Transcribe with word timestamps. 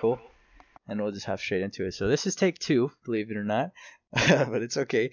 Cool. 0.00 0.18
And 0.88 1.00
we'll 1.00 1.12
just 1.12 1.26
hop 1.26 1.38
straight 1.40 1.60
into 1.60 1.84
it. 1.84 1.92
So 1.92 2.08
this 2.08 2.26
is 2.26 2.34
take 2.34 2.58
two, 2.58 2.90
believe 3.04 3.30
it 3.30 3.36
or 3.36 3.44
not, 3.44 3.72
but 4.12 4.62
it's 4.62 4.78
okay. 4.78 5.10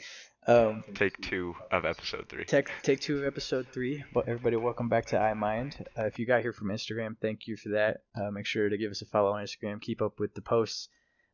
Um, 0.47 0.85
Take 0.95 1.19
two 1.19 1.55
of 1.69 1.83
episode 1.83 2.29
three. 2.29 2.45
take 2.45 2.69
take 2.81 3.01
two 3.01 3.17
of 3.17 3.25
episode 3.25 3.67
three. 3.73 4.05
But 4.13 4.29
everybody, 4.29 4.55
welcome 4.55 4.87
back 4.87 5.07
to 5.07 5.17
iMind. 5.17 5.81
Uh, 5.99 6.05
if 6.05 6.17
you 6.17 6.25
got 6.25 6.41
here 6.41 6.53
from 6.53 6.69
Instagram, 6.69 7.17
thank 7.21 7.47
you 7.47 7.57
for 7.57 7.69
that. 7.69 7.97
Uh, 8.15 8.31
make 8.31 8.45
sure 8.45 8.69
to 8.69 8.77
give 8.77 8.89
us 8.91 9.01
a 9.01 9.05
follow 9.05 9.33
on 9.33 9.43
Instagram. 9.43 9.81
Keep 9.81 10.01
up 10.01 10.21
with 10.21 10.33
the 10.35 10.41
posts. 10.41 10.87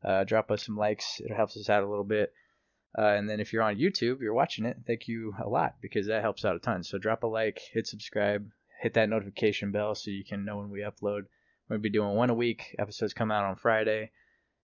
Uh, 0.03 0.23
drop 0.23 0.49
us 0.49 0.65
some 0.65 0.75
likes. 0.75 1.21
It 1.23 1.31
helps 1.31 1.55
us 1.55 1.69
out 1.69 1.83
a 1.83 1.87
little 1.87 2.03
bit. 2.03 2.33
Uh, 2.97 3.03
and 3.03 3.29
then 3.29 3.39
if 3.39 3.53
you're 3.53 3.61
on 3.61 3.77
YouTube, 3.77 4.19
you're 4.19 4.33
watching 4.33 4.65
it. 4.65 4.77
Thank 4.87 5.07
you 5.07 5.35
a 5.39 5.47
lot 5.47 5.75
because 5.79 6.07
that 6.07 6.23
helps 6.23 6.43
out 6.43 6.55
a 6.55 6.59
ton. 6.59 6.83
So 6.83 6.97
drop 6.97 7.21
a 7.21 7.27
like, 7.27 7.61
hit 7.71 7.85
subscribe, 7.85 8.49
hit 8.81 8.95
that 8.95 9.09
notification 9.09 9.71
bell 9.71 9.93
so 9.93 10.09
you 10.09 10.23
can 10.25 10.43
know 10.43 10.57
when 10.57 10.71
we 10.71 10.79
upload. 10.79 11.25
Gonna 11.73 11.81
be 11.81 11.89
doing 11.89 12.13
one 12.13 12.29
a 12.29 12.35
week. 12.35 12.75
Episodes 12.77 13.15
come 13.15 13.31
out 13.31 13.45
on 13.45 13.55
Friday, 13.55 14.11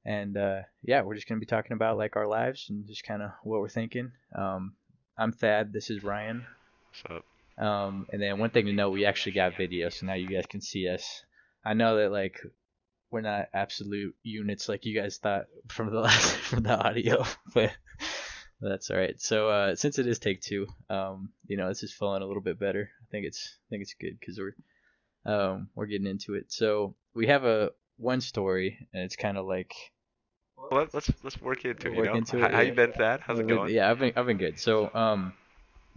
and 0.05 0.37
uh, 0.37 0.59
yeah, 0.83 1.01
we're 1.01 1.15
just 1.15 1.27
gonna 1.27 1.39
be 1.39 1.47
talking 1.47 1.71
about 1.71 1.97
like 1.97 2.15
our 2.15 2.27
lives 2.27 2.67
and 2.69 2.85
just 2.85 3.03
kind 3.03 3.23
of 3.23 3.31
what 3.41 3.61
we're 3.61 3.67
thinking. 3.67 4.11
Um, 4.37 4.75
I'm 5.17 5.31
Thad. 5.31 5.73
This 5.73 5.89
is 5.89 6.03
Ryan. 6.03 6.45
So 6.93 7.23
Um, 7.57 8.05
and 8.13 8.21
then 8.21 8.37
one 8.37 8.51
thing 8.51 8.67
to 8.67 8.73
know, 8.73 8.91
we 8.91 9.05
actually 9.05 9.31
got 9.31 9.57
video, 9.57 9.89
so 9.89 10.05
now 10.05 10.13
you 10.13 10.27
guys 10.27 10.45
can 10.45 10.61
see 10.61 10.87
us. 10.87 11.23
I 11.65 11.73
know 11.73 11.97
that 11.97 12.11
like 12.11 12.39
we're 13.09 13.21
not 13.21 13.47
absolute 13.55 14.13
units 14.21 14.69
like 14.69 14.85
you 14.85 14.93
guys 14.93 15.17
thought 15.17 15.45
from 15.67 15.89
the 15.89 16.01
last 16.01 16.35
from 16.49 16.61
the 16.61 16.77
audio, 16.77 17.25
but 17.55 17.71
that's 18.61 18.91
all 18.91 18.97
right. 18.97 19.19
So 19.19 19.49
uh, 19.49 19.75
since 19.75 19.97
it 19.97 20.05
is 20.05 20.19
take 20.19 20.41
two, 20.41 20.67
um, 20.91 21.31
you 21.47 21.57
know, 21.57 21.69
this 21.69 21.81
is 21.81 21.91
flowing 21.91 22.21
a 22.21 22.27
little 22.27 22.43
bit 22.43 22.59
better. 22.59 22.87
I 23.01 23.05
think 23.09 23.25
it's 23.25 23.57
I 23.65 23.65
think 23.71 23.81
it's 23.81 23.95
good 23.99 24.19
because 24.19 24.37
we're 24.37 24.53
um, 25.25 25.69
we're 25.73 25.87
getting 25.87 26.05
into 26.05 26.35
it. 26.35 26.51
So 26.51 26.95
we 27.13 27.27
have 27.27 27.45
a 27.45 27.71
one 27.97 28.21
story, 28.21 28.87
and 28.93 29.03
it's 29.03 29.15
kind 29.15 29.37
of 29.37 29.45
like 29.45 29.73
well, 30.57 30.81
let's 30.81 30.93
let's 30.93 31.11
let's 31.23 31.41
work 31.41 31.65
into 31.65 31.91
it. 31.91 31.95
You 31.95 32.03
know, 32.05 32.13
into 32.15 32.39
how, 32.39 32.45
it, 32.45 32.53
how 32.53 32.61
yeah. 32.61 32.67
you 32.67 32.73
been, 32.73 32.93
Thad? 32.93 33.21
How's 33.21 33.39
it 33.39 33.47
going? 33.47 33.73
Yeah, 33.73 33.89
I've 33.89 33.99
been 33.99 34.13
I've 34.15 34.25
been 34.25 34.37
good. 34.37 34.59
So 34.59 34.93
um, 34.93 35.33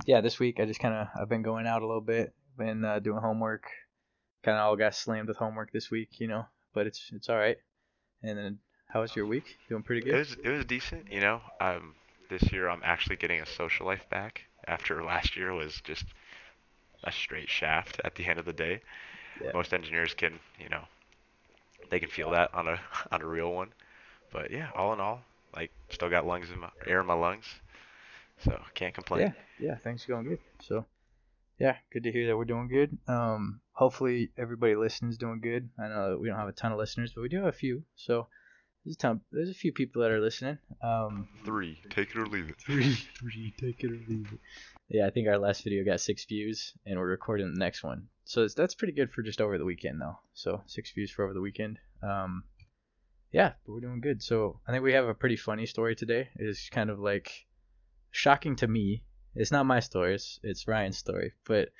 yeah, 0.06 0.20
this 0.20 0.38
week 0.38 0.60
I 0.60 0.64
just 0.64 0.80
kind 0.80 0.94
of 0.94 1.08
I've 1.20 1.28
been 1.28 1.42
going 1.42 1.66
out 1.66 1.82
a 1.82 1.86
little 1.86 2.00
bit, 2.00 2.32
been 2.56 2.84
uh, 2.84 2.98
doing 2.98 3.20
homework. 3.20 3.64
Kind 4.42 4.58
of 4.58 4.64
all 4.64 4.76
got 4.76 4.94
slammed 4.94 5.28
with 5.28 5.36
homework 5.36 5.72
this 5.72 5.90
week, 5.90 6.18
you 6.18 6.26
know, 6.26 6.46
but 6.74 6.86
it's 6.86 7.10
it's 7.14 7.28
all 7.28 7.36
right. 7.36 7.58
And 8.22 8.38
then 8.38 8.58
how 8.88 9.00
was 9.00 9.14
your 9.14 9.26
week? 9.26 9.56
Doing 9.68 9.82
pretty 9.82 10.02
good. 10.02 10.14
It 10.14 10.18
was 10.18 10.36
it 10.44 10.48
was 10.48 10.64
decent. 10.64 11.10
You 11.10 11.20
know, 11.20 11.40
um, 11.60 11.94
this 12.28 12.52
year 12.52 12.68
I'm 12.68 12.82
actually 12.84 13.16
getting 13.16 13.40
a 13.40 13.46
social 13.46 13.86
life 13.86 14.08
back 14.10 14.42
after 14.66 15.02
last 15.04 15.36
year 15.36 15.52
was 15.52 15.80
just 15.84 16.04
a 17.04 17.12
straight 17.12 17.48
shaft 17.48 18.00
at 18.04 18.14
the 18.14 18.26
end 18.26 18.38
of 18.38 18.44
the 18.44 18.52
day. 18.52 18.80
Yeah. 19.42 19.50
Most 19.54 19.72
engineers 19.72 20.14
can, 20.14 20.38
you 20.58 20.68
know, 20.68 20.84
they 21.92 22.00
can 22.00 22.08
feel 22.08 22.30
that 22.30 22.52
on 22.54 22.66
a 22.66 22.80
on 23.12 23.20
a 23.20 23.26
real 23.26 23.52
one. 23.52 23.68
But 24.32 24.50
yeah, 24.50 24.70
all 24.74 24.92
in 24.94 25.00
all, 25.00 25.20
like 25.54 25.70
still 25.90 26.08
got 26.08 26.26
lungs 26.26 26.50
in 26.50 26.58
my 26.58 26.70
air 26.86 27.00
in 27.02 27.06
my 27.06 27.14
lungs, 27.14 27.44
so 28.44 28.58
can't 28.74 28.94
complain. 28.94 29.20
Yeah, 29.20 29.32
yeah, 29.60 29.76
things 29.76 30.04
are 30.04 30.12
going 30.12 30.24
good. 30.24 30.38
So 30.62 30.86
yeah, 31.60 31.76
good 31.92 32.04
to 32.04 32.10
hear 32.10 32.26
that 32.28 32.36
we're 32.36 32.46
doing 32.46 32.68
good. 32.68 32.96
Um, 33.06 33.60
hopefully 33.72 34.30
everybody 34.38 34.74
listening 34.74 35.10
is 35.10 35.18
doing 35.18 35.40
good. 35.40 35.68
I 35.78 35.88
know 35.88 36.10
that 36.10 36.18
we 36.18 36.28
don't 36.28 36.38
have 36.38 36.48
a 36.48 36.52
ton 36.52 36.72
of 36.72 36.78
listeners, 36.78 37.12
but 37.14 37.20
we 37.20 37.28
do 37.28 37.36
have 37.36 37.46
a 37.46 37.52
few. 37.52 37.84
So 37.94 38.26
there's 38.84 38.96
a 38.96 38.98
ton. 38.98 39.20
There's 39.30 39.50
a 39.50 39.54
few 39.54 39.70
people 39.72 40.00
that 40.00 40.10
are 40.10 40.18
listening. 40.20 40.56
Um, 40.82 41.28
Three, 41.44 41.78
take 41.90 42.10
it 42.10 42.16
or 42.16 42.26
leave 42.26 42.48
it. 42.48 42.56
three, 42.58 42.94
three, 43.18 43.54
take 43.60 43.84
it 43.84 43.90
or 43.92 44.00
leave 44.08 44.28
it. 44.32 44.40
Yeah, 44.92 45.06
I 45.06 45.10
think 45.10 45.26
our 45.26 45.38
last 45.38 45.64
video 45.64 45.86
got 45.86 46.02
six 46.02 46.26
views, 46.26 46.74
and 46.84 46.98
we're 46.98 47.08
recording 47.08 47.50
the 47.50 47.58
next 47.58 47.82
one. 47.82 48.08
So 48.26 48.46
that's 48.46 48.74
pretty 48.74 48.92
good 48.92 49.10
for 49.10 49.22
just 49.22 49.40
over 49.40 49.56
the 49.56 49.64
weekend, 49.64 49.98
though. 49.98 50.18
So 50.34 50.60
six 50.66 50.92
views 50.92 51.10
for 51.10 51.24
over 51.24 51.32
the 51.32 51.40
weekend. 51.40 51.78
Um, 52.02 52.44
yeah, 53.32 53.52
but 53.64 53.72
we're 53.72 53.80
doing 53.80 54.02
good. 54.02 54.22
So 54.22 54.60
I 54.68 54.70
think 54.70 54.84
we 54.84 54.92
have 54.92 55.06
a 55.06 55.14
pretty 55.14 55.36
funny 55.36 55.64
story 55.64 55.96
today. 55.96 56.28
It's 56.36 56.68
kind 56.68 56.90
of 56.90 56.98
like 56.98 57.30
shocking 58.10 58.54
to 58.56 58.68
me. 58.68 59.02
It's 59.34 59.50
not 59.50 59.64
my 59.64 59.80
story. 59.80 60.14
It's 60.14 60.38
it's 60.42 60.68
Ryan's 60.68 60.98
story, 60.98 61.32
but 61.46 61.70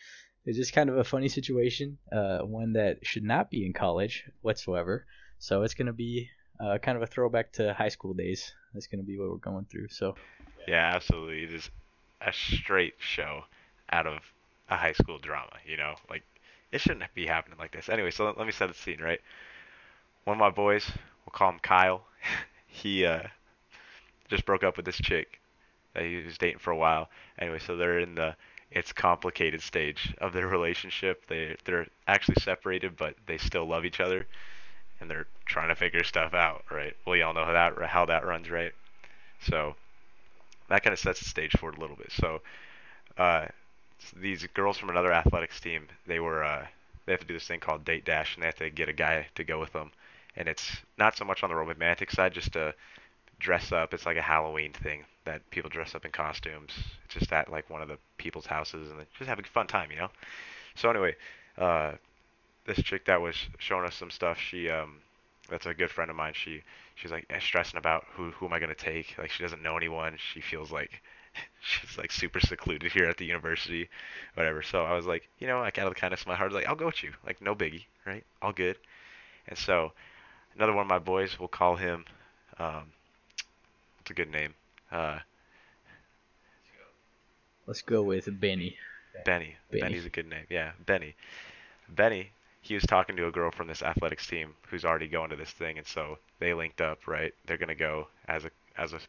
it's 0.47 0.57
just 0.57 0.73
kind 0.73 0.89
of 0.89 0.97
a 0.97 1.05
funny 1.05 1.29
situation. 1.29 1.99
Uh, 2.11 2.39
one 2.39 2.73
that 2.73 3.05
should 3.05 3.25
not 3.25 3.51
be 3.51 3.67
in 3.67 3.75
college 3.75 4.25
whatsoever. 4.41 5.05
So 5.39 5.65
it's 5.65 5.75
gonna 5.75 5.93
be 5.93 6.31
uh, 6.59 6.79
kind 6.79 6.97
of 6.97 7.03
a 7.03 7.07
throwback 7.07 7.53
to 7.53 7.75
high 7.75 7.91
school 7.91 8.15
days. 8.15 8.55
That's 8.73 8.87
gonna 8.87 9.03
be 9.03 9.19
what 9.19 9.29
we're 9.29 9.37
going 9.37 9.67
through. 9.67 9.89
So 9.89 10.15
Yeah, 10.67 10.93
absolutely. 10.95 11.43
It 11.43 11.53
is 11.53 11.71
a 12.27 12.33
straight 12.33 12.95
show 12.99 13.45
out 13.91 14.07
of 14.07 14.21
a 14.69 14.77
high 14.77 14.93
school 14.93 15.19
drama, 15.19 15.53
you 15.67 15.77
know? 15.77 15.95
Like, 16.09 16.23
it 16.71 16.81
shouldn't 16.81 17.05
be 17.15 17.27
happening 17.27 17.59
like 17.59 17.73
this. 17.73 17.89
Anyway, 17.89 18.11
so 18.11 18.25
let, 18.25 18.39
let 18.39 18.47
me 18.47 18.53
set 18.53 18.69
the 18.69 18.75
scene, 18.75 19.01
right? 19.01 19.21
One 20.25 20.37
of 20.37 20.41
my 20.41 20.51
boys, 20.51 20.91
we'll 21.25 21.33
call 21.33 21.51
him 21.51 21.59
Kyle, 21.61 22.03
he 22.67 23.05
uh, 23.05 23.25
just 24.29 24.47
broke 24.47 24.65
up 24.65 24.77
with 24.77 24.87
this 24.87 24.97
chick 24.97 25.39
that 25.95 26.05
he 26.05 26.23
was 26.23 26.39
dating 26.39 26.59
for 26.59 26.71
a 26.71 26.77
while. 26.77 27.09
Anyway, 27.39 27.59
so 27.59 27.77
they're 27.77 27.99
in 27.99 28.15
the 28.15 28.35
it's 28.71 28.93
complicated 28.93 29.61
stage 29.61 30.15
of 30.19 30.33
their 30.33 30.47
relationship. 30.47 31.27
They 31.27 31.57
they're 31.65 31.87
actually 32.09 32.41
separated, 32.41 32.97
but 32.97 33.15
they 33.27 33.37
still 33.37 33.67
love 33.67 33.85
each 33.85 34.01
other, 34.01 34.27
and 35.01 35.11
they're 35.11 35.27
trying 35.45 35.69
to 35.69 35.75
figure 35.75 36.05
stuff 36.05 36.33
out, 36.33 36.65
right? 36.71 36.97
Well, 37.07 37.17
y'all 37.17 37.35
know 37.35 37.45
how 37.45 37.53
that 37.53 37.83
how 37.83 38.07
that 38.07 38.25
runs, 38.25 38.51
right? 38.51 38.73
So 39.41 39.77
that 40.73 40.83
kind 40.83 40.93
of 40.93 40.99
sets 40.99 41.21
the 41.21 41.29
stage 41.29 41.53
for 41.59 41.71
it 41.71 41.77
a 41.77 41.81
little 41.81 41.97
bit. 41.97 42.11
So, 42.13 42.41
uh, 43.19 43.47
these 44.17 44.47
girls 44.55 44.79
from 44.79 44.91
another 44.91 45.13
athletics 45.13 45.61
team, 45.61 45.87
they 46.07 46.19
were 46.19 46.43
uh, 46.43 46.67
they 47.05 47.13
have 47.13 47.21
to 47.21 47.27
do 47.27 47.35
this 47.35 47.47
thing 47.47 47.61
called 47.61 47.85
date 47.85 48.05
dash, 48.05 48.35
and 48.35 48.43
they 48.43 48.47
have 48.47 48.57
to 48.57 48.71
get 48.71 48.89
a 48.89 48.93
guy 48.93 49.27
to 49.35 49.45
go 49.45 49.61
with 49.61 49.73
them. 49.73 49.91
And 50.35 50.49
it's 50.49 50.79
not 50.99 51.17
so 51.17 51.25
much 51.25 51.43
on 51.43 51.51
the 51.51 51.57
romantic 51.57 52.11
side, 52.11 52.33
just 52.33 52.55
to 52.55 52.75
dress 53.39 53.71
up. 53.71 53.93
It's 53.93 54.07
like 54.07 54.17
a 54.17 54.23
Halloween 54.23 54.73
thing 54.73 55.05
that 55.25 55.49
people 55.51 55.69
dress 55.69 55.95
up 55.95 56.05
in 56.05 56.11
costumes. 56.11 56.73
It's 57.05 57.15
just 57.15 57.33
at 57.33 57.51
like 57.51 57.69
one 57.69 57.83
of 57.83 57.89
the 57.89 57.99
people's 58.17 58.47
houses, 58.47 58.91
and 58.91 59.01
just 59.19 59.29
have 59.29 59.39
a 59.39 59.43
fun 59.43 59.67
time, 59.67 59.91
you 59.91 59.99
know. 59.99 60.09
So 60.75 60.89
anyway, 60.89 61.17
uh, 61.59 61.93
this 62.65 62.83
chick 62.83 63.05
that 63.05 63.21
was 63.21 63.37
showing 63.59 63.85
us 63.85 63.95
some 63.95 64.11
stuff, 64.11 64.39
she 64.39 64.71
um, 64.71 64.97
that's 65.51 65.67
a 65.67 65.75
good 65.75 65.91
friend 65.91 66.11
of 66.11 66.17
mine. 66.17 66.33
She 66.35 66.63
she's 66.95 67.11
like 67.11 67.27
eh, 67.31 67.39
stressing 67.41 67.79
about 67.79 68.05
who 68.15 68.31
who 68.33 68.47
am 68.47 68.53
I 68.53 68.59
gonna 68.59 68.75
take? 68.75 69.15
Like 69.19 69.31
she 69.31 69.43
doesn't 69.43 69.63
know 69.63 69.77
anyone. 69.77 70.17
She 70.33 70.41
feels 70.41 70.71
like 70.71 71.03
she's 71.61 71.99
like 71.99 72.13
super 72.13 72.41
secluded 72.41 72.93
here 72.93 73.07
at 73.07 73.17
the 73.17 73.27
university, 73.27 73.89
whatever. 74.35 74.63
So 74.63 74.85
I 74.85 74.95
was 74.95 75.07
like, 75.07 75.29
you 75.39 75.47
know, 75.47 75.61
like 75.61 75.79
out 75.79 75.87
of 75.87 75.95
the 75.95 76.01
kindness 76.01 76.23
of 76.23 76.27
my 76.29 76.35
heart, 76.35 76.53
like 76.53 76.67
I'll 76.67 76.75
go 76.77 76.87
with 76.87 77.03
you. 77.03 77.13
Like 77.27 77.41
no 77.41 77.55
biggie, 77.55 77.85
right? 78.07 78.25
All 78.41 78.53
good. 78.53 78.77
And 79.49 79.59
so 79.59 79.93
another 80.55 80.73
one 80.73 80.83
of 80.83 80.89
my 80.89 80.99
boys, 80.99 81.39
we'll 81.39 81.49
call 81.49 81.77
him. 81.77 82.05
Um, 82.59 82.93
what's 83.99 84.11
a 84.11 84.15
good 84.15 84.31
name? 84.31 84.55
Uh, 84.91 85.19
let's 87.67 87.83
go 87.83 88.03
with 88.03 88.29
Benny. 88.41 88.77
Benny. 89.25 89.57
Benny. 89.71 89.81
Benny's 89.81 90.07
a 90.07 90.11
good 90.11 90.29
name. 90.29 90.47
Yeah, 90.49 90.73
Benny. 90.85 91.15
Benny, 91.89 92.31
he 92.63 92.75
was 92.75 92.85
talking 92.85 93.17
to 93.17 93.27
a 93.27 93.33
girl 93.33 93.51
from 93.51 93.67
this 93.67 93.83
athletics 93.83 94.27
team 94.27 94.55
who's 94.69 94.85
already 94.85 95.09
going 95.09 95.31
to 95.31 95.37
this 95.37 95.51
thing, 95.51 95.79
and 95.79 95.87
so 95.87 96.19
they 96.39 96.55
linked 96.55 96.81
up. 96.81 97.07
Right, 97.07 97.35
they're 97.47 97.59
gonna 97.59 97.75
go 97.75 98.09
as 98.29 98.45
a 98.45 98.51
as 98.79 98.93
a 98.93 99.01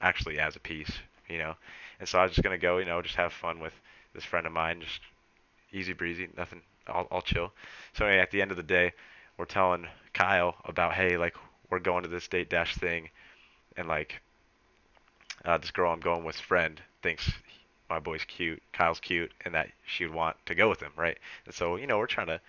actually 0.00 0.38
as 0.38 0.56
a 0.56 0.60
piece, 0.60 0.92
you 1.28 1.38
know. 1.38 1.54
And 1.98 2.08
so 2.08 2.18
I 2.18 2.24
was 2.24 2.32
just 2.32 2.42
gonna 2.42 2.58
go, 2.58 2.78
you 2.78 2.84
know, 2.84 3.00
just 3.00 3.16
have 3.16 3.32
fun 3.32 3.60
with 3.60 3.74
this 4.14 4.24
friend 4.24 4.46
of 4.46 4.52
mine, 4.52 4.80
just 4.80 5.00
easy 5.72 5.92
breezy, 5.92 6.28
nothing, 6.36 6.62
all, 6.88 7.06
all 7.10 7.22
chill. 7.22 7.52
So 7.94 8.06
anyway, 8.06 8.20
at 8.20 8.30
the 8.30 8.42
end 8.42 8.50
of 8.50 8.56
the 8.56 8.62
day, 8.62 8.92
we're 9.36 9.44
telling 9.44 9.86
Kyle 10.12 10.56
about, 10.64 10.94
hey, 10.94 11.16
like 11.16 11.36
we're 11.70 11.78
going 11.78 12.02
to 12.02 12.08
this 12.08 12.28
date 12.28 12.50
dash 12.50 12.74
thing, 12.74 13.08
and 13.76 13.88
like 13.88 14.20
uh, 15.44 15.58
this 15.58 15.70
girl 15.70 15.92
I'm 15.92 16.00
going 16.00 16.24
with 16.24 16.36
friend 16.36 16.80
thinks 17.02 17.30
my 17.88 17.98
boy's 17.98 18.24
cute, 18.24 18.62
Kyle's 18.72 19.00
cute, 19.00 19.32
and 19.44 19.54
that 19.54 19.68
she 19.84 20.06
would 20.06 20.14
want 20.14 20.36
to 20.46 20.54
go 20.54 20.68
with 20.68 20.80
him, 20.80 20.92
right? 20.96 21.18
And 21.44 21.54
so, 21.54 21.76
you 21.76 21.86
know, 21.86 21.98
we're 21.98 22.06
trying 22.06 22.28
to, 22.28 22.40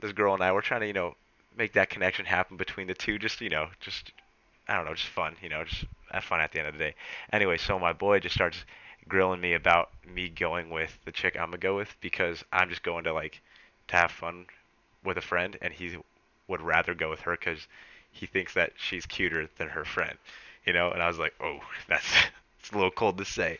this 0.00 0.12
girl 0.12 0.34
and 0.34 0.42
I, 0.42 0.52
we're 0.52 0.60
trying 0.60 0.80
to, 0.80 0.86
you 0.86 0.92
know, 0.92 1.14
make 1.56 1.72
that 1.74 1.90
connection 1.90 2.24
happen 2.24 2.56
between 2.56 2.86
the 2.86 2.94
two, 2.94 3.18
just, 3.18 3.40
you 3.40 3.50
know, 3.50 3.68
just, 3.80 4.12
I 4.68 4.76
don't 4.76 4.86
know, 4.86 4.94
just 4.94 5.08
fun, 5.08 5.36
you 5.42 5.48
know, 5.48 5.64
just 5.64 5.84
have 6.10 6.24
fun 6.24 6.40
at 6.40 6.52
the 6.52 6.58
end 6.58 6.68
of 6.68 6.74
the 6.74 6.78
day. 6.78 6.94
Anyway, 7.32 7.56
so 7.58 7.78
my 7.78 7.92
boy 7.92 8.18
just 8.20 8.34
starts 8.34 8.64
grilling 9.08 9.40
me 9.40 9.54
about 9.54 9.90
me 10.06 10.28
going 10.28 10.70
with 10.70 10.96
the 11.04 11.12
chick 11.12 11.36
I'm 11.36 11.46
gonna 11.46 11.58
go 11.58 11.76
with 11.76 11.94
because 12.00 12.44
I'm 12.52 12.68
just 12.68 12.82
going 12.82 13.04
to 13.04 13.12
like 13.12 13.40
to 13.88 13.96
have 13.96 14.10
fun 14.10 14.46
with 15.04 15.18
a 15.18 15.22
friend, 15.22 15.56
and 15.60 15.72
he 15.72 15.96
would 16.48 16.62
rather 16.62 16.94
go 16.94 17.10
with 17.10 17.20
her 17.20 17.36
because 17.36 17.66
he 18.12 18.26
thinks 18.26 18.54
that 18.54 18.72
she's 18.76 19.06
cuter 19.06 19.48
than 19.58 19.68
her 19.68 19.84
friend, 19.84 20.16
you 20.64 20.72
know. 20.72 20.90
And 20.90 21.02
I 21.02 21.08
was 21.08 21.18
like, 21.18 21.34
oh, 21.40 21.60
that's 21.88 22.06
it's 22.60 22.70
a 22.70 22.74
little 22.74 22.90
cold 22.90 23.18
to 23.18 23.24
say. 23.24 23.58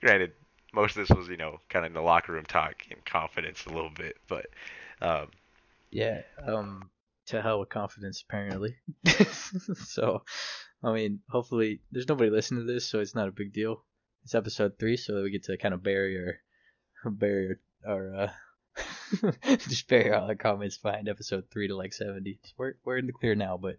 Granted, 0.00 0.32
most 0.72 0.96
of 0.96 1.06
this 1.06 1.16
was, 1.16 1.28
you 1.28 1.36
know, 1.36 1.60
kind 1.68 1.84
of 1.84 1.90
in 1.90 1.94
the 1.94 2.00
locker 2.02 2.32
room 2.32 2.44
talk 2.44 2.84
and 2.90 3.04
confidence 3.04 3.66
a 3.66 3.70
little 3.70 3.90
bit, 3.90 4.16
but 4.28 4.46
um, 5.00 5.28
Yeah. 5.90 6.22
Um. 6.46 6.90
To 7.26 7.40
hell 7.40 7.60
with 7.60 7.68
confidence, 7.68 8.24
apparently. 8.26 8.74
so, 9.84 10.22
I 10.82 10.92
mean, 10.92 11.20
hopefully, 11.28 11.80
there's 11.92 12.08
nobody 12.08 12.28
listening 12.28 12.66
to 12.66 12.72
this, 12.72 12.86
so 12.86 12.98
it's 12.98 13.14
not 13.14 13.28
a 13.28 13.32
big 13.32 13.52
deal. 13.52 13.84
It's 14.24 14.34
episode 14.34 14.78
three, 14.80 14.96
so 14.96 15.22
we 15.22 15.30
get 15.30 15.44
to 15.44 15.56
kind 15.56 15.72
of 15.72 15.82
bury 15.82 16.18
our, 16.18 17.10
bury 17.10 17.56
our, 17.86 17.92
our 17.92 18.14
uh, 18.16 18.32
Just 19.58 19.88
bury 19.88 20.12
all 20.12 20.26
the 20.26 20.36
comments 20.36 20.78
behind 20.78 21.08
episode 21.08 21.44
three 21.50 21.68
to 21.68 21.76
like 21.76 21.92
seventy. 21.92 22.38
So 22.44 22.52
we're 22.56 22.74
we're 22.84 22.98
in 22.98 23.06
the 23.06 23.12
clear 23.12 23.34
now, 23.34 23.56
but 23.56 23.76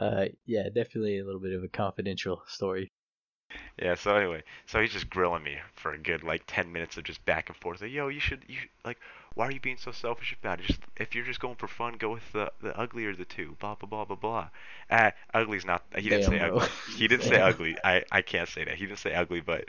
uh, 0.00 0.26
yeah, 0.46 0.68
definitely 0.74 1.18
a 1.18 1.24
little 1.24 1.40
bit 1.40 1.52
of 1.52 1.62
a 1.62 1.68
confidential 1.68 2.42
story. 2.46 2.92
Yeah. 3.80 3.94
So 3.94 4.14
anyway, 4.14 4.42
so 4.66 4.80
he's 4.80 4.92
just 4.92 5.10
grilling 5.10 5.42
me 5.42 5.56
for 5.74 5.92
a 5.92 5.98
good 5.98 6.22
like 6.22 6.44
ten 6.46 6.72
minutes 6.72 6.96
of 6.96 7.04
just 7.04 7.24
back 7.24 7.48
and 7.48 7.56
forth. 7.56 7.82
Like, 7.82 7.92
yo, 7.92 8.08
you 8.08 8.20
should, 8.20 8.44
you 8.48 8.56
should, 8.56 8.70
like, 8.84 8.98
why 9.34 9.46
are 9.46 9.52
you 9.52 9.60
being 9.60 9.76
so 9.78 9.92
selfish 9.92 10.36
about 10.38 10.60
it? 10.60 10.66
Just 10.66 10.80
if 10.96 11.14
you're 11.14 11.24
just 11.24 11.40
going 11.40 11.56
for 11.56 11.68
fun, 11.68 11.94
go 11.98 12.10
with 12.10 12.32
the 12.32 12.52
the 12.60 12.76
uglier 12.78 13.10
of 13.10 13.18
the 13.18 13.24
two. 13.24 13.56
Blah 13.60 13.76
blah 13.76 13.88
blah 13.88 14.04
blah 14.04 14.16
blah. 14.16 14.48
Uh, 14.90 15.10
ugly's 15.32 15.64
not. 15.64 15.82
He 15.96 16.08
didn't 16.08 16.22
Damn, 16.22 16.30
say 16.30 16.38
bro. 16.38 16.56
ugly. 16.56 16.68
He 16.96 17.08
didn't 17.08 17.24
say 17.24 17.40
ugly. 17.40 17.76
I 17.84 18.04
I 18.12 18.22
can't 18.22 18.48
say 18.48 18.64
that. 18.64 18.74
He 18.74 18.86
didn't 18.86 18.98
say 18.98 19.14
ugly, 19.14 19.40
but 19.40 19.68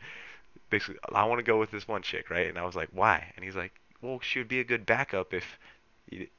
basically, 0.70 1.00
I 1.14 1.26
want 1.26 1.40
to 1.40 1.44
go 1.44 1.60
with 1.60 1.72
this 1.72 1.88
one 1.88 2.02
chick, 2.02 2.30
right? 2.30 2.48
And 2.48 2.58
I 2.58 2.66
was 2.66 2.76
like, 2.76 2.90
why? 2.92 3.32
And 3.36 3.46
he's 3.46 3.56
like, 3.56 3.74
well, 4.02 4.20
she 4.22 4.40
would 4.40 4.48
be 4.50 4.60
a 4.60 4.64
good 4.66 4.86
backup 4.86 5.34
if 5.34 5.58
he, 6.10 6.30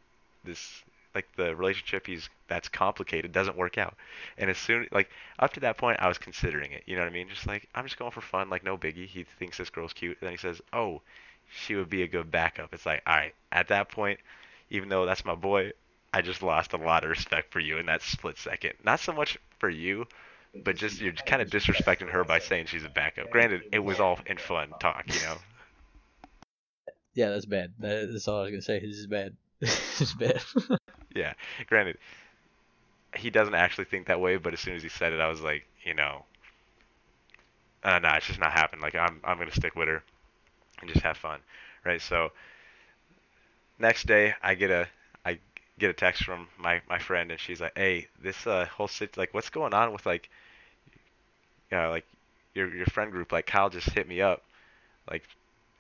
this 0.44 0.82
like 1.15 1.26
the 1.37 1.55
relationship 1.55 2.06
he's 2.06 2.29
that's 2.49 2.69
complicated 2.69 3.32
doesn't 3.32 3.56
work 3.56 3.79
out. 3.79 3.94
And 4.37 4.50
as 4.50 4.59
soon 4.59 4.88
like 4.93 5.11
up 5.38 5.53
to 5.55 5.61
that 5.61 5.79
point, 5.79 5.99
I 6.00 6.09
was 6.09 6.19
considering 6.19 6.73
it. 6.73 6.82
You 6.87 6.97
know 6.97 7.03
what 7.03 7.11
I 7.11 7.15
mean? 7.15 7.29
Just 7.29 7.47
like 7.47 7.69
I'm 7.75 7.85
just 7.85 7.99
going 7.99 8.11
for 8.11 8.21
fun, 8.21 8.50
like 8.50 8.65
no 8.65 8.76
biggie. 8.76 9.06
He 9.06 9.25
thinks 9.25 9.59
this 9.59 9.71
girl's 9.71 9.93
cute, 9.93 10.19
and 10.21 10.26
then 10.26 10.32
he 10.32 10.38
says, 10.38 10.61
oh, 10.73 11.00
she 11.50 11.75
would 11.75 11.88
be 11.91 12.02
a 12.02 12.08
good 12.08 12.31
backup. 12.31 12.73
It's 12.75 12.87
like, 12.87 13.02
all 13.06 13.17
right, 13.17 13.35
at 13.52 13.69
that 13.69 13.91
point, 13.91 14.20
even 14.70 14.88
though 14.88 15.06
that's 15.06 15.25
my 15.25 15.35
boy, 15.35 15.73
I 16.12 16.23
just 16.23 16.43
lost 16.43 16.73
a 16.73 16.76
lot 16.76 17.05
of 17.05 17.11
respect 17.11 17.52
for 17.52 17.61
you 17.61 17.79
in 17.79 17.87
that 17.87 18.02
split 18.02 18.38
second. 18.38 18.75
Not 18.85 19.00
so 19.00 19.12
much 19.12 19.38
for 19.58 19.69
you, 19.69 20.06
but 20.64 20.76
just 20.76 21.00
you're 21.00 21.12
kind 21.12 21.43
of 21.43 21.49
disrespecting 21.50 22.08
her 22.11 22.25
by 22.25 22.38
saying 22.38 22.67
she's 22.67 22.85
a 22.85 22.88
backup. 22.88 23.31
Granted, 23.31 23.62
it 23.73 23.81
was 23.81 24.00
all 24.00 24.19
in 24.26 24.38
fun 24.38 24.70
talk, 24.81 25.05
you 25.12 25.20
know. 25.23 25.37
Yeah, 27.17 27.31
that's 27.31 27.47
bad. 27.47 27.73
That's 27.79 28.26
all 28.26 28.40
I 28.40 28.43
was 28.43 28.50
gonna 28.50 28.62
say. 28.62 28.81
This 28.81 28.97
is 28.97 29.06
bad. 29.06 29.37
this 29.61 30.00
is 30.00 30.14
bad. 30.14 30.43
Yeah, 31.14 31.35
granted, 31.69 31.99
he 33.14 33.31
doesn't 33.31 33.55
actually 33.55 33.85
think 33.85 34.08
that 34.08 34.20
way, 34.20 34.37
but 34.37 34.52
as 34.52 34.58
soon 34.58 34.75
as 34.75 34.82
he 34.82 34.88
said 34.88 35.12
it, 35.12 35.20
I 35.20 35.29
was 35.29 35.40
like, 35.40 35.64
you 35.85 35.94
know, 35.94 36.25
uh, 37.85 38.00
nah, 38.00 38.17
it's 38.17 38.26
just 38.26 38.40
not 38.40 38.50
happening. 38.50 38.82
Like 38.82 38.97
I'm, 38.97 39.20
I'm 39.23 39.38
gonna 39.38 39.52
stick 39.52 39.76
with 39.76 39.87
her 39.87 40.02
and 40.85 40.93
just 40.93 41.05
have 41.05 41.17
fun, 41.17 41.41
right? 41.85 42.01
So 42.01 42.31
next 43.79 44.07
day, 44.07 44.35
I 44.43 44.55
get 44.55 44.71
a, 44.71 44.89
I 45.25 45.39
get 45.79 45.91
a 45.91 45.93
text 45.95 46.25
from 46.25 46.49
my 46.59 46.81
my 46.89 46.99
friend, 46.99 47.31
and 47.31 47.41
she's 47.41 47.61
like, 47.61 47.77
hey, 47.77 48.09
this 48.21 48.47
uh 48.47 48.67
whole 48.67 48.89
sit, 48.89 49.17
like, 49.17 49.33
what's 49.35 49.51
going 49.51 49.75
on 49.75 49.93
with 49.93 50.07
like, 50.07 50.29
you 51.71 51.77
know, 51.77 51.91
like 51.91 52.05
your 52.55 52.75
your 52.75 52.87
friend 52.87 53.11
group? 53.11 53.33
Like 53.33 53.47
Kyle 53.47 53.71
just 53.71 53.91
hit 53.91 54.09
me 54.09 54.21
up, 54.21 54.43
like, 55.11 55.25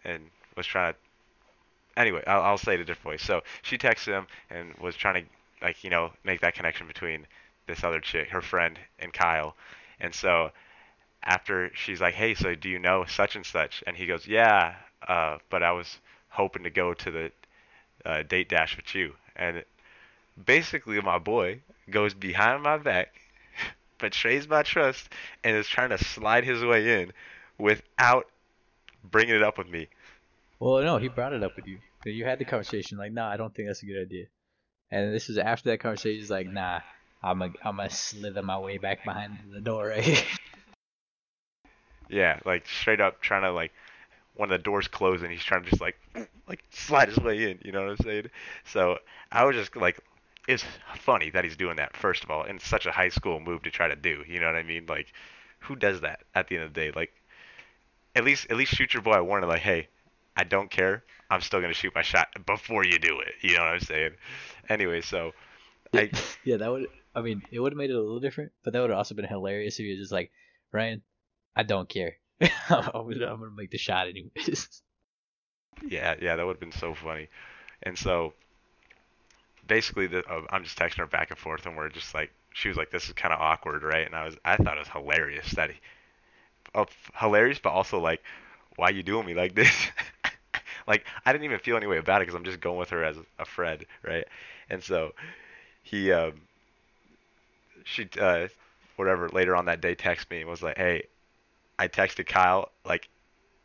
and 0.04 0.30
was 0.56 0.66
trying 0.66 0.94
to 0.94 0.98
anyway, 1.96 2.22
I'll, 2.26 2.42
I'll 2.42 2.58
say 2.58 2.74
it 2.74 2.80
a 2.80 2.84
different 2.84 3.06
way. 3.12 3.16
So 3.18 3.42
she 3.62 3.78
texted 3.78 4.12
him 4.12 4.26
and 4.50 4.74
was 4.78 4.96
trying 4.96 5.24
to 5.24 5.30
like 5.62 5.82
you 5.84 5.90
know 5.90 6.12
make 6.24 6.40
that 6.40 6.54
connection 6.54 6.86
between 6.86 7.26
this 7.66 7.84
other 7.84 8.00
chick, 8.00 8.28
her 8.30 8.42
friend, 8.42 8.78
and 8.98 9.12
Kyle. 9.12 9.56
And 10.00 10.14
so 10.14 10.50
after 11.24 11.70
she's 11.74 12.00
like, 12.00 12.14
"Hey, 12.14 12.34
so 12.34 12.54
do 12.54 12.68
you 12.70 12.78
know 12.80 13.04
such 13.06 13.36
and 13.36 13.46
such?" 13.46 13.84
and 13.86 13.96
he 13.96 14.06
goes, 14.06 14.26
"Yeah, 14.26 14.76
uh, 15.08 15.38
but 15.50 15.62
I 15.62 15.72
was 15.72 15.98
hoping 16.28 16.64
to 16.64 16.70
go 16.70 16.94
to 16.94 17.10
the 17.10 17.32
uh, 18.04 18.22
date 18.22 18.48
dash 18.48 18.76
with 18.76 18.94
you." 18.94 19.14
And 19.36 19.64
basically, 20.46 21.00
my 21.00 21.18
boy 21.18 21.60
goes 21.90 22.14
behind 22.14 22.62
my 22.62 22.78
back, 22.78 23.14
betrays 23.98 24.48
my 24.48 24.62
trust, 24.62 25.08
and 25.42 25.56
is 25.56 25.68
trying 25.68 25.90
to 25.90 25.98
slide 25.98 26.44
his 26.44 26.64
way 26.64 27.02
in 27.02 27.12
without 27.58 28.28
bringing 29.02 29.34
it 29.34 29.42
up 29.42 29.58
with 29.58 29.68
me. 29.68 29.88
well, 30.58 30.82
no, 30.82 30.98
he 30.98 31.08
brought 31.08 31.32
it 31.32 31.42
up 31.42 31.56
with 31.56 31.66
you. 31.66 31.78
You 32.04 32.24
had 32.24 32.38
the 32.38 32.44
conversation 32.44 32.98
like, 32.98 33.12
nah, 33.12 33.30
I 33.30 33.36
don't 33.36 33.54
think 33.54 33.68
that's 33.68 33.82
a 33.82 33.86
good 33.86 34.02
idea. 34.02 34.26
And 34.90 35.14
this 35.14 35.28
is 35.30 35.38
after 35.38 35.70
that 35.70 35.80
conversation. 35.80 36.20
He's 36.20 36.30
like, 36.30 36.46
nah, 36.48 36.80
I'm 37.22 37.40
a, 37.42 37.46
I'm 37.64 37.76
gonna 37.76 37.90
slither 37.90 38.42
my 38.42 38.58
way 38.58 38.78
back 38.78 39.04
behind 39.04 39.38
the 39.52 39.60
door 39.60 39.88
right 39.88 40.04
here. 40.04 40.22
Yeah, 42.08 42.38
like 42.44 42.66
straight 42.66 43.00
up 43.00 43.20
trying 43.20 43.42
to 43.42 43.50
like 43.50 43.72
when 44.36 44.48
the 44.48 44.58
doors 44.58 44.88
close 44.88 45.22
and 45.22 45.30
he's 45.30 45.42
trying 45.42 45.64
to 45.64 45.70
just 45.70 45.80
like 45.82 45.96
like 46.48 46.64
slide 46.70 47.08
his 47.08 47.18
way 47.18 47.50
in, 47.50 47.58
you 47.64 47.72
know 47.72 47.82
what 47.82 47.90
I'm 47.90 47.96
saying? 47.98 48.30
So 48.64 48.98
I 49.30 49.44
was 49.44 49.56
just 49.56 49.76
like 49.76 50.00
it's 50.46 50.64
funny 50.96 51.30
that 51.30 51.44
he's 51.44 51.56
doing 51.56 51.76
that 51.76 51.96
first 51.96 52.24
of 52.24 52.30
all, 52.30 52.44
it's 52.44 52.66
such 52.66 52.86
a 52.86 52.92
high 52.92 53.08
school 53.08 53.40
move 53.40 53.62
to 53.62 53.70
try 53.70 53.88
to 53.88 53.96
do, 53.96 54.22
you 54.26 54.40
know 54.40 54.46
what 54.46 54.56
I 54.56 54.62
mean? 54.62 54.86
Like 54.88 55.12
who 55.60 55.76
does 55.76 56.00
that 56.02 56.20
at 56.34 56.48
the 56.48 56.56
end 56.56 56.64
of 56.64 56.74
the 56.74 56.80
day? 56.80 56.92
Like 56.94 57.12
at 58.14 58.24
least 58.24 58.46
at 58.50 58.56
least 58.56 58.72
shoot 58.72 58.94
your 58.94 59.02
boy 59.02 59.14
a 59.14 59.24
warning 59.24 59.48
like, 59.48 59.62
"Hey, 59.62 59.88
I 60.36 60.44
don't 60.44 60.70
care. 60.70 61.04
I'm 61.30 61.40
still 61.40 61.60
to 61.60 61.72
shoot 61.72 61.94
my 61.94 62.02
shot 62.02 62.28
before 62.46 62.84
you 62.84 62.98
do 62.98 63.20
it." 63.20 63.34
You 63.40 63.56
know 63.56 63.64
what 63.64 63.72
I'm 63.72 63.80
saying? 63.80 64.12
Anyway, 64.68 65.00
so 65.00 65.32
I 65.92 66.10
yeah, 66.44 66.58
that 66.58 66.70
would. 66.70 66.88
I 67.14 67.22
mean, 67.22 67.42
it 67.50 67.60
would 67.60 67.72
have 67.72 67.78
made 67.78 67.90
it 67.90 67.96
a 67.96 68.00
little 68.00 68.20
different, 68.20 68.52
but 68.64 68.72
that 68.72 68.80
would 68.80 68.90
have 68.90 68.98
also 68.98 69.14
been 69.14 69.24
hilarious 69.24 69.78
if 69.78 69.86
you 69.86 69.94
were 69.94 70.00
just 70.00 70.12
like, 70.12 70.32
Ryan, 70.72 71.02
I 71.54 71.62
don't 71.62 71.88
care. 71.88 72.16
I'm, 72.68 72.90
gonna, 72.92 73.50
make 73.56 73.70
the 73.70 73.78
shot 73.78 74.08
anyways. 74.08 74.82
Yeah, 75.86 76.14
yeah, 76.20 76.36
that 76.36 76.44
would 76.44 76.54
have 76.54 76.60
been 76.60 76.72
so 76.72 76.94
funny. 76.94 77.28
And 77.82 77.96
so 77.96 78.32
basically, 79.66 80.06
the, 80.06 80.24
uh, 80.26 80.42
I'm 80.50 80.64
just 80.64 80.78
texting 80.78 80.98
her 80.98 81.06
back 81.06 81.30
and 81.30 81.38
forth, 81.38 81.66
and 81.66 81.76
we're 81.76 81.88
just 81.88 82.14
like, 82.14 82.30
she 82.52 82.68
was 82.68 82.76
like, 82.76 82.90
"This 82.90 83.06
is 83.06 83.12
kind 83.12 83.34
of 83.34 83.40
awkward, 83.40 83.82
right?" 83.82 84.06
And 84.06 84.14
I 84.14 84.24
was, 84.24 84.36
I 84.44 84.56
thought 84.56 84.76
it 84.76 84.80
was 84.80 84.88
hilarious 84.88 85.50
that 85.52 85.70
he, 85.70 85.76
oh, 86.74 86.86
hilarious, 87.16 87.58
but 87.58 87.70
also 87.70 87.98
like, 87.98 88.22
why 88.76 88.90
you 88.90 89.02
doing 89.02 89.26
me 89.26 89.34
like 89.34 89.54
this? 89.54 89.74
like, 90.86 91.04
I 91.24 91.32
didn't 91.32 91.44
even 91.44 91.58
feel 91.58 91.76
any 91.76 91.86
way 91.86 91.98
about 91.98 92.22
it 92.22 92.26
because 92.26 92.34
I'm 92.34 92.44
just 92.44 92.60
going 92.60 92.78
with 92.78 92.90
her 92.90 93.04
as 93.04 93.16
a 93.38 93.44
friend, 93.44 93.84
right? 94.02 94.24
And 94.70 94.82
so 94.82 95.12
he, 95.82 96.12
um, 96.12 96.34
she, 97.84 98.08
uh, 98.20 98.48
whatever, 98.96 99.28
later 99.28 99.56
on 99.56 99.66
that 99.66 99.80
day, 99.80 99.94
texted 99.94 100.30
me 100.30 100.40
and 100.40 100.48
was 100.48 100.62
like, 100.62 100.76
"Hey, 100.76 101.04
I 101.78 101.88
texted 101.88 102.26
Kyle 102.26 102.70
like." 102.84 103.08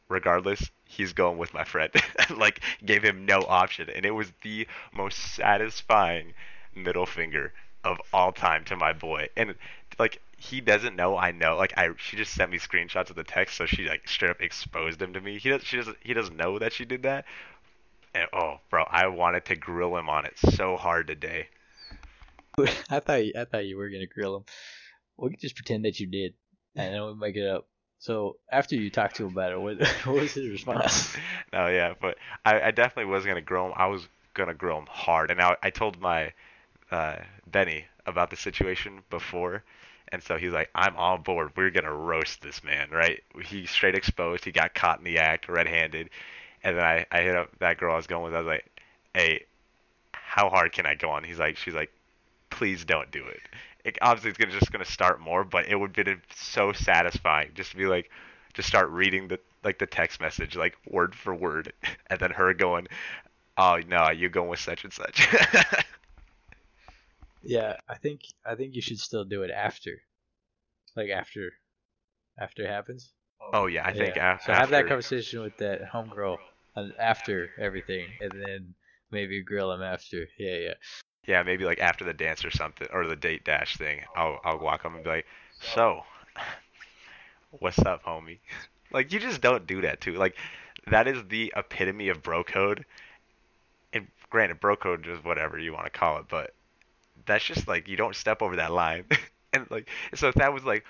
regardless, 0.09 0.71
he's 0.85 1.13
going 1.13 1.37
with 1.37 1.53
my 1.53 1.63
friend. 1.63 1.91
like 2.35 2.61
gave 2.83 3.03
him 3.03 3.25
no 3.25 3.41
option, 3.47 3.89
and 3.89 4.05
it 4.05 4.11
was 4.11 4.31
the 4.41 4.67
most 4.91 5.17
satisfying 5.35 6.33
middle 6.75 7.05
finger 7.05 7.53
of 7.83 7.97
all 8.11 8.31
time 8.31 8.65
to 8.65 8.75
my 8.75 8.91
boy. 8.91 9.29
And 9.37 9.55
like 9.97 10.21
he 10.37 10.61
doesn't 10.61 10.95
know 10.95 11.17
I 11.17 11.31
know. 11.31 11.55
Like 11.55 11.73
I, 11.77 11.89
she 11.97 12.17
just 12.17 12.33
sent 12.33 12.51
me 12.51 12.57
screenshots 12.57 13.09
of 13.09 13.15
the 13.15 13.23
text, 13.23 13.55
so 13.55 13.65
she 13.65 13.87
like 13.87 14.07
straight 14.07 14.31
up 14.31 14.41
exposed 14.41 15.01
him 15.01 15.13
to 15.13 15.21
me. 15.21 15.37
He 15.37 15.49
does, 15.49 15.63
she 15.63 15.77
doesn't, 15.77 15.97
he 16.01 16.13
doesn't 16.13 16.35
know 16.35 16.59
that 16.59 16.73
she 16.73 16.85
did 16.85 17.03
that. 17.03 17.25
And 18.13 18.27
oh, 18.33 18.59
bro, 18.69 18.85
I 18.89 19.07
wanted 19.07 19.45
to 19.45 19.55
grill 19.55 19.95
him 19.95 20.09
on 20.09 20.25
it 20.25 20.37
so 20.37 20.75
hard 20.75 21.07
today. 21.07 21.47
I 22.89 22.99
thought 22.99 23.25
you, 23.25 23.33
I 23.37 23.45
thought 23.45 23.65
you 23.65 23.77
were 23.77 23.89
gonna 23.89 24.07
grill 24.07 24.37
him. 24.37 24.43
We 25.17 25.29
could 25.29 25.39
just 25.39 25.55
pretend 25.55 25.85
that 25.85 25.99
you 25.99 26.07
did, 26.07 26.33
and 26.75 26.93
then 26.93 27.05
we 27.05 27.13
make 27.15 27.35
it 27.35 27.47
up. 27.47 27.67
So 27.99 28.37
after 28.49 28.75
you 28.75 28.89
talked 28.89 29.17
to 29.17 29.25
him 29.25 29.33
about 29.33 29.51
it, 29.51 29.59
what, 29.59 29.79
what 30.05 30.15
was 30.15 30.33
his 30.33 30.49
response? 30.49 31.15
no, 31.53 31.67
yeah, 31.67 31.93
but 31.99 32.17
I, 32.45 32.61
I 32.61 32.71
definitely 32.71 33.11
was 33.11 33.25
gonna 33.25 33.41
grill 33.41 33.67
him. 33.67 33.73
I 33.75 33.87
was 33.87 34.07
gonna 34.33 34.53
grill 34.53 34.77
him 34.77 34.87
hard, 34.89 35.31
and 35.31 35.41
I, 35.41 35.57
I 35.61 35.69
told 35.69 35.99
my 35.99 36.31
uh, 36.91 37.17
Benny 37.45 37.85
about 38.05 38.29
the 38.29 38.37
situation 38.37 39.01
before, 39.09 39.63
and 40.11 40.23
so 40.23 40.37
he's 40.37 40.53
like, 40.53 40.69
"I'm 40.73 40.95
on 40.95 41.23
board. 41.23 41.51
We're 41.57 41.71
gonna 41.71 41.93
roast 41.93 42.41
this 42.41 42.63
man, 42.63 42.89
right?" 42.89 43.21
He 43.45 43.65
straight 43.65 43.95
exposed. 43.95 44.45
He 44.45 44.51
got 44.51 44.73
caught 44.73 44.99
in 44.99 45.03
the 45.03 45.19
act, 45.19 45.49
red-handed, 45.49 46.09
and 46.63 46.77
then 46.77 46.83
I, 46.83 47.05
I 47.11 47.21
hit 47.21 47.35
up 47.35 47.59
that 47.59 47.77
girl 47.77 47.93
I 47.93 47.97
was 47.97 48.07
going 48.07 48.23
with. 48.23 48.33
I 48.33 48.39
was 48.39 48.47
like, 48.47 48.81
"Hey, 49.13 49.45
how 50.13 50.49
hard 50.49 50.71
can 50.71 50.85
I 50.85 50.95
go 50.95 51.09
on?" 51.09 51.25
He's 51.25 51.39
like, 51.39 51.57
"She's 51.57 51.75
like, 51.75 51.91
please 52.49 52.85
don't 52.85 53.11
do 53.11 53.25
it." 53.25 53.41
It, 53.85 53.97
obviously, 54.01 54.29
it's 54.29 54.37
gonna 54.37 54.51
just 54.51 54.71
gonna 54.71 54.85
start 54.85 55.19
more, 55.21 55.43
but 55.43 55.67
it 55.67 55.75
would 55.75 55.93
be 55.93 56.03
so 56.35 56.73
satisfying 56.73 57.51
just 57.53 57.71
to 57.71 57.77
be 57.77 57.85
like, 57.85 58.09
just 58.53 58.67
start 58.67 58.89
reading 58.89 59.27
the 59.27 59.39
like 59.63 59.79
the 59.79 59.85
text 59.85 60.21
message 60.21 60.55
like 60.55 60.75
word 60.87 61.15
for 61.15 61.33
word, 61.33 61.73
and 62.07 62.19
then 62.19 62.31
her 62.31 62.53
going, 62.53 62.87
"Oh 63.57 63.79
no, 63.87 64.09
you're 64.09 64.29
going 64.29 64.49
with 64.49 64.59
such 64.59 64.83
and 64.83 64.93
such." 64.93 65.27
yeah, 67.41 67.77
I 67.87 67.95
think 67.95 68.21
I 68.45 68.55
think 68.55 68.75
you 68.75 68.81
should 68.81 68.99
still 68.99 69.25
do 69.25 69.43
it 69.43 69.51
after, 69.51 69.91
like 70.95 71.09
after, 71.09 71.51
after 72.37 72.63
it 72.63 72.69
happens. 72.69 73.13
oh 73.53 73.67
yeah, 73.67 73.85
I 73.85 73.93
think 73.93 74.15
yeah. 74.15 74.35
af- 74.35 74.43
so 74.43 74.53
have 74.53 74.71
that 74.71 74.87
conversation 74.87 75.41
with 75.41 75.57
that 75.57 75.81
homegirl 75.91 76.37
uh, 76.75 76.87
after 76.99 77.49
everything, 77.59 78.07
and 78.21 78.31
then 78.31 78.73
maybe 79.11 79.41
grill 79.43 79.71
him 79.71 79.81
after. 79.81 80.27
Yeah, 80.37 80.55
yeah. 80.57 80.73
Yeah, 81.29 81.43
maybe 81.43 81.63
like 81.63 81.77
after 81.79 82.03
the 82.03 82.13
dance 82.13 82.43
or 82.43 82.49
something, 82.49 82.87
or 82.91 83.05
the 83.05 83.15
date 83.15 83.45
dash 83.45 83.77
thing. 83.77 84.01
I'll 84.15 84.39
I'll 84.43 84.57
walk 84.57 84.83
up 84.83 84.95
and 84.95 85.03
be 85.03 85.09
like, 85.11 85.27
"So, 85.61 86.03
what's 87.51 87.79
up, 87.79 88.03
homie?" 88.03 88.39
Like 88.91 89.13
you 89.13 89.19
just 89.19 89.39
don't 89.39 89.67
do 89.67 89.81
that 89.81 90.01
too. 90.01 90.13
Like 90.13 90.35
that 90.87 91.07
is 91.07 91.23
the 91.29 91.53
epitome 91.55 92.09
of 92.09 92.23
bro 92.23 92.43
code. 92.43 92.85
And 93.93 94.07
granted, 94.31 94.59
bro 94.59 94.75
code 94.75 95.05
is 95.07 95.23
whatever 95.23 95.59
you 95.59 95.73
want 95.73 95.85
to 95.85 95.91
call 95.91 96.17
it, 96.17 96.25
but 96.27 96.55
that's 97.25 97.45
just 97.45 97.67
like 97.67 97.87
you 97.87 97.97
don't 97.97 98.15
step 98.15 98.41
over 98.41 98.57
that 98.57 98.71
line. 98.71 99.05
and 99.53 99.69
like, 99.71 99.89
so 100.15 100.29
if 100.29 100.35
that 100.35 100.53
was 100.53 100.63
like, 100.65 100.85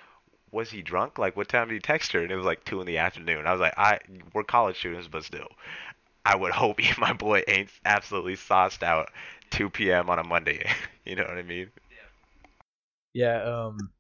was 0.52 0.72
he 0.72 0.82
drunk? 0.82 1.20
Like, 1.20 1.38
what 1.38 1.50
time 1.50 1.70
did 1.70 1.76
he 1.76 1.80
text 1.82 2.14
her? 2.14 2.22
And 2.22 2.32
it 2.32 2.38
was 2.38 2.46
like 2.46 2.66
two 2.66 2.82
in 2.82 2.88
the 2.88 3.00
afternoon. 3.00 3.48
I 3.48 3.52
was 3.52 3.62
like, 3.62 3.76
I 3.78 4.00
we're 4.34 4.44
college 4.44 4.78
students, 4.80 5.08
but 5.08 5.26
still, 5.26 5.50
I 6.26 6.36
would 6.36 6.52
hope 6.54 6.80
my 7.00 7.14
boy 7.14 7.44
ain't 7.48 7.70
absolutely 7.86 8.36
sauced 8.38 8.84
out 8.84 9.12
2 9.52 9.70
p.m. 9.70 10.10
on 10.10 10.20
a 10.20 10.24
Monday. 10.24 10.70
you 11.06 11.16
know 11.16 11.24
what 11.24 11.38
I 11.38 11.44
mean? 11.44 11.70
Yeah. 13.14 13.44
Um. 13.44 13.92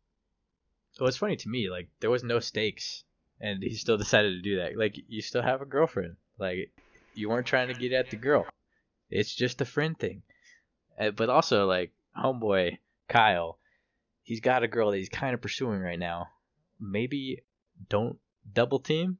Well, 1.00 1.08
it's 1.08 1.18
funny 1.18 1.38
to 1.38 1.50
me. 1.50 1.70
Like 1.70 1.89
there 2.00 2.10
was 2.10 2.24
no 2.24 2.39
stakes, 2.39 3.03
and 3.39 3.63
he 3.63 3.74
still 3.75 3.98
decided 3.98 4.32
to 4.32 4.41
do 4.41 4.58
that. 4.58 4.77
Like 4.77 4.96
you 5.08 5.22
still 5.22 5.41
have 5.41 5.62
a 5.62 5.65
girlfriend. 5.65 6.15
Like 6.38 6.72
you 7.13 7.29
weren't 7.29 7.48
trying 7.48 7.68
to 7.68 7.74
get 7.74 7.94
at 7.94 8.10
the 8.10 8.18
girl. 8.18 8.46
It's 9.10 9.34
just 9.34 9.62
a 9.62 9.65
friend 9.65 9.98
thing. 9.98 10.22
Uh, 11.00 11.12
but 11.12 11.29
also 11.29 11.65
like 11.65 11.91
homeboy 12.18 12.77
Kyle, 13.08 13.58
he's 14.24 14.41
got 14.41 14.63
a 14.63 14.68
girl 14.68 14.91
that 14.91 14.98
he's 14.98 15.10
kind 15.10 15.34
of 15.34 15.41
pursuing 15.41 15.79
right 15.79 16.00
now. 16.00 16.27
Maybe 16.79 17.41
don't 17.89 18.18
double 18.53 18.79
team, 18.79 19.18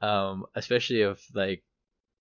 um, 0.00 0.46
especially 0.54 1.02
if 1.02 1.24
like 1.34 1.62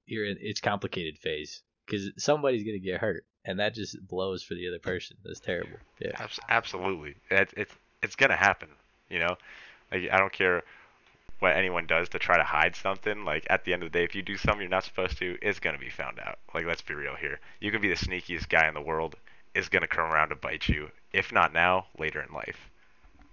you're 0.06 0.26
in 0.26 0.38
its 0.40 0.60
complicated 0.60 1.18
phase, 1.18 1.62
because 1.86 2.12
somebody's 2.18 2.64
gonna 2.64 2.80
get 2.80 3.02
hurt, 3.02 3.26
and 3.46 3.60
that 3.60 3.76
just 3.76 4.06
blows 4.06 4.44
for 4.44 4.56
the 4.56 4.68
other 4.68 4.80
person. 4.80 5.18
That's 5.24 5.40
terrible. 5.40 5.78
Yeah. 6.00 6.28
Absolutely. 6.50 7.16
It, 7.30 7.54
it's 7.56 7.74
it's 8.02 8.16
gonna 8.16 8.36
happen. 8.36 8.70
You 9.10 9.20
know, 9.20 9.38
like 9.92 10.10
I 10.12 10.18
don't 10.18 10.34
care 10.34 10.64
what 11.40 11.56
anyone 11.56 11.86
does 11.86 12.10
to 12.10 12.20
try 12.20 12.38
to 12.38 12.44
hide 12.44 12.76
something. 12.76 13.24
Like 13.24 13.46
at 13.50 13.64
the 13.64 13.74
end 13.74 13.84
of 13.84 13.92
the 13.92 14.00
day, 14.00 14.04
if 14.04 14.16
you 14.16 14.24
do 14.24 14.36
something 14.36 14.62
you're 14.62 14.70
not 14.70 14.84
supposed 14.84 15.20
to, 15.20 15.38
it's 15.42 15.60
gonna 15.60 15.78
be 15.78 15.90
found 15.90 16.20
out. 16.20 16.40
Like 16.54 16.66
let's 16.66 16.82
be 16.82 16.96
real 16.96 17.16
here. 17.16 17.40
You 17.62 17.72
can 17.72 17.82
be 17.82 17.90
the 17.90 17.96
sneakiest 17.96 18.50
guy 18.50 18.68
in 18.68 18.74
the 18.74 18.82
world, 18.82 19.16
is 19.54 19.70
gonna 19.70 19.88
come 19.88 20.12
around 20.12 20.30
to 20.30 20.36
bite 20.36 20.68
you. 20.68 20.90
If 21.14 21.32
not 21.32 21.54
now, 21.54 21.86
later 22.00 22.22
in 22.22 22.34
life. 22.34 22.70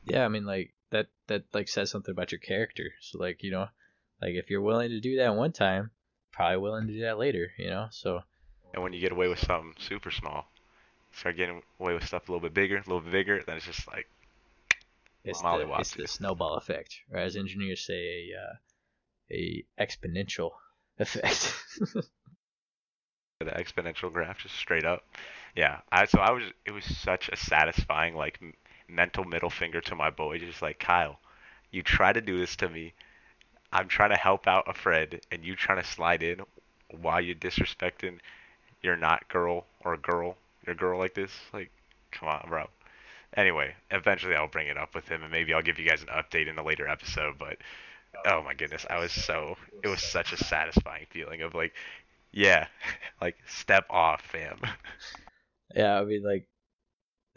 Yeah, 0.05 0.25
I 0.25 0.29
mean 0.29 0.45
like 0.45 0.75
that 0.91 1.07
that 1.29 1.45
like 1.55 1.69
says 1.69 1.91
something 1.91 2.13
about 2.13 2.33
your 2.33 2.41
character. 2.41 2.91
So 3.01 3.19
like 3.19 3.43
you 3.43 3.51
know, 3.51 3.69
like 4.21 4.35
if 4.35 4.51
you're 4.51 4.61
willing 4.61 4.91
to 4.91 5.01
do 5.01 5.17
that 5.17 5.35
one 5.35 5.53
time, 5.53 5.91
probably 6.33 6.59
willing 6.59 6.87
to 6.87 6.93
do 6.93 7.01
that 7.01 7.19
later. 7.19 7.51
You 7.59 7.71
know, 7.71 7.87
so. 7.91 8.21
And 8.73 8.83
when 8.83 8.93
you 8.93 9.01
get 9.01 9.13
away 9.13 9.29
with 9.29 9.39
something 9.39 9.75
super 9.79 10.11
small, 10.11 10.47
start 11.13 11.37
getting 11.37 11.63
away 11.79 11.95
with 11.95 12.07
stuff 12.07 12.29
a 12.29 12.33
little 12.33 12.47
bit 12.49 12.55
bigger, 12.55 12.77
a 12.77 12.81
little 12.81 13.01
bit 13.01 13.13
bigger, 13.13 13.43
then 13.47 13.57
it's 13.57 13.67
just 13.67 13.87
like 13.87 14.09
it's 15.25 15.41
the, 15.41 15.75
it's 15.79 15.95
the 15.95 16.07
snowball 16.07 16.55
effect, 16.55 17.01
or 17.11 17.19
as 17.19 17.37
engineers 17.37 17.87
say, 17.87 18.31
a 18.31 18.39
uh, 18.39 18.55
a 19.31 19.65
exponential 19.81 20.53
effect. 20.99 21.55
the 23.39 23.51
exponential 23.53 24.13
graph, 24.13 24.39
just 24.39 24.57
straight 24.57 24.85
up. 24.85 25.05
Yeah, 25.55 25.81
I 25.91 26.07
so 26.07 26.21
I 26.21 26.33
was. 26.33 26.45
It 26.65 26.73
was 26.73 26.85
such 26.85 27.29
a 27.29 27.37
satisfying 27.37 28.15
like 28.17 28.39
m- 28.43 28.55
mental 28.89 29.25
middle 29.25 29.51
finger 29.51 29.81
to 29.83 29.95
my 29.95 30.11
boy, 30.11 30.39
just 30.39 30.63
like 30.63 30.79
Kyle, 30.79 31.21
you 31.71 31.83
try 31.83 32.13
to 32.13 32.21
do 32.21 32.39
this 32.39 32.57
to 32.57 32.69
me. 32.69 32.95
I'm 33.73 33.89
trying 33.89 34.11
to 34.11 34.17
help 34.17 34.47
out 34.47 34.69
a 34.69 34.75
friend, 34.75 35.21
and 35.31 35.45
you 35.45 35.57
trying 35.57 35.81
to 35.83 35.89
slide 35.89 36.23
in 36.23 36.41
while 36.91 37.21
you're 37.21 37.35
disrespecting 37.35 38.19
you're 38.83 38.97
not 38.97 39.29
girl 39.29 39.67
or 39.85 39.97
girl, 39.97 40.37
you're 40.67 40.75
girl 40.75 40.99
like 40.99 41.15
this. 41.15 41.31
Like, 41.53 41.71
come 42.11 42.29
on, 42.29 42.47
bro. 42.49 42.67
Anyway, 43.37 43.75
eventually 43.91 44.35
I'll 44.35 44.49
bring 44.49 44.69
it 44.69 44.77
up 44.77 44.95
with 44.95 45.09
him, 45.09 45.23
and 45.23 45.33
maybe 45.33 45.55
I'll 45.55 45.63
give 45.63 45.79
you 45.79 45.89
guys 45.89 46.03
an 46.03 46.09
update 46.09 46.49
in 46.49 46.59
a 46.59 46.65
later 46.65 46.87
episode. 46.87 47.39
But 47.39 47.59
oh 48.27 48.43
my 48.43 48.55
goodness, 48.55 48.85
I 48.91 48.99
was 48.99 49.13
so 49.13 49.57
it 49.83 49.89
was 49.89 50.03
such 50.03 50.33
a 50.33 50.37
satisfying 50.37 51.07
feeling 51.11 51.43
of 51.43 51.55
like, 51.55 51.73
yeah, 52.33 52.67
like 53.21 53.37
step 53.47 53.87
off, 53.89 54.23
fam. 54.23 54.59
Yeah, 55.75 55.99
I 55.99 56.05
mean 56.05 56.23
like 56.23 56.47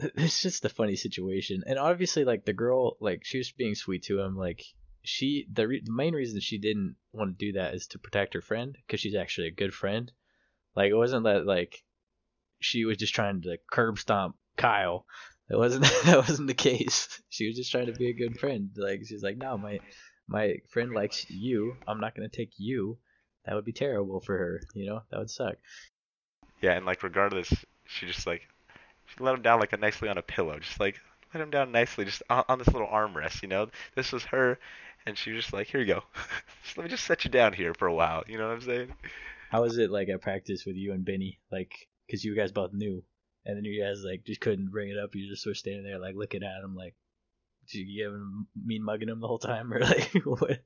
it's 0.00 0.42
just 0.42 0.64
a 0.64 0.68
funny 0.68 0.96
situation, 0.96 1.62
and 1.66 1.78
obviously 1.78 2.24
like 2.24 2.44
the 2.44 2.52
girl 2.52 2.96
like 3.00 3.24
she 3.24 3.38
was 3.38 3.50
being 3.52 3.74
sweet 3.74 4.02
to 4.04 4.20
him, 4.20 4.36
like 4.36 4.62
she 5.02 5.46
the, 5.50 5.66
re- 5.66 5.82
the 5.82 5.92
main 5.92 6.14
reason 6.14 6.40
she 6.40 6.58
didn't 6.58 6.96
want 7.12 7.38
to 7.38 7.46
do 7.46 7.52
that 7.52 7.74
is 7.74 7.86
to 7.86 7.98
protect 7.98 8.34
her 8.34 8.42
friend 8.42 8.76
because 8.86 9.00
she's 9.00 9.14
actually 9.14 9.46
a 9.46 9.52
good 9.52 9.72
friend 9.72 10.12
like 10.76 10.90
it 10.90 10.96
wasn't 10.96 11.24
that 11.24 11.46
like 11.46 11.82
she 12.60 12.84
was 12.84 12.96
just 12.96 13.14
trying 13.14 13.42
to 13.42 13.56
curb 13.70 13.98
stomp 13.98 14.36
Kyle. 14.56 15.06
It 15.50 15.56
wasn't 15.56 15.84
that 16.04 16.28
wasn't 16.28 16.48
the 16.48 16.54
case. 16.54 17.20
She 17.28 17.46
was 17.46 17.56
just 17.56 17.70
trying 17.70 17.86
to 17.86 17.92
be 17.92 18.08
a 18.08 18.14
good 18.14 18.38
friend. 18.38 18.70
Like 18.76 19.00
she's 19.06 19.22
like, 19.22 19.38
no, 19.38 19.56
my 19.56 19.80
my 20.28 20.56
friend 20.68 20.92
likes 20.92 21.28
you. 21.30 21.76
I'm 21.86 22.00
not 22.00 22.14
gonna 22.14 22.28
take 22.28 22.52
you. 22.58 22.98
That 23.44 23.54
would 23.54 23.64
be 23.64 23.72
terrible 23.72 24.20
for 24.20 24.36
her. 24.36 24.60
You 24.74 24.86
know, 24.86 25.02
that 25.10 25.18
would 25.18 25.30
suck. 25.30 25.54
Yeah, 26.60 26.72
and 26.72 26.86
like 26.86 27.02
regardless, 27.02 27.52
she 27.86 28.06
just 28.06 28.26
like 28.26 28.42
she 29.06 29.22
let 29.22 29.34
him 29.34 29.42
down 29.42 29.60
like 29.60 29.72
a 29.72 29.76
nicely 29.76 30.08
on 30.08 30.18
a 30.18 30.22
pillow, 30.22 30.58
just 30.58 30.80
like 30.80 31.00
let 31.32 31.42
him 31.42 31.50
down 31.50 31.72
nicely, 31.72 32.04
just 32.04 32.22
on, 32.28 32.44
on 32.48 32.58
this 32.58 32.68
little 32.68 32.88
armrest. 32.88 33.42
You 33.42 33.48
know, 33.48 33.68
this 33.94 34.12
was 34.12 34.24
her, 34.24 34.58
and 35.06 35.16
she 35.16 35.30
was 35.32 35.44
just 35.44 35.52
like, 35.52 35.68
here 35.68 35.80
you 35.80 35.86
go. 35.86 36.02
just, 36.64 36.76
let 36.76 36.84
me 36.84 36.90
just 36.90 37.04
set 37.04 37.24
you 37.24 37.30
down 37.30 37.52
here 37.52 37.74
for 37.74 37.86
a 37.86 37.94
while. 37.94 38.24
You 38.26 38.38
know 38.38 38.48
what 38.48 38.54
I'm 38.54 38.60
saying? 38.62 38.92
How 39.50 39.62
was 39.62 39.78
it 39.78 39.90
like 39.90 40.08
at 40.08 40.22
practice 40.22 40.64
with 40.66 40.76
you 40.76 40.92
and 40.92 41.04
Benny? 41.04 41.40
Like, 41.50 41.88
cause 42.10 42.24
you 42.24 42.34
guys 42.34 42.52
both 42.52 42.72
knew, 42.72 43.02
and 43.44 43.56
then 43.56 43.64
you 43.64 43.82
guys 43.82 44.02
like 44.04 44.24
just 44.24 44.40
couldn't 44.40 44.70
bring 44.70 44.90
it 44.90 44.98
up. 44.98 45.14
You 45.14 45.28
just 45.28 45.46
were 45.46 45.54
standing 45.54 45.84
there 45.84 45.98
like 45.98 46.16
looking 46.16 46.42
at 46.42 46.64
him, 46.64 46.74
like, 46.74 46.94
did 47.70 47.78
you 47.78 48.04
give 48.04 48.12
him 48.12 48.46
mean 48.64 48.82
mugging 48.84 49.08
him 49.08 49.20
the 49.20 49.28
whole 49.28 49.38
time, 49.38 49.72
or 49.72 49.80
like 49.80 50.12
what? 50.24 50.60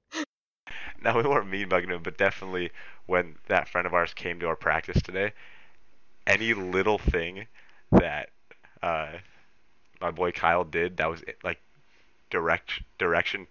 No, 1.02 1.16
we 1.16 1.22
weren't 1.22 1.48
mean 1.48 1.68
mugging 1.68 1.90
him, 1.90 2.02
but 2.02 2.18
definitely 2.18 2.70
when 3.06 3.36
that 3.48 3.68
friend 3.68 3.86
of 3.86 3.94
ours 3.94 4.12
came 4.14 4.40
to 4.40 4.48
our 4.48 4.56
practice 4.56 5.00
today, 5.02 5.32
any 6.26 6.52
little 6.52 6.98
thing 6.98 7.46
that 7.90 8.28
uh, 8.82 9.12
my 10.00 10.10
boy 10.10 10.32
Kyle 10.32 10.64
did 10.64 10.98
that 10.98 11.10
was 11.10 11.22
like 11.42 11.60
direct 12.30 12.82
direction, 12.98 13.46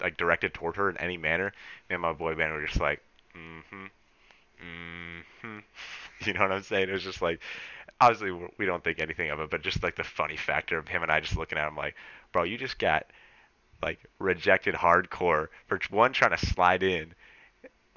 like 0.00 0.16
directed 0.16 0.54
toward 0.54 0.76
her 0.76 0.88
in 0.90 0.96
any 0.98 1.16
manner, 1.16 1.52
me 1.88 1.94
and 1.94 2.02
my 2.02 2.12
boy 2.12 2.34
Ben 2.34 2.52
were 2.52 2.66
just 2.66 2.80
like, 2.80 3.02
mm-hmm, 3.36 3.86
mm-hmm. 4.62 5.58
You 6.26 6.32
know 6.32 6.40
what 6.40 6.52
I'm 6.52 6.62
saying? 6.64 6.88
It 6.88 6.92
was 6.92 7.04
just 7.04 7.22
like, 7.22 7.40
obviously 8.00 8.32
we 8.58 8.66
don't 8.66 8.82
think 8.82 9.00
anything 9.00 9.30
of 9.30 9.40
it, 9.40 9.50
but 9.50 9.62
just 9.62 9.82
like 9.82 9.96
the 9.96 10.04
funny 10.04 10.36
factor 10.36 10.78
of 10.78 10.88
him 10.88 11.02
and 11.02 11.12
I 11.12 11.20
just 11.20 11.36
looking 11.36 11.58
at 11.58 11.68
him 11.68 11.76
like, 11.76 11.94
bro, 12.32 12.42
you 12.42 12.58
just 12.58 12.78
got 12.78 13.06
like 13.82 14.00
rejected 14.18 14.74
hardcore 14.74 15.48
for 15.66 15.80
one 15.90 16.12
trying 16.12 16.36
to 16.36 16.46
slide 16.46 16.82
in, 16.82 17.14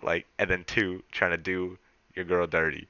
like, 0.04 0.28
and 0.38 0.50
then 0.50 0.64
two 0.66 1.04
trying 1.12 1.32
to 1.32 1.38
do 1.38 1.78
your 2.16 2.26
girl 2.26 2.48
dirty. 2.48 2.88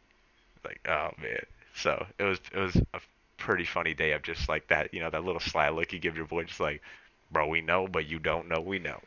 Like, 0.64 0.80
oh 0.88 1.12
man. 1.22 1.46
So 1.76 2.06
it 2.20 2.24
was 2.24 2.40
it 2.54 2.60
was 2.60 2.76
a 2.76 3.00
pretty 3.38 3.66
funny 3.66 3.94
day 3.94 4.12
of 4.12 4.22
just 4.22 4.50
like 4.50 4.68
that, 4.68 4.94
you 4.94 5.00
know, 5.00 5.10
that 5.10 5.24
little 5.24 5.40
sly 5.40 5.70
look 5.70 5.94
you 5.94 6.00
give 6.00 6.18
your 6.18 6.26
boy, 6.26 6.44
just 6.44 6.60
like, 6.60 6.82
bro, 7.32 7.48
we 7.48 7.62
know, 7.62 7.88
but 7.88 8.06
you 8.06 8.20
don't 8.20 8.50
know, 8.50 8.60
we 8.60 8.80
know. 8.80 9.00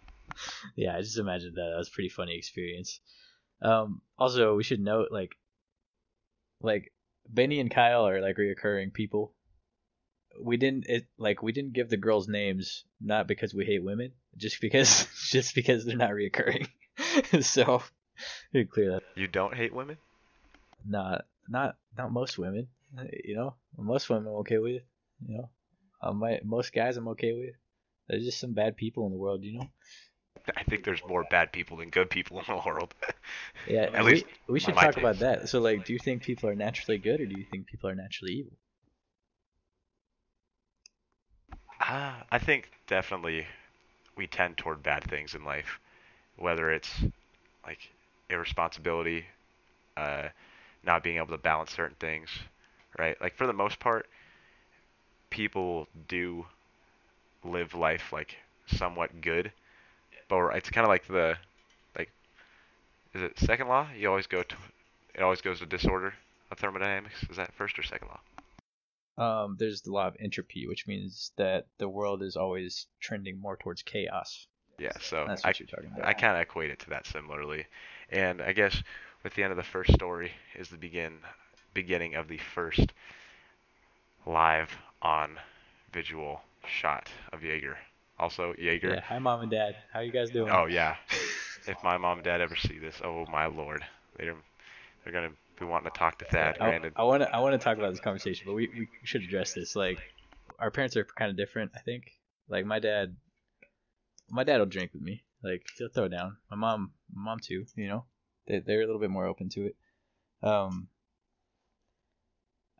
yeah, 0.76 0.96
I 0.96 1.00
just 1.00 1.18
imagined 1.18 1.54
that. 1.56 1.70
That 1.70 1.78
was 1.78 1.88
pretty 1.88 2.10
funny 2.10 2.36
experience. 2.36 3.00
Um, 3.62 4.02
also, 4.18 4.54
we 4.54 4.62
should 4.62 4.80
note 4.80 5.08
like, 5.10 5.36
like 6.60 6.92
Benny 7.28 7.60
and 7.60 7.70
Kyle 7.70 8.06
are 8.06 8.20
like 8.20 8.36
reoccurring 8.36 8.92
people. 8.92 9.32
We 10.42 10.56
didn't 10.58 10.84
it 10.86 11.06
like 11.16 11.42
we 11.42 11.52
didn't 11.52 11.72
give 11.72 11.88
the 11.88 11.96
girls 11.96 12.28
names 12.28 12.84
not 13.00 13.26
because 13.26 13.54
we 13.54 13.64
hate 13.64 13.82
women, 13.82 14.12
just 14.36 14.60
because 14.60 15.06
just 15.30 15.54
because 15.54 15.84
they're 15.84 15.96
not 15.96 16.10
reoccurring. 16.10 16.68
so 17.40 17.82
clear 18.70 18.92
that. 18.92 19.02
You 19.14 19.28
don't 19.28 19.54
hate 19.54 19.74
women? 19.74 19.96
Not 20.86 21.24
not 21.48 21.76
not 21.96 22.12
most 22.12 22.38
women. 22.38 22.68
You 23.24 23.36
know, 23.36 23.54
most 23.76 24.08
women 24.08 24.26
I'm 24.26 24.34
okay 24.40 24.58
with. 24.58 24.82
You 25.26 25.38
know, 25.38 25.50
um, 26.02 26.18
my 26.18 26.40
most 26.44 26.72
guys 26.72 26.96
I'm 26.96 27.08
okay 27.08 27.32
with. 27.32 27.54
There's 28.08 28.24
just 28.24 28.38
some 28.38 28.52
bad 28.52 28.76
people 28.76 29.06
in 29.06 29.12
the 29.12 29.18
world, 29.18 29.42
you 29.42 29.58
know. 29.58 29.68
I 30.54 30.62
think 30.62 30.84
there's 30.84 31.04
more 31.06 31.24
bad 31.24 31.52
people 31.52 31.76
than 31.76 31.90
good 31.90 32.10
people 32.10 32.38
in 32.38 32.44
the 32.48 32.60
world. 32.64 32.94
yeah, 33.66 33.88
at 33.94 34.04
we, 34.04 34.04
least 34.04 34.26
we 34.48 34.58
should 34.60 34.76
talk 34.76 34.96
about 34.96 35.18
that. 35.20 35.48
So, 35.48 35.60
like, 35.60 35.84
do 35.84 35.92
you 35.92 35.98
think 35.98 36.22
people 36.22 36.48
are 36.48 36.54
naturally 36.54 36.98
good, 36.98 37.20
or 37.20 37.26
do 37.26 37.34
you 37.36 37.44
think 37.50 37.66
people 37.66 37.88
are 37.90 37.94
naturally 37.94 38.32
evil? 38.32 38.56
Uh, 41.80 42.14
I 42.30 42.38
think 42.38 42.70
definitely 42.86 43.46
we 44.16 44.26
tend 44.26 44.56
toward 44.56 44.82
bad 44.82 45.04
things 45.04 45.34
in 45.34 45.44
life, 45.44 45.78
whether 46.36 46.70
it's 46.70 47.04
like 47.66 47.90
irresponsibility, 48.28 49.26
uh, 49.96 50.28
not 50.84 51.02
being 51.02 51.16
able 51.16 51.28
to 51.28 51.38
balance 51.38 51.72
certain 51.72 51.96
things, 51.98 52.30
right? 52.98 53.20
Like 53.20 53.34
for 53.36 53.46
the 53.46 53.52
most 53.52 53.78
part, 53.80 54.06
people 55.30 55.88
do 56.08 56.46
live 57.44 57.74
life 57.74 58.12
like 58.12 58.36
somewhat 58.66 59.20
good 59.20 59.52
but 60.28 60.56
it's 60.56 60.70
kind 60.70 60.84
of 60.84 60.88
like 60.88 61.06
the 61.06 61.36
like 61.96 62.10
is 63.14 63.22
it 63.22 63.38
second 63.38 63.68
law? 63.68 63.88
You 63.96 64.08
always 64.08 64.26
go 64.26 64.42
to 64.42 64.56
it 65.14 65.22
always 65.22 65.40
goes 65.40 65.60
to 65.60 65.66
disorder 65.66 66.14
of 66.50 66.58
thermodynamics. 66.58 67.22
Is 67.30 67.36
that 67.36 67.52
first 67.54 67.78
or 67.78 67.82
second 67.82 68.08
law? 68.08 68.20
Um, 69.18 69.56
there's 69.58 69.80
the 69.80 69.92
law 69.92 70.08
of 70.08 70.16
entropy, 70.20 70.66
which 70.66 70.86
means 70.86 71.32
that 71.36 71.66
the 71.78 71.88
world 71.88 72.22
is 72.22 72.36
always 72.36 72.86
trending 73.00 73.40
more 73.40 73.56
towards 73.56 73.82
chaos. 73.82 74.46
Yeah, 74.78 74.92
so 75.00 75.24
That's 75.26 75.42
what 75.42 75.56
I, 75.56 75.58
you're 75.58 75.66
talking 75.66 75.90
about. 75.90 76.06
I 76.06 76.12
kind 76.12 76.36
of 76.36 76.42
equate 76.42 76.70
it 76.70 76.80
to 76.80 76.90
that 76.90 77.06
similarly, 77.06 77.64
and 78.10 78.42
I 78.42 78.52
guess 78.52 78.82
with 79.22 79.34
the 79.34 79.42
end 79.42 79.52
of 79.52 79.56
the 79.56 79.62
first 79.62 79.92
story 79.94 80.32
is 80.54 80.68
the 80.68 80.76
begin 80.76 81.18
beginning 81.72 82.14
of 82.14 82.28
the 82.28 82.38
first 82.38 82.92
live 84.26 84.70
on 85.00 85.38
visual 85.92 86.42
shot 86.66 87.08
of 87.32 87.42
Jaeger 87.42 87.78
also 88.18 88.54
Jaeger. 88.58 88.94
Yeah. 88.94 89.00
Hi, 89.00 89.18
mom 89.18 89.42
and 89.42 89.50
dad. 89.50 89.76
How 89.92 90.00
you 90.00 90.12
guys 90.12 90.30
doing? 90.30 90.52
Oh 90.52 90.66
yeah. 90.66 90.96
if 91.66 91.76
my 91.82 91.96
mom 91.98 92.18
and 92.18 92.24
dad 92.24 92.40
ever 92.40 92.56
see 92.56 92.78
this, 92.78 93.00
oh 93.04 93.26
my 93.30 93.46
lord, 93.46 93.84
they're 94.16 94.34
they're 95.04 95.12
gonna 95.12 95.32
be 95.58 95.64
wanting 95.64 95.90
to 95.90 95.98
talk 95.98 96.18
to 96.18 96.24
Thad. 96.24 96.56
I 96.60 96.64
Granted, 96.64 96.92
want 96.96 97.22
to 97.22 97.34
I 97.34 97.40
want 97.40 97.52
to 97.52 97.58
talk 97.58 97.78
about 97.78 97.90
this 97.90 98.00
conversation, 98.00 98.44
but 98.46 98.54
we, 98.54 98.68
we 98.68 98.88
should 99.04 99.22
address 99.22 99.54
this. 99.54 99.76
Like, 99.76 99.98
our 100.58 100.70
parents 100.70 100.96
are 100.96 101.04
kind 101.04 101.30
of 101.30 101.36
different. 101.36 101.72
I 101.74 101.80
think. 101.80 102.12
Like 102.48 102.64
my 102.64 102.78
dad, 102.78 103.16
my 104.30 104.44
dad 104.44 104.58
will 104.58 104.66
drink 104.66 104.92
with 104.92 105.02
me. 105.02 105.24
Like 105.42 105.66
he'll 105.76 105.88
throw 105.88 106.08
down. 106.08 106.36
My 106.50 106.56
mom, 106.56 106.92
my 107.12 107.22
mom 107.22 107.38
too. 107.40 107.66
You 107.74 107.88
know, 107.88 108.04
they 108.46 108.60
they're 108.60 108.82
a 108.82 108.86
little 108.86 109.00
bit 109.00 109.10
more 109.10 109.26
open 109.26 109.48
to 109.50 109.66
it. 109.66 109.76
Um, 110.42 110.88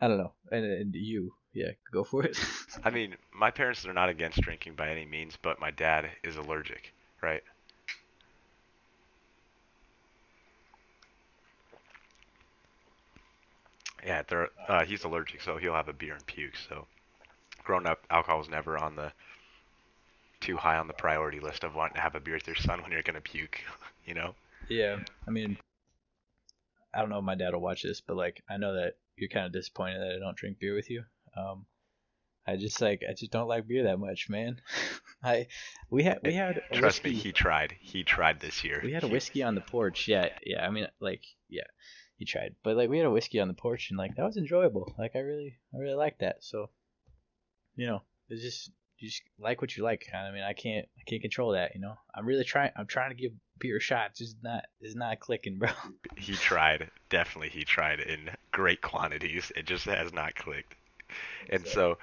I 0.00 0.08
don't 0.08 0.18
know. 0.18 0.32
And, 0.50 0.64
and 0.64 0.94
you, 0.94 1.34
yeah, 1.56 1.70
go 1.90 2.04
for 2.04 2.22
it. 2.22 2.38
I 2.84 2.90
mean, 2.90 3.16
my 3.32 3.50
parents 3.50 3.86
are 3.86 3.92
not 3.94 4.10
against 4.10 4.42
drinking 4.42 4.74
by 4.74 4.90
any 4.90 5.06
means, 5.06 5.38
but 5.40 5.58
my 5.58 5.70
dad 5.70 6.10
is 6.22 6.36
allergic, 6.36 6.92
right? 7.22 7.42
Yeah, 14.04 14.22
they're, 14.28 14.50
uh, 14.68 14.84
he's 14.84 15.04
allergic, 15.04 15.40
so 15.40 15.56
he'll 15.56 15.72
have 15.72 15.88
a 15.88 15.94
beer 15.94 16.14
and 16.14 16.26
puke. 16.26 16.56
So, 16.68 16.86
growing 17.64 17.86
up, 17.86 18.04
alcohol 18.10 18.38
was 18.38 18.50
never 18.50 18.76
on 18.76 18.94
the 18.94 19.10
too 20.40 20.58
high 20.58 20.76
on 20.76 20.88
the 20.88 20.92
priority 20.92 21.40
list 21.40 21.64
of 21.64 21.74
wanting 21.74 21.94
to 21.94 22.02
have 22.02 22.14
a 22.14 22.20
beer 22.20 22.34
with 22.34 22.46
your 22.46 22.56
son 22.56 22.82
when 22.82 22.92
you're 22.92 23.02
gonna 23.02 23.20
puke. 23.20 23.60
You 24.04 24.14
know? 24.14 24.36
yeah, 24.68 24.98
I 25.26 25.32
mean, 25.32 25.58
I 26.94 27.00
don't 27.00 27.08
know 27.08 27.18
if 27.18 27.24
my 27.24 27.34
dad 27.34 27.54
will 27.54 27.60
watch 27.60 27.82
this, 27.82 28.00
but 28.00 28.16
like 28.16 28.40
I 28.48 28.56
know 28.56 28.74
that 28.74 28.98
you're 29.16 29.28
kind 29.28 29.46
of 29.46 29.52
disappointed 29.52 29.98
that 30.00 30.14
I 30.14 30.20
don't 30.20 30.36
drink 30.36 30.60
beer 30.60 30.76
with 30.76 30.88
you. 30.88 31.02
Um, 31.36 31.66
I 32.46 32.56
just 32.56 32.80
like 32.80 33.02
I 33.08 33.12
just 33.12 33.32
don't 33.32 33.48
like 33.48 33.66
beer 33.66 33.84
that 33.84 33.98
much, 33.98 34.28
man. 34.28 34.60
I 35.22 35.48
we 35.90 36.04
had 36.04 36.20
we 36.22 36.34
had 36.34 36.62
Trust 36.72 37.02
me, 37.04 37.10
whiskey- 37.10 37.28
he 37.28 37.32
tried. 37.32 37.74
He 37.80 38.04
tried 38.04 38.40
this 38.40 38.62
year. 38.62 38.80
we 38.84 38.92
had 38.92 39.04
a 39.04 39.08
whiskey 39.08 39.42
on 39.42 39.54
the 39.54 39.60
porch. 39.60 40.06
Yeah, 40.06 40.28
yeah. 40.44 40.64
I 40.64 40.70
mean, 40.70 40.86
like, 41.00 41.24
yeah, 41.48 41.64
he 42.16 42.24
tried, 42.24 42.54
but 42.62 42.76
like 42.76 42.88
we 42.88 42.98
had 42.98 43.06
a 43.06 43.10
whiskey 43.10 43.40
on 43.40 43.48
the 43.48 43.54
porch, 43.54 43.88
and 43.90 43.98
like 43.98 44.14
that 44.16 44.24
was 44.24 44.36
enjoyable. 44.36 44.94
Like 44.98 45.12
I 45.16 45.20
really, 45.20 45.56
I 45.74 45.78
really 45.78 45.96
liked 45.96 46.20
that. 46.20 46.44
So, 46.44 46.70
you 47.74 47.86
know, 47.86 48.02
it's 48.28 48.42
just 48.42 48.70
you 48.98 49.08
just 49.08 49.22
like 49.40 49.60
what 49.60 49.76
you 49.76 49.82
like. 49.82 50.06
I 50.14 50.30
mean, 50.30 50.44
I 50.44 50.52
can't, 50.52 50.86
I 50.98 51.02
can't 51.04 51.22
control 51.22 51.52
that. 51.52 51.72
You 51.74 51.80
know, 51.80 51.94
I'm 52.14 52.26
really 52.26 52.44
trying. 52.44 52.70
I'm 52.76 52.86
trying 52.86 53.10
to 53.10 53.16
give 53.16 53.32
beer 53.58 53.80
shots. 53.80 54.20
It's 54.20 54.36
not, 54.42 54.64
it's 54.80 54.94
not 54.94 55.18
clicking, 55.18 55.58
bro. 55.58 55.70
He 56.16 56.34
tried. 56.34 56.90
Definitely, 57.10 57.48
he 57.50 57.64
tried 57.64 57.98
in 58.00 58.30
great 58.52 58.82
quantities. 58.82 59.50
It 59.56 59.66
just 59.66 59.86
has 59.86 60.12
not 60.12 60.36
clicked. 60.36 60.76
And 61.48 61.66
so, 61.66 61.98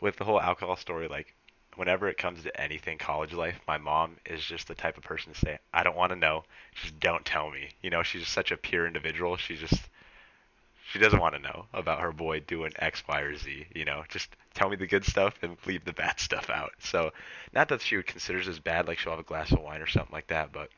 with 0.00 0.16
the 0.16 0.24
whole 0.24 0.40
alcohol 0.40 0.76
story, 0.76 1.06
like, 1.06 1.34
whenever 1.76 2.08
it 2.08 2.18
comes 2.18 2.42
to 2.42 2.60
anything 2.60 2.98
college 2.98 3.32
life, 3.32 3.60
my 3.66 3.78
mom 3.78 4.16
is 4.26 4.44
just 4.44 4.68
the 4.68 4.74
type 4.74 4.96
of 4.96 5.04
person 5.04 5.32
to 5.32 5.38
say, 5.38 5.58
I 5.72 5.82
don't 5.82 5.96
want 5.96 6.10
to 6.10 6.16
know. 6.16 6.44
Just 6.74 6.98
don't 7.00 7.24
tell 7.24 7.50
me. 7.50 7.70
You 7.82 7.90
know, 7.90 8.02
she's 8.02 8.22
just 8.22 8.32
such 8.32 8.50
a 8.50 8.56
pure 8.56 8.86
individual. 8.86 9.36
She 9.36 9.56
just, 9.56 9.88
she 10.90 10.98
doesn't 10.98 11.20
want 11.20 11.34
to 11.34 11.40
know 11.40 11.66
about 11.72 12.00
her 12.00 12.12
boy 12.12 12.40
doing 12.40 12.72
X, 12.76 13.02
Y, 13.08 13.20
or 13.20 13.36
Z. 13.36 13.66
You 13.74 13.84
know, 13.84 14.04
just 14.08 14.28
tell 14.54 14.68
me 14.68 14.76
the 14.76 14.86
good 14.86 15.04
stuff 15.04 15.34
and 15.42 15.56
leave 15.66 15.84
the 15.84 15.92
bad 15.92 16.20
stuff 16.20 16.50
out. 16.50 16.72
So, 16.80 17.12
not 17.54 17.68
that 17.68 17.80
she 17.80 17.96
would 17.96 18.06
consider 18.06 18.40
as 18.40 18.58
bad, 18.58 18.88
like 18.88 18.98
she'll 18.98 19.12
have 19.12 19.20
a 19.20 19.24
glass 19.24 19.52
of 19.52 19.60
wine 19.60 19.80
or 19.80 19.86
something 19.86 20.12
like 20.12 20.26
that, 20.26 20.52
but 20.52 20.70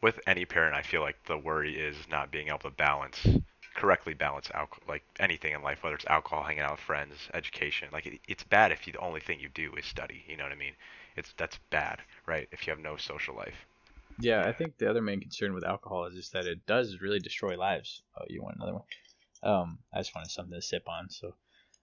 with 0.00 0.18
any 0.26 0.44
parent, 0.44 0.74
I 0.74 0.82
feel 0.82 1.00
like 1.00 1.16
the 1.24 1.38
worry 1.38 1.78
is 1.78 1.96
not 2.10 2.30
being 2.30 2.48
able 2.48 2.58
to 2.58 2.70
balance 2.70 3.24
correctly 3.74 4.14
balance 4.14 4.50
alcohol, 4.54 4.84
like 4.88 5.02
anything 5.18 5.52
in 5.52 5.62
life, 5.62 5.82
whether 5.82 5.96
it's 5.96 6.06
alcohol, 6.06 6.42
hanging 6.42 6.62
out 6.62 6.72
with 6.72 6.80
friends, 6.80 7.14
education. 7.34 7.88
Like 7.92 8.06
it, 8.06 8.20
it's 8.28 8.44
bad 8.44 8.72
if 8.72 8.86
you, 8.86 8.92
the 8.92 8.98
only 9.00 9.20
thing 9.20 9.40
you 9.40 9.48
do 9.48 9.72
is 9.76 9.86
study. 9.86 10.24
You 10.28 10.36
know 10.36 10.44
what 10.44 10.52
I 10.52 10.56
mean? 10.56 10.74
It's 11.16 11.32
that's 11.36 11.58
bad, 11.70 11.98
right? 12.26 12.48
If 12.52 12.66
you 12.66 12.72
have 12.72 12.80
no 12.80 12.96
social 12.96 13.34
life. 13.34 13.66
Yeah, 14.20 14.46
I 14.46 14.52
think 14.52 14.76
the 14.76 14.90
other 14.90 15.02
main 15.02 15.20
concern 15.20 15.54
with 15.54 15.64
alcohol 15.64 16.06
is 16.06 16.14
just 16.14 16.32
that 16.32 16.46
it 16.46 16.66
does 16.66 17.00
really 17.00 17.18
destroy 17.18 17.56
lives. 17.58 18.02
Oh, 18.16 18.24
you 18.28 18.42
want 18.42 18.56
another 18.56 18.74
one? 18.74 18.82
Um, 19.42 19.78
I 19.92 20.00
just 20.00 20.14
wanted 20.14 20.30
something 20.30 20.54
to 20.54 20.62
sip 20.62 20.88
on. 20.88 21.10
So, 21.10 21.34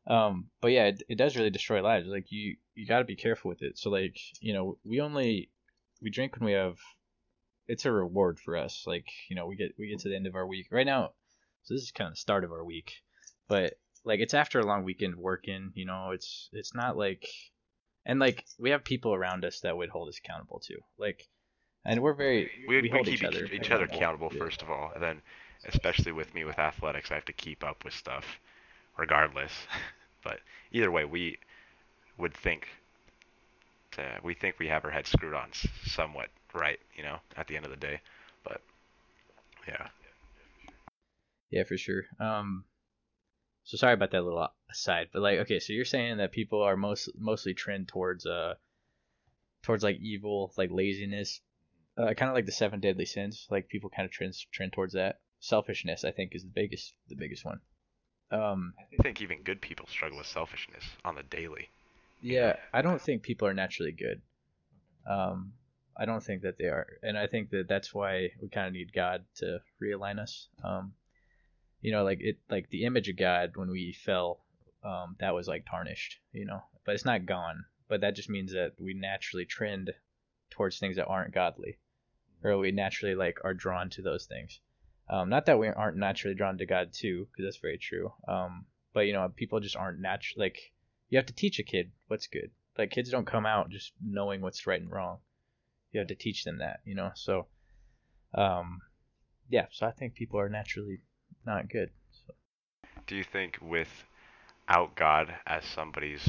um, 0.08 0.50
but 0.62 0.72
yeah, 0.72 0.86
it, 0.86 1.03
it 1.10 1.15
does 1.17 1.36
really 1.36 1.50
destroy 1.50 1.81
lives. 1.81 2.08
Like 2.08 2.31
you, 2.31 2.55
you 2.75 2.86
got 2.86 3.00
to 3.00 3.05
be 3.05 3.15
careful 3.15 3.50
with 3.50 3.62
it. 3.62 3.77
So 3.77 3.89
like, 3.89 4.17
you 4.39 4.53
know, 4.53 4.77
we 4.84 5.02
only 5.02 5.49
we 6.02 6.10
drink 6.10 6.38
when 6.38 6.45
we 6.45 6.54
have. 6.54 6.78
It's 7.67 7.86
a 7.86 7.91
reward 7.91 8.39
for 8.39 8.58
us. 8.58 8.86
Like 8.88 9.08
you 9.30 9.36
know, 9.36 9.45
we 9.45 9.56
get 9.56 9.75
we 9.78 9.89
get 9.89 9.99
to 9.99 10.10
the 10.10 10.15
end 10.15 10.25
of 10.25 10.36
our 10.36 10.47
week 10.47 10.67
right 10.71 10.86
now. 10.86 11.12
So 11.69 11.75
this 11.75 11.84
is 11.84 11.91
kind 11.91 12.08
of 12.08 12.13
the 12.15 12.19
start 12.19 12.43
of 12.43 12.51
our 12.51 12.65
week, 12.65 12.93
but 13.47 13.75
like 14.03 14.21
it's 14.21 14.34
after 14.34 14.60
a 14.60 14.65
long 14.65 14.84
weekend 14.84 15.15
working. 15.15 15.71
You 15.75 15.86
know, 15.86 16.10
it's 16.10 16.49
it's 16.51 16.73
not 16.73 16.97
like, 16.97 17.27
and 18.08 18.19
like 18.19 18.43
we 18.58 18.71
have 18.71 18.84
people 18.84 19.13
around 19.13 19.45
us 19.45 19.60
that 19.60 19.77
would 19.77 19.89
hold 19.89 20.10
us 20.10 20.17
accountable 20.17 20.60
too. 20.60 20.79
Like 20.97 21.27
and 21.86 22.01
we're 22.01 22.15
very 22.15 22.49
We, 22.67 22.77
we, 22.77 22.82
we, 22.82 22.89
hold 22.89 23.05
keep 23.05 23.21
each 23.21 23.23
other 23.23 23.45
each 23.53 23.69
other 23.69 23.84
accountable 23.84 24.32
Yeah. 24.34 24.39
first 24.39 24.63
of 24.63 24.71
all, 24.71 24.91
and 24.95 25.03
then 25.03 25.21
especially 25.65 26.12
with 26.12 26.34
me 26.34 26.43
with 26.43 26.58
athletics, 26.58 27.12
I 27.12 27.15
have 27.15 27.25
to 27.25 27.34
keep 27.34 27.63
up 27.63 27.84
with 27.86 27.93
stuff, 27.93 28.39
regardless. 28.97 29.51
but 30.23 30.39
either 30.71 30.89
way, 30.89 31.05
we 31.05 31.38
would 32.17 32.34
think. 32.34 32.67
To, 33.91 34.19
we 34.23 34.34
think 34.34 34.55
we 34.58 34.67
have 34.69 34.86
our 34.86 34.91
heads 34.91 35.12
screwed 35.12 35.36
on 35.36 35.49
somewhat 35.86 36.29
right, 36.55 36.79
you 36.95 37.03
know, 37.03 37.17
at 37.38 37.47
the 37.47 37.55
end 37.55 37.65
of 37.65 37.71
the 37.71 37.77
day. 37.77 38.01
But 38.43 38.62
yeah, 39.67 39.88
Yeah, 41.49 41.63
for 41.63 41.77
sure. 41.77 42.03
Um, 42.19 42.65
so 43.63 43.77
sorry 43.77 43.93
about 43.93 44.12
that 44.12 44.23
little 44.23 44.47
aside, 44.69 45.09
but 45.13 45.21
like, 45.21 45.39
okay, 45.39 45.59
so 45.59 45.73
you're 45.73 45.85
saying 45.85 46.17
that 46.17 46.31
people 46.31 46.62
are 46.62 46.75
most 46.75 47.09
mostly 47.17 47.53
trend 47.53 47.88
towards 47.88 48.25
uh, 48.25 48.55
towards 49.63 49.83
like 49.83 49.99
evil, 49.99 50.53
like 50.57 50.71
laziness, 50.71 51.41
uh, 51.97 52.13
kind 52.13 52.29
of 52.29 52.35
like 52.35 52.45
the 52.45 52.51
seven 52.51 52.79
deadly 52.79 53.05
sins. 53.05 53.47
Like 53.49 53.69
people 53.69 53.89
kind 53.89 54.05
of 54.05 54.12
trend 54.12 54.33
trend 54.51 54.73
towards 54.73 54.93
that. 54.93 55.19
Selfishness, 55.39 56.03
I 56.03 56.12
think, 56.12 56.35
is 56.35 56.43
the 56.43 56.51
biggest 56.53 56.93
the 57.07 57.15
biggest 57.15 57.45
one. 57.45 57.59
Um, 58.31 58.73
I 58.77 59.01
think 59.01 59.21
even 59.21 59.41
good 59.41 59.62
people 59.62 59.88
struggle 59.88 60.17
with 60.19 60.27
selfishness 60.27 60.83
on 61.03 61.15
the 61.15 61.23
daily. 61.23 61.69
yeah, 62.21 62.57
I 62.73 62.81
don't 62.81 63.01
think 63.01 63.23
people 63.23 63.47
are 63.47 63.53
naturally 63.53 63.91
good. 63.91 64.21
Um, 65.07 65.53
I 65.97 66.05
don't 66.05 66.23
think 66.23 66.43
that 66.43 66.57
they 66.57 66.65
are, 66.65 66.88
and 67.01 67.17
I 67.17 67.27
think 67.27 67.49
that 67.51 67.67
that's 67.67 67.93
why 67.93 68.29
we 68.41 68.49
kind 68.49 68.67
of 68.67 68.73
need 68.73 68.93
God 68.93 69.25
to 69.38 69.62
realign 69.81 70.19
us. 70.19 70.47
Um, 70.63 70.93
you 71.82 71.92
know, 71.92 72.04
like 72.04 72.20
it, 72.22 72.38
like 72.50 72.70
the 72.70 72.86
image 72.86 73.10
of 73.10 73.18
God 73.18 73.52
when 73.56 73.70
we 73.70 73.94
fell, 73.94 74.42
um, 74.84 75.15
that 75.20 75.34
was 75.34 75.48
like 75.48 75.65
tarnished. 75.70 76.20
You 76.32 76.46
know, 76.46 76.62
but 76.86 76.96
it's 76.96 77.06
not 77.06 77.26
gone. 77.26 77.65
But 77.88 78.02
that 78.02 78.15
just 78.15 78.30
means 78.30 78.54
that 78.54 78.74
we 78.80 78.94
naturally 78.94 79.46
trend 79.46 79.92
towards 80.52 80.78
things 80.78 80.98
that 80.98 81.08
aren't 81.08 81.34
godly, 81.34 81.80
or 82.44 82.58
we 82.58 82.72
naturally 82.72 83.15
like 83.15 83.39
are 83.44 83.54
drawn 83.54 83.89
to 83.92 84.02
those 84.02 84.26
things. 84.26 84.60
Um, 85.10 85.30
not 85.30 85.48
that 85.48 85.58
we 85.58 85.68
aren't 85.68 85.98
naturally 85.98 86.36
drawn 86.36 86.58
to 86.60 86.65
God 86.65 86.94
too, 86.94 87.28
because 87.32 87.46
that's 87.46 87.62
very 87.62 87.80
true. 87.80 88.13
Um, 88.28 88.65
but 88.94 89.02
you 89.02 89.13
know, 89.13 89.28
people 89.36 89.60
just 89.60 89.76
aren't 89.76 90.00
natural. 90.00 90.39
Like 90.39 90.72
you 91.10 91.18
have 91.18 91.26
to 91.28 91.34
teach 91.34 91.60
a 91.60 91.63
kid 91.63 91.92
what's 92.08 92.28
good. 92.28 92.52
Like 92.78 92.92
kids 92.92 93.10
don't 93.10 93.26
come 93.26 93.46
out 93.46 93.70
just 93.70 93.94
knowing 94.04 94.42
what's 94.42 94.68
right 94.68 94.82
and 94.82 94.92
wrong. 94.92 95.20
You 95.92 96.00
have 96.00 96.08
to 96.10 96.15
teach 96.15 96.44
them 96.44 96.60
that, 96.60 96.82
you 96.86 96.96
know. 96.96 97.12
So, 97.15 97.48
um, 98.36 98.82
yeah. 99.50 99.65
So 99.72 99.88
I 99.88 99.92
think 99.92 100.13
people 100.13 100.39
are 100.39 100.50
naturally 100.50 101.00
not 101.45 101.69
good. 101.69 101.89
So. 102.12 102.34
Do 103.08 103.15
you 103.15 103.23
think 103.23 103.58
without 103.62 104.95
God 104.95 105.34
as 105.45 105.63
somebody's 105.65 106.28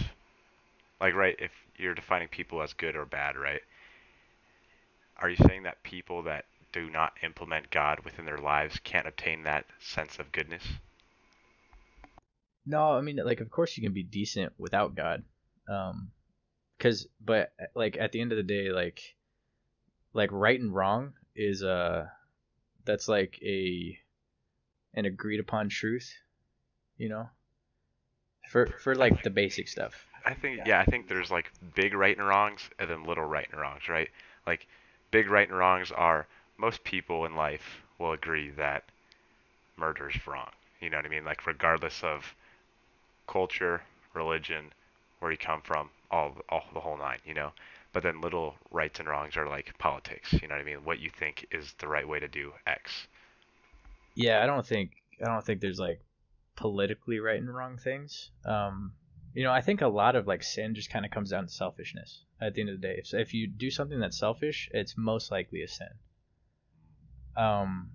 like 1.01 1.15
right 1.15 1.37
if 1.39 1.53
you're 1.77 1.95
defining 1.95 2.29
people 2.29 2.63
as 2.63 2.73
good 2.75 2.97
or 2.97 3.07
bad, 3.07 3.37
right? 3.37 3.61
Are 5.17 5.29
you 5.29 5.37
saying 5.47 5.65
that 5.65 5.83
people 5.83 6.23
that 6.25 6.45
do 6.73 6.89
not 6.89 7.13
implement 7.23 7.71
God 7.71 8.01
within 8.05 8.25
their 8.25 8.39
lives 8.39 8.79
can't 8.85 9.07
obtain 9.07 9.43
that 9.43 9.67
sense 9.81 10.19
of 10.19 10.33
goodness? 10.33 10.63
No, 12.67 12.93
I 12.93 13.01
mean, 13.01 13.17
like, 13.17 13.41
of 13.41 13.51
course 13.51 13.77
you 13.77 13.83
can 13.83 13.93
be 13.93 14.03
decent 14.03 14.53
without 14.59 14.95
God, 14.95 15.25
um, 15.69 16.11
cause, 16.79 17.07
but 17.25 17.53
like 17.75 17.97
at 17.99 18.13
the 18.13 18.21
end 18.21 18.33
of 18.33 18.37
the 18.37 18.43
day, 18.43 18.71
like, 18.71 19.01
like 20.13 20.31
right 20.33 20.61
and 20.61 20.75
wrong 20.75 21.15
is 21.35 21.63
uh, 21.63 22.07
that's 22.85 23.09
like 23.09 23.39
a, 23.43 23.99
an 24.95 25.05
agreed 25.05 25.41
upon 25.41 25.69
truth, 25.69 26.13
you 26.97 27.09
know, 27.09 27.29
for 28.51 28.67
for 28.83 28.95
like 28.95 29.23
the 29.23 29.31
basic 29.31 29.69
stuff. 29.69 30.07
I 30.25 30.35
think 30.35 30.61
yeah, 30.67 30.81
I 30.81 30.85
think 30.85 31.09
there's 31.09 31.31
like 31.31 31.51
big 31.75 31.95
right 31.95 32.17
and 32.17 32.27
wrongs 32.27 32.69
and 32.79 32.91
then 32.91 33.05
little 33.05 33.25
right 33.25 33.49
and 33.51 33.61
wrongs, 33.61 33.89
right? 33.89 34.09
Like 34.47 34.67
big 35.11 35.31
right 35.31 35.49
and 35.49 35.57
wrongs 35.57 35.91
are 35.93 36.27
most 36.59 36.85
people 36.85 37.25
in 37.25 37.35
life 37.35 37.83
will 37.99 38.13
agree 38.13 38.51
that 38.51 38.85
murder 39.77 40.11
is 40.11 40.27
wrong. 40.27 40.51
You 40.81 40.91
know 40.91 40.99
what 40.99 41.07
I 41.07 41.09
mean? 41.09 41.25
Like 41.25 41.47
regardless 41.47 42.03
of 42.03 42.35
culture, 43.27 43.83
religion, 44.15 44.73
where 45.21 45.31
you 45.31 45.39
come 45.39 45.63
from, 45.63 45.91
all 46.11 46.37
all 46.49 46.65
the 46.75 46.81
whole 46.81 46.97
nine, 46.97 47.19
you 47.25 47.35
know. 47.35 47.53
But 47.93 48.03
then 48.03 48.21
little 48.21 48.55
rights 48.71 49.01
and 49.01 49.09
wrongs 49.09 49.37
are 49.37 49.49
like 49.49 49.77
politics, 49.79 50.33
you 50.33 50.49
know 50.49 50.55
what 50.55 50.61
I 50.61 50.65
mean? 50.65 50.85
What 50.85 51.01
you 51.01 51.11
think 51.11 51.47
is 51.51 51.75
the 51.79 51.89
right 51.89 52.07
way 52.07 52.21
to 52.21 52.29
do 52.29 52.53
X. 52.67 53.07
Yeah, 54.21 54.43
I 54.43 54.47
don't 54.47 54.67
think 54.67 54.91
I 55.23 55.29
don't 55.29 55.45
think 55.45 55.63
there's 55.63 55.79
like 55.79 56.01
politically 56.55 57.21
right 57.21 57.41
and 57.41 57.53
wrong 57.53 57.79
things. 57.79 58.31
Um, 58.45 58.93
you 59.33 59.45
know, 59.45 59.51
I 59.51 59.63
think 59.63 59.81
a 59.81 59.89
lot 59.89 60.15
of 60.15 60.27
like 60.27 60.43
sin 60.43 60.75
just 60.75 60.91
kind 60.91 61.07
of 61.07 61.11
comes 61.11 61.31
down 61.31 61.47
to 61.47 61.53
selfishness 61.53 62.25
at 62.39 62.53
the 62.55 62.61
end 62.61 62.69
of 62.69 62.79
the 62.79 62.87
day. 62.87 63.01
So 63.03 63.17
if 63.17 63.33
you 63.33 63.47
do 63.47 63.71
something 63.71 63.99
that's 63.99 64.19
selfish, 64.19 64.69
it's 64.75 64.95
most 64.97 65.31
likely 65.31 65.63
a 65.63 65.69
sin. 65.69 65.89
Um, 67.35 67.91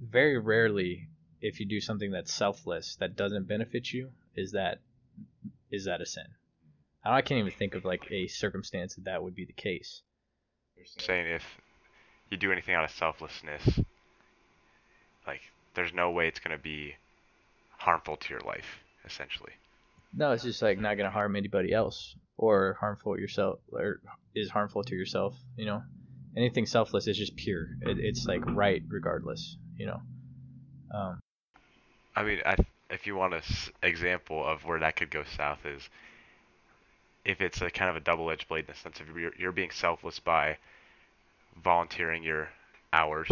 very 0.00 0.38
rarely, 0.38 1.08
if 1.40 1.58
you 1.58 1.66
do 1.66 1.80
something 1.80 2.12
that's 2.12 2.32
selfless 2.32 2.96
that 3.00 3.16
doesn't 3.16 3.48
benefit 3.48 3.92
you, 3.92 4.10
is 4.36 4.52
that 4.52 4.78
is 5.72 5.86
that 5.86 6.00
a 6.00 6.06
sin? 6.06 6.26
I 7.04 7.20
can't 7.22 7.40
even 7.40 7.50
think 7.50 7.74
of 7.74 7.84
like 7.84 8.06
a 8.12 8.28
circumstance 8.28 8.94
that 8.94 9.06
that 9.06 9.24
would 9.24 9.34
be 9.34 9.44
the 9.44 9.52
case. 9.52 10.02
saying 10.98 11.26
if 11.26 11.42
you 12.30 12.36
do 12.36 12.52
anything 12.52 12.76
out 12.76 12.84
of 12.84 12.90
selflessness, 12.92 13.80
there's 15.74 15.92
no 15.92 16.10
way 16.10 16.28
it's 16.28 16.40
gonna 16.40 16.58
be 16.58 16.94
harmful 17.78 18.16
to 18.16 18.30
your 18.30 18.40
life, 18.40 18.80
essentially. 19.04 19.52
No, 20.14 20.32
it's 20.32 20.42
just 20.42 20.62
like 20.62 20.78
not 20.78 20.96
gonna 20.96 21.10
harm 21.10 21.36
anybody 21.36 21.72
else 21.72 22.14
or 22.36 22.76
harmful 22.80 23.18
yourself 23.18 23.60
or 23.72 24.00
is 24.34 24.50
harmful 24.50 24.84
to 24.84 24.94
yourself. 24.94 25.36
You 25.56 25.66
know, 25.66 25.82
anything 26.36 26.66
selfless 26.66 27.06
is 27.06 27.16
just 27.16 27.36
pure. 27.36 27.68
It, 27.82 27.98
it's 27.98 28.26
like 28.26 28.44
right 28.46 28.82
regardless. 28.88 29.56
You 29.76 29.86
know. 29.86 30.00
Um, 30.94 31.20
I 32.14 32.22
mean, 32.22 32.40
I, 32.44 32.56
if 32.90 33.06
you 33.06 33.16
want 33.16 33.34
an 33.34 33.42
example 33.82 34.46
of 34.46 34.64
where 34.64 34.78
that 34.80 34.96
could 34.96 35.10
go 35.10 35.24
south 35.36 35.64
is 35.64 35.88
if 37.24 37.40
it's 37.40 37.62
a 37.62 37.70
kind 37.70 37.88
of 37.88 37.96
a 37.96 38.00
double-edged 38.00 38.48
blade 38.48 38.66
in 38.68 38.74
the 38.74 38.74
sense 38.74 39.00
of 39.00 39.16
you're, 39.16 39.32
you're 39.38 39.52
being 39.52 39.70
selfless 39.70 40.18
by 40.18 40.58
volunteering 41.62 42.22
your 42.22 42.48
hours 42.92 43.30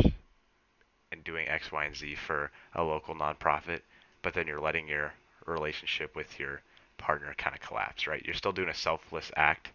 and 1.13 1.25
doing 1.25 1.49
X, 1.49 1.73
Y, 1.73 1.85
and 1.85 1.97
Z 1.97 2.15
for 2.15 2.51
a 2.75 2.83
local 2.83 3.15
nonprofit, 3.15 3.81
but 4.23 4.35
then 4.35 4.47
you're 4.47 4.61
letting 4.61 4.89
your 4.89 5.13
relationship 5.47 6.15
with 6.15 6.39
your 6.39 6.61
partner 6.99 7.35
kind 7.37 7.55
of 7.55 7.61
collapse, 7.61 8.07
right? 8.07 8.23
You're 8.25 8.35
still 8.35 8.53
doing 8.53 8.69
a 8.69 8.75
selfless 8.75 9.31
act, 9.37 9.71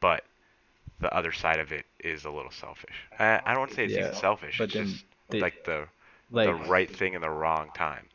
but 0.00 0.24
the 1.00 1.12
other 1.14 1.32
side 1.32 1.58
of 1.58 1.72
it 1.72 1.84
is 1.98 2.24
a 2.24 2.30
little 2.30 2.50
selfish. 2.50 2.94
I, 3.18 3.40
I 3.44 3.50
don't 3.50 3.60
want 3.60 3.70
to 3.70 3.76
say 3.76 3.84
it's 3.84 3.94
yeah, 3.94 4.00
even 4.00 4.14
selfish. 4.14 4.58
But 4.58 4.74
it's 4.74 4.92
just 4.92 5.04
like 5.30 5.64
the 5.64 5.86
like, 6.30 6.46
the 6.46 6.54
right 6.70 6.94
thing 6.94 7.14
in 7.14 7.20
the 7.20 7.30
wrong 7.30 7.70
time. 7.74 8.06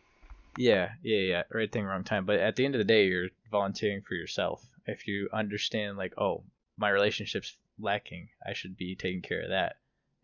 Yeah, 0.58 0.90
yeah, 1.04 1.20
yeah. 1.20 1.44
Right 1.52 1.72
thing, 1.72 1.86
wrong 1.86 2.04
time. 2.04 2.26
But 2.26 2.40
at 2.40 2.56
the 2.56 2.66
end 2.66 2.76
of 2.76 2.80
the 2.80 2.86
day, 2.86 3.06
you're 3.08 3.30
volunteering 3.52 4.02
for 4.02 4.16
yourself. 4.16 4.64
If 4.88 5.08
you 5.08 5.30
understand, 5.32 5.98
like, 5.98 6.14
oh, 6.18 6.44
my 6.78 6.90
relationship's 6.90 7.56
lacking, 7.80 8.30
I 8.46 8.54
should 8.54 8.76
be 8.76 8.96
taking 8.96 9.22
care 9.22 9.42
of 9.42 9.50
that, 9.50 9.76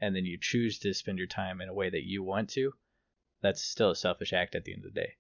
and 0.04 0.16
then 0.16 0.26
you 0.26 0.38
choose 0.40 0.80
to 0.80 0.94
spend 0.94 1.18
your 1.18 1.28
time 1.28 1.62
in 1.62 1.70
a 1.70 1.74
way 1.74 1.90
that 1.90 2.06
you 2.06 2.24
want 2.24 2.50
to, 2.50 2.74
that's 3.42 3.64
still 3.64 3.92
a 3.92 3.96
selfish 3.96 4.34
act 4.34 4.56
at 4.56 4.66
the 4.66 4.74
end 4.74 4.86
of 4.86 4.94
the 4.94 5.02
day 5.02 5.14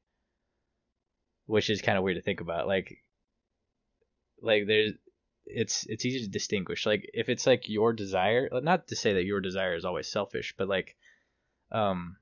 which 1.45 1.69
is 1.69 1.81
kind 1.81 1.97
of 1.97 2.03
weird 2.03 2.17
to 2.17 2.21
think 2.21 2.41
about. 2.41 2.67
Like, 2.67 3.03
like 4.41 4.67
there's, 4.67 4.93
it's 5.45 5.85
it's 5.87 6.05
easy 6.05 6.23
to 6.25 6.31
distinguish. 6.31 6.85
Like 6.85 7.09
if 7.13 7.29
it's 7.29 7.45
like 7.45 7.67
your 7.67 7.93
desire, 7.93 8.49
not 8.51 8.87
to 8.87 8.95
say 8.95 9.13
that 9.13 9.25
your 9.25 9.41
desire 9.41 9.75
is 9.75 9.85
always 9.85 10.07
selfish, 10.07 10.53
but 10.57 10.69
like, 10.69 10.95
um, 11.71 12.17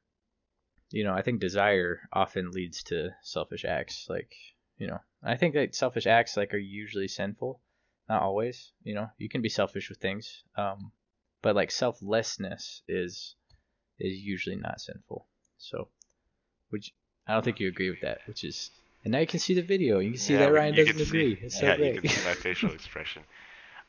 you 0.89 1.03
know, 1.03 1.13
I 1.13 1.21
think 1.21 1.39
desire 1.39 2.01
often 2.11 2.51
leads 2.51 2.83
to 2.85 3.11
selfish 3.21 3.63
acts. 3.63 4.07
Like, 4.09 4.33
you 4.77 4.87
know, 4.87 4.99
I 5.23 5.37
think 5.37 5.53
that 5.53 5.75
selfish 5.75 6.07
acts 6.07 6.35
like 6.35 6.53
are 6.53 6.57
usually 6.57 7.07
sinful, 7.07 7.61
not 8.09 8.23
always. 8.23 8.71
You 8.83 8.95
know, 8.95 9.09
you 9.17 9.29
can 9.29 9.41
be 9.41 9.49
selfish 9.49 9.89
with 9.89 9.99
things, 9.99 10.43
um, 10.57 10.91
but 11.41 11.55
like 11.55 11.71
selflessness 11.71 12.81
is 12.87 13.35
is 13.99 14.19
usually 14.19 14.55
not 14.55 14.81
sinful. 14.81 15.27
So, 15.57 15.89
which 16.69 16.93
I 17.27 17.33
don't 17.33 17.43
think 17.43 17.59
you 17.59 17.67
agree 17.67 17.89
with 17.89 18.01
that, 18.01 18.19
which 18.27 18.43
is 18.43 18.71
and 19.03 19.11
now 19.11 19.19
you 19.19 19.27
can 19.27 19.39
see 19.39 19.53
the 19.53 19.61
video. 19.61 19.99
You 19.99 20.11
can 20.11 20.19
see 20.19 20.33
yeah, 20.33 20.45
that 20.45 20.53
Ryan 20.53 20.75
doesn't 20.75 20.95
see, 20.95 21.01
agree. 21.01 21.39
It's 21.41 21.59
so 21.59 21.65
yeah, 21.65 21.75
great. 21.75 21.95
you 21.95 22.01
can 22.01 22.09
see 22.09 22.23
my 22.23 22.33
facial 22.35 22.71
expression. 22.71 23.23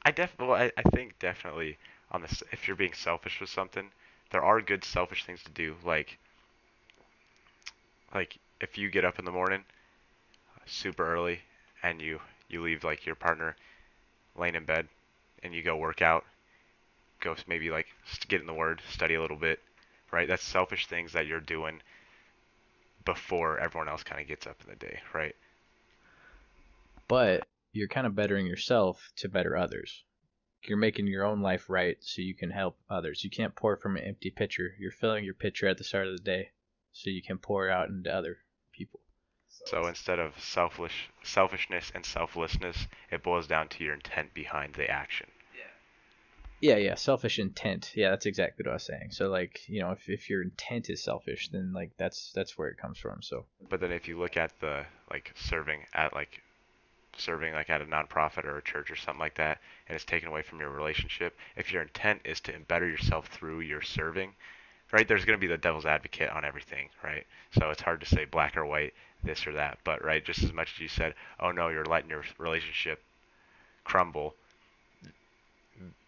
I 0.04 0.10
definitely, 0.10 0.46
well, 0.46 0.62
I, 0.62 0.72
I 0.76 0.82
think 0.90 1.18
definitely 1.18 1.78
on 2.10 2.22
this, 2.22 2.42
if 2.50 2.66
you're 2.66 2.76
being 2.76 2.94
selfish 2.94 3.40
with 3.40 3.50
something, 3.50 3.90
there 4.30 4.42
are 4.42 4.60
good 4.60 4.84
selfish 4.84 5.24
things 5.24 5.42
to 5.44 5.50
do. 5.50 5.76
Like, 5.84 6.18
like 8.14 8.38
if 8.60 8.78
you 8.78 8.90
get 8.90 9.04
up 9.04 9.18
in 9.18 9.24
the 9.24 9.30
morning 9.30 9.64
super 10.66 11.12
early 11.12 11.40
and 11.82 12.00
you 12.00 12.20
you 12.48 12.62
leave 12.62 12.84
like 12.84 13.04
your 13.04 13.14
partner 13.14 13.56
laying 14.36 14.54
in 14.54 14.64
bed 14.64 14.88
and 15.42 15.54
you 15.54 15.62
go 15.62 15.76
work 15.76 16.00
out, 16.00 16.24
go 17.22 17.34
maybe 17.46 17.70
like 17.70 17.86
get 18.28 18.40
in 18.40 18.46
the 18.46 18.54
word, 18.54 18.82
study 18.90 19.14
a 19.14 19.20
little 19.20 19.36
bit, 19.36 19.60
right? 20.10 20.28
That's 20.28 20.44
selfish 20.44 20.86
things 20.86 21.12
that 21.12 21.26
you're 21.26 21.40
doing 21.40 21.80
before 23.04 23.58
everyone 23.58 23.88
else 23.88 24.02
kind 24.02 24.20
of 24.20 24.28
gets 24.28 24.46
up 24.46 24.60
in 24.62 24.70
the 24.70 24.76
day, 24.76 25.00
right? 25.14 25.34
But 27.08 27.46
you're 27.72 27.88
kind 27.88 28.06
of 28.06 28.14
bettering 28.14 28.46
yourself 28.46 29.10
to 29.16 29.28
better 29.28 29.56
others. 29.56 30.04
You're 30.64 30.78
making 30.78 31.06
your 31.06 31.24
own 31.24 31.40
life 31.40 31.68
right 31.68 31.96
so 32.00 32.22
you 32.22 32.34
can 32.34 32.50
help 32.50 32.78
others. 32.88 33.24
You 33.24 33.30
can't 33.30 33.56
pour 33.56 33.76
from 33.76 33.96
an 33.96 34.04
empty 34.04 34.30
pitcher. 34.30 34.74
You're 34.78 34.92
filling 34.92 35.24
your 35.24 35.34
pitcher 35.34 35.66
at 35.66 35.78
the 35.78 35.84
start 35.84 36.06
of 36.06 36.16
the 36.16 36.22
day 36.22 36.50
so 36.92 37.10
you 37.10 37.22
can 37.22 37.38
pour 37.38 37.68
out 37.68 37.88
into 37.88 38.14
other 38.14 38.38
people. 38.72 39.00
So 39.66 39.86
instead 39.86 40.18
of 40.18 40.38
selfish 40.40 41.10
selfishness 41.22 41.90
and 41.94 42.06
selflessness, 42.06 42.86
it 43.10 43.22
boils 43.22 43.46
down 43.46 43.68
to 43.68 43.84
your 43.84 43.94
intent 43.94 44.34
behind 44.34 44.74
the 44.74 44.88
action. 44.88 45.30
Yeah, 46.62 46.76
yeah, 46.76 46.94
selfish 46.94 47.40
intent. 47.40 47.90
Yeah, 47.96 48.10
that's 48.10 48.24
exactly 48.24 48.62
what 48.64 48.70
I 48.70 48.74
was 48.74 48.84
saying. 48.84 49.10
So 49.10 49.28
like, 49.28 49.68
you 49.68 49.80
know, 49.80 49.90
if, 49.90 50.08
if 50.08 50.30
your 50.30 50.42
intent 50.42 50.90
is 50.90 51.02
selfish, 51.02 51.48
then 51.48 51.72
like 51.72 51.90
that's 51.98 52.30
that's 52.36 52.56
where 52.56 52.68
it 52.68 52.78
comes 52.78 52.98
from. 52.98 53.20
So. 53.20 53.44
But 53.68 53.80
then 53.80 53.90
if 53.90 54.06
you 54.06 54.16
look 54.16 54.36
at 54.36 54.52
the 54.60 54.84
like 55.10 55.32
serving 55.34 55.80
at 55.92 56.14
like 56.14 56.40
serving 57.18 57.52
like 57.52 57.68
at 57.68 57.82
a 57.82 57.84
nonprofit 57.84 58.44
or 58.44 58.58
a 58.58 58.62
church 58.62 58.92
or 58.92 58.96
something 58.96 59.18
like 59.18 59.34
that, 59.34 59.58
and 59.88 59.96
it's 59.96 60.04
taken 60.04 60.28
away 60.28 60.42
from 60.42 60.60
your 60.60 60.70
relationship, 60.70 61.36
if 61.56 61.72
your 61.72 61.82
intent 61.82 62.20
is 62.24 62.38
to 62.42 62.52
better 62.68 62.86
yourself 62.88 63.26
through 63.26 63.60
your 63.60 63.82
serving, 63.82 64.32
right? 64.92 65.08
There's 65.08 65.24
going 65.24 65.36
to 65.36 65.44
be 65.44 65.52
the 65.52 65.58
devil's 65.58 65.84
advocate 65.84 66.30
on 66.30 66.44
everything, 66.44 66.90
right? 67.02 67.26
So 67.58 67.70
it's 67.70 67.82
hard 67.82 67.98
to 68.02 68.06
say 68.06 68.24
black 68.24 68.56
or 68.56 68.64
white, 68.64 68.94
this 69.24 69.48
or 69.48 69.52
that. 69.54 69.78
But 69.82 70.04
right, 70.04 70.24
just 70.24 70.44
as 70.44 70.52
much 70.52 70.74
as 70.76 70.80
you 70.80 70.88
said, 70.88 71.14
oh 71.40 71.50
no, 71.50 71.70
you're 71.70 71.84
letting 71.84 72.10
your 72.10 72.22
relationship 72.38 73.02
crumble 73.82 74.36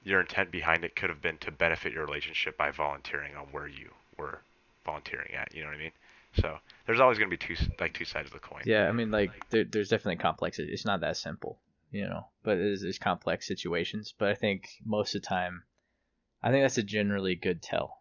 your 0.02 0.20
intent 0.20 0.50
behind 0.50 0.84
it 0.84 0.96
could 0.96 1.10
have 1.10 1.22
been 1.22 1.38
to 1.38 1.50
benefit 1.50 1.92
your 1.92 2.04
relationship 2.04 2.56
by 2.56 2.70
volunteering 2.70 3.34
on 3.36 3.46
where 3.46 3.66
you 3.66 3.90
were 4.18 4.40
volunteering 4.84 5.34
at. 5.34 5.54
You 5.54 5.62
know 5.62 5.68
what 5.68 5.76
I 5.76 5.80
mean? 5.80 5.92
So 6.40 6.58
there's 6.86 7.00
always 7.00 7.18
going 7.18 7.30
to 7.30 7.36
be 7.36 7.54
two 7.54 7.56
like 7.78 7.94
two 7.94 8.04
sides 8.04 8.26
of 8.26 8.32
the 8.32 8.40
coin. 8.40 8.62
Yeah, 8.64 8.88
I 8.88 8.92
mean 8.92 9.10
like 9.10 9.30
there, 9.50 9.64
there's 9.64 9.88
definitely 9.88 10.16
complex. 10.16 10.58
It's 10.58 10.84
not 10.84 11.00
that 11.00 11.16
simple, 11.16 11.58
you 11.90 12.06
know. 12.06 12.26
But 12.42 12.56
there's 12.56 12.98
complex 12.98 13.46
situations. 13.46 14.12
But 14.16 14.28
I 14.28 14.34
think 14.34 14.68
most 14.84 15.14
of 15.14 15.22
the 15.22 15.28
time, 15.28 15.62
I 16.42 16.50
think 16.50 16.64
that's 16.64 16.78
a 16.78 16.82
generally 16.82 17.36
good 17.36 17.62
tell 17.62 17.98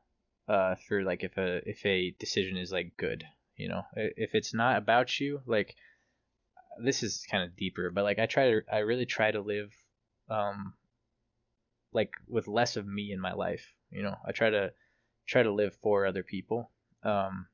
uh, 0.48 0.76
for 0.88 1.04
like 1.04 1.24
if 1.24 1.38
a 1.38 1.62
if 1.70 1.86
a 1.86 2.12
decision 2.20 2.58
is 2.58 2.72
like 2.72 2.98
good. 2.98 3.24
You 3.56 3.70
know, 3.70 3.84
if 3.96 4.34
it's 4.34 4.54
not 4.54 4.78
about 4.78 5.20
you, 5.20 5.42
like 5.46 5.76
this 6.84 7.04
is 7.04 7.26
kind 7.30 7.44
of 7.44 7.56
deeper, 7.56 7.92
but 7.92 8.04
like 8.04 8.18
I 8.18 8.26
try 8.26 8.50
to 8.50 8.62
I 8.72 8.80
really 8.80 9.06
try 9.06 9.30
to 9.30 9.42
live 9.42 9.72
um 10.28 10.74
like 11.94 12.12
with 12.28 12.48
less 12.48 12.76
of 12.76 12.88
me 12.88 13.12
in 13.12 13.20
my 13.20 13.34
life. 13.34 13.74
You 13.92 14.04
know, 14.04 14.16
I 14.26 14.32
try 14.32 14.50
to 14.50 14.72
try 15.28 15.44
to 15.44 15.52
live 15.52 15.76
for 15.82 16.06
other 16.06 16.24
people. 16.24 16.72
Um, 17.04 17.48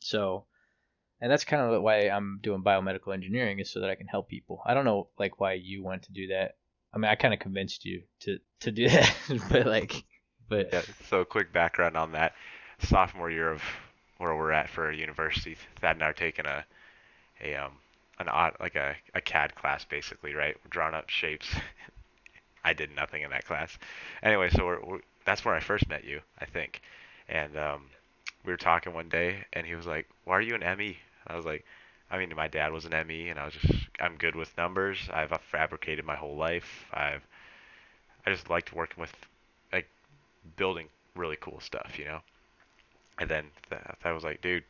so, 0.00 0.44
and 1.20 1.30
that's 1.30 1.44
kind 1.44 1.62
of 1.62 1.82
why 1.82 2.08
I'm 2.08 2.40
doing 2.42 2.62
biomedical 2.62 3.14
engineering 3.14 3.58
is 3.58 3.70
so 3.70 3.80
that 3.80 3.90
I 3.90 3.94
can 3.94 4.06
help 4.06 4.28
people. 4.28 4.62
I 4.66 4.74
don't 4.74 4.84
know 4.84 5.08
like 5.18 5.40
why 5.40 5.54
you 5.54 5.82
want 5.82 6.04
to 6.04 6.12
do 6.12 6.28
that. 6.28 6.56
I 6.92 6.98
mean, 6.98 7.10
I 7.10 7.14
kind 7.14 7.34
of 7.34 7.40
convinced 7.40 7.84
you 7.84 8.02
to 8.20 8.38
to 8.60 8.70
do 8.70 8.88
that, 8.88 9.14
but 9.50 9.66
like, 9.66 10.04
but 10.48 10.68
yeah. 10.72 10.82
So 11.08 11.24
quick 11.24 11.52
background 11.52 11.96
on 11.96 12.12
that. 12.12 12.34
Sophomore 12.80 13.30
year 13.30 13.50
of 13.50 13.62
where 14.18 14.36
we're 14.36 14.52
at 14.52 14.68
for 14.68 14.92
university, 14.92 15.56
Thad 15.80 15.96
and 15.96 16.02
I 16.02 16.08
are 16.08 16.12
taking 16.12 16.46
a 16.46 16.64
a 17.42 17.54
um 17.54 17.72
an 18.18 18.28
odd 18.28 18.54
like 18.60 18.76
a, 18.76 18.96
a 19.14 19.20
CAD 19.20 19.54
class 19.54 19.84
basically, 19.84 20.34
right? 20.34 20.56
We're 20.62 20.70
drawing 20.70 20.94
up 20.94 21.08
shapes 21.08 21.48
I 22.66 22.74
did 22.74 22.94
nothing 22.96 23.22
in 23.22 23.30
that 23.30 23.46
class. 23.46 23.78
Anyway, 24.22 24.50
so 24.50 24.66
we're, 24.66 24.80
we're, 24.84 25.00
that's 25.24 25.44
where 25.44 25.54
I 25.54 25.60
first 25.60 25.88
met 25.88 26.04
you, 26.04 26.20
I 26.40 26.46
think. 26.46 26.82
And 27.28 27.56
um, 27.56 27.90
we 28.44 28.52
were 28.52 28.58
talking 28.58 28.92
one 28.92 29.08
day, 29.08 29.44
and 29.52 29.66
he 29.66 29.74
was 29.76 29.86
like, 29.86 30.08
"Why 30.24 30.36
are 30.36 30.42
you 30.42 30.54
an 30.56 30.62
ME?" 30.64 30.98
I 31.28 31.36
was 31.36 31.46
like, 31.46 31.64
"I 32.10 32.18
mean, 32.18 32.32
my 32.36 32.48
dad 32.48 32.72
was 32.72 32.84
an 32.84 32.92
ME, 32.94 33.28
and 33.30 33.38
I 33.38 33.44
was 33.46 33.54
just 33.54 33.88
I'm 34.00 34.16
good 34.16 34.34
with 34.34 34.56
numbers. 34.58 35.08
I've 35.12 35.30
fabricated 35.42 36.04
my 36.04 36.16
whole 36.16 36.36
life. 36.36 36.86
I've 36.92 37.22
I 38.26 38.30
just 38.30 38.50
liked 38.50 38.74
working 38.74 39.00
with 39.00 39.14
like 39.72 39.88
building 40.56 40.88
really 41.16 41.36
cool 41.36 41.60
stuff, 41.60 41.98
you 41.98 42.06
know." 42.06 42.20
And 43.18 43.30
then 43.30 43.50
I 44.04 44.12
was 44.12 44.24
like, 44.24 44.42
"Dude, 44.42 44.64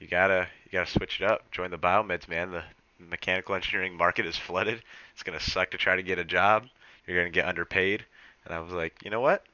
you 0.00 0.06
gotta 0.08 0.48
you 0.64 0.72
gotta 0.72 0.90
switch 0.90 1.20
it 1.20 1.30
up. 1.30 1.50
Join 1.52 1.70
the 1.70 1.78
biomeds, 1.78 2.28
man. 2.28 2.50
The 2.52 2.64
mechanical 2.98 3.54
engineering 3.54 3.96
market 3.96 4.26
is 4.26 4.36
flooded. 4.36 4.82
It's 5.14 5.22
gonna 5.22 5.40
suck 5.40 5.70
to 5.72 5.78
try 5.78 5.96
to 5.96 6.02
get 6.02 6.18
a 6.18 6.24
job." 6.24 6.68
You're 7.06 7.24
to 7.24 7.30
get 7.30 7.46
underpaid. 7.46 8.04
And 8.44 8.54
I 8.54 8.60
was 8.60 8.72
like, 8.72 9.04
you 9.04 9.10
know 9.10 9.20
what? 9.20 9.44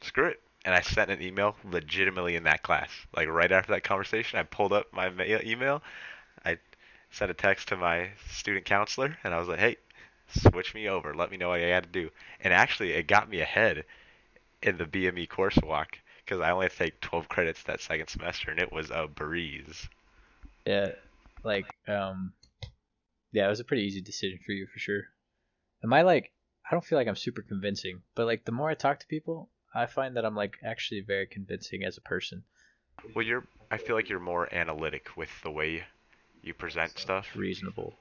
Screw 0.00 0.26
it. 0.26 0.40
And 0.64 0.74
I 0.74 0.80
sent 0.80 1.10
an 1.10 1.20
email 1.20 1.56
legitimately 1.64 2.36
in 2.36 2.44
that 2.44 2.62
class. 2.62 2.90
Like 3.16 3.28
right 3.28 3.50
after 3.50 3.72
that 3.72 3.82
conversation, 3.84 4.38
I 4.38 4.44
pulled 4.44 4.72
up 4.72 4.92
my 4.92 5.10
email. 5.44 5.82
I 6.44 6.58
sent 7.10 7.30
a 7.30 7.34
text 7.34 7.68
to 7.68 7.76
my 7.76 8.10
student 8.30 8.64
counselor, 8.64 9.18
and 9.24 9.34
I 9.34 9.38
was 9.38 9.48
like, 9.48 9.58
hey, 9.58 9.76
switch 10.28 10.74
me 10.74 10.88
over. 10.88 11.14
Let 11.14 11.30
me 11.30 11.36
know 11.36 11.48
what 11.48 11.60
I 11.60 11.66
had 11.66 11.84
to 11.84 11.88
do. 11.88 12.10
And 12.40 12.54
actually, 12.54 12.92
it 12.92 13.08
got 13.08 13.28
me 13.28 13.40
ahead 13.40 13.84
in 14.62 14.76
the 14.76 14.84
BME 14.84 15.28
course 15.28 15.58
walk 15.62 15.98
because 16.24 16.40
I 16.40 16.50
only 16.50 16.66
had 16.66 16.72
to 16.72 16.78
take 16.78 17.00
12 17.00 17.28
credits 17.28 17.62
that 17.64 17.80
second 17.80 18.08
semester, 18.08 18.50
and 18.50 18.60
it 18.60 18.72
was 18.72 18.90
a 18.90 19.08
breeze. 19.08 19.88
Yeah, 20.64 20.92
like 21.42 21.74
um, 21.88 22.32
yeah, 23.32 23.46
it 23.46 23.50
was 23.50 23.60
a 23.60 23.64
pretty 23.64 23.82
easy 23.82 24.00
decision 24.00 24.38
for 24.44 24.52
you 24.52 24.66
for 24.72 24.78
sure. 24.78 25.02
Am 25.84 25.92
I 25.92 26.02
like? 26.02 26.32
I 26.68 26.74
don't 26.74 26.84
feel 26.84 26.98
like 26.98 27.08
I'm 27.08 27.16
super 27.16 27.42
convincing, 27.42 28.02
but 28.14 28.26
like 28.26 28.44
the 28.44 28.52
more 28.52 28.70
I 28.70 28.74
talk 28.74 29.00
to 29.00 29.06
people, 29.06 29.50
I 29.74 29.86
find 29.86 30.16
that 30.16 30.24
I'm 30.24 30.36
like 30.36 30.58
actually 30.62 31.00
very 31.00 31.26
convincing 31.26 31.82
as 31.84 31.96
a 31.98 32.02
person. 32.02 32.44
Well, 33.14 33.24
you're. 33.24 33.46
I 33.70 33.78
feel 33.78 33.96
like 33.96 34.08
you're 34.08 34.20
more 34.20 34.52
analytic 34.54 35.16
with 35.16 35.30
the 35.42 35.50
way 35.50 35.84
you 36.42 36.54
present 36.54 36.98
stuff. 36.98 37.34
Reasonable. 37.34 37.94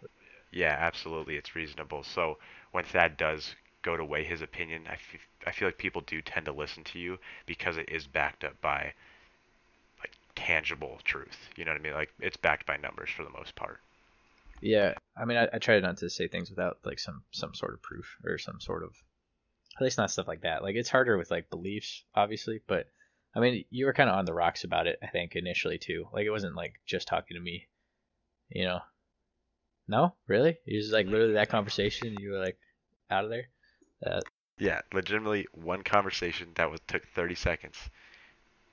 Yeah, 0.52 0.76
absolutely, 0.78 1.38
it's 1.38 1.56
reasonable. 1.56 2.04
So 2.04 2.38
when 2.72 2.84
Thad 2.84 3.18
does 3.18 3.56
go 3.84 3.98
to 3.98 4.06
weigh 4.06 4.26
his 4.26 4.42
opinion, 4.42 4.86
I 4.88 4.94
f- 4.94 5.28
I 5.48 5.52
feel 5.52 5.68
like 5.68 5.78
people 5.78 6.02
do 6.02 6.22
tend 6.22 6.46
to 6.46 6.52
listen 6.52 6.84
to 6.86 7.00
you 7.00 7.18
because 7.46 7.78
it 7.78 7.90
is 7.90 8.06
backed 8.06 8.44
up 8.44 8.60
by 8.62 8.94
like 10.00 10.12
tangible 10.36 11.00
truth. 11.04 11.50
You 11.56 11.66
know 11.66 11.72
what 11.72 11.80
I 11.80 11.84
mean? 11.84 11.94
Like 11.94 12.14
it's 12.20 12.38
backed 12.38 12.66
by 12.66 12.78
numbers 12.78 13.10
for 13.10 13.24
the 13.24 13.30
most 13.30 13.56
part. 13.56 13.80
Yeah, 14.62 14.94
I 15.18 15.26
mean, 15.26 15.38
I, 15.38 15.50
I 15.54 15.60
try 15.60 15.80
not 15.80 15.98
to 15.98 16.10
say 16.10 16.28
things 16.28 16.50
without 16.50 16.78
like 16.86 17.00
some 17.00 17.24
some 17.32 17.54
sort 17.54 17.74
of 17.74 17.82
proof 17.82 18.18
or 18.24 18.38
some 18.38 18.62
sort 18.62 18.84
of 18.84 18.96
at 19.78 19.82
least 19.84 19.98
not 19.98 20.12
stuff 20.12 20.28
like 20.28 20.42
that. 20.42 20.64
Like 20.64 20.76
it's 20.76 20.90
harder 20.90 21.18
with 21.18 21.32
like 21.32 21.50
beliefs, 21.50 22.04
obviously, 22.16 22.62
but 22.68 22.88
I 23.36 23.40
mean, 23.42 23.66
you 23.70 23.86
were 23.86 23.94
kind 23.94 24.10
of 24.10 24.16
on 24.18 24.26
the 24.26 24.34
rocks 24.34 24.64
about 24.64 24.88
it, 24.88 25.00
I 25.04 25.08
think, 25.08 25.36
initially 25.36 25.78
too. 25.78 26.08
Like 26.14 26.26
it 26.26 26.32
wasn't 26.32 26.56
like 26.56 26.76
just 26.86 27.08
talking 27.08 27.36
to 27.36 27.42
me, 27.42 27.68
you 28.50 28.66
know. 28.66 28.82
No, 29.88 30.16
really? 30.28 30.58
it 30.66 30.76
was 30.76 30.92
like 30.92 31.06
literally 31.06 31.34
that 31.34 31.50
conversation, 31.50 32.16
you 32.20 32.32
were 32.32 32.40
like 32.40 32.58
out 33.12 33.26
of 33.26 33.30
there. 33.30 33.50
Uh, 34.06 34.22
Yeah, 34.58 34.82
legitimately 34.94 35.48
one 35.54 35.84
conversation 35.84 36.54
that 36.56 36.72
was 36.72 36.80
took 36.88 37.06
30 37.10 37.36
seconds, 37.36 37.90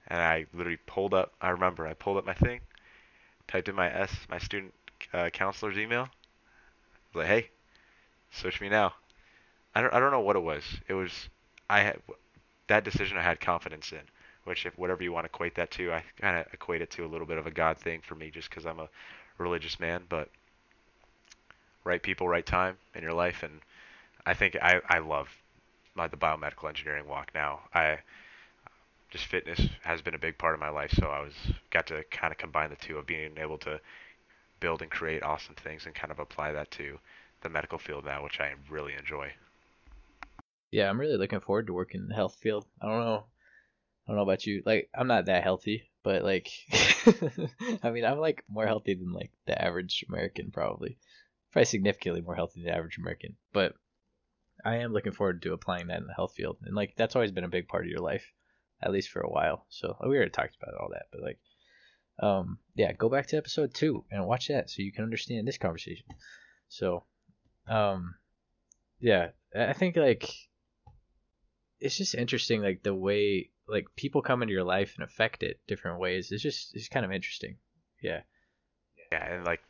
and 0.09 0.21
I 0.21 0.47
literally 0.53 0.79
pulled 0.87 1.15
up. 1.15 1.35
I 1.41 1.51
remember 1.51 1.87
I 1.87 1.95
pulled 1.95 2.19
up 2.19 2.27
my 2.27 2.35
thing, 2.35 2.61
typed 3.49 3.69
in 3.69 3.75
my 3.77 3.91
S, 3.93 4.15
my 4.31 4.39
student 4.39 4.75
uh, 5.13 5.31
counselor's 5.31 5.79
email. 5.79 6.09
Like, 7.15 7.27
hey, 7.27 7.51
switch 8.31 8.61
me 8.61 8.69
now. 8.69 8.95
I 9.75 9.81
don't 9.81 9.93
I 9.93 10.01
don't 10.01 10.11
know 10.11 10.21
what 10.21 10.37
it 10.37 10.43
was. 10.43 10.65
It 10.89 10.95
was 10.95 11.29
I 11.69 11.81
had 11.81 11.99
that 12.69 12.85
decision 12.85 13.17
I 13.17 13.23
had 13.23 13.41
confidence 13.41 13.93
in, 13.93 14.01
which 14.45 14.67
if 14.67 14.79
whatever 14.79 15.03
you 15.03 15.13
want 15.13 15.25
to 15.25 15.31
equate 15.31 15.55
that 15.57 15.71
to, 15.73 15.93
I 15.93 16.05
kind 16.21 16.37
of 16.37 16.47
equate 16.53 16.83
it 16.83 16.91
to 16.93 17.05
a 17.05 17.09
little 17.09 17.27
bit 17.27 17.39
of 17.39 17.47
a 17.47 17.51
God 17.51 17.79
thing 17.79 18.01
for 18.01 18.15
me, 18.15 18.31
just 18.31 18.51
because 18.51 18.67
I'm 18.67 18.81
a 18.81 18.89
religious 19.39 19.79
man. 19.81 20.03
But 20.09 20.29
right 21.85 22.03
people, 22.03 22.29
right 22.29 22.45
time 22.45 22.77
in 22.95 23.03
your 23.03 23.13
life, 23.13 23.43
and 23.43 23.61
I 24.27 24.35
think 24.35 24.57
I 24.61 24.81
I 24.89 24.99
love 24.99 25.29
my 25.95 26.09
the 26.09 26.17
biomedical 26.17 26.69
engineering 26.69 27.07
walk 27.07 27.31
now. 27.35 27.61
I 27.75 27.99
just 29.11 29.25
fitness 29.27 29.61
has 29.85 30.03
been 30.03 30.15
a 30.15 30.19
big 30.19 30.37
part 30.39 30.55
of 30.55 30.61
my 30.61 30.69
life, 30.69 30.93
so 30.93 31.07
I 31.09 31.21
was 31.21 31.35
got 31.71 31.87
to 31.89 32.05
kind 32.11 32.33
of 32.33 32.39
combine 32.39 32.71
the 32.71 32.77
two 32.77 32.99
of 32.99 33.07
being 33.07 33.39
able 33.39 33.59
to 33.59 33.81
build 34.61 34.83
and 34.83 34.91
create 34.91 35.23
awesome 35.23 35.55
things 35.55 35.87
and 35.87 35.95
kind 35.95 36.11
of 36.11 36.19
apply 36.19 36.53
that 36.53 36.71
to 36.73 36.99
the 37.43 37.49
medical 37.49 37.79
field 37.79 38.05
now, 38.05 38.23
which 38.25 38.41
I 38.41 38.55
really 38.71 38.95
enjoy. 38.95 39.33
yeah, 40.71 40.89
I'm 40.91 41.01
really 41.01 41.17
looking 41.17 41.41
forward 41.41 41.67
to 41.69 41.73
working 41.73 42.01
in 42.03 42.09
the 42.09 42.15
health 42.15 42.37
field. 42.41 42.67
I 42.83 42.87
don't 42.89 43.01
know, 43.01 43.25
I 44.07 44.11
don't 44.11 44.17
know 44.17 44.23
about 44.23 44.47
you. 44.47 44.63
Like 44.67 44.91
I'm 44.95 45.07
not 45.07 45.27
that 45.27 45.43
healthy, 45.43 45.91
but 46.03 46.25
like, 46.25 46.51
I 47.83 47.91
mean, 47.91 48.05
I'm 48.05 48.19
like 48.19 48.45
more 48.49 48.67
healthy 48.67 48.95
than 48.95 49.13
like 49.13 49.31
the 49.47 49.61
average 49.61 50.05
American, 50.09 50.51
probably, 50.51 50.99
probably 51.53 51.67
significantly 51.67 52.21
more 52.21 52.35
healthy 52.35 52.61
than 52.61 52.71
the 52.73 52.77
average 52.77 52.99
American. 52.99 53.37
But 53.53 53.75
I 54.65 54.77
am 54.77 54.93
looking 54.93 55.13
forward 55.13 55.43
to 55.43 55.53
applying 55.53 55.87
that 55.89 56.01
in 56.01 56.07
the 56.07 56.15
health 56.15 56.35
field, 56.35 56.59
and 56.65 56.75
like 56.75 56.95
that's 56.97 57.15
always 57.17 57.33
been 57.33 57.45
a 57.45 57.49
big 57.49 57.69
part 57.69 57.85
of 57.85 57.91
your 57.91 58.01
life, 58.01 58.33
at 58.83 58.91
least 58.93 59.11
for 59.11 59.21
a 59.21 59.31
while. 59.31 59.67
So 59.69 59.97
we 60.03 60.17
already 60.17 60.31
talked 60.31 60.57
about 60.61 60.75
all 60.81 60.91
that, 60.91 61.07
but 61.13 61.23
like, 61.23 61.39
um, 62.21 62.59
yeah, 62.75 62.93
go 62.93 63.09
back 63.09 63.27
to 63.29 63.37
episode 63.37 63.75
two 63.75 64.05
and 64.11 64.27
watch 64.27 64.49
that 64.49 64.71
so 64.71 64.83
you 64.83 64.93
can 64.93 65.05
understand 65.05 65.47
this 65.47 65.59
conversation. 65.59 66.07
So, 66.69 67.05
um, 67.69 68.15
yeah, 69.01 69.29
I 69.57 69.73
think 69.73 69.97
like 69.97 70.29
it's 71.81 71.97
just 71.97 72.15
interesting, 72.15 72.63
like 72.63 72.83
the 72.83 72.95
way 72.95 73.51
like 73.69 73.87
people 73.97 74.23
come 74.23 74.43
into 74.43 74.55
your 74.55 74.65
life 74.65 74.95
and 74.97 75.05
affect 75.05 75.43
it 75.43 75.61
different 75.69 76.01
ways. 76.01 76.33
It's 76.33 76.43
just 76.43 76.75
it's 76.75 76.89
kind 76.89 77.07
of 77.07 77.13
interesting. 77.13 77.57
Yeah, 78.03 78.23
Yeah, 79.13 79.35
and 79.35 79.45
like 79.45 79.61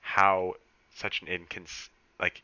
how 0.00 0.54
such 0.94 1.22
an 1.22 1.28
incons 1.28 1.88
like 2.20 2.42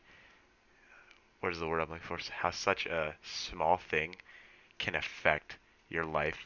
what 1.39 1.51
is 1.51 1.59
the 1.59 1.67
word 1.67 1.81
I'm 1.81 1.89
looking 1.89 2.05
for? 2.05 2.19
How 2.31 2.51
such 2.51 2.85
a 2.85 3.15
small 3.23 3.77
thing 3.77 4.15
can 4.77 4.95
affect 4.95 5.57
your 5.89 6.05
life 6.05 6.37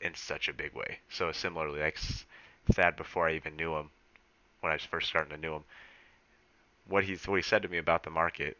in 0.00 0.14
such 0.14 0.48
a 0.48 0.52
big 0.52 0.72
way. 0.74 1.00
So 1.10 1.32
similarly, 1.32 1.80
like 1.80 1.98
Thad, 2.72 2.96
before 2.96 3.28
I 3.28 3.34
even 3.34 3.56
knew 3.56 3.76
him, 3.76 3.90
when 4.60 4.72
I 4.72 4.76
was 4.76 4.84
first 4.84 5.08
starting 5.08 5.32
to 5.34 5.38
know 5.40 5.56
him, 5.56 5.64
what 6.86 7.04
he 7.04 7.14
what 7.24 7.36
he 7.36 7.42
said 7.42 7.62
to 7.62 7.68
me 7.68 7.78
about 7.78 8.02
the 8.02 8.10
market, 8.10 8.56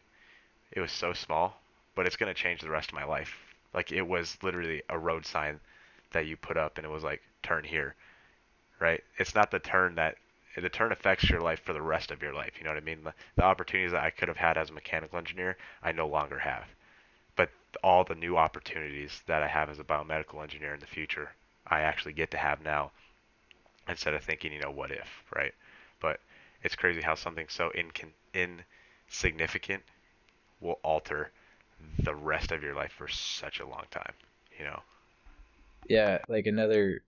it 0.71 0.81
was 0.81 0.91
so 0.91 1.13
small, 1.13 1.61
but 1.95 2.07
it's 2.07 2.17
gonna 2.17 2.33
change 2.33 2.61
the 2.61 2.69
rest 2.69 2.89
of 2.89 2.95
my 2.95 3.03
life. 3.05 3.37
Like 3.73 3.91
it 3.91 4.03
was 4.03 4.37
literally 4.43 4.83
a 4.89 4.99
road 4.99 5.25
sign 5.25 5.59
that 6.11 6.27
you 6.27 6.37
put 6.37 6.57
up, 6.57 6.77
and 6.77 6.85
it 6.85 6.89
was 6.91 7.03
like 7.03 7.21
turn 7.43 7.63
here, 7.65 7.95
right? 8.79 9.03
It's 9.17 9.35
not 9.35 9.51
the 9.51 9.59
turn 9.59 9.95
that 9.95 10.17
the 10.57 10.69
turn 10.69 10.91
affects 10.91 11.29
your 11.29 11.41
life 11.41 11.61
for 11.61 11.73
the 11.73 11.81
rest 11.81 12.11
of 12.11 12.21
your 12.21 12.33
life. 12.33 12.53
You 12.57 12.65
know 12.65 12.71
what 12.71 12.77
I 12.77 12.85
mean? 12.85 13.03
The, 13.03 13.13
the 13.37 13.43
opportunities 13.45 13.91
that 13.93 14.03
I 14.03 14.09
could 14.11 14.27
have 14.29 14.37
had 14.37 14.57
as 14.57 14.69
a 14.69 14.73
mechanical 14.73 15.17
engineer, 15.19 15.57
I 15.83 15.91
no 15.93 16.07
longer 16.07 16.39
have. 16.39 16.65
All 17.83 18.03
the 18.03 18.15
new 18.15 18.37
opportunities 18.37 19.23
that 19.27 19.43
I 19.43 19.47
have 19.47 19.69
as 19.69 19.79
a 19.79 19.83
biomedical 19.83 20.41
engineer 20.43 20.73
in 20.73 20.79
the 20.79 20.87
future, 20.87 21.31
I 21.67 21.81
actually 21.81 22.13
get 22.13 22.31
to 22.31 22.37
have 22.37 22.61
now 22.61 22.91
instead 23.87 24.13
of 24.13 24.23
thinking, 24.23 24.53
you 24.53 24.59
know, 24.59 24.71
what 24.71 24.91
if, 24.91 25.23
right? 25.35 25.53
But 25.99 26.19
it's 26.63 26.75
crazy 26.75 27.01
how 27.01 27.15
something 27.15 27.47
so 27.49 27.71
incon- 27.71 28.13
insignificant 29.07 29.83
will 30.59 30.79
alter 30.83 31.31
the 31.99 32.15
rest 32.15 32.51
of 32.51 32.63
your 32.63 32.75
life 32.75 32.93
for 32.93 33.07
such 33.07 33.59
a 33.59 33.67
long 33.67 33.85
time, 33.91 34.13
you 34.57 34.65
know? 34.65 34.81
yeah. 35.87 36.19
Like 36.27 36.45
another, 36.47 37.03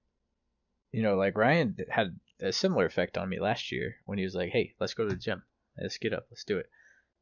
you 0.91 1.03
know, 1.03 1.15
like 1.15 1.37
Ryan 1.37 1.77
had 1.89 2.19
a 2.41 2.53
similar 2.53 2.85
effect 2.85 3.17
on 3.17 3.29
me 3.29 3.39
last 3.39 3.71
year 3.71 3.97
when 4.05 4.17
he 4.17 4.23
was 4.23 4.35
like, 4.35 4.51
"Hey, 4.51 4.75
let's 4.79 4.93
go 4.93 5.03
to 5.05 5.09
the 5.13 5.19
gym. 5.19 5.43
Let's 5.77 5.97
get 5.97 6.13
up. 6.13 6.27
Let's 6.31 6.43
do 6.45 6.57
it." 6.59 6.69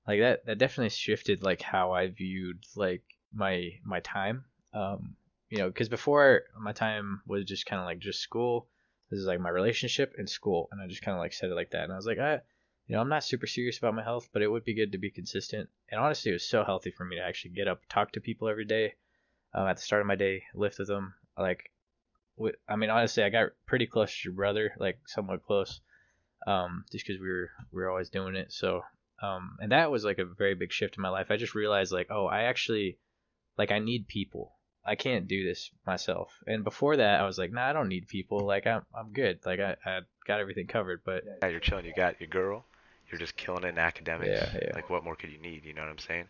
Like 0.08 0.20
that. 0.22 0.46
That 0.46 0.58
definitely 0.60 0.90
shifted 0.92 1.44
like 1.44 1.62
how 1.62 1.92
I 1.94 2.08
viewed 2.10 2.66
like 2.76 3.04
my 3.34 3.72
my 3.84 4.00
time. 4.02 4.46
Um, 4.74 5.16
you 5.50 5.58
know, 5.58 5.68
because 5.68 5.90
before 5.90 6.44
my 6.60 6.72
time 6.72 7.22
was 7.28 7.46
just 7.46 7.66
kind 7.66 7.80
of 7.80 7.86
like 7.86 8.00
just 8.00 8.22
school. 8.22 8.68
This 9.10 9.20
is 9.20 9.26
like 9.26 9.42
my 9.42 9.50
relationship 9.50 10.14
and 10.18 10.30
school, 10.30 10.70
and 10.72 10.82
I 10.82 10.88
just 10.88 11.02
kind 11.02 11.16
of 11.16 11.20
like 11.20 11.34
said 11.34 11.50
it 11.50 11.56
like 11.56 11.72
that. 11.72 11.84
And 11.84 11.92
I 11.92 11.98
was 11.98 12.06
like, 12.06 12.18
I, 12.20 12.40
you 12.88 12.96
know, 12.96 13.02
I'm 13.02 13.10
not 13.10 13.26
super 13.26 13.46
serious 13.46 13.78
about 13.78 13.94
my 13.94 14.04
health, 14.04 14.30
but 14.32 14.42
it 14.42 14.48
would 14.50 14.64
be 14.64 14.74
good 14.74 14.94
to 14.94 14.98
be 14.98 15.12
consistent. 15.12 15.70
And 15.90 16.00
honestly, 16.00 16.32
it 16.32 16.36
was 16.36 16.48
so 16.48 16.64
healthy 16.64 16.92
for 16.92 17.04
me 17.04 17.18
to 17.18 17.22
actually 17.22 17.52
get 17.52 17.68
up, 17.68 17.82
talk 17.90 18.14
to 18.14 18.22
people 18.22 18.48
every 18.48 18.64
day. 18.64 18.94
Um, 19.54 19.68
at 19.68 19.76
the 19.76 19.82
start 19.82 20.02
of 20.02 20.08
my 20.08 20.16
day, 20.16 20.44
lift 20.54 20.80
with 20.80 20.88
them. 20.88 21.14
Like, 21.38 21.72
I 22.70 22.76
mean, 22.78 22.90
honestly, 22.90 23.24
I 23.24 23.30
got 23.30 23.50
pretty 23.66 23.86
close 23.86 24.12
to 24.14 24.30
your 24.30 24.34
brother, 24.34 24.74
like 24.80 25.00
somewhat 25.06 25.44
close, 25.44 25.82
um, 26.48 26.86
just 26.92 27.06
because 27.06 27.22
we 27.22 27.28
were 27.28 27.50
we 27.72 27.82
were 27.82 27.90
always 27.90 28.10
doing 28.10 28.36
it. 28.36 28.54
So, 28.54 28.82
um, 29.22 29.58
and 29.60 29.74
that 29.74 29.92
was 29.92 30.06
like 30.06 30.20
a 30.20 30.26
very 30.26 30.56
big 30.56 30.72
shift 30.72 30.96
in 30.98 31.02
my 31.02 31.10
life. 31.10 31.28
I 31.30 31.38
just 31.38 31.54
realized 31.56 31.92
like, 31.92 32.08
oh, 32.10 32.28
I 32.28 32.44
actually, 32.44 32.98
like, 33.58 33.72
I 33.72 33.80
need 33.80 34.08
people. 34.08 34.54
I 34.86 34.96
can't 34.96 35.28
do 35.28 35.46
this 35.46 35.70
myself. 35.86 36.32
And 36.48 36.64
before 36.64 36.98
that, 36.98 37.20
I 37.20 37.26
was 37.26 37.38
like, 37.38 37.52
nah, 37.52 37.68
I 37.68 37.74
don't 37.74 37.88
need 37.88 38.08
people. 38.08 38.40
Like, 38.40 38.66
I'm 38.66 38.84
I'm 38.98 39.14
good. 39.14 39.40
Like, 39.46 39.60
I 39.60 39.76
I 39.86 40.00
got 40.26 40.40
everything 40.40 40.68
covered. 40.68 41.02
But 41.06 41.24
Yeah, 41.42 41.50
you're 41.50 41.60
chilling. 41.60 41.86
You 41.86 41.94
got 41.96 42.20
your 42.20 42.30
girl. 42.30 42.66
You're 43.12 43.20
just 43.20 43.36
killing 43.36 43.64
it 43.64 43.70
in 43.70 43.78
academics. 43.78 44.30
Yeah, 44.30 44.60
yeah. 44.62 44.72
Like, 44.74 44.90
what 44.90 45.04
more 45.04 45.16
could 45.16 45.32
you 45.32 45.38
need? 45.38 45.66
You 45.66 45.74
know 45.74 45.82
what 45.82 45.92
I'm 45.92 46.00
saying? 46.00 46.28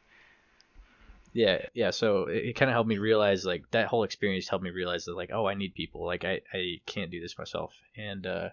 yeah 1.34 1.66
yeah 1.74 1.92
so 1.92 2.26
it, 2.26 2.46
it 2.46 2.56
kind 2.56 2.70
of 2.70 2.74
helped 2.74 2.90
me 2.90 2.98
realize 2.98 3.46
like 3.46 3.64
that 3.72 3.88
whole 3.88 4.04
experience 4.04 4.50
helped 4.50 4.64
me 4.64 4.70
realize 4.70 5.06
that 5.06 5.16
like 5.16 5.30
oh 5.34 5.48
i 5.48 5.54
need 5.54 5.74
people 5.74 6.06
like 6.06 6.26
i 6.26 6.42
i 6.54 6.80
can't 6.86 7.12
do 7.12 7.22
this 7.22 7.38
myself 7.38 7.74
and 7.96 8.26
uh 8.28 8.50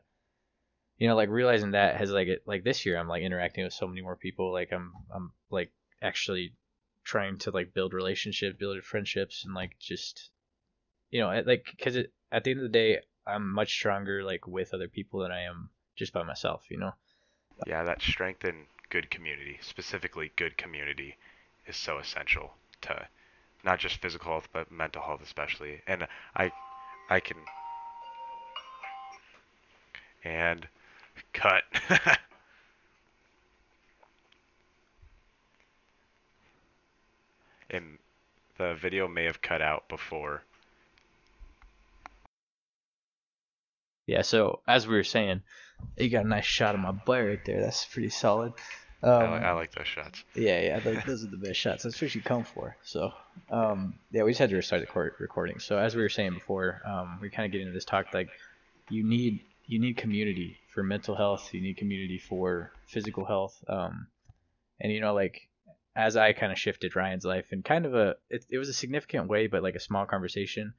you 0.99 1.09
know 1.09 1.17
like 1.17 1.29
realizing 1.29 1.73
that 1.73 1.97
has 1.97 2.11
like 2.11 2.29
it 2.29 2.43
like 2.47 2.65
this 2.65 2.87
year 2.87 2.97
i'm 2.97 3.09
like 3.09 3.23
interacting 3.23 3.65
with 3.65 3.73
so 3.73 3.87
many 3.87 4.01
more 4.01 4.17
people 4.17 4.53
like 4.53 4.73
i'm 4.73 4.93
i'm 5.15 5.33
like 5.51 5.73
actually 6.03 6.53
trying 7.09 7.39
to 7.39 7.51
like 7.51 7.75
build 7.75 7.95
relationships 7.95 8.57
build 8.59 8.83
friendships 8.85 9.45
and 9.45 9.55
like 9.55 9.79
just 9.81 10.31
you 11.11 11.21
know 11.21 11.43
like 11.47 11.67
because 11.77 11.97
at 12.33 12.45
the 12.45 12.51
end 12.53 12.61
of 12.61 12.65
the 12.65 12.79
day 12.81 12.99
i'm 13.27 13.53
much 13.53 13.73
stronger 13.73 14.23
like 14.25 14.47
with 14.47 14.75
other 14.75 14.89
people 14.89 15.21
than 15.21 15.33
i 15.33 15.43
am 15.43 15.71
just 15.97 16.13
by 16.13 16.23
myself 16.23 16.65
you 16.71 16.79
know 16.79 16.93
Yeah, 17.65 17.85
that 17.85 18.03
strength 18.03 18.45
in 18.45 18.67
good 18.89 19.11
community, 19.11 19.59
specifically 19.63 20.33
good 20.37 20.57
community, 20.57 21.19
is 21.67 21.77
so 21.77 21.99
essential 21.99 22.55
to 22.81 23.09
not 23.65 23.79
just 23.79 24.01
physical 24.01 24.33
health 24.33 24.49
but 24.53 24.71
mental 24.73 25.03
health 25.03 25.23
especially. 25.23 25.83
And 25.87 26.09
I 26.35 26.53
I 27.09 27.21
can 27.21 27.49
and 30.25 30.69
Cut. 31.35 31.65
and 37.71 37.99
the 38.57 38.75
video 38.75 39.09
may 39.09 39.25
have 39.25 39.41
cut 39.41 39.63
out 39.63 39.89
before. 39.89 40.43
Yeah, 44.07 44.23
so 44.23 44.61
as 44.67 44.87
we 44.87 44.95
were 44.95 45.05
saying, 45.05 45.43
you 45.97 46.09
got 46.09 46.25
a 46.25 46.29
nice 46.29 46.47
shot 46.47 46.75
of 46.75 46.81
my 46.81 46.93
butt 46.93 47.25
right 47.25 47.45
there. 47.45 47.61
That's 47.61 47.85
pretty 47.85 48.09
solid. 48.09 48.55
Um, 49.03 49.13
I, 49.13 49.29
like, 49.29 49.43
I 49.43 49.53
like 49.53 49.75
those 49.75 49.87
shots. 49.87 50.25
Yeah, 50.35 50.61
yeah, 50.61 50.81
those, 50.81 50.99
those 51.05 51.25
are 51.25 51.29
the 51.29 51.37
best 51.37 51.59
shots. 51.59 51.85
That's 51.85 52.01
what 52.01 52.15
you 52.15 52.23
come 52.23 52.43
for. 52.43 52.77
So, 52.83 53.13
um, 53.51 53.95
yeah, 54.11 54.25
we 54.25 54.33
just 54.33 54.41
had 54.41 54.51
to 54.51 54.57
restart 54.57 54.81
the 54.81 54.87
court 54.87 55.15
recording. 55.21 55.61
So 55.61 55.79
as 55.79 55.95
we 55.95 56.03
were 56.03 56.09
saying 56.09 56.35
before, 56.35 56.81
um, 56.85 57.19
we 57.21 57.31
kind 57.31 57.47
of 57.47 57.53
get 57.53 57.61
into 57.61 57.73
this 57.73 57.85
talk 57.85 58.13
like 58.13 58.31
you 58.89 59.05
need 59.05 59.41
you 59.67 59.79
need 59.79 59.99
community 59.99 60.57
for 60.75 60.83
mental 60.83 61.15
health. 61.15 61.53
You 61.53 61.61
need 61.61 61.77
community 61.77 62.19
for 62.19 62.73
physical 62.87 63.25
health. 63.25 63.63
Um, 63.69 64.09
and 64.81 64.91
you 64.91 65.01
know, 65.01 65.15
like 65.15 65.48
as 65.99 66.17
I 66.17 66.33
kind 66.33 66.53
of 66.53 66.59
shifted 66.59 66.95
Ryan's 66.95 67.25
life 67.25 67.53
in 67.53 67.65
kind 67.65 67.85
of 67.85 67.93
a 67.93 68.15
it, 68.31 68.45
it 68.49 68.59
was 68.59 68.69
a 68.69 68.73
significant 68.73 69.29
way, 69.29 69.49
but 69.49 69.65
like 69.65 69.75
a 69.75 69.81
small 69.81 70.07
conversation. 70.07 70.73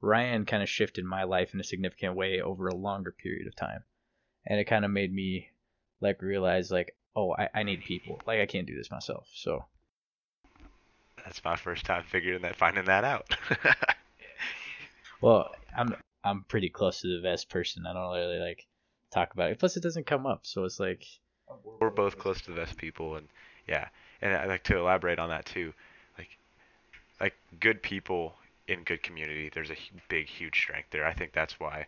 Ryan 0.00 0.44
kind 0.44 0.62
of 0.62 0.68
shifted 0.68 1.04
my 1.04 1.22
life 1.22 1.54
in 1.54 1.60
a 1.60 1.64
significant 1.64 2.16
way 2.16 2.40
over 2.40 2.66
a 2.66 2.74
longer 2.74 3.12
period 3.12 3.46
of 3.46 3.54
time, 3.54 3.84
and 4.44 4.58
it 4.58 4.64
kind 4.64 4.84
of 4.84 4.90
made 4.90 5.14
me 5.14 5.48
like 6.00 6.20
realize 6.20 6.72
like 6.72 6.96
oh 7.14 7.32
I, 7.38 7.48
I 7.54 7.62
need 7.62 7.84
people 7.84 8.20
like 8.26 8.40
I 8.40 8.46
can't 8.46 8.66
do 8.66 8.76
this 8.76 8.90
myself. 8.90 9.28
So 9.32 9.64
That's 11.24 11.42
my 11.44 11.54
first 11.54 11.86
time 11.86 12.02
figuring 12.02 12.42
that, 12.42 12.56
finding 12.56 12.86
that 12.86 13.04
out. 13.04 13.32
well 15.20 15.54
I'm 15.74 15.94
I'm 16.24 16.42
pretty 16.48 16.68
close 16.68 17.00
to 17.02 17.16
the 17.16 17.22
best 17.22 17.48
person. 17.48 17.86
I 17.86 17.92
don't 17.92 18.12
really 18.12 18.40
like 18.40 18.66
talk 19.12 19.32
about 19.32 19.52
it. 19.52 19.60
Plus 19.60 19.76
it 19.76 19.84
doesn't 19.84 20.06
come 20.06 20.26
up, 20.26 20.40
so 20.42 20.64
it's 20.64 20.80
like 20.80 21.04
We're 21.80 21.90
both 21.90 22.18
close 22.18 22.40
to 22.42 22.50
the 22.50 22.56
best 22.56 22.76
people, 22.76 23.14
and 23.14 23.28
yeah, 23.68 23.88
and 24.24 24.34
I 24.34 24.46
like 24.46 24.64
to 24.64 24.78
elaborate 24.78 25.18
on 25.18 25.28
that 25.28 25.44
too. 25.44 25.72
Like, 26.18 26.30
like 27.20 27.34
good 27.60 27.82
people 27.82 28.34
in 28.66 28.82
good 28.82 29.02
community. 29.02 29.50
There's 29.52 29.70
a 29.70 29.76
big, 30.08 30.26
huge 30.26 30.56
strength 30.56 30.88
there. 30.90 31.06
I 31.06 31.12
think 31.12 31.32
that's 31.32 31.60
why, 31.60 31.86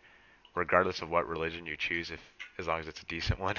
regardless 0.55 1.01
of 1.01 1.09
what 1.09 1.27
religion 1.27 1.65
you 1.65 1.75
choose, 1.75 2.11
if 2.11 2.21
as 2.59 2.67
long 2.67 2.79
as 2.79 2.87
it's 2.87 3.01
a 3.01 3.05
decent 3.05 3.39
one, 3.41 3.55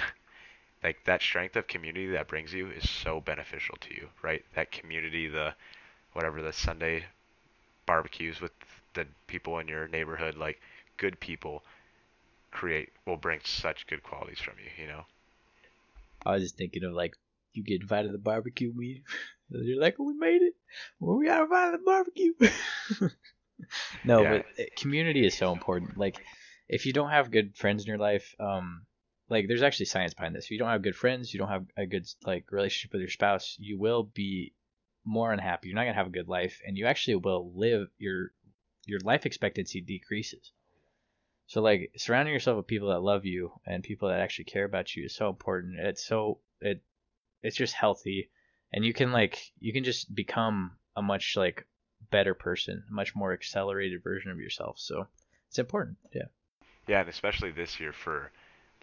like 0.83 1.05
that 1.05 1.21
strength 1.21 1.57
of 1.57 1.67
community 1.67 2.07
that 2.13 2.29
brings 2.29 2.55
you 2.55 2.69
is 2.71 2.89
so 2.89 3.21
beneficial 3.21 3.77
to 3.81 3.95
you, 3.95 4.09
right? 4.23 4.45
That 4.55 4.71
community, 4.71 5.27
the 5.27 5.55
whatever 6.13 6.41
the 6.41 6.53
Sunday 6.53 7.05
barbecues 7.85 8.41
with 8.41 8.53
the 8.95 9.07
people 9.27 9.59
in 9.59 9.67
your 9.67 9.89
neighborhood, 9.89 10.37
like 10.37 10.61
good 10.99 11.19
people 11.19 11.65
create 12.53 12.91
will 13.07 13.17
bring 13.17 13.41
such 13.45 13.89
good 13.89 14.05
qualities 14.05 14.39
from 14.39 14.55
you, 14.63 14.85
you 14.85 14.89
know. 14.89 15.05
I 16.25 16.35
was 16.35 16.43
just 16.43 16.57
thinking 16.57 16.85
of 16.85 16.93
like 16.93 17.17
you 17.53 17.63
get 17.65 17.81
invited 17.81 18.09
to 18.09 18.13
the 18.13 18.19
barbecue 18.19 18.73
meeting. 18.75 19.03
You're 19.51 19.81
like, 19.81 19.97
oh, 19.99 20.05
we 20.05 20.15
made 20.15 20.43
it. 20.43 20.55
Well, 21.01 21.17
we 21.17 21.27
got 21.27 21.43
invited 21.43 21.73
to 21.73 21.79
the 21.79 21.85
barbecue. 21.85 22.33
no, 24.05 24.23
Yeah. 24.23 24.31
but 24.31 24.47
uh, 24.61 24.67
community 24.77 25.27
is 25.27 25.37
so 25.37 25.53
important. 25.53 25.97
Like, 25.97 26.23
if 26.69 26.85
you 26.87 26.93
don't 26.93 27.11
have 27.11 27.31
good 27.31 27.57
friends 27.57 27.83
in 27.83 27.89
your 27.89 27.99
life, 27.99 28.35
um, 28.39 28.85
like 29.31 29.47
there's 29.49 29.63
actually 29.63 29.87
science 29.87 30.15
behind 30.15 30.35
this. 30.35 30.45
If 30.45 30.51
you 30.51 30.59
don't 30.59 30.69
have 30.69 30.83
good 30.83 30.97
friends, 30.97 31.33
you 31.33 31.39
don't 31.39 31.49
have 31.49 31.67
a 31.77 31.87
good 31.87 32.07
like 32.25 32.51
relationship 32.51 32.93
with 32.93 33.01
your 33.01 33.11
spouse, 33.11 33.57
you 33.59 33.79
will 33.79 34.03
be 34.05 34.55
more 35.05 35.33
unhappy. 35.33 35.69
You're 35.69 35.77
not 35.77 35.85
gonna 35.85 35.95
have 35.95 36.07
a 36.07 36.11
good 36.11 36.29
life, 36.29 36.61
and 36.67 36.77
you 36.77 36.87
actually 36.87 37.17
will 37.17 37.53
live 37.55 37.89
your 37.99 38.33
your 38.87 39.01
life 39.01 39.27
expectancy 39.27 39.81
decreases. 39.81 40.53
So 41.47 41.63
like 41.63 41.93
surrounding 41.97 42.35
yourself 42.35 42.59
with 42.59 42.67
people 42.67 42.89
that 42.91 43.01
love 43.01 43.25
you 43.25 43.53
and 43.67 43.83
people 43.83 44.09
that 44.09 44.21
actually 44.21 44.45
care 44.45 44.65
about 44.65 44.95
you 44.95 45.05
is 45.07 45.15
so 45.15 45.31
important. 45.31 45.79
It's 45.79 46.05
so 46.05 46.41
it 46.61 46.83
it's 47.43 47.57
just 47.57 47.75
healthy 47.75 48.31
and 48.73 48.85
you 48.85 48.93
can 48.93 49.13
like 49.13 49.53
you 49.61 49.73
can 49.73 49.85
just 49.85 50.15
become 50.15 50.73
a 50.97 51.03
much 51.03 51.35
like 51.37 51.67
better 52.11 52.35
person, 52.35 52.85
a 52.89 52.93
much 52.93 53.15
more 53.15 53.33
accelerated 53.33 54.03
version 54.03 54.31
of 54.31 54.39
yourself. 54.39 54.79
So 54.79 55.07
it's 55.49 55.59
important. 55.59 55.99
Yeah. 56.13 56.27
Yeah, 56.87 57.01
and 57.01 57.09
especially 57.09 57.51
this 57.51 57.79
year 57.81 57.93
for 57.93 58.31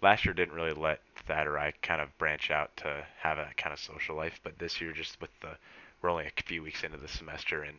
last 0.02 0.24
year 0.24 0.34
didn't 0.34 0.54
really 0.54 0.72
let 0.72 1.00
Thad 1.26 1.46
or 1.46 1.58
I 1.58 1.72
kind 1.82 2.00
of 2.00 2.16
branch 2.18 2.50
out 2.50 2.76
to 2.78 3.04
have 3.20 3.38
a 3.38 3.48
kind 3.56 3.72
of 3.72 3.80
social 3.80 4.16
life, 4.16 4.40
but 4.42 4.58
this 4.58 4.80
year 4.80 4.92
just 4.92 5.20
with 5.20 5.30
the 5.40 5.56
we're 6.02 6.10
only 6.10 6.26
a 6.26 6.42
few 6.42 6.62
weeks 6.62 6.84
into 6.84 6.98
the 6.98 7.08
semester 7.08 7.62
and 7.62 7.78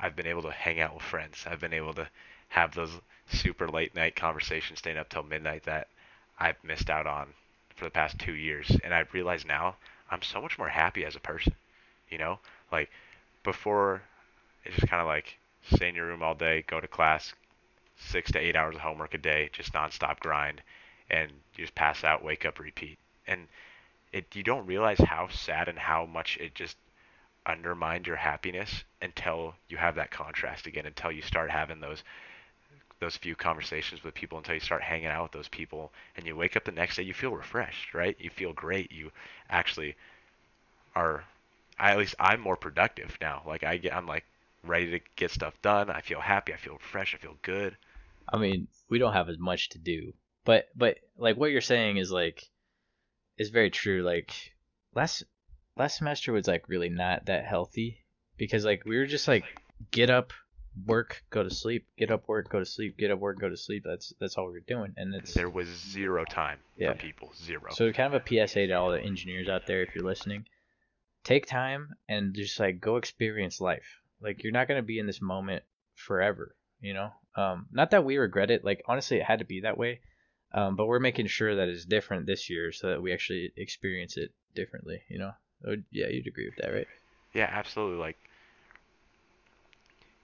I've 0.00 0.16
been 0.16 0.26
able 0.26 0.42
to 0.42 0.50
hang 0.50 0.80
out 0.80 0.94
with 0.94 1.04
friends. 1.04 1.44
I've 1.48 1.60
been 1.60 1.72
able 1.72 1.94
to 1.94 2.08
have 2.48 2.74
those 2.74 2.90
super 3.28 3.68
late 3.68 3.94
night 3.94 4.16
conversations 4.16 4.80
staying 4.80 4.98
up 4.98 5.08
till 5.08 5.22
midnight 5.22 5.64
that 5.64 5.88
I've 6.38 6.62
missed 6.64 6.90
out 6.90 7.06
on 7.06 7.28
for 7.76 7.84
the 7.84 7.90
past 7.90 8.18
2 8.18 8.32
years 8.32 8.70
and 8.82 8.92
I 8.92 9.04
realize 9.12 9.46
now 9.46 9.76
I'm 10.12 10.22
so 10.22 10.40
much 10.40 10.58
more 10.58 10.68
happy 10.68 11.04
as 11.04 11.16
a 11.16 11.20
person. 11.20 11.54
You 12.08 12.18
know? 12.18 12.38
Like 12.70 12.90
before 13.42 14.02
it's 14.64 14.76
just 14.76 14.88
kind 14.88 15.00
of 15.00 15.06
like 15.06 15.38
stay 15.72 15.88
in 15.88 15.94
your 15.94 16.06
room 16.06 16.22
all 16.22 16.34
day, 16.34 16.64
go 16.66 16.80
to 16.80 16.86
class, 16.86 17.32
six 17.96 18.30
to 18.32 18.38
eight 18.38 18.56
hours 18.56 18.74
of 18.74 18.82
homework 18.82 19.14
a 19.14 19.18
day, 19.18 19.50
just 19.52 19.72
nonstop 19.72 20.20
grind, 20.20 20.60
and 21.10 21.30
you 21.56 21.64
just 21.64 21.74
pass 21.74 22.04
out, 22.04 22.24
wake 22.24 22.44
up, 22.44 22.58
repeat. 22.58 22.98
And 23.26 23.48
it 24.12 24.26
you 24.34 24.42
don't 24.42 24.66
realize 24.66 24.98
how 24.98 25.28
sad 25.28 25.68
and 25.68 25.78
how 25.78 26.04
much 26.06 26.36
it 26.38 26.54
just 26.54 26.76
undermined 27.46 28.06
your 28.06 28.16
happiness 28.16 28.84
until 29.00 29.54
you 29.68 29.76
have 29.76 29.96
that 29.96 30.10
contrast 30.10 30.66
again, 30.66 30.86
until 30.86 31.10
you 31.10 31.22
start 31.22 31.50
having 31.50 31.80
those 31.80 32.04
those 33.02 33.16
few 33.16 33.34
conversations 33.34 34.02
with 34.02 34.14
people 34.14 34.38
until 34.38 34.54
you 34.54 34.60
start 34.60 34.82
hanging 34.82 35.06
out 35.06 35.24
with 35.24 35.32
those 35.32 35.48
people 35.48 35.92
and 36.16 36.26
you 36.26 36.34
wake 36.36 36.56
up 36.56 36.64
the 36.64 36.72
next 36.72 36.96
day 36.96 37.02
you 37.02 37.12
feel 37.12 37.32
refreshed 37.32 37.92
right? 37.94 38.16
You 38.18 38.30
feel 38.30 38.52
great. 38.52 38.90
You 38.92 39.10
actually 39.50 39.96
are 40.94 41.24
I, 41.78 41.90
at 41.90 41.98
least 41.98 42.14
i'm 42.20 42.40
more 42.40 42.56
productive 42.56 43.18
now. 43.20 43.42
Like 43.46 43.64
i 43.64 43.76
get 43.76 43.94
i'm 43.94 44.06
like 44.06 44.24
ready 44.64 44.92
to 44.92 45.00
get 45.16 45.30
stuff 45.30 45.54
done. 45.62 45.90
I 45.90 46.00
feel 46.00 46.20
happy. 46.20 46.54
I 46.54 46.56
feel 46.56 46.78
fresh 46.78 47.14
i 47.14 47.18
feel 47.18 47.36
good. 47.42 47.76
I 48.32 48.38
mean, 48.38 48.68
we 48.88 48.98
don't 48.98 49.12
have 49.12 49.28
as 49.28 49.38
much 49.38 49.70
to 49.70 49.78
do. 49.78 50.12
But 50.44 50.68
but 50.76 50.98
like 51.18 51.36
what 51.36 51.50
you're 51.50 51.60
saying 51.60 51.96
is 51.96 52.10
like 52.10 52.42
is 53.38 53.50
very 53.50 53.70
true. 53.70 54.02
Like 54.02 54.32
last 54.94 55.24
last 55.76 55.98
semester 55.98 56.32
was 56.32 56.46
like 56.46 56.68
really 56.68 56.88
not 56.88 57.26
that 57.26 57.44
healthy 57.44 57.98
because 58.36 58.64
like 58.64 58.84
we 58.84 58.96
were 58.96 59.06
just 59.06 59.28
like 59.28 59.44
get 59.90 60.10
up, 60.10 60.32
work, 60.86 61.22
go 61.30 61.42
to 61.42 61.50
sleep, 61.50 61.86
get 61.98 62.10
up, 62.10 62.28
work, 62.28 62.48
go 62.48 62.58
to 62.58 62.64
sleep, 62.66 62.96
get 62.98 63.10
up, 63.10 63.18
work, 63.18 63.38
go 63.38 63.48
to 63.48 63.56
sleep. 63.56 63.82
That's 63.84 64.12
that's 64.20 64.36
all 64.36 64.46
we 64.46 64.52
were 64.52 64.60
doing. 64.60 64.94
And 64.96 65.14
it's 65.14 65.34
there 65.34 65.50
was 65.50 65.68
zero 65.68 66.24
time 66.24 66.58
Yeah. 66.76 66.92
for 66.92 66.98
people 66.98 67.32
zero 67.36 67.70
so 67.70 67.92
kind 67.92 68.14
of 68.14 68.22
a 68.22 68.26
PSA 68.46 68.66
to 68.68 68.72
all 68.72 68.90
the 68.90 69.00
engineers 69.00 69.48
out 69.48 69.66
there 69.66 69.82
if 69.82 69.94
you're 69.94 70.04
listening. 70.04 70.46
Take 71.24 71.46
time 71.46 71.94
and 72.08 72.34
just 72.34 72.58
like 72.58 72.80
go 72.80 72.96
experience 72.96 73.60
life. 73.60 74.00
Like 74.20 74.42
you're 74.42 74.52
not 74.52 74.68
gonna 74.68 74.82
be 74.82 74.98
in 74.98 75.06
this 75.06 75.20
moment 75.20 75.62
forever, 75.94 76.56
you 76.80 76.94
know? 76.94 77.10
Um 77.36 77.66
not 77.72 77.90
that 77.90 78.04
we 78.04 78.16
regret 78.16 78.50
it, 78.50 78.64
like 78.64 78.82
honestly 78.86 79.18
it 79.18 79.24
had 79.24 79.38
to 79.40 79.44
be 79.44 79.60
that 79.60 79.78
way. 79.78 80.00
Um, 80.54 80.76
but 80.76 80.84
we're 80.86 81.00
making 81.00 81.28
sure 81.28 81.56
that 81.56 81.68
it's 81.68 81.86
different 81.86 82.26
this 82.26 82.50
year 82.50 82.72
so 82.72 82.88
that 82.90 83.00
we 83.00 83.10
actually 83.12 83.52
experience 83.56 84.18
it 84.18 84.32
differently, 84.54 85.00
you 85.08 85.18
know? 85.18 85.32
Oh, 85.66 85.76
yeah, 85.90 86.08
you'd 86.08 86.26
agree 86.26 86.44
with 86.44 86.56
that, 86.56 86.74
right? 86.74 86.86
Yeah, 87.32 87.48
absolutely. 87.50 87.98
Like, 87.98 88.18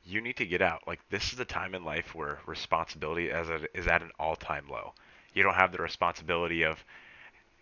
you 0.08 0.20
need 0.20 0.36
to 0.36 0.46
get 0.46 0.62
out. 0.62 0.86
Like, 0.86 1.00
this 1.10 1.30
is 1.30 1.38
the 1.38 1.44
time 1.44 1.74
in 1.74 1.84
life 1.84 2.14
where 2.14 2.40
responsibility 2.46 3.28
is 3.28 3.50
at, 3.50 3.68
is 3.74 3.86
at 3.86 4.02
an 4.02 4.10
all-time 4.18 4.64
low. 4.70 4.92
You 5.34 5.42
don't 5.42 5.54
have 5.54 5.70
the 5.70 5.82
responsibility 5.82 6.62
of 6.64 6.82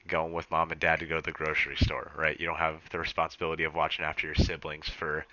going 0.07 0.33
with 0.33 0.51
mom 0.51 0.71
and 0.71 0.81
dad 0.81 1.01
to 1.01 1.07
go 1.07 1.17
to 1.17 1.23
the 1.23 1.33
grocery 1.33 1.77
store, 1.77 2.13
right? 2.17 2.39
You 2.39 2.47
don't 2.47 2.59
have 2.59 2.89
the 2.91 2.99
responsibility 2.99 3.65
of 3.65 3.75
watching 3.75 4.05
after 4.05 4.27
your 4.27 4.37
siblings 4.37 4.89
for 4.89 5.27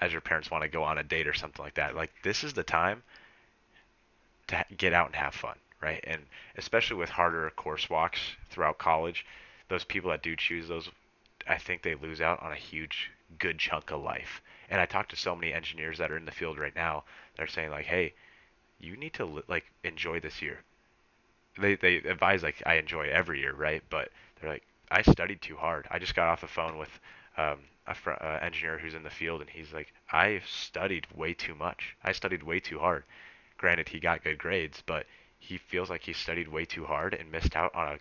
as 0.00 0.12
your 0.12 0.20
parents 0.20 0.50
want 0.50 0.62
to 0.62 0.68
go 0.68 0.82
on 0.82 0.98
a 0.98 1.02
date 1.02 1.26
or 1.26 1.32
something 1.32 1.64
like 1.64 1.74
that. 1.74 1.96
Like, 1.96 2.12
this 2.22 2.44
is 2.44 2.52
the 2.52 2.62
time 2.62 3.02
to 4.48 4.64
get 4.76 4.92
out 4.92 5.06
and 5.06 5.16
have 5.16 5.34
fun, 5.34 5.56
right? 5.80 6.04
And 6.06 6.22
especially 6.56 6.96
with 6.96 7.08
harder 7.08 7.50
course 7.56 7.88
walks 7.88 8.20
throughout 8.50 8.78
college, 8.78 9.24
those 9.68 9.84
people 9.84 10.10
that 10.10 10.22
do 10.22 10.36
choose 10.36 10.68
those 10.68 10.90
I 11.48 11.56
think 11.56 11.82
they 11.82 11.94
lose 11.94 12.20
out 12.20 12.42
on 12.42 12.52
a 12.52 12.56
huge 12.56 13.10
good 13.38 13.58
chunk 13.58 13.90
of 13.90 14.02
life. 14.02 14.42
And 14.70 14.80
I 14.80 14.86
talk 14.86 15.08
to 15.10 15.16
so 15.16 15.36
many 15.36 15.52
engineers 15.52 15.98
that 15.98 16.10
are 16.10 16.16
in 16.16 16.24
the 16.24 16.32
field 16.32 16.58
right 16.58 16.74
now. 16.74 17.04
They're 17.36 17.46
saying 17.48 17.70
like, 17.70 17.86
"Hey, 17.86 18.14
you 18.78 18.96
need 18.96 19.14
to 19.14 19.44
like 19.48 19.70
enjoy 19.84 20.20
this 20.20 20.42
year." 20.42 20.64
They 21.56 21.76
they 21.76 21.96
advise 21.98 22.42
like 22.42 22.60
I 22.66 22.74
enjoy 22.74 23.08
every 23.08 23.38
year, 23.40 23.52
right? 23.54 23.84
But 23.88 24.10
they're 24.40 24.50
like, 24.50 24.64
"I 24.90 25.02
studied 25.02 25.40
too 25.40 25.56
hard. 25.56 25.86
I 25.88 26.00
just 26.00 26.16
got 26.16 26.28
off 26.28 26.40
the 26.40 26.48
phone 26.48 26.76
with 26.76 26.98
um, 27.36 27.60
a 27.86 27.94
fr- 27.94 28.12
uh, 28.20 28.38
engineer 28.42 28.78
who's 28.78 28.94
in 28.94 29.04
the 29.04 29.10
field, 29.10 29.40
and 29.40 29.48
he's 29.50 29.72
like, 29.72 29.92
I 30.10 30.40
studied 30.44 31.06
way 31.14 31.34
too 31.34 31.54
much. 31.54 31.94
I 32.02 32.10
studied 32.10 32.42
way 32.42 32.58
too 32.58 32.80
hard. 32.80 33.04
Granted, 33.58 33.90
he 33.90 34.00
got 34.00 34.24
good 34.24 34.38
grades, 34.38 34.82
but 34.82 35.06
he 35.38 35.56
feels 35.58 35.88
like 35.90 36.02
he 36.02 36.12
studied 36.12 36.48
way 36.48 36.64
too 36.64 36.86
hard 36.86 37.14
and 37.14 37.30
missed 37.30 37.54
out 37.56 37.74
on 37.74 37.88
a, 37.94 37.98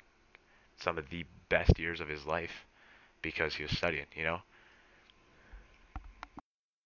some 0.78 0.98
of 0.98 1.10
the 1.10 1.26
best 1.50 1.80
years 1.80 2.02
of 2.02 2.08
his 2.10 2.26
life." 2.26 2.66
because 3.22 3.56
he 3.56 3.64
was 3.64 3.78
studying, 3.78 4.08
you 4.16 4.24
know? 4.24 4.42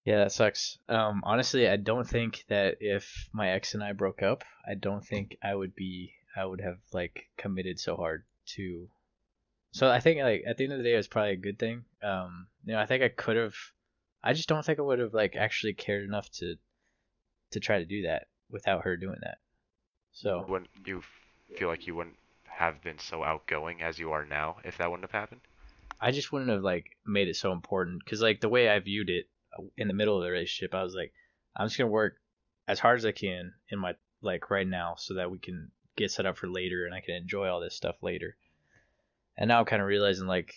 Yeah, 0.05 0.17
that 0.17 0.31
sucks. 0.31 0.77
Um, 0.89 1.21
honestly, 1.23 1.67
I 1.67 1.77
don't 1.77 2.07
think 2.07 2.43
that 2.49 2.77
if 2.81 3.29
my 3.31 3.51
ex 3.51 3.73
and 3.73 3.83
I 3.83 3.93
broke 3.93 4.21
up, 4.21 4.43
I 4.67 4.75
don't 4.75 5.05
think 5.05 5.37
I 5.41 5.55
would 5.55 5.75
be, 5.75 6.13
I 6.35 6.45
would 6.45 6.61
have 6.61 6.79
like 6.91 7.29
committed 7.37 7.79
so 7.79 7.95
hard 7.95 8.25
to 8.55 8.89
so 9.73 9.89
I 9.89 9.99
think 9.99 10.21
like 10.21 10.43
at 10.47 10.57
the 10.57 10.65
end 10.65 10.73
of 10.73 10.77
the 10.79 10.83
day 10.83 10.93
it 10.93 10.97
was 10.97 11.07
probably 11.07 11.31
a 11.31 11.37
good 11.37 11.59
thing. 11.59 11.83
Um 12.01 12.47
you 12.63 12.73
know, 12.73 12.79
I 12.79 12.85
think 12.85 13.03
I 13.03 13.09
could 13.09 13.35
have 13.35 13.55
I 14.23 14.33
just 14.33 14.47
don't 14.47 14.63
think 14.63 14.79
I 14.79 14.83
would 14.83 14.99
have 14.99 15.13
like 15.13 15.35
actually 15.35 15.73
cared 15.73 16.03
enough 16.03 16.29
to 16.39 16.55
to 17.51 17.59
try 17.59 17.79
to 17.79 17.85
do 17.85 18.03
that 18.03 18.27
without 18.49 18.83
her 18.83 18.95
doing 18.95 19.17
that. 19.21 19.39
So 20.11 20.45
Wouldn't 20.47 20.69
you 20.85 21.01
feel 21.57 21.67
like 21.67 21.87
you 21.87 21.95
wouldn't 21.95 22.17
have 22.45 22.81
been 22.83 22.99
so 22.99 23.23
outgoing 23.23 23.81
as 23.81 23.97
you 23.97 24.11
are 24.11 24.25
now 24.25 24.57
if 24.63 24.77
that 24.77 24.89
wouldn't 24.89 25.09
have 25.09 25.19
happened? 25.19 25.41
I 25.99 26.11
just 26.11 26.31
wouldn't 26.31 26.51
have 26.51 26.61
like 26.61 26.97
made 27.05 27.27
it 27.27 27.35
so 27.35 27.51
important 27.51 28.03
because 28.03 28.21
like 28.21 28.41
the 28.41 28.49
way 28.49 28.69
I 28.69 28.77
viewed 28.79 29.09
it 29.09 29.27
in 29.77 29.87
the 29.87 29.93
middle 29.93 30.17
of 30.17 30.23
the 30.23 30.29
relationship, 30.29 30.73
I 30.73 30.83
was 30.83 30.95
like, 30.95 31.13
I'm 31.55 31.67
just 31.67 31.77
gonna 31.77 31.89
work 31.89 32.17
as 32.67 32.79
hard 32.79 32.97
as 32.97 33.05
I 33.05 33.11
can 33.11 33.53
in 33.69 33.79
my 33.79 33.95
like 34.21 34.49
right 34.49 34.67
now 34.67 34.95
so 34.97 35.15
that 35.15 35.29
we 35.29 35.39
can 35.39 35.71
get 35.95 36.11
set 36.11 36.25
up 36.25 36.37
for 36.37 36.47
later 36.47 36.85
and 36.85 36.93
I 36.95 37.01
can 37.01 37.15
enjoy 37.15 37.47
all 37.47 37.59
this 37.59 37.75
stuff 37.75 37.95
later. 38.01 38.35
And 39.37 39.47
now 39.47 39.59
I'm 39.59 39.65
kind 39.65 39.81
of 39.81 39.87
realizing 39.87 40.27
like 40.27 40.53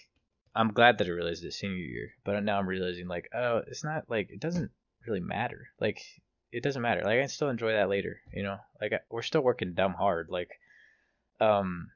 I'm 0.54 0.72
glad 0.72 0.98
that 0.98 1.06
I 1.06 1.10
realized 1.10 1.44
it 1.44 1.52
senior 1.52 1.76
year, 1.76 2.10
but 2.24 2.42
now 2.42 2.58
I'm 2.58 2.68
realizing 2.68 3.08
like 3.08 3.28
oh 3.34 3.62
it's 3.66 3.84
not 3.84 4.04
like 4.08 4.30
it 4.30 4.40
doesn't 4.40 4.70
really 5.06 5.20
matter. 5.20 5.68
Like 5.80 6.00
it 6.52 6.62
doesn't 6.62 6.82
matter. 6.82 7.02
Like 7.02 7.18
I 7.18 7.20
can 7.20 7.28
still 7.28 7.48
enjoy 7.48 7.72
that 7.72 7.88
later 7.88 8.20
you 8.32 8.42
know? 8.42 8.58
Like 8.80 8.92
I, 8.92 9.00
we're 9.10 9.22
still 9.22 9.42
working 9.42 9.74
dumb 9.74 9.94
hard 9.94 10.28
like 10.30 10.50
um 11.40 11.90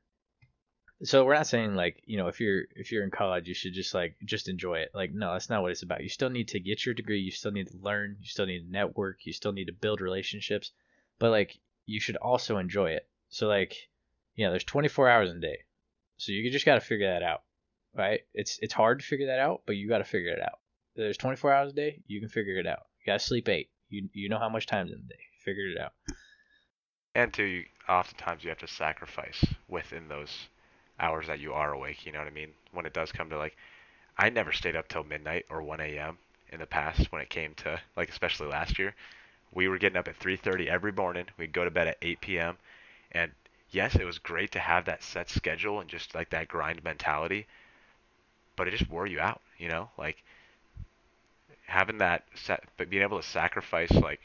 so 1.02 1.24
we're 1.24 1.34
not 1.34 1.46
saying 1.46 1.74
like 1.74 2.02
you 2.04 2.16
know 2.18 2.28
if 2.28 2.40
you're 2.40 2.62
if 2.76 2.92
you're 2.92 3.04
in 3.04 3.10
college 3.10 3.48
you 3.48 3.54
should 3.54 3.72
just 3.72 3.94
like 3.94 4.16
just 4.24 4.48
enjoy 4.48 4.78
it. 4.78 4.90
Like 4.94 5.12
no 5.12 5.32
that's 5.32 5.48
not 5.48 5.62
what 5.62 5.70
it's 5.70 5.82
about. 5.82 6.02
You 6.02 6.08
still 6.08 6.30
need 6.30 6.48
to 6.48 6.60
get 6.60 6.84
your 6.84 6.94
degree. 6.94 7.20
You 7.20 7.30
still 7.30 7.52
need 7.52 7.68
to 7.68 7.76
learn. 7.80 8.16
You 8.20 8.26
still 8.26 8.46
need 8.46 8.66
to 8.66 8.70
network. 8.70 9.18
You 9.24 9.32
still 9.32 9.52
need 9.52 9.66
to 9.66 9.72
build 9.72 10.00
relationships. 10.00 10.72
But 11.18 11.30
like 11.30 11.58
you 11.86 12.00
should 12.00 12.16
also 12.16 12.58
enjoy 12.58 12.90
it. 12.90 13.08
So 13.28 13.48
like 13.48 13.76
you 14.34 14.44
know 14.44 14.50
there's 14.50 14.64
24 14.64 15.08
hours 15.08 15.30
in 15.30 15.38
a 15.38 15.40
day. 15.40 15.58
So 16.18 16.32
you 16.32 16.50
just 16.50 16.66
got 16.66 16.74
to 16.74 16.80
figure 16.80 17.10
that 17.10 17.22
out 17.22 17.42
right? 17.94 18.20
It's 18.34 18.58
it's 18.60 18.74
hard 18.74 19.00
to 19.00 19.06
figure 19.06 19.26
that 19.26 19.38
out 19.38 19.62
but 19.66 19.76
you 19.76 19.88
got 19.88 19.98
to 19.98 20.04
figure 20.04 20.32
it 20.32 20.42
out. 20.42 20.58
There's 20.96 21.16
24 21.16 21.52
hours 21.52 21.72
a 21.72 21.74
day. 21.74 22.02
You 22.06 22.20
can 22.20 22.28
figure 22.28 22.58
it 22.58 22.66
out. 22.66 22.80
You 23.00 23.12
got 23.12 23.20
to 23.20 23.26
sleep 23.26 23.48
eight. 23.48 23.70
You 23.88 24.08
you 24.12 24.28
know 24.28 24.38
how 24.38 24.48
much 24.48 24.66
time's 24.66 24.92
in 24.92 24.98
the 24.98 25.14
day. 25.14 25.20
Figure 25.44 25.68
it 25.68 25.80
out. 25.80 25.92
And 27.14 27.36
you, 27.38 27.64
oftentimes 27.88 28.44
you 28.44 28.50
have 28.50 28.58
to 28.58 28.68
sacrifice 28.68 29.44
within 29.66 30.08
those 30.08 30.48
hours 31.00 31.26
that 31.28 31.40
you 31.40 31.52
are 31.54 31.72
awake. 31.72 32.06
You 32.06 32.12
know 32.12 32.18
what 32.20 32.28
I 32.28 32.32
mean? 32.32 32.52
When 32.72 32.86
it 32.86 32.92
does 32.94 33.12
come 33.12 33.30
to 33.30 33.38
like, 33.38 33.56
I 34.18 34.30
never 34.30 34.52
stayed 34.52 34.76
up 34.76 34.88
till 34.88 35.04
midnight 35.04 35.46
or 35.50 35.62
1 35.62 35.98
a.m. 35.98 36.18
in 36.50 36.60
the 36.60 36.66
past 36.66 37.10
when 37.12 37.22
it 37.22 37.30
came 37.30 37.54
to 37.56 37.80
like, 37.96 38.08
especially 38.10 38.48
last 38.48 38.78
year. 38.78 38.94
We 39.52 39.68
were 39.68 39.78
getting 39.78 39.98
up 39.98 40.08
at 40.08 40.16
3:30 40.16 40.68
every 40.68 40.92
morning. 40.92 41.26
We'd 41.38 41.52
go 41.52 41.64
to 41.64 41.70
bed 41.70 41.88
at 41.88 41.98
8 42.02 42.38
p.m. 42.38 42.58
And 43.12 43.32
yes, 43.70 43.94
it 43.96 44.04
was 44.04 44.18
great 44.18 44.52
to 44.52 44.60
have 44.60 44.84
that 44.86 45.02
set 45.02 45.30
schedule 45.30 45.80
and 45.80 45.90
just 45.90 46.14
like 46.14 46.30
that 46.30 46.48
grind 46.48 46.84
mentality, 46.84 47.46
but 48.56 48.68
it 48.68 48.72
just 48.72 48.88
wore 48.90 49.06
you 49.06 49.20
out. 49.20 49.40
You 49.58 49.68
know, 49.68 49.90
like 49.98 50.22
having 51.66 51.98
that 51.98 52.24
set, 52.34 52.64
but 52.76 52.90
being 52.90 53.02
able 53.02 53.20
to 53.20 53.26
sacrifice 53.26 53.90
like 53.92 54.20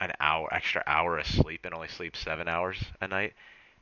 an 0.00 0.12
hour, 0.20 0.48
extra 0.52 0.82
hour 0.86 1.18
of 1.18 1.26
sleep 1.26 1.64
and 1.64 1.74
only 1.74 1.88
sleep 1.88 2.16
seven 2.16 2.48
hours 2.48 2.78
a 3.00 3.08
night 3.08 3.34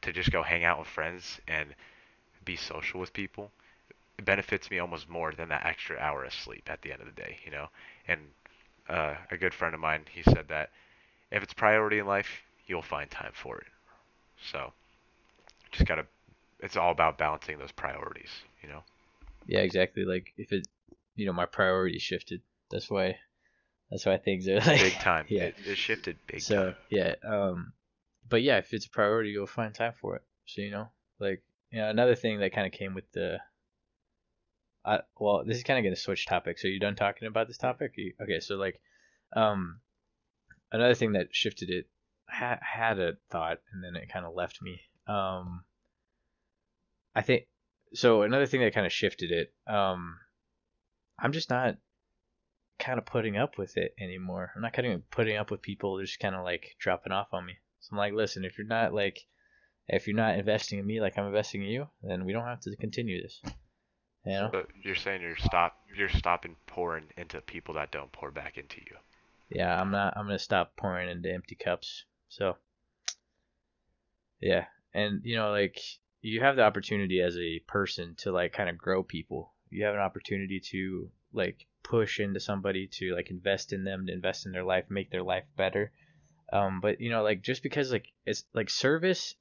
to 0.03 0.13
just 0.13 0.31
go 0.31 0.43
hang 0.43 0.65
out 0.65 0.79
with 0.79 0.89
friends 0.89 1.41
and 1.49 1.75
be 2.45 2.57
social 2.57 3.01
with 3.01 3.13
people 3.13 3.51
it 4.19 4.25
benefits 4.25 4.71
me 4.71 4.79
almost 4.79 5.09
more 5.09 5.33
than 5.33 5.49
that 5.49 5.67
extra 5.67 5.99
hour 5.99 6.25
of 6.25 6.33
sleep 6.35 6.69
at 6.71 6.83
the 6.83 6.93
end 6.93 7.01
of 7.01 7.07
the 7.07 7.21
day, 7.21 7.39
you 7.45 7.51
know. 7.51 7.69
And 8.07 8.21
uh, 8.89 9.15
a 9.31 9.37
good 9.37 9.55
friend 9.55 9.75
of 9.75 9.81
mine, 9.81 10.03
he 10.11 10.23
said 10.23 10.49
that 10.49 10.71
if 11.31 11.43
it's 11.43 11.55
priority 11.55 11.99
in 11.99 12.07
life, 12.07 12.43
you'll 12.67 12.83
find 12.83 13.11
time 13.11 13.33
for 13.35 13.59
it. 13.59 13.67
So 14.53 14.73
just 15.73 15.87
gotta, 15.87 16.07
it's 16.61 16.77
all 16.77 16.91
about 16.93 17.19
balancing 17.19 17.59
those 17.59 17.73
priorities, 17.73 18.31
you 18.63 18.69
know. 18.69 18.83
yeah 19.47 19.61
exactly 19.61 20.05
like 20.05 20.33
if 20.37 20.53
it 20.53 20.67
you 21.17 21.27
know 21.27 21.33
my 21.33 21.47
priorities 21.47 22.03
shifted 22.03 22.41
that's 22.71 22.91
why 22.91 23.17
that's 23.91 24.07
why 24.07 24.17
things 24.17 24.49
are 24.49 24.57
like 24.67 24.81
Big 24.81 24.99
time. 24.99 25.27
yeah 25.29 25.49
It, 25.49 25.55
it 25.65 25.79
shifted 25.79 26.17
big 26.27 26.43
so 26.43 26.55
time. 26.55 26.75
yeah 26.91 27.15
um 27.25 27.73
but 28.29 28.43
yeah 28.43 28.59
if 28.59 28.73
it's 28.73 28.87
a 28.87 28.91
priority 28.91 29.31
you'll 29.31 29.47
find 29.47 29.75
time 29.75 29.93
for 30.01 30.17
it 30.17 30.23
so 30.47 30.63
you 30.63 30.71
know 30.71 30.89
like 31.19 31.43
you 31.71 31.81
know 31.81 31.89
another 31.89 32.15
thing 32.15 32.41
that 32.41 32.53
kind 32.53 32.67
of 32.67 32.73
came 32.73 32.95
with 32.95 33.11
the 33.13 33.39
I, 34.85 35.01
well 35.19 35.45
this 35.45 35.59
is 35.59 35.65
kind 35.65 35.79
of 35.79 35.83
going 35.85 35.95
to 35.95 36.01
switch 36.01 36.27
topics 36.27 36.65
are 36.65 36.69
you 36.69 36.81
done 36.81 36.97
talking 36.97 37.29
about 37.29 37.49
this 37.49 37.59
topic 37.59 37.93
You- 37.97 38.15
okay 38.23 38.41
so 38.41 38.57
like 38.57 38.81
um 39.35 39.81
another 40.73 40.95
thing 40.95 41.13
that 41.13 41.29
shifted 41.35 41.71
it 41.71 41.87
ha- 42.29 42.61
had 42.61 42.99
a 42.99 43.17
thought 43.31 43.59
and 43.73 43.85
then 43.85 44.01
it 44.01 44.11
kind 44.13 44.25
of 44.25 44.35
left 44.35 44.63
me 44.63 44.81
um 45.07 45.65
i 47.15 47.23
think 47.23 47.47
so 47.93 48.23
another 48.23 48.47
thing 48.47 48.61
that 48.61 48.75
kind 48.75 48.87
of 48.87 48.93
shifted 48.93 49.31
it 49.31 49.53
um 49.67 50.17
i'm 51.19 51.33
just 51.33 51.51
not 51.51 51.77
kind 52.81 52.99
of 52.99 53.05
putting 53.05 53.37
up 53.37 53.59
with 53.59 53.77
it 53.77 53.95
anymore. 54.01 54.51
I'm 54.57 54.63
not 54.63 54.73
kind 54.73 54.89
of 54.89 55.11
putting 55.11 55.37
up 55.37 55.51
with 55.51 55.63
people 55.63 56.01
just 56.01 56.19
kind 56.19 56.35
of 56.35 56.43
like 56.43 56.75
dropping 56.81 57.13
off 57.13 57.29
on 57.33 57.45
me. 57.45 57.59
So 57.81 57.91
I'm 57.93 57.99
like, 57.99 58.15
listen, 58.15 58.45
if 58.45 58.59
you're 58.59 58.67
not 58.67 58.95
like, 58.95 59.21
if 59.93 60.07
you're 60.07 60.17
not 60.17 60.39
investing 60.39 60.79
in 60.79 60.87
me 60.87 61.01
like 61.01 61.19
I'm 61.19 61.27
investing 61.27 61.63
in 61.63 61.69
you, 61.69 61.89
then 62.03 62.25
we 62.25 62.33
don't 62.33 62.45
have 62.45 62.61
to 62.61 62.77
continue 62.77 63.23
this. 63.23 63.41
You 64.25 64.33
know? 64.33 64.49
But 64.53 64.67
you're 64.83 64.95
saying 64.95 65.23
you're 65.23 65.37
stop, 65.37 65.77
you're 65.97 66.09
stopping 66.09 66.57
pouring 66.67 67.07
into 67.17 67.41
people 67.41 67.75
that 67.75 67.91
don't 67.91 68.13
pour 68.13 68.31
back 68.31 68.57
into 68.57 68.77
you. 68.79 68.97
Yeah, 69.49 69.79
I'm 69.81 69.91
not. 69.91 70.17
I'm 70.17 70.27
gonna 70.27 70.39
stop 70.39 70.77
pouring 70.77 71.09
into 71.09 71.33
empty 71.33 71.57
cups. 71.57 72.05
So, 72.29 72.57
yeah, 74.41 74.67
and 74.95 75.23
you 75.25 75.37
know, 75.37 75.51
like 75.51 75.81
you 76.23 76.41
have 76.41 76.57
the 76.57 76.63
opportunity 76.63 77.21
as 77.21 77.37
a 77.37 77.59
person 77.67 78.15
to 78.19 78.31
like 78.31 78.53
kind 78.53 78.71
of 78.71 78.79
grow 78.79 79.03
people. 79.03 79.53
You 79.71 79.85
have 79.87 79.95
an 79.95 80.01
opportunity 80.01 80.61
to 80.71 81.11
like 81.33 81.67
push 81.83 82.21
into 82.21 82.39
somebody 82.39 82.89
to 82.93 83.15
like 83.15 83.31
invest 83.31 83.73
in 83.73 83.85
them, 83.85 84.07
to 84.07 84.13
invest 84.13 84.47
in 84.47 84.53
their 84.53 84.65
life, 84.65 84.85
make 84.89 85.11
their 85.11 85.23
life 85.23 85.45
better. 85.57 85.91
Um, 86.53 86.81
but 86.81 87.01
you 87.01 87.11
know, 87.11 87.23
like 87.23 87.43
just 87.43 87.63
because 87.63 87.91
like 87.91 88.07
it's 88.27 88.45
like 88.55 88.71
service 88.71 89.35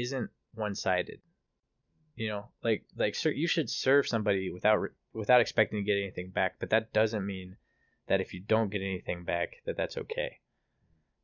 isn't 0.00 0.30
one-sided. 0.54 1.20
You 2.16 2.28
know, 2.28 2.48
like 2.64 2.84
like 2.96 3.14
sir, 3.14 3.30
you 3.30 3.46
should 3.46 3.70
serve 3.70 4.08
somebody 4.08 4.50
without 4.50 4.90
without 5.12 5.40
expecting 5.40 5.78
to 5.78 5.84
get 5.84 5.98
anything 5.98 6.30
back. 6.30 6.56
But 6.58 6.70
that 6.70 6.92
doesn't 6.92 7.24
mean 7.24 7.56
that 8.08 8.20
if 8.20 8.34
you 8.34 8.40
don't 8.40 8.70
get 8.70 8.82
anything 8.82 9.24
back, 9.24 9.62
that 9.66 9.76
that's 9.76 9.96
okay. 9.96 10.38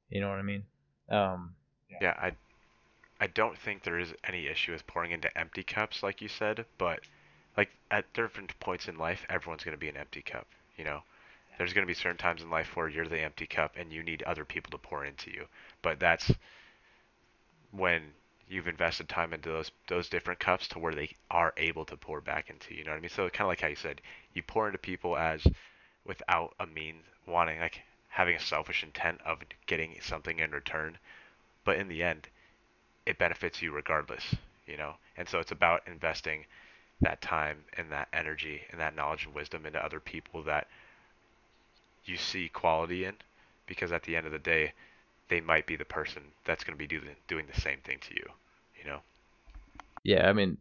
You 0.08 0.20
know 0.20 0.28
what 0.28 0.38
I 0.38 0.42
mean? 0.42 0.64
Um, 1.08 1.56
Yeah, 2.00 2.14
I 2.16 2.32
I 3.20 3.26
don't 3.26 3.58
think 3.58 3.82
there 3.82 3.98
is 3.98 4.14
any 4.24 4.46
issue 4.46 4.72
with 4.72 4.86
pouring 4.86 5.10
into 5.10 5.36
empty 5.36 5.62
cups, 5.64 6.02
like 6.02 6.20
you 6.20 6.28
said, 6.28 6.64
but 6.78 7.00
like 7.56 7.70
at 7.90 8.12
different 8.12 8.58
points 8.60 8.88
in 8.88 8.96
life, 8.96 9.24
everyone's 9.28 9.64
going 9.64 9.76
to 9.76 9.80
be 9.80 9.88
an 9.88 9.96
empty 9.96 10.22
cup. 10.22 10.46
You 10.76 10.84
know, 10.84 11.02
there's 11.58 11.72
going 11.72 11.86
to 11.86 11.90
be 11.90 11.94
certain 11.94 12.18
times 12.18 12.42
in 12.42 12.50
life 12.50 12.76
where 12.76 12.88
you're 12.88 13.08
the 13.08 13.20
empty 13.20 13.46
cup 13.46 13.74
and 13.76 13.92
you 13.92 14.02
need 14.02 14.22
other 14.22 14.44
people 14.44 14.70
to 14.72 14.78
pour 14.78 15.04
into 15.04 15.30
you. 15.30 15.46
But 15.82 16.00
that's 16.00 16.30
when 17.70 18.02
you've 18.48 18.68
invested 18.68 19.08
time 19.08 19.32
into 19.32 19.48
those 19.48 19.70
those 19.88 20.08
different 20.08 20.40
cups 20.40 20.68
to 20.68 20.78
where 20.78 20.94
they 20.94 21.10
are 21.30 21.52
able 21.56 21.84
to 21.86 21.96
pour 21.96 22.20
back 22.20 22.50
into 22.50 22.74
you. 22.74 22.84
Know 22.84 22.90
what 22.92 22.98
I 22.98 23.00
mean? 23.00 23.10
So 23.10 23.28
kind 23.28 23.46
of 23.46 23.48
like 23.48 23.60
how 23.60 23.68
you 23.68 23.76
said, 23.76 24.00
you 24.34 24.42
pour 24.42 24.66
into 24.66 24.78
people 24.78 25.16
as 25.16 25.46
without 26.04 26.54
a 26.60 26.66
mean 26.66 26.96
wanting 27.26 27.60
like 27.60 27.80
having 28.08 28.36
a 28.36 28.40
selfish 28.40 28.82
intent 28.84 29.20
of 29.26 29.38
getting 29.66 29.96
something 30.00 30.38
in 30.38 30.50
return. 30.52 30.98
But 31.64 31.78
in 31.78 31.88
the 31.88 32.02
end, 32.02 32.28
it 33.06 33.18
benefits 33.18 33.60
you 33.60 33.72
regardless, 33.72 34.34
you 34.66 34.76
know. 34.76 34.94
And 35.16 35.28
so 35.28 35.38
it's 35.38 35.52
about 35.52 35.82
investing 35.86 36.44
that 37.00 37.20
time 37.20 37.64
and 37.76 37.90
that 37.90 38.08
energy 38.12 38.62
and 38.70 38.80
that 38.80 38.94
knowledge 38.94 39.24
and 39.26 39.34
wisdom 39.34 39.66
into 39.66 39.84
other 39.84 40.00
people 40.00 40.42
that 40.44 40.68
you 42.04 42.16
see 42.16 42.48
quality 42.48 43.04
in 43.04 43.14
because 43.66 43.92
at 43.92 44.02
the 44.02 44.14
end 44.14 44.26
of 44.26 44.32
the 44.32 44.38
day 44.38 44.72
they 45.28 45.40
might 45.40 45.66
be 45.66 45.76
the 45.76 45.84
person 45.84 46.22
that's 46.44 46.64
going 46.64 46.76
to 46.76 46.78
be 46.78 46.86
doing 46.86 47.16
doing 47.28 47.46
the 47.52 47.60
same 47.60 47.78
thing 47.80 47.98
to 48.00 48.14
you 48.14 48.26
you 48.78 48.88
know 48.88 49.00
yeah, 50.04 50.28
I 50.28 50.34
mean, 50.34 50.58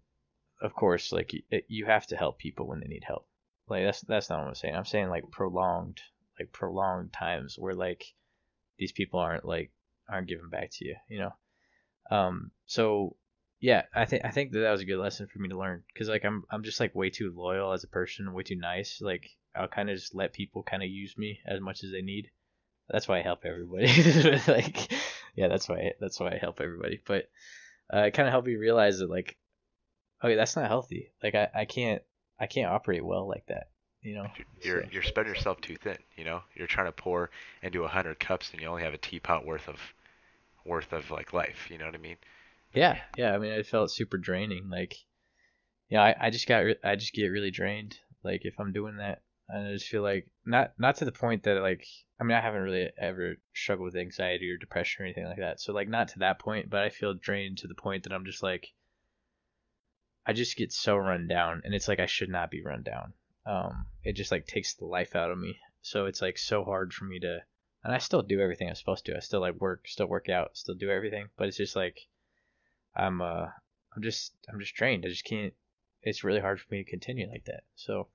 of 0.61 0.73
course, 0.73 1.11
like 1.11 1.33
you 1.67 1.85
have 1.85 2.07
to 2.07 2.15
help 2.15 2.39
people 2.39 2.65
when 2.65 2.79
they 2.79 2.87
need 2.87 3.03
help. 3.03 3.27
Like 3.67 3.83
that's 3.83 4.01
that's 4.01 4.29
not 4.29 4.39
what 4.39 4.47
I'm 4.47 4.55
saying. 4.55 4.75
I'm 4.75 4.85
saying 4.85 5.09
like 5.09 5.29
prolonged, 5.31 5.99
like 6.39 6.51
prolonged 6.53 7.11
times 7.11 7.59
where 7.59 7.75
like 7.75 8.05
these 8.79 8.93
people 8.93 9.19
aren't 9.19 9.45
like 9.45 9.71
aren't 10.09 10.27
giving 10.27 10.49
back 10.49 10.71
to 10.71 10.85
you. 10.85 10.95
You 11.09 11.19
know. 11.19 11.33
Um. 12.09 12.51
So 12.65 13.17
yeah, 13.59 13.83
I 13.93 14.05
think 14.05 14.23
I 14.23 14.31
think 14.31 14.53
that 14.53 14.59
that 14.59 14.71
was 14.71 14.81
a 14.81 14.85
good 14.85 14.97
lesson 14.97 15.27
for 15.27 15.39
me 15.39 15.49
to 15.49 15.57
learn 15.57 15.83
because 15.93 16.07
like 16.07 16.23
I'm 16.23 16.43
I'm 16.49 16.63
just 16.63 16.79
like 16.79 16.95
way 16.95 17.09
too 17.09 17.33
loyal 17.35 17.73
as 17.73 17.83
a 17.83 17.89
person, 17.89 18.33
way 18.33 18.43
too 18.43 18.55
nice. 18.55 19.01
Like 19.01 19.29
I'll 19.53 19.67
kind 19.67 19.89
of 19.89 19.97
just 19.97 20.15
let 20.15 20.31
people 20.31 20.63
kind 20.63 20.83
of 20.83 20.89
use 20.89 21.17
me 21.17 21.39
as 21.45 21.59
much 21.59 21.83
as 21.83 21.91
they 21.91 22.01
need. 22.01 22.29
That's 22.89 23.07
why 23.07 23.19
I 23.19 23.21
help 23.21 23.45
everybody. 23.45 23.87
like, 24.47 24.91
yeah, 25.35 25.47
that's 25.47 25.67
why 25.69 25.93
that's 25.99 26.19
why 26.19 26.31
I 26.33 26.37
help 26.37 26.59
everybody. 26.61 27.01
But 27.05 27.29
uh, 27.93 27.99
it 28.03 28.11
kind 28.13 28.27
of 28.27 28.31
helped 28.31 28.47
me 28.47 28.55
realize 28.55 28.99
that 28.99 29.09
like, 29.09 29.37
okay, 30.23 30.35
that's 30.35 30.55
not 30.55 30.67
healthy. 30.67 31.11
Like 31.23 31.35
I, 31.35 31.49
I 31.55 31.65
can't 31.65 32.01
I 32.39 32.47
can't 32.47 32.71
operate 32.71 33.05
well 33.05 33.27
like 33.27 33.45
that. 33.47 33.69
You 34.01 34.15
know. 34.15 34.27
you're 34.61 34.81
So- 34.83 34.89
you're 34.91 35.03
spreading 35.03 35.33
yourself 35.33 35.61
too 35.61 35.77
thin 35.77 35.97
you 36.17 36.25
know 36.25 36.41
you're 36.55 36.67
trying 36.67 36.87
to 36.87 36.91
pour 36.91 37.29
into 37.61 37.85
a 37.85 37.87
hundred 37.87 38.19
cups 38.19 38.49
and 38.51 38.61
you 38.61 38.67
only 38.67 38.83
have 38.83 38.93
a 38.93 38.97
teapot 38.97 39.45
worth 39.45 39.69
of 39.69 39.77
worth 40.65 40.91
of 40.91 41.09
like 41.09 41.31
life 41.31 41.67
you 41.71 41.77
know 41.77 41.85
what 41.85 41.95
i 41.95 41.99
mean 41.99 42.17
Yeah, 42.73 42.99
yeah. 43.17 43.33
I 43.33 43.37
mean, 43.37 43.53
I 43.53 43.63
felt 43.63 43.91
super 43.91 44.17
draining. 44.17 44.69
Like, 44.69 44.95
you 45.87 45.95
know, 45.97 46.03
I, 46.03 46.15
I 46.19 46.29
just 46.31 46.47
got 46.47 46.65
re- 46.65 46.79
I 46.83 46.95
just 46.97 47.13
get 47.13 47.27
really 47.27 47.51
drained. 47.51 47.97
Like 48.23 48.41
if 48.43 48.59
I'm 48.59 48.73
doing 48.73 48.97
that, 48.97 49.21
and 49.49 49.67
I 49.67 49.73
just 49.73 49.87
feel 49.87 50.01
like 50.01 50.27
not 50.45 50.73
not 50.77 50.95
to 50.97 51.05
the 51.05 51.11
point 51.11 51.43
that 51.43 51.61
like 51.61 51.85
I 52.19 52.23
mean 52.23 52.37
I 52.37 52.41
haven't 52.41 52.61
really 52.61 52.89
ever 52.97 53.35
struggled 53.53 53.85
with 53.85 53.95
anxiety 53.95 54.49
or 54.49 54.57
depression 54.57 55.03
or 55.03 55.05
anything 55.05 55.25
like 55.25 55.37
that. 55.37 55.59
So 55.59 55.73
like 55.73 55.89
not 55.89 56.09
to 56.09 56.19
that 56.19 56.39
point, 56.39 56.69
but 56.69 56.83
I 56.83 56.89
feel 56.89 57.13
drained 57.13 57.59
to 57.59 57.67
the 57.67 57.75
point 57.75 58.03
that 58.03 58.13
I'm 58.13 58.25
just 58.25 58.43
like 58.43 58.73
I 60.25 60.33
just 60.33 60.55
get 60.55 60.71
so 60.71 60.95
run 60.95 61.27
down, 61.27 61.61
and 61.65 61.73
it's 61.73 61.87
like 61.89 61.99
I 61.99 62.05
should 62.05 62.29
not 62.29 62.49
be 62.49 62.63
run 62.63 62.81
down. 62.81 63.13
Um, 63.45 63.87
it 64.03 64.13
just 64.13 64.31
like 64.31 64.47
takes 64.47 64.73
the 64.73 64.85
life 64.85 65.15
out 65.15 65.31
of 65.31 65.37
me. 65.37 65.59
So 65.81 66.05
it's 66.05 66.21
like 66.21 66.37
so 66.37 66.63
hard 66.63 66.93
for 66.93 67.03
me 67.03 67.19
to, 67.19 67.39
and 67.83 67.93
I 67.93 67.97
still 67.97 68.21
do 68.21 68.39
everything 68.39 68.69
I'm 68.69 68.75
supposed 68.75 69.05
to. 69.07 69.17
I 69.17 69.19
still 69.19 69.41
like 69.41 69.59
work, 69.59 69.85
still 69.85 70.07
work 70.07 70.29
out, 70.29 70.55
still 70.55 70.75
do 70.75 70.89
everything, 70.89 71.27
but 71.35 71.49
it's 71.49 71.57
just 71.57 71.75
like 71.75 72.07
I'm 72.95 73.21
uh 73.21 73.47
I'm 73.95 74.01
just 74.01 74.33
I'm 74.47 74.59
just 74.61 74.75
drained. 74.75 75.05
I 75.05 75.09
just 75.09 75.25
can't. 75.25 75.53
It's 76.01 76.23
really 76.23 76.39
hard 76.39 76.59
for 76.61 76.67
me 76.73 76.83
to 76.83 76.89
continue 76.89 77.29
like 77.29 77.45
that. 77.45 77.63
So 77.75 78.07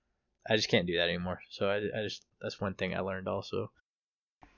I 0.49 0.57
just 0.57 0.69
can't 0.69 0.87
do 0.87 0.97
that 0.97 1.09
anymore. 1.09 1.41
So 1.51 1.69
I, 1.71 1.77
I 1.99 2.03
just 2.03 2.25
that's 2.41 2.61
one 2.61 2.75
thing 2.75 2.95
I 2.95 3.01
learned 3.01 3.29
also. 3.29 3.71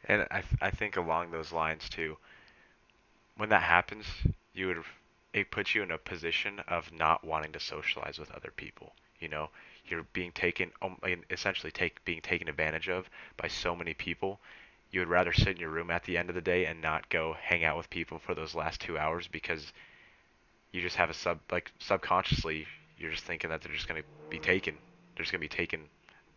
And 0.04 0.26
I 0.30 0.42
I 0.60 0.70
think 0.70 0.96
along 0.96 1.30
those 1.30 1.52
lines 1.52 1.88
too, 1.88 2.18
when 3.36 3.48
that 3.48 3.62
happens, 3.62 4.06
you 4.52 4.68
would 4.68 4.84
it 5.32 5.50
puts 5.50 5.74
you 5.74 5.82
in 5.82 5.90
a 5.90 5.98
position 5.98 6.60
of 6.68 6.92
not 6.92 7.24
wanting 7.24 7.52
to 7.52 7.58
socialize 7.60 8.18
with 8.18 8.30
other 8.30 8.52
people. 8.52 8.94
You 9.18 9.28
know, 9.28 9.50
you're 9.86 10.04
being 10.12 10.32
taken, 10.32 10.72
um, 10.82 10.98
essentially 11.30 11.72
take 11.72 12.04
being 12.04 12.20
taken 12.20 12.48
advantage 12.48 12.88
of 12.88 13.10
by 13.36 13.48
so 13.48 13.74
many 13.74 13.94
people. 13.94 14.40
You 14.92 15.00
would 15.00 15.08
rather 15.08 15.32
sit 15.32 15.48
in 15.48 15.56
your 15.58 15.70
room 15.70 15.90
at 15.90 16.04
the 16.04 16.16
end 16.18 16.28
of 16.28 16.34
the 16.36 16.40
day 16.40 16.66
and 16.66 16.80
not 16.80 17.08
go 17.08 17.34
hang 17.40 17.64
out 17.64 17.76
with 17.76 17.90
people 17.90 18.18
for 18.20 18.34
those 18.34 18.54
last 18.54 18.80
two 18.80 18.98
hours 18.98 19.26
because 19.28 19.72
you 20.72 20.80
just 20.80 20.96
have 20.96 21.10
a 21.10 21.14
sub 21.14 21.40
like 21.50 21.70
subconsciously 21.78 22.66
you're 22.98 23.10
just 23.12 23.24
thinking 23.24 23.50
that 23.50 23.62
they're 23.62 23.72
just 23.74 23.88
going 23.88 24.00
to 24.02 24.08
be 24.30 24.38
taken. 24.40 24.78
They're 25.14 25.24
just 25.24 25.32
to 25.32 25.38
be 25.38 25.48
taken 25.48 25.82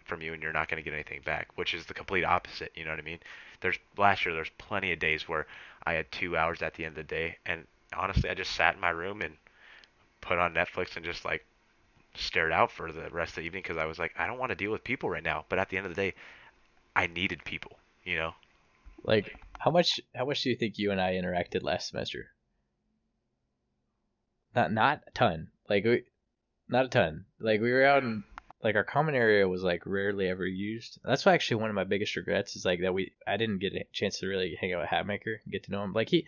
from 0.05 0.21
you 0.21 0.34
and 0.34 0.43
you're 0.43 0.53
not 0.53 0.69
to 0.69 0.82
get 0.82 0.93
anything 0.93 1.21
back, 1.24 1.47
which 1.55 1.74
is 1.74 1.86
the 1.86 1.93
complete 1.93 2.24
opposite. 2.24 2.71
You 2.76 2.86
know 2.86 2.91
what 2.91 2.99
I 2.99 3.03
mean? 3.03 3.19
There's 3.61 3.78
last 3.97 4.26
year 4.26 4.36
there's 4.36 4.51
plenty 4.57 4.91
of 4.91 4.99
days 4.99 5.28
where 5.28 5.47
I 5.86 5.93
had 5.93 6.11
two 6.11 6.36
hours 6.36 6.61
at 6.61 6.74
the 6.74 6.86
end 6.86 6.97
of 6.97 7.07
the 7.07 7.15
day, 7.15 7.38
and 7.45 7.65
honestly, 7.95 8.30
I 8.30 8.34
just 8.34 8.51
sat 8.51 8.76
in 8.76 8.82
my 8.82 8.89
room 8.89 9.21
and 9.21 9.36
put 10.21 10.38
on 10.38 10.53
Netflix 10.53 10.95
and 10.95 11.05
just 11.05 11.26
like 11.26 11.45
stared 12.15 12.51
out 12.51 12.71
for 12.71 12.91
the 12.91 13.09
rest 13.09 13.32
of 13.32 13.36
the 13.38 13.41
evening 13.41 13.63
because 13.63 13.78
I 13.78 13.86
was 13.86 13.99
like, 13.99 14.13
I 14.17 14.28
don't 14.28 14.39
want 14.39 14.49
to 14.49 14.55
deal 14.55 14.71
with 14.71 14.84
people 14.84 15.09
right 15.09 15.24
now. 15.24 15.45
But 15.49 15.59
at 15.59 15.69
the 15.69 15.78
end 15.78 15.86
of 15.86 15.95
the 15.95 16.01
day, 16.01 16.13
I 16.95 17.07
needed 17.07 17.43
people. 17.45 17.78
You 18.03 18.17
know? 18.17 18.34
Like 19.03 19.36
how 19.59 19.71
much 19.71 19.99
how 20.15 20.26
much 20.26 20.43
do 20.43 20.49
you 20.49 20.55
think 20.55 20.78
you 20.78 20.91
and 20.91 21.01
I 21.01 21.13
interacted 21.13 21.63
last 21.63 21.89
semester? 21.89 22.32
Not 24.55 24.71
not 24.71 25.01
a 25.07 25.11
ton. 25.11 25.47
Like 25.69 25.86
we, 25.86 26.03
not 26.69 26.86
a 26.86 26.89
ton. 26.89 27.26
Like 27.39 27.61
we 27.61 27.71
were 27.71 27.86
out 27.86 28.03
in 28.03 28.24
like 28.64 28.76
our 28.76 28.84
common 28.84 29.14
area 29.14 29.47
was 29.47 29.61
like 29.61 29.86
rarely 29.86 30.28
ever 30.28 30.45
used. 30.45 30.99
That's 31.03 31.26
why 31.26 31.34
actually 31.34 31.61
one 31.61 31.70
of 31.70 31.76
my 31.76 31.84
biggest 31.84 32.16
regrets 32.16 32.55
is 32.55 32.66
like 32.66 32.82
that 32.82 32.93
we 32.93 33.11
I 33.28 33.38
didn't 33.38 33.59
get 33.59 33.74
a 33.74 33.84
chance 33.91 34.20
to 34.20 34.28
really 34.28 34.57
hang 34.59 34.74
out 34.74 34.82
with 34.82 34.89
Hatmaker 34.89 35.36
and 35.43 35.51
get 35.51 35.64
to 35.66 35.72
know 35.72 35.84
him. 35.84 35.93
Like 35.93 36.09
he 36.09 36.28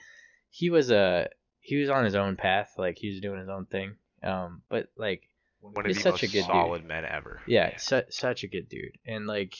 he 0.49 0.69
was 0.69 0.91
a 0.91 1.29
he 1.59 1.77
was 1.77 1.89
on 1.89 2.05
his 2.05 2.15
own 2.15 2.36
path, 2.36 2.73
like 2.77 2.97
he 2.97 3.09
was 3.09 3.21
doing 3.21 3.39
his 3.39 3.49
own 3.49 3.65
thing. 3.65 3.95
Um, 4.21 4.61
but 4.69 4.89
like 4.97 5.23
one 5.61 5.86
of 5.86 5.88
he's 5.88 5.97
the 5.97 6.11
such 6.11 6.23
a 6.23 6.27
good 6.27 6.45
solid 6.45 6.79
dude. 6.79 6.88
men 6.88 7.05
ever. 7.05 7.41
Yeah, 7.47 7.69
yeah. 7.71 7.77
Su- 7.77 8.09
such 8.09 8.43
a 8.43 8.47
good 8.47 8.69
dude. 8.69 8.97
And 9.05 9.25
like, 9.25 9.55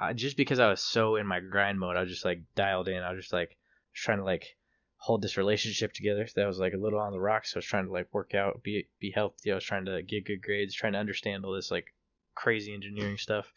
I, 0.00 0.12
just 0.12 0.36
because 0.36 0.58
I 0.58 0.70
was 0.70 0.80
so 0.80 1.16
in 1.16 1.26
my 1.26 1.40
grind 1.40 1.78
mode, 1.78 1.96
I 1.96 2.00
was 2.00 2.10
just 2.10 2.24
like 2.24 2.42
dialed 2.54 2.88
in. 2.88 3.02
I 3.02 3.12
was 3.12 3.24
just 3.24 3.32
like 3.32 3.56
trying 3.94 4.18
to 4.18 4.24
like 4.24 4.56
hold 4.98 5.22
this 5.22 5.36
relationship 5.36 5.92
together. 5.92 6.26
That 6.34 6.46
was 6.46 6.58
like 6.58 6.74
a 6.74 6.78
little 6.78 6.98
on 6.98 7.12
the 7.12 7.20
rocks. 7.20 7.52
So 7.52 7.56
I 7.56 7.58
was 7.58 7.66
trying 7.66 7.86
to 7.86 7.92
like 7.92 8.12
work 8.12 8.34
out, 8.34 8.62
be 8.62 8.88
be 9.00 9.10
healthy. 9.10 9.52
I 9.52 9.54
was 9.54 9.64
trying 9.64 9.86
to 9.86 10.02
get 10.02 10.26
good 10.26 10.42
grades, 10.42 10.74
trying 10.74 10.92
to 10.92 10.98
understand 10.98 11.44
all 11.44 11.54
this 11.54 11.70
like 11.70 11.94
crazy 12.34 12.74
engineering 12.74 13.16
stuff. 13.18 13.52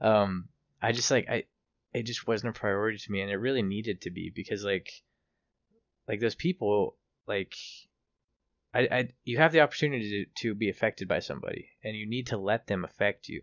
Um, 0.00 0.48
I 0.80 0.92
just 0.92 1.10
like 1.10 1.28
I, 1.28 1.44
it 1.92 2.04
just 2.04 2.26
wasn't 2.26 2.56
a 2.56 2.58
priority 2.58 2.98
to 2.98 3.12
me, 3.12 3.20
and 3.20 3.30
it 3.30 3.36
really 3.36 3.62
needed 3.62 4.02
to 4.02 4.10
be 4.10 4.30
because 4.34 4.64
like, 4.64 4.90
like 6.06 6.20
those 6.20 6.36
people 6.36 6.96
like 7.26 7.54
I, 8.74 8.88
I 8.90 9.08
you 9.24 9.38
have 9.38 9.52
the 9.52 9.60
opportunity 9.60 10.26
to, 10.36 10.48
to 10.48 10.54
be 10.54 10.70
affected 10.70 11.08
by 11.08 11.20
somebody 11.20 11.70
and 11.82 11.96
you 11.96 12.08
need 12.08 12.28
to 12.28 12.36
let 12.36 12.66
them 12.66 12.84
affect 12.84 13.28
you 13.28 13.42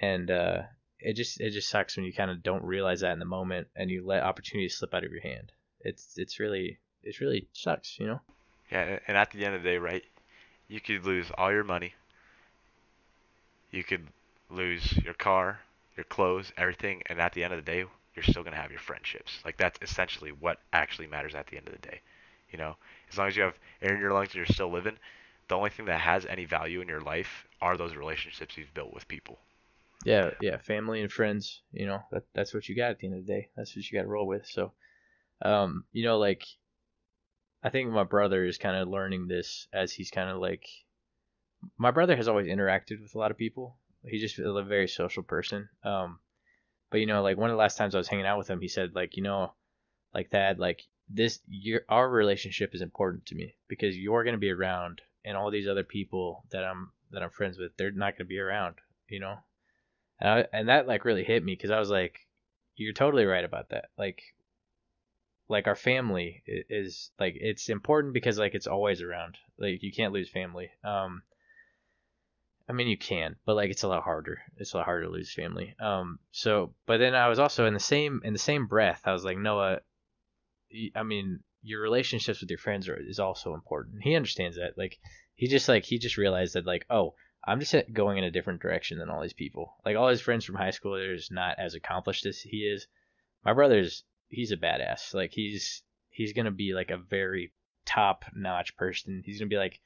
and 0.00 0.30
uh, 0.30 0.62
it 0.98 1.14
just 1.14 1.40
it 1.40 1.50
just 1.50 1.68
sucks 1.68 1.96
when 1.96 2.04
you 2.04 2.12
kind 2.12 2.30
of 2.30 2.42
don't 2.42 2.64
realize 2.64 3.00
that 3.00 3.12
in 3.12 3.18
the 3.18 3.24
moment 3.24 3.68
and 3.76 3.90
you 3.90 4.04
let 4.04 4.22
opportunities 4.22 4.76
slip 4.76 4.94
out 4.94 5.04
of 5.04 5.12
your 5.12 5.22
hand 5.22 5.52
it's 5.84 6.18
it's 6.18 6.38
really 6.38 6.78
it 7.02 7.20
really 7.20 7.48
sucks 7.52 7.98
you 7.98 8.06
know 8.06 8.20
yeah 8.70 8.98
and 9.06 9.16
at 9.16 9.30
the 9.30 9.44
end 9.44 9.54
of 9.54 9.62
the 9.62 9.68
day 9.68 9.78
right 9.78 10.04
you 10.68 10.80
could 10.80 11.04
lose 11.04 11.30
all 11.36 11.52
your 11.52 11.64
money 11.64 11.94
you 13.70 13.82
could 13.82 14.06
lose 14.50 14.96
your 14.98 15.14
car 15.14 15.60
your 15.96 16.04
clothes 16.04 16.52
everything 16.56 17.02
and 17.06 17.20
at 17.20 17.32
the 17.32 17.44
end 17.44 17.52
of 17.52 17.64
the 17.64 17.70
day 17.70 17.84
you're 18.14 18.22
still 18.22 18.42
going 18.42 18.54
to 18.54 18.60
have 18.60 18.70
your 18.70 18.80
friendships 18.80 19.38
like 19.44 19.56
that's 19.56 19.78
essentially 19.82 20.30
what 20.30 20.58
actually 20.72 21.06
matters 21.06 21.34
at 21.34 21.46
the 21.46 21.56
end 21.56 21.66
of 21.66 21.72
the 21.72 21.88
day 21.88 22.00
you 22.50 22.58
know 22.58 22.76
as 23.10 23.18
long 23.18 23.28
as 23.28 23.36
you 23.36 23.42
have 23.42 23.58
air 23.82 23.94
in 23.94 24.00
your 24.00 24.12
lungs 24.12 24.28
and 24.28 24.36
you're 24.36 24.46
still 24.46 24.70
living, 24.70 24.96
the 25.48 25.56
only 25.56 25.70
thing 25.70 25.86
that 25.86 26.00
has 26.00 26.26
any 26.26 26.44
value 26.44 26.80
in 26.80 26.88
your 26.88 27.00
life 27.00 27.46
are 27.60 27.76
those 27.76 27.96
relationships 27.96 28.56
you've 28.56 28.72
built 28.72 28.94
with 28.94 29.08
people. 29.08 29.38
Yeah, 30.04 30.30
yeah, 30.40 30.56
family 30.58 31.02
and 31.02 31.12
friends. 31.12 31.60
You 31.72 31.86
know, 31.86 32.00
that 32.10 32.24
that's 32.32 32.54
what 32.54 32.68
you 32.68 32.76
got 32.76 32.92
at 32.92 32.98
the 33.00 33.08
end 33.08 33.16
of 33.16 33.26
the 33.26 33.32
day. 33.32 33.48
That's 33.56 33.74
what 33.76 33.90
you 33.90 33.98
got 33.98 34.04
to 34.04 34.08
roll 34.08 34.26
with. 34.26 34.46
So, 34.46 34.72
um, 35.42 35.84
you 35.92 36.04
know, 36.04 36.18
like, 36.18 36.44
I 37.62 37.70
think 37.70 37.90
my 37.90 38.04
brother 38.04 38.44
is 38.44 38.58
kind 38.58 38.76
of 38.76 38.88
learning 38.88 39.28
this 39.28 39.68
as 39.72 39.92
he's 39.92 40.10
kind 40.10 40.30
of 40.30 40.38
like, 40.38 40.66
my 41.76 41.90
brother 41.90 42.16
has 42.16 42.28
always 42.28 42.46
interacted 42.46 43.02
with 43.02 43.14
a 43.14 43.18
lot 43.18 43.30
of 43.30 43.36
people. 43.36 43.76
He's 44.04 44.22
just 44.22 44.38
a 44.38 44.62
very 44.62 44.88
social 44.88 45.22
person. 45.22 45.68
Um, 45.84 46.20
but 46.90 47.00
you 47.00 47.06
know, 47.06 47.22
like 47.22 47.36
one 47.36 47.50
of 47.50 47.54
the 47.54 47.60
last 47.60 47.76
times 47.76 47.94
I 47.94 47.98
was 47.98 48.08
hanging 48.08 48.26
out 48.26 48.38
with 48.38 48.48
him, 48.48 48.60
he 48.60 48.68
said 48.68 48.94
like, 48.94 49.16
you 49.16 49.22
know, 49.22 49.52
like 50.14 50.30
that, 50.30 50.58
like 50.58 50.82
this 51.12 51.40
your 51.48 51.82
our 51.88 52.08
relationship 52.08 52.74
is 52.74 52.82
important 52.82 53.26
to 53.26 53.34
me 53.34 53.54
because 53.68 53.96
you're 53.96 54.22
going 54.24 54.34
to 54.34 54.38
be 54.38 54.50
around 54.50 55.00
and 55.24 55.36
all 55.36 55.50
these 55.50 55.68
other 55.68 55.84
people 55.84 56.44
that 56.52 56.64
I'm 56.64 56.92
that 57.10 57.22
I'm 57.22 57.30
friends 57.30 57.58
with 57.58 57.76
they're 57.76 57.90
not 57.90 58.12
going 58.12 58.18
to 58.18 58.24
be 58.24 58.38
around 58.38 58.76
you 59.08 59.20
know 59.20 59.36
and 60.20 60.30
I, 60.30 60.46
and 60.52 60.68
that 60.68 60.86
like 60.86 61.04
really 61.04 61.24
hit 61.24 61.44
me 61.44 61.54
because 61.54 61.70
I 61.70 61.80
was 61.80 61.90
like 61.90 62.20
you're 62.76 62.92
totally 62.92 63.24
right 63.24 63.44
about 63.44 63.70
that 63.70 63.86
like 63.98 64.22
like 65.50 65.66
our 65.66 65.76
family 65.76 66.42
is 66.46 67.10
like 67.18 67.34
it's 67.36 67.68
important 67.68 68.14
because 68.14 68.38
like 68.38 68.54
it's 68.54 68.66
always 68.66 69.02
around 69.02 69.36
like 69.58 69.82
you 69.82 69.92
can't 69.92 70.12
lose 70.12 70.30
family 70.30 70.70
um 70.84 71.22
I 72.68 72.72
mean 72.72 72.86
you 72.86 72.96
can 72.96 73.36
but 73.44 73.56
like 73.56 73.70
it's 73.70 73.82
a 73.82 73.88
lot 73.88 74.04
harder 74.04 74.38
it's 74.56 74.72
a 74.72 74.78
lot 74.78 74.86
harder 74.86 75.04
to 75.04 75.10
lose 75.10 75.32
family 75.32 75.74
um 75.80 76.18
so 76.30 76.72
but 76.86 76.98
then 76.98 77.14
I 77.14 77.28
was 77.28 77.38
also 77.38 77.66
in 77.66 77.74
the 77.74 77.80
same 77.80 78.22
in 78.24 78.32
the 78.32 78.38
same 78.38 78.66
breath 78.66 79.02
I 79.04 79.12
was 79.12 79.24
like 79.24 79.38
Noah 79.38 79.80
I 80.94 81.02
mean, 81.02 81.40
your 81.62 81.82
relationships 81.82 82.40
with 82.40 82.50
your 82.50 82.58
friends 82.58 82.88
are, 82.88 82.96
is 82.96 83.18
also 83.18 83.54
important. 83.54 84.02
He 84.02 84.14
understands 84.14 84.56
that. 84.56 84.78
Like, 84.78 84.98
he 85.34 85.48
just 85.48 85.68
like 85.68 85.84
he 85.84 85.98
just 85.98 86.16
realized 86.16 86.54
that 86.54 86.66
like, 86.66 86.86
oh, 86.90 87.14
I'm 87.44 87.60
just 87.60 87.74
going 87.92 88.18
in 88.18 88.24
a 88.24 88.30
different 88.30 88.62
direction 88.62 88.98
than 88.98 89.10
all 89.10 89.22
these 89.22 89.32
people. 89.32 89.74
Like 89.84 89.96
all 89.96 90.08
his 90.08 90.20
friends 90.20 90.44
from 90.44 90.56
high 90.56 90.70
school, 90.70 90.94
they're 90.94 91.16
just 91.16 91.32
not 91.32 91.58
as 91.58 91.74
accomplished 91.74 92.26
as 92.26 92.40
he 92.40 92.58
is. 92.58 92.86
My 93.44 93.52
brother's 93.52 94.04
he's 94.30 94.52
a 94.52 94.56
badass. 94.56 95.14
Like 95.14 95.32
he's 95.32 95.82
he's 96.08 96.32
gonna 96.32 96.50
be 96.50 96.72
like 96.72 96.90
a 96.90 96.96
very 96.96 97.52
top 97.84 98.24
notch 98.34 98.76
person. 98.76 99.22
He's 99.24 99.38
gonna 99.38 99.48
be 99.48 99.56
like 99.56 99.80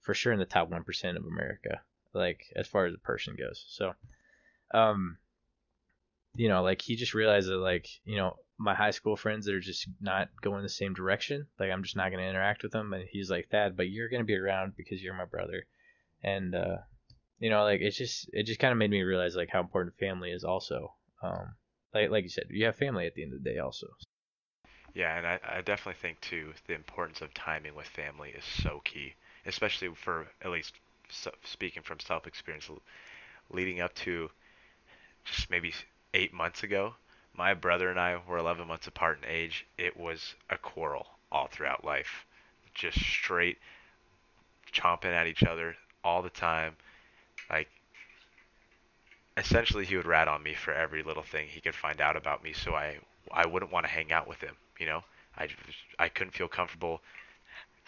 for 0.00 0.14
sure 0.14 0.32
in 0.32 0.38
the 0.38 0.46
top 0.46 0.70
one 0.70 0.84
percent 0.84 1.16
of 1.16 1.24
America. 1.24 1.80
Like 2.14 2.46
as 2.56 2.66
far 2.66 2.86
as 2.86 2.92
the 2.92 2.98
person 2.98 3.36
goes. 3.36 3.64
So, 3.68 3.92
um, 4.72 5.18
you 6.34 6.48
know, 6.48 6.62
like 6.62 6.80
he 6.80 6.96
just 6.96 7.14
realized 7.14 7.48
that 7.48 7.58
like 7.58 7.88
you 8.04 8.16
know 8.16 8.36
my 8.58 8.74
high 8.74 8.90
school 8.90 9.16
friends 9.16 9.46
that 9.46 9.54
are 9.54 9.60
just 9.60 9.88
not 10.00 10.28
going 10.42 10.62
the 10.62 10.68
same 10.68 10.92
direction. 10.92 11.46
Like 11.60 11.70
I'm 11.70 11.84
just 11.84 11.96
not 11.96 12.10
to 12.22 12.28
interact 12.30 12.62
with 12.62 12.72
them. 12.72 12.92
And 12.92 13.04
he's 13.08 13.30
like 13.30 13.48
that, 13.50 13.76
but 13.76 13.88
you're 13.88 14.08
to 14.20 14.26
be 14.26 14.36
around 14.36 14.74
because 14.76 15.02
you're 15.02 15.14
my 15.14 15.24
brother. 15.24 15.66
And 16.22 16.54
uh, 16.54 16.78
you 17.38 17.50
know, 17.50 17.62
like 17.62 17.80
it's 17.80 17.96
just 17.96 18.28
it 18.32 18.44
just 18.44 18.58
kind 18.58 18.72
of 18.72 18.78
made 18.78 18.90
me 18.90 19.02
realize 19.02 19.36
like 19.36 19.50
how 19.50 19.60
important 19.60 19.96
family 19.98 20.30
is 20.30 20.44
also. 20.44 20.92
Um, 21.22 21.54
like 21.94 22.10
like 22.10 22.24
you 22.24 22.30
said, 22.30 22.46
you 22.50 22.66
have 22.66 22.76
family 22.76 23.06
at 23.06 23.14
the 23.14 23.22
end 23.22 23.32
of 23.32 23.42
the 23.42 23.50
day 23.50 23.58
also. 23.58 23.86
Yeah, 24.94 25.16
and 25.16 25.26
I, 25.26 25.40
I 25.44 25.60
definitely 25.60 26.00
think 26.00 26.20
too 26.20 26.52
the 26.66 26.74
importance 26.74 27.20
of 27.20 27.32
timing 27.34 27.74
with 27.74 27.86
family 27.86 28.30
is 28.30 28.44
so 28.44 28.80
key, 28.84 29.14
especially 29.46 29.88
for 29.94 30.26
at 30.42 30.50
least 30.50 30.74
speaking 31.44 31.82
from 31.82 32.00
self 32.00 32.26
experience, 32.26 32.68
leading 33.50 33.80
up 33.80 33.94
to 33.94 34.30
just 35.24 35.50
maybe 35.50 35.72
eight 36.14 36.32
months 36.32 36.62
ago 36.62 36.94
my 37.38 37.54
brother 37.54 37.88
and 37.88 38.00
I 38.00 38.20
were 38.26 38.36
11 38.36 38.66
months 38.66 38.88
apart 38.88 39.20
in 39.22 39.30
age. 39.30 39.64
It 39.78 39.96
was 39.96 40.34
a 40.50 40.58
quarrel 40.58 41.06
all 41.30 41.46
throughout 41.46 41.84
life. 41.84 42.26
Just 42.74 42.98
straight 42.98 43.58
chomping 44.72 45.14
at 45.14 45.28
each 45.28 45.44
other 45.44 45.76
all 46.02 46.20
the 46.20 46.30
time. 46.30 46.76
Like, 47.48 47.70
essentially, 49.38 49.84
he 49.84 49.96
would 49.96 50.06
rat 50.06 50.28
on 50.28 50.42
me 50.42 50.54
for 50.54 50.72
every 50.72 51.02
little 51.02 51.22
thing 51.22 51.48
he 51.48 51.60
could 51.60 51.74
find 51.74 52.00
out 52.00 52.16
about 52.16 52.42
me, 52.42 52.52
so 52.52 52.74
I, 52.74 52.98
I 53.32 53.46
wouldn't 53.46 53.72
want 53.72 53.86
to 53.86 53.92
hang 53.92 54.12
out 54.12 54.28
with 54.28 54.40
him, 54.40 54.56
you 54.78 54.86
know? 54.86 55.02
I, 55.36 55.48
I 55.98 56.08
couldn't 56.08 56.32
feel 56.32 56.48
comfortable 56.48 57.00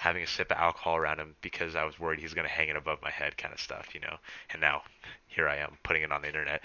having 0.01 0.23
a 0.23 0.27
sip 0.27 0.51
of 0.51 0.57
alcohol 0.57 0.97
around 0.97 1.19
him 1.19 1.37
because 1.43 1.77
I 1.77 1.85
was 1.85 2.01
worried 2.01 2.21
he's 2.21 2.33
gonna 2.33 2.49
hang 2.49 2.71
it 2.71 2.77
above 2.77 3.03
my 3.03 3.11
head, 3.11 3.37
kind 3.37 3.53
of 3.53 3.61
stuff, 3.61 3.95
you 3.95 4.01
know. 4.01 4.17
And 4.51 4.61
now 4.61 4.81
here 5.27 5.47
I 5.47 5.57
am 5.57 5.77
putting 5.83 6.03
it 6.03 6.11
on 6.11 6.23
the 6.23 6.29
internet. 6.29 6.63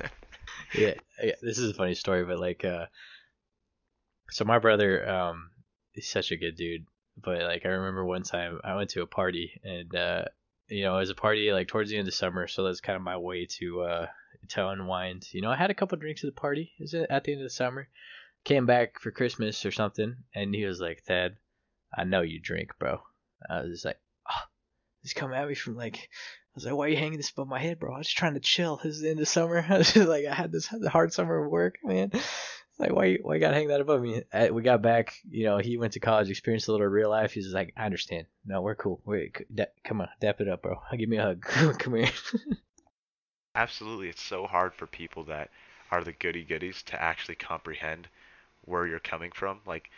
yeah, 0.74 0.94
yeah, 1.20 1.34
this 1.42 1.58
is 1.58 1.70
a 1.70 1.74
funny 1.74 1.94
story, 1.94 2.24
but 2.24 2.38
like, 2.38 2.64
uh, 2.64 2.86
so 4.30 4.44
my 4.44 4.60
brother, 4.60 5.08
um, 5.08 5.50
he's 5.92 6.08
such 6.08 6.30
a 6.30 6.36
good 6.36 6.54
dude. 6.56 6.86
But 7.20 7.42
like, 7.42 7.66
I 7.66 7.70
remember 7.70 8.04
one 8.04 8.22
time 8.22 8.60
I 8.62 8.76
went 8.76 8.90
to 8.90 9.02
a 9.02 9.06
party, 9.06 9.60
and 9.64 9.94
uh, 9.94 10.24
you 10.68 10.84
know, 10.84 10.96
it 10.96 11.00
was 11.00 11.10
a 11.10 11.14
party 11.14 11.52
like 11.52 11.68
towards 11.68 11.90
the 11.90 11.98
end 11.98 12.08
of 12.08 12.14
summer, 12.14 12.46
so 12.46 12.64
that's 12.64 12.80
kind 12.80 12.96
of 12.96 13.02
my 13.02 13.16
way 13.16 13.46
to 13.58 13.82
uh 13.82 14.06
to 14.50 14.68
unwind. 14.68 15.26
You 15.32 15.42
know, 15.42 15.50
I 15.50 15.56
had 15.56 15.70
a 15.70 15.74
couple 15.74 15.98
drinks 15.98 16.24
at 16.24 16.34
the 16.34 16.40
party. 16.40 16.72
Is 16.78 16.94
it 16.94 17.06
at 17.10 17.24
the 17.24 17.32
end 17.32 17.40
of 17.40 17.46
the 17.46 17.50
summer? 17.50 17.88
Came 18.44 18.66
back 18.66 19.00
for 19.00 19.10
Christmas 19.10 19.64
or 19.64 19.70
something, 19.70 20.16
and 20.34 20.54
he 20.54 20.64
was 20.64 20.80
like, 20.80 21.02
"Thad, 21.04 21.36
I 21.96 22.04
know 22.04 22.22
you 22.22 22.40
drink, 22.40 22.72
bro." 22.78 23.00
I 23.48 23.62
was 23.62 23.70
just 23.70 23.84
like, 23.84 23.98
"Oh, 24.30 24.42
he's 25.02 25.14
coming 25.14 25.36
at 25.36 25.48
me 25.48 25.54
from 25.54 25.76
like." 25.76 25.96
I 25.96 26.56
was 26.56 26.66
like, 26.66 26.74
"Why 26.74 26.86
are 26.86 26.90
you 26.90 26.96
hanging 26.96 27.16
this 27.16 27.30
above 27.30 27.48
my 27.48 27.58
head, 27.58 27.80
bro? 27.80 27.92
I 27.94 27.98
was 27.98 28.06
just 28.06 28.16
trying 28.16 28.34
to 28.34 28.40
chill. 28.40 28.76
This 28.76 28.94
is 28.96 29.02
the 29.02 29.10
end 29.10 29.20
of 29.20 29.26
summer. 29.26 29.64
I 29.68 29.78
was 29.78 29.92
just 29.92 30.08
like, 30.08 30.24
I 30.24 30.34
had 30.34 30.52
this 30.52 30.66
hard 30.68 31.12
summer 31.12 31.44
of 31.44 31.50
work, 31.50 31.76
man. 31.82 32.12
Like, 32.78 32.92
why, 32.92 33.18
why 33.22 33.34
you 33.34 33.40
gotta 33.40 33.54
hang 33.54 33.68
that 33.68 33.80
above 33.80 34.02
me? 34.02 34.22
We 34.50 34.62
got 34.62 34.82
back, 34.82 35.14
you 35.30 35.44
know, 35.44 35.58
he 35.58 35.76
went 35.76 35.92
to 35.92 36.00
college, 36.00 36.28
experienced 36.28 36.66
a 36.68 36.72
little 36.72 36.86
real 36.86 37.08
life. 37.08 37.32
He's 37.32 37.52
like, 37.52 37.72
I 37.76 37.86
understand. 37.86 38.26
No, 38.44 38.62
we're 38.62 38.74
cool. 38.74 39.00
Wait, 39.04 39.36
come 39.84 40.00
on, 40.00 40.08
dap 40.20 40.40
it 40.40 40.48
up, 40.48 40.62
bro. 40.62 40.80
Give 40.98 41.08
me 41.08 41.18
a 41.18 41.22
hug. 41.22 41.42
come 41.78 41.94
here. 41.94 42.08
Absolutely, 43.54 44.08
it's 44.08 44.22
so 44.22 44.46
hard 44.46 44.74
for 44.74 44.86
people 44.86 45.22
that 45.24 45.50
are 45.92 46.02
the 46.02 46.12
goody 46.12 46.42
goodies 46.42 46.82
to 46.82 47.00
actually 47.00 47.36
comprehend 47.36 48.08
where 48.64 48.86
you're 48.86 48.98
coming 48.98 49.30
from. 49.32 49.60
Like, 49.64 49.90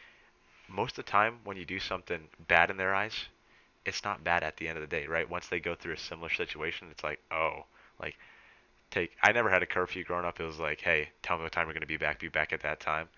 most 0.69 0.99
of 0.99 1.07
the 1.07 1.11
time, 1.11 1.39
when 1.45 1.57
you 1.57 1.65
do 1.65 1.81
something 1.81 2.29
bad 2.49 2.71
in 2.71 2.77
their 2.77 2.95
eyes, 2.95 3.15
it's 3.87 4.05
not 4.05 4.25
bad 4.25 4.43
at 4.43 4.59
the 4.59 4.69
end 4.69 4.77
of 4.77 4.83
the 4.83 4.95
day, 4.95 5.07
right? 5.07 5.31
Once 5.31 5.47
they 5.47 5.61
go 5.61 5.75
through 5.75 5.95
a 5.95 5.99
similar 5.99 6.29
situation, 6.29 6.89
it's 6.91 7.05
like, 7.05 7.21
oh, 7.31 7.65
like 8.01 8.17
take. 8.97 9.13
I 9.23 9.33
never 9.33 9.51
had 9.51 9.63
a 9.63 9.67
curfew 9.67 10.05
growing 10.05 10.25
up. 10.25 10.41
It 10.41 10.45
was 10.45 10.59
like, 10.59 10.81
hey, 10.81 11.11
tell 11.23 11.37
me 11.37 11.45
what 11.45 11.53
time 11.53 11.67
we're 11.67 11.75
gonna 11.75 11.87
be 11.87 11.97
back. 11.97 12.21
Be 12.21 12.29
back 12.29 12.53
at 12.53 12.63
that 12.63 12.81
time. 12.81 13.09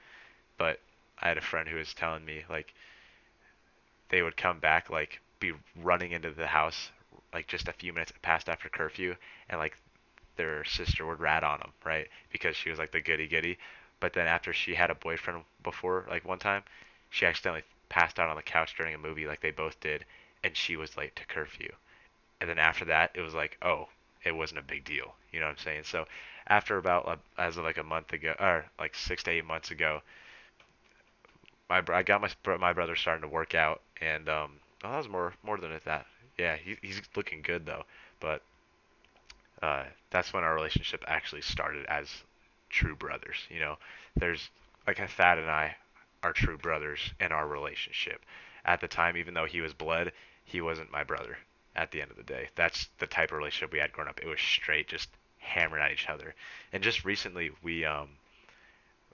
But 0.56 0.80
I 1.20 1.28
had 1.28 1.38
a 1.38 1.42
friend 1.42 1.68
who 1.68 1.76
was 1.76 1.94
telling 1.94 2.24
me 2.24 2.44
like 2.48 2.74
they 4.08 4.22
would 4.22 4.36
come 4.36 4.58
back 4.58 4.90
like 4.90 5.20
be 5.40 5.52
running 5.82 6.12
into 6.12 6.30
the 6.30 6.46
house 6.46 6.90
like 7.32 7.46
just 7.46 7.68
a 7.68 7.72
few 7.72 7.92
minutes 7.92 8.12
past 8.22 8.48
after 8.48 8.68
curfew 8.68 9.14
and 9.48 9.58
like 9.58 9.76
their 10.36 10.64
sister 10.64 11.06
would 11.06 11.20
rat 11.20 11.44
on 11.44 11.58
them 11.58 11.72
right 11.84 12.08
because 12.32 12.56
she 12.56 12.70
was 12.70 12.78
like 12.78 12.92
the 12.92 13.00
goody 13.00 13.26
goody 13.26 13.58
but 14.00 14.12
then 14.12 14.26
after 14.26 14.52
she 14.52 14.74
had 14.74 14.90
a 14.90 14.94
boyfriend 14.94 15.42
before 15.62 16.06
like 16.08 16.26
one 16.26 16.38
time 16.38 16.62
she 17.10 17.26
accidentally 17.26 17.62
passed 17.88 18.18
out 18.18 18.28
on 18.28 18.36
the 18.36 18.42
couch 18.42 18.74
during 18.76 18.94
a 18.94 18.98
movie 18.98 19.26
like 19.26 19.40
they 19.40 19.50
both 19.50 19.78
did 19.80 20.04
and 20.42 20.56
she 20.56 20.76
was 20.76 20.96
late 20.96 21.14
to 21.16 21.26
curfew 21.26 21.70
and 22.40 22.48
then 22.48 22.58
after 22.58 22.84
that 22.84 23.10
it 23.14 23.20
was 23.20 23.34
like 23.34 23.58
oh 23.62 23.88
it 24.24 24.32
wasn't 24.32 24.60
a 24.60 24.62
big 24.62 24.84
deal. 24.84 25.14
You 25.32 25.40
know 25.40 25.46
what 25.46 25.52
I'm 25.52 25.58
saying? 25.58 25.82
So 25.84 26.06
after 26.46 26.78
about 26.78 27.20
as 27.36 27.56
of 27.56 27.64
like 27.64 27.78
a 27.78 27.82
month 27.82 28.12
ago, 28.12 28.34
or 28.38 28.66
like 28.78 28.94
six 28.94 29.22
to 29.24 29.30
eight 29.30 29.44
months 29.44 29.70
ago, 29.70 30.02
my 31.68 31.82
I 31.92 32.02
got 32.02 32.20
my 32.20 32.56
my 32.58 32.72
brother 32.72 32.96
starting 32.96 33.22
to 33.22 33.28
work 33.28 33.54
out, 33.54 33.80
and 34.00 34.28
um, 34.28 34.52
oh, 34.84 34.90
that 34.90 34.98
was 34.98 35.08
more 35.08 35.34
more 35.42 35.58
than 35.58 35.78
that. 35.84 36.06
Yeah, 36.38 36.56
he, 36.56 36.76
he's 36.82 37.00
looking 37.16 37.42
good 37.42 37.66
though, 37.66 37.84
but 38.20 38.42
uh, 39.62 39.84
that's 40.10 40.32
when 40.32 40.44
our 40.44 40.54
relationship 40.54 41.04
actually 41.06 41.42
started 41.42 41.84
as 41.86 42.08
true 42.70 42.94
brothers. 42.96 43.36
You 43.50 43.60
know, 43.60 43.78
there's 44.16 44.50
like 44.86 44.98
Thad 45.10 45.38
and 45.38 45.50
I 45.50 45.76
are 46.22 46.32
true 46.32 46.58
brothers 46.58 47.12
in 47.20 47.32
our 47.32 47.46
relationship. 47.46 48.24
At 48.64 48.80
the 48.80 48.88
time, 48.88 49.16
even 49.16 49.34
though 49.34 49.46
he 49.46 49.60
was 49.60 49.72
blood, 49.72 50.12
he 50.44 50.60
wasn't 50.60 50.92
my 50.92 51.04
brother 51.04 51.38
at 51.78 51.92
the 51.92 52.02
end 52.02 52.10
of 52.10 52.16
the 52.16 52.24
day. 52.24 52.48
That's 52.56 52.88
the 52.98 53.06
type 53.06 53.30
of 53.30 53.38
relationship 53.38 53.72
we 53.72 53.78
had 53.78 53.92
growing 53.92 54.10
up. 54.10 54.20
It 54.20 54.26
was 54.26 54.40
straight, 54.40 54.88
just 54.88 55.08
hammering 55.38 55.82
at 55.82 55.92
each 55.92 56.08
other. 56.08 56.34
And 56.72 56.82
just 56.82 57.04
recently, 57.04 57.52
we 57.62 57.84
um, 57.84 58.08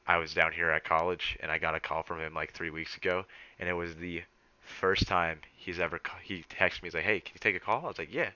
I 0.07 0.17
was 0.17 0.33
down 0.33 0.53
here 0.53 0.71
at 0.71 0.83
college, 0.83 1.37
and 1.41 1.53
I 1.53 1.59
got 1.59 1.75
a 1.75 1.81
call 1.81 2.03
from 2.03 2.21
him 2.21 2.33
like 2.33 2.53
three 2.53 2.71
weeks 2.71 2.97
ago, 2.97 3.27
and 3.61 3.69
it 3.69 3.75
was 3.75 3.95
the 3.97 4.23
first 4.63 5.07
time 5.07 5.41
he's 5.55 5.79
ever 5.79 6.01
he 6.23 6.43
texted 6.49 6.83
me. 6.83 6.87
He's 6.87 6.95
like, 6.95 7.05
"Hey, 7.05 7.21
can 7.21 7.35
you 7.35 7.41
take 7.41 7.55
a 7.55 7.61
call?" 7.61 7.85
I 7.85 7.89
was 7.89 7.99
like, 7.99 8.13
"Yeah," 8.13 8.31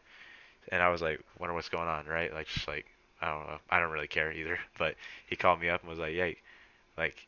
and 0.71 0.83
I 0.83 0.91
was 0.91 1.01
like, 1.01 1.21
"Wonder 1.39 1.55
what's 1.55 1.71
going 1.71 1.89
on?" 1.89 2.05
Right? 2.05 2.33
Like, 2.33 2.49
just 2.49 2.69
like 2.69 2.85
I 3.23 3.31
don't 3.31 3.47
know. 3.47 3.59
I 3.71 3.81
don't 3.81 3.91
really 3.91 4.09
care 4.09 4.31
either. 4.31 4.59
But 4.79 4.95
he 5.27 5.37
called 5.37 5.61
me 5.61 5.71
up 5.71 5.81
and 5.81 5.89
was 5.89 5.99
like, 5.99 6.15
"Hey," 6.15 6.37
like 6.99 7.27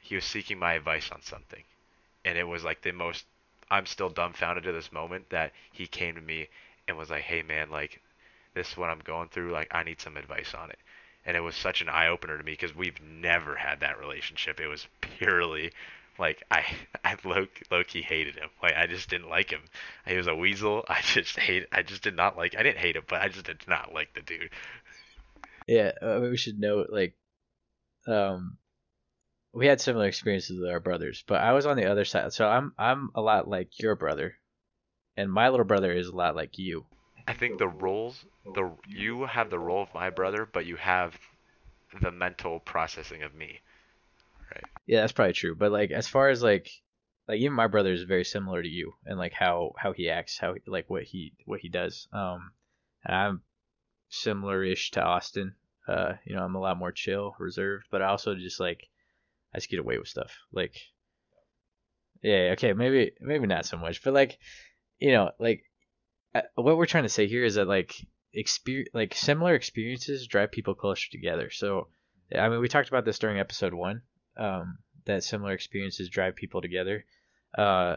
he 0.00 0.16
was 0.16 0.24
seeking 0.24 0.58
my 0.58 0.74
advice 0.74 1.12
on 1.12 1.22
something, 1.22 1.62
and 2.24 2.36
it 2.36 2.48
was 2.48 2.64
like 2.64 2.82
the 2.82 2.92
most 2.92 3.24
I'm 3.70 3.86
still 3.86 4.08
dumbfounded 4.08 4.64
to 4.64 4.72
this 4.72 4.92
moment 4.92 5.30
that 5.30 5.52
he 5.72 5.86
came 5.86 6.14
to 6.16 6.20
me 6.20 6.48
and 6.88 6.96
was 6.96 7.10
like, 7.10 7.22
"Hey 7.22 7.42
man, 7.42 7.70
like 7.70 8.00
this 8.54 8.72
is 8.72 8.76
what 8.76 8.90
I'm 8.90 9.00
going 9.00 9.28
through. 9.28 9.52
Like 9.52 9.68
I 9.70 9.82
need 9.82 10.00
some 10.00 10.16
advice 10.16 10.54
on 10.54 10.70
it." 10.70 10.78
And 11.24 11.36
it 11.36 11.40
was 11.40 11.54
such 11.54 11.80
an 11.82 11.88
eye 11.88 12.08
opener 12.08 12.38
to 12.38 12.44
me 12.44 12.52
because 12.52 12.74
we've 12.74 13.00
never 13.02 13.54
had 13.56 13.80
that 13.80 14.00
relationship. 14.00 14.58
It 14.58 14.68
was 14.68 14.86
purely 15.00 15.70
like 16.18 16.42
I 16.50 16.64
I 17.04 17.16
low 17.24 17.46
low 17.70 17.84
key 17.84 18.02
hated 18.02 18.36
him. 18.36 18.50
Like 18.62 18.74
I 18.76 18.86
just 18.86 19.08
didn't 19.08 19.28
like 19.28 19.50
him. 19.50 19.62
He 20.06 20.16
was 20.16 20.26
a 20.26 20.34
weasel. 20.34 20.84
I 20.88 21.00
just 21.02 21.38
hate. 21.38 21.66
I 21.72 21.82
just 21.82 22.02
did 22.02 22.16
not 22.16 22.36
like. 22.36 22.56
I 22.56 22.62
didn't 22.62 22.78
hate 22.78 22.96
him, 22.96 23.04
but 23.08 23.22
I 23.22 23.28
just 23.28 23.46
did 23.46 23.66
not 23.66 23.92
like 23.92 24.14
the 24.14 24.22
dude. 24.22 24.50
Yeah, 25.66 25.92
I 26.02 26.18
mean, 26.18 26.30
we 26.30 26.36
should 26.36 26.58
note 26.58 26.88
like, 26.90 27.14
um, 28.06 28.58
we 29.52 29.66
had 29.66 29.80
similar 29.80 30.06
experiences 30.06 30.58
with 30.60 30.70
our 30.70 30.80
brothers, 30.80 31.24
but 31.26 31.40
I 31.40 31.52
was 31.52 31.66
on 31.66 31.76
the 31.76 31.90
other 31.90 32.04
side. 32.04 32.32
So 32.32 32.46
I'm 32.46 32.72
I'm 32.78 33.10
a 33.14 33.20
lot 33.20 33.48
like 33.48 33.78
your 33.80 33.96
brother, 33.96 34.36
and 35.16 35.32
my 35.32 35.48
little 35.48 35.66
brother 35.66 35.92
is 35.92 36.06
a 36.06 36.16
lot 36.16 36.36
like 36.36 36.58
you. 36.58 36.86
I 37.26 37.34
think 37.34 37.58
the 37.58 37.68
roles 37.68 38.24
the 38.44 38.70
you 38.88 39.24
have 39.26 39.50
the 39.50 39.58
role 39.58 39.82
of 39.82 39.94
my 39.94 40.10
brother, 40.10 40.48
but 40.50 40.66
you 40.66 40.76
have 40.76 41.18
the 42.00 42.10
mental 42.10 42.60
processing 42.60 43.22
of 43.22 43.34
me. 43.34 43.60
Right. 44.52 44.64
Yeah, 44.86 45.00
that's 45.00 45.12
probably 45.12 45.32
true. 45.32 45.54
But 45.54 45.72
like 45.72 45.90
as 45.90 46.08
far 46.08 46.28
as 46.28 46.42
like 46.42 46.70
like 47.28 47.40
even 47.40 47.52
my 47.52 47.66
brother 47.66 47.92
is 47.92 48.02
very 48.02 48.24
similar 48.24 48.62
to 48.62 48.68
you 48.68 48.92
and 49.04 49.18
like 49.18 49.32
how 49.32 49.72
how 49.76 49.92
he 49.92 50.10
acts, 50.10 50.38
how 50.38 50.54
like 50.66 50.88
what 50.88 51.04
he 51.04 51.32
what 51.44 51.60
he 51.60 51.68
does. 51.68 52.08
Um 52.12 52.52
and 53.04 53.16
I'm 53.16 53.42
similar-ish 54.10 54.90
to 54.92 55.02
Austin. 55.02 55.54
Uh, 55.88 56.14
you 56.24 56.36
know, 56.36 56.44
I'm 56.44 56.54
a 56.54 56.60
lot 56.60 56.76
more 56.76 56.92
chill, 56.92 57.34
reserved, 57.38 57.86
but 57.90 58.02
I 58.02 58.08
also 58.08 58.34
just 58.34 58.60
like 58.60 58.89
I 59.54 59.58
just 59.58 59.70
get 59.70 59.80
away 59.80 59.98
with 59.98 60.08
stuff. 60.08 60.32
Like, 60.52 60.76
yeah, 62.22 62.50
okay, 62.52 62.72
maybe 62.72 63.12
maybe 63.20 63.46
not 63.46 63.66
so 63.66 63.76
much, 63.76 64.02
but 64.02 64.14
like, 64.14 64.38
you 64.98 65.12
know, 65.12 65.30
like 65.38 65.64
uh, 66.34 66.42
what 66.54 66.76
we're 66.76 66.86
trying 66.86 67.04
to 67.04 67.08
say 67.08 67.26
here 67.26 67.44
is 67.44 67.54
that 67.56 67.68
like 67.68 67.94
experience, 68.32 68.90
like 68.94 69.14
similar 69.14 69.54
experiences 69.54 70.26
drive 70.26 70.52
people 70.52 70.74
closer 70.74 71.08
together. 71.10 71.50
So, 71.50 71.88
I 72.36 72.48
mean, 72.48 72.60
we 72.60 72.68
talked 72.68 72.88
about 72.88 73.04
this 73.04 73.18
during 73.18 73.38
episode 73.38 73.74
one. 73.74 74.02
Um, 74.36 74.78
that 75.06 75.24
similar 75.24 75.52
experiences 75.52 76.08
drive 76.08 76.36
people 76.36 76.60
together. 76.60 77.04
Uh, 77.56 77.96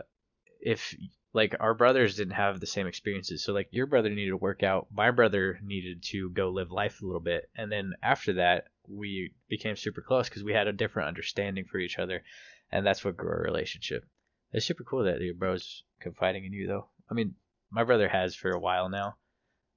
if 0.60 0.95
like 1.34 1.56
our 1.60 1.74
brothers 1.74 2.16
didn't 2.16 2.36
have 2.36 2.60
the 2.60 2.68
same 2.68 2.88
experiences, 2.88 3.44
so 3.44 3.54
like 3.54 3.68
your 3.72 3.88
brother 3.88 4.10
needed 4.10 4.30
to 4.30 4.38
work 4.38 4.64
out, 4.64 4.88
my 4.92 5.12
brother 5.12 5.60
needed 5.64 6.04
to 6.04 6.30
go 6.30 6.50
live 6.50 6.72
life 6.72 7.02
a 7.02 7.06
little 7.06 7.22
bit, 7.22 7.50
and 7.56 7.72
then 7.72 7.94
after 8.04 8.34
that, 8.34 8.68
we 8.88 9.34
became 9.50 9.76
super 9.76 10.02
close 10.02 10.30
because 10.30 10.44
we 10.44 10.54
had 10.54 10.68
a 10.68 10.74
different 10.74 11.08
understanding 11.08 11.66
for 11.66 11.80
each 11.80 11.98
other, 11.98 12.24
and 12.72 12.86
that's 12.86 13.04
what 13.04 13.18
grew 13.18 13.30
our 13.30 13.42
relationship. 13.42 14.06
It's 14.52 14.66
super 14.66 14.84
cool 14.84 15.06
that 15.06 15.22
your 15.22 15.34
bro's 15.34 15.84
confiding 16.00 16.46
in 16.46 16.54
you, 16.54 16.68
though. 16.68 16.90
I 17.10 17.16
mean, 17.16 17.36
my 17.72 17.84
brother 17.84 18.08
has 18.08 18.36
for 18.36 18.52
a 18.52 18.60
while 18.60 18.90
now. 18.90 19.16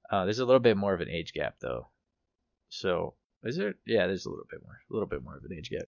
Uh, 0.09 0.25
there's 0.25 0.39
a 0.39 0.45
little 0.45 0.59
bit 0.59 0.77
more 0.77 0.93
of 0.93 1.01
an 1.01 1.09
age 1.09 1.33
gap, 1.33 1.55
though. 1.59 1.89
So, 2.69 3.15
is 3.43 3.57
there? 3.57 3.73
Yeah, 3.85 4.07
there's 4.07 4.25
a 4.25 4.29
little 4.29 4.45
bit 4.49 4.61
more, 4.63 4.79
a 4.89 4.93
little 4.93 5.07
bit 5.07 5.23
more 5.23 5.37
of 5.37 5.43
an 5.43 5.53
age 5.57 5.69
gap. 5.71 5.87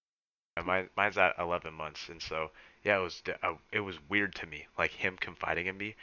Mine, 0.64 0.90
mine's 0.96 1.16
at 1.16 1.36
11 1.38 1.72
months, 1.72 2.08
and 2.08 2.20
so 2.20 2.50
yeah, 2.84 2.98
it 2.98 3.02
was 3.02 3.22
uh, 3.42 3.54
it 3.72 3.80
was 3.80 3.96
weird 4.08 4.34
to 4.36 4.46
me, 4.46 4.66
like 4.78 4.92
him 4.92 5.16
confiding 5.20 5.66
in 5.66 5.76
me 5.76 5.94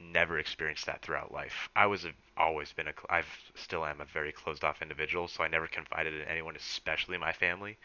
never 0.00 0.38
experienced 0.38 0.86
that 0.86 1.00
throughout 1.02 1.32
life. 1.32 1.68
I 1.76 1.86
was 1.86 2.04
a, 2.04 2.12
always 2.36 2.72
been 2.72 2.88
a 2.88 2.92
I've 3.08 3.28
still 3.54 3.84
am 3.84 4.00
a 4.00 4.04
very 4.04 4.32
closed 4.32 4.64
off 4.64 4.82
individual, 4.82 5.28
so 5.28 5.44
I 5.44 5.48
never 5.48 5.66
confided 5.66 6.14
in 6.14 6.28
anyone, 6.28 6.56
especially 6.56 7.18
my 7.18 7.32
family, 7.32 7.76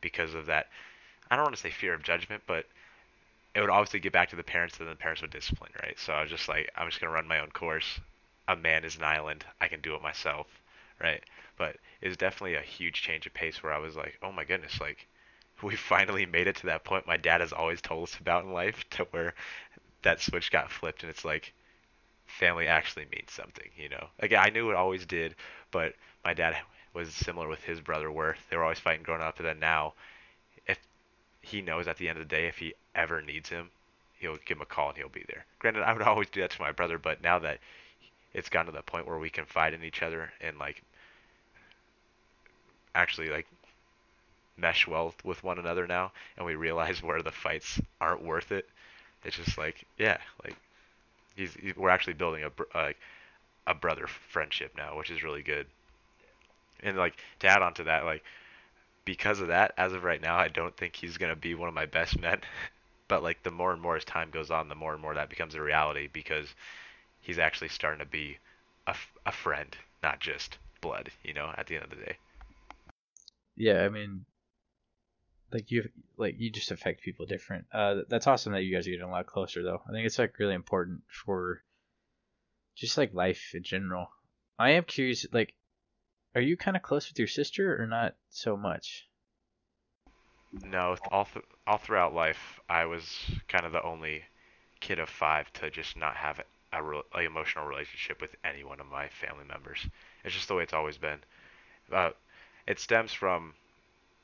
because 0.00 0.34
of 0.34 0.46
that. 0.46 0.68
I 1.30 1.36
don't 1.36 1.44
want 1.44 1.56
to 1.56 1.62
say 1.62 1.70
fear 1.70 1.94
of 1.94 2.02
judgment, 2.02 2.42
but 2.46 2.66
it 3.54 3.60
would 3.60 3.70
obviously 3.70 4.00
get 4.00 4.12
back 4.12 4.28
to 4.30 4.36
the 4.36 4.42
parents, 4.42 4.78
and 4.78 4.88
the 4.88 4.94
parents 4.94 5.22
would 5.22 5.30
discipline, 5.30 5.72
right? 5.82 5.98
So 5.98 6.12
I 6.12 6.22
was 6.22 6.30
just 6.30 6.48
like, 6.48 6.70
I'm 6.76 6.88
just 6.88 7.00
gonna 7.00 7.12
run 7.12 7.26
my 7.26 7.40
own 7.40 7.50
course. 7.50 8.00
A 8.48 8.56
man 8.56 8.84
is 8.84 8.96
an 8.96 9.04
island. 9.04 9.44
I 9.60 9.68
can 9.68 9.80
do 9.80 9.94
it 9.94 10.02
myself, 10.02 10.46
right? 11.00 11.22
But 11.56 11.76
it 12.02 12.08
was 12.08 12.16
definitely 12.18 12.56
a 12.56 12.60
huge 12.60 13.00
change 13.00 13.26
of 13.26 13.32
pace 13.34 13.62
where 13.62 13.72
I 13.72 13.78
was 13.78 13.96
like, 13.96 14.18
oh 14.22 14.32
my 14.32 14.44
goodness, 14.44 14.80
like 14.80 15.06
we 15.64 15.76
finally 15.76 16.26
made 16.26 16.46
it 16.46 16.56
to 16.56 16.66
that 16.66 16.84
point 16.84 17.06
my 17.06 17.16
dad 17.16 17.40
has 17.40 17.52
always 17.52 17.80
told 17.80 18.08
us 18.08 18.16
about 18.20 18.44
in 18.44 18.52
life 18.52 18.84
to 18.90 19.04
where 19.10 19.34
that 20.02 20.20
switch 20.20 20.50
got 20.50 20.70
flipped 20.70 21.02
and 21.02 21.10
it's 21.10 21.24
like 21.24 21.52
family 22.26 22.66
actually 22.66 23.06
means 23.12 23.30
something, 23.30 23.68
you 23.76 23.88
know. 23.88 24.06
Again, 24.18 24.40
I 24.42 24.50
knew 24.50 24.70
it 24.70 24.76
always 24.76 25.06
did, 25.06 25.34
but 25.70 25.94
my 26.24 26.34
dad 26.34 26.56
was 26.92 27.12
similar 27.14 27.48
with 27.48 27.62
his 27.62 27.80
brother 27.80 28.10
where 28.10 28.36
they 28.50 28.56
were 28.56 28.62
always 28.62 28.78
fighting 28.78 29.02
growing 29.02 29.22
up 29.22 29.38
and 29.38 29.48
then 29.48 29.58
now 29.58 29.94
if 30.66 30.78
he 31.40 31.62
knows 31.62 31.88
at 31.88 31.96
the 31.96 32.08
end 32.08 32.18
of 32.18 32.28
the 32.28 32.34
day 32.36 32.46
if 32.46 32.58
he 32.58 32.74
ever 32.94 33.22
needs 33.22 33.48
him, 33.48 33.70
he'll 34.18 34.36
give 34.44 34.58
him 34.58 34.62
a 34.62 34.66
call 34.66 34.88
and 34.90 34.98
he'll 34.98 35.08
be 35.08 35.24
there. 35.28 35.44
Granted, 35.58 35.82
I 35.82 35.92
would 35.92 36.02
always 36.06 36.30
do 36.30 36.40
that 36.42 36.50
to 36.50 36.60
my 36.60 36.72
brother, 36.72 36.98
but 36.98 37.22
now 37.22 37.38
that 37.38 37.58
it's 38.34 38.48
gotten 38.48 38.72
to 38.72 38.76
the 38.76 38.82
point 38.82 39.06
where 39.06 39.18
we 39.18 39.30
confide 39.30 39.74
in 39.74 39.84
each 39.84 40.02
other 40.02 40.30
and 40.40 40.58
like 40.58 40.82
actually 42.94 43.28
like 43.28 43.46
mesh 44.56 44.86
well 44.86 45.14
with 45.24 45.42
one 45.44 45.58
another 45.58 45.86
now, 45.86 46.12
and 46.36 46.46
we 46.46 46.54
realize 46.54 47.02
where 47.02 47.22
the 47.22 47.32
fights 47.32 47.80
aren't 48.00 48.24
worth 48.24 48.52
it. 48.52 48.68
It's 49.24 49.36
just 49.36 49.58
like, 49.58 49.86
yeah, 49.98 50.18
like 50.44 50.56
he's, 51.36 51.56
we're 51.76 51.90
actually 51.90 52.14
building 52.14 52.44
a 52.44 52.50
like 52.76 52.98
a 53.66 53.74
brother 53.74 54.06
friendship 54.06 54.74
now, 54.76 54.96
which 54.96 55.10
is 55.10 55.22
really 55.22 55.42
good. 55.42 55.66
And 56.82 56.96
like 56.96 57.16
to 57.40 57.48
add 57.48 57.62
on 57.62 57.74
to 57.74 57.84
that, 57.84 58.04
like 58.04 58.22
because 59.04 59.40
of 59.40 59.48
that, 59.48 59.74
as 59.76 59.92
of 59.92 60.04
right 60.04 60.20
now, 60.20 60.36
I 60.36 60.48
don't 60.48 60.76
think 60.76 60.96
he's 60.96 61.16
gonna 61.18 61.36
be 61.36 61.54
one 61.54 61.68
of 61.68 61.74
my 61.74 61.86
best 61.86 62.18
men. 62.18 62.40
but 63.08 63.22
like 63.22 63.42
the 63.42 63.50
more 63.50 63.72
and 63.72 63.80
more 63.82 63.96
as 63.96 64.04
time 64.04 64.30
goes 64.30 64.50
on, 64.50 64.68
the 64.68 64.74
more 64.74 64.92
and 64.92 65.02
more 65.02 65.14
that 65.14 65.30
becomes 65.30 65.54
a 65.54 65.62
reality 65.62 66.08
because 66.12 66.54
he's 67.20 67.38
actually 67.38 67.68
starting 67.68 68.00
to 68.00 68.06
be 68.06 68.38
a, 68.86 68.94
a 69.26 69.32
friend, 69.32 69.76
not 70.02 70.20
just 70.20 70.58
blood. 70.80 71.10
You 71.24 71.34
know, 71.34 71.52
at 71.56 71.66
the 71.66 71.76
end 71.76 71.84
of 71.84 71.90
the 71.90 71.96
day. 72.04 72.18
Yeah, 73.56 73.84
I 73.84 73.88
mean, 73.88 74.24
like 75.54 75.70
you 75.70 75.88
like 76.16 76.34
you 76.38 76.50
just 76.50 76.72
affect 76.72 77.02
people 77.02 77.26
different. 77.26 77.66
Uh, 77.72 78.02
that's 78.08 78.26
awesome 78.26 78.52
that 78.52 78.64
you 78.64 78.74
guys 78.74 78.86
are 78.86 78.90
getting 78.90 79.06
a 79.06 79.10
lot 79.10 79.26
closer 79.26 79.62
though. 79.62 79.80
I 79.88 79.92
think 79.92 80.04
it's 80.04 80.18
like 80.18 80.38
really 80.38 80.54
important 80.54 81.02
for 81.08 81.62
just 82.74 82.98
like 82.98 83.14
life 83.14 83.52
in 83.54 83.62
general. 83.62 84.08
I 84.58 84.70
am 84.70 84.84
curious, 84.84 85.26
like, 85.32 85.54
are 86.34 86.40
you 86.40 86.56
kind 86.56 86.76
of 86.76 86.82
close 86.82 87.08
with 87.08 87.18
your 87.18 87.28
sister 87.28 87.80
or 87.80 87.86
not 87.86 88.16
so 88.30 88.56
much? 88.56 89.08
No, 90.52 90.96
all 91.10 91.24
th- 91.24 91.44
all 91.66 91.78
throughout 91.78 92.14
life, 92.14 92.60
I 92.68 92.86
was 92.86 93.04
kind 93.48 93.64
of 93.64 93.72
the 93.72 93.82
only 93.82 94.24
kid 94.80 94.98
of 94.98 95.08
five 95.08 95.52
to 95.54 95.70
just 95.70 95.96
not 95.96 96.16
have 96.16 96.40
a, 96.72 96.82
re- 96.82 97.02
a 97.14 97.20
emotional 97.20 97.66
relationship 97.66 98.20
with 98.20 98.34
any 98.44 98.64
one 98.64 98.80
of 98.80 98.86
my 98.86 99.08
family 99.08 99.44
members. 99.44 99.86
It's 100.24 100.34
just 100.34 100.48
the 100.48 100.54
way 100.54 100.64
it's 100.64 100.72
always 100.72 100.98
been. 100.98 101.18
Uh, 101.92 102.10
it 102.66 102.80
stems 102.80 103.12
from 103.12 103.54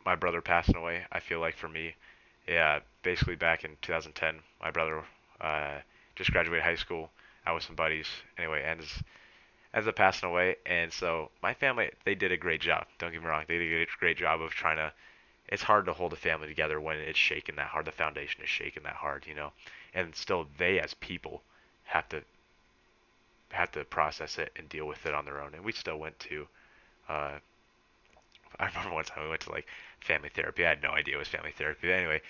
my 0.04 0.14
brother 0.14 0.40
passing 0.40 0.76
away. 0.76 1.04
I 1.12 1.20
feel 1.20 1.40
like 1.40 1.56
for 1.56 1.68
me, 1.68 1.94
yeah, 2.46 2.80
basically 3.02 3.36
back 3.36 3.64
in 3.64 3.76
2010, 3.82 4.40
my 4.60 4.70
brother 4.70 5.04
uh, 5.40 5.78
just 6.16 6.32
graduated 6.32 6.64
high 6.64 6.74
school. 6.76 7.10
I 7.46 7.52
was 7.52 7.64
some 7.64 7.76
buddies 7.76 8.08
anyway, 8.38 8.62
ends 8.62 9.02
ends 9.74 9.88
up 9.88 9.96
passing 9.96 10.28
away. 10.28 10.56
And 10.66 10.92
so 10.92 11.30
my 11.42 11.54
family, 11.54 11.90
they 12.04 12.14
did 12.14 12.32
a 12.32 12.36
great 12.36 12.60
job. 12.60 12.86
Don't 12.98 13.12
get 13.12 13.22
me 13.22 13.28
wrong, 13.28 13.44
they 13.48 13.58
did 13.58 13.88
a 13.88 13.98
great 13.98 14.16
job 14.18 14.40
of 14.42 14.52
trying 14.52 14.76
to. 14.76 14.92
It's 15.48 15.62
hard 15.64 15.86
to 15.86 15.92
hold 15.94 16.12
a 16.12 16.16
family 16.16 16.48
together 16.48 16.80
when 16.80 16.98
it's 16.98 17.18
shaken 17.18 17.56
that 17.56 17.68
hard. 17.68 17.86
The 17.86 17.92
foundation 17.92 18.42
is 18.42 18.48
shaken 18.48 18.84
that 18.84 18.94
hard, 18.96 19.26
you 19.26 19.34
know. 19.34 19.52
And 19.94 20.14
still, 20.16 20.46
they 20.58 20.80
as 20.80 20.94
people 20.94 21.42
have 21.84 22.08
to 22.10 22.22
have 23.50 23.70
to 23.72 23.84
process 23.84 24.38
it 24.38 24.52
and 24.56 24.68
deal 24.68 24.86
with 24.86 25.04
it 25.06 25.14
on 25.14 25.24
their 25.24 25.40
own. 25.40 25.54
And 25.54 25.64
we 25.64 25.72
still 25.72 25.98
went 25.98 26.18
to. 26.20 26.48
Uh, 27.08 27.38
I 28.60 28.66
remember 28.66 28.92
one 28.94 29.04
time 29.04 29.24
we 29.24 29.30
went 29.30 29.42
to 29.42 29.52
like 29.52 29.66
family 30.00 30.28
therapy. 30.30 30.64
I 30.66 30.70
had 30.70 30.82
no 30.82 30.90
idea 30.90 31.16
it 31.16 31.18
was 31.18 31.28
family 31.28 31.52
therapy. 31.52 31.88
But 31.88 31.94
anyway, 31.94 32.22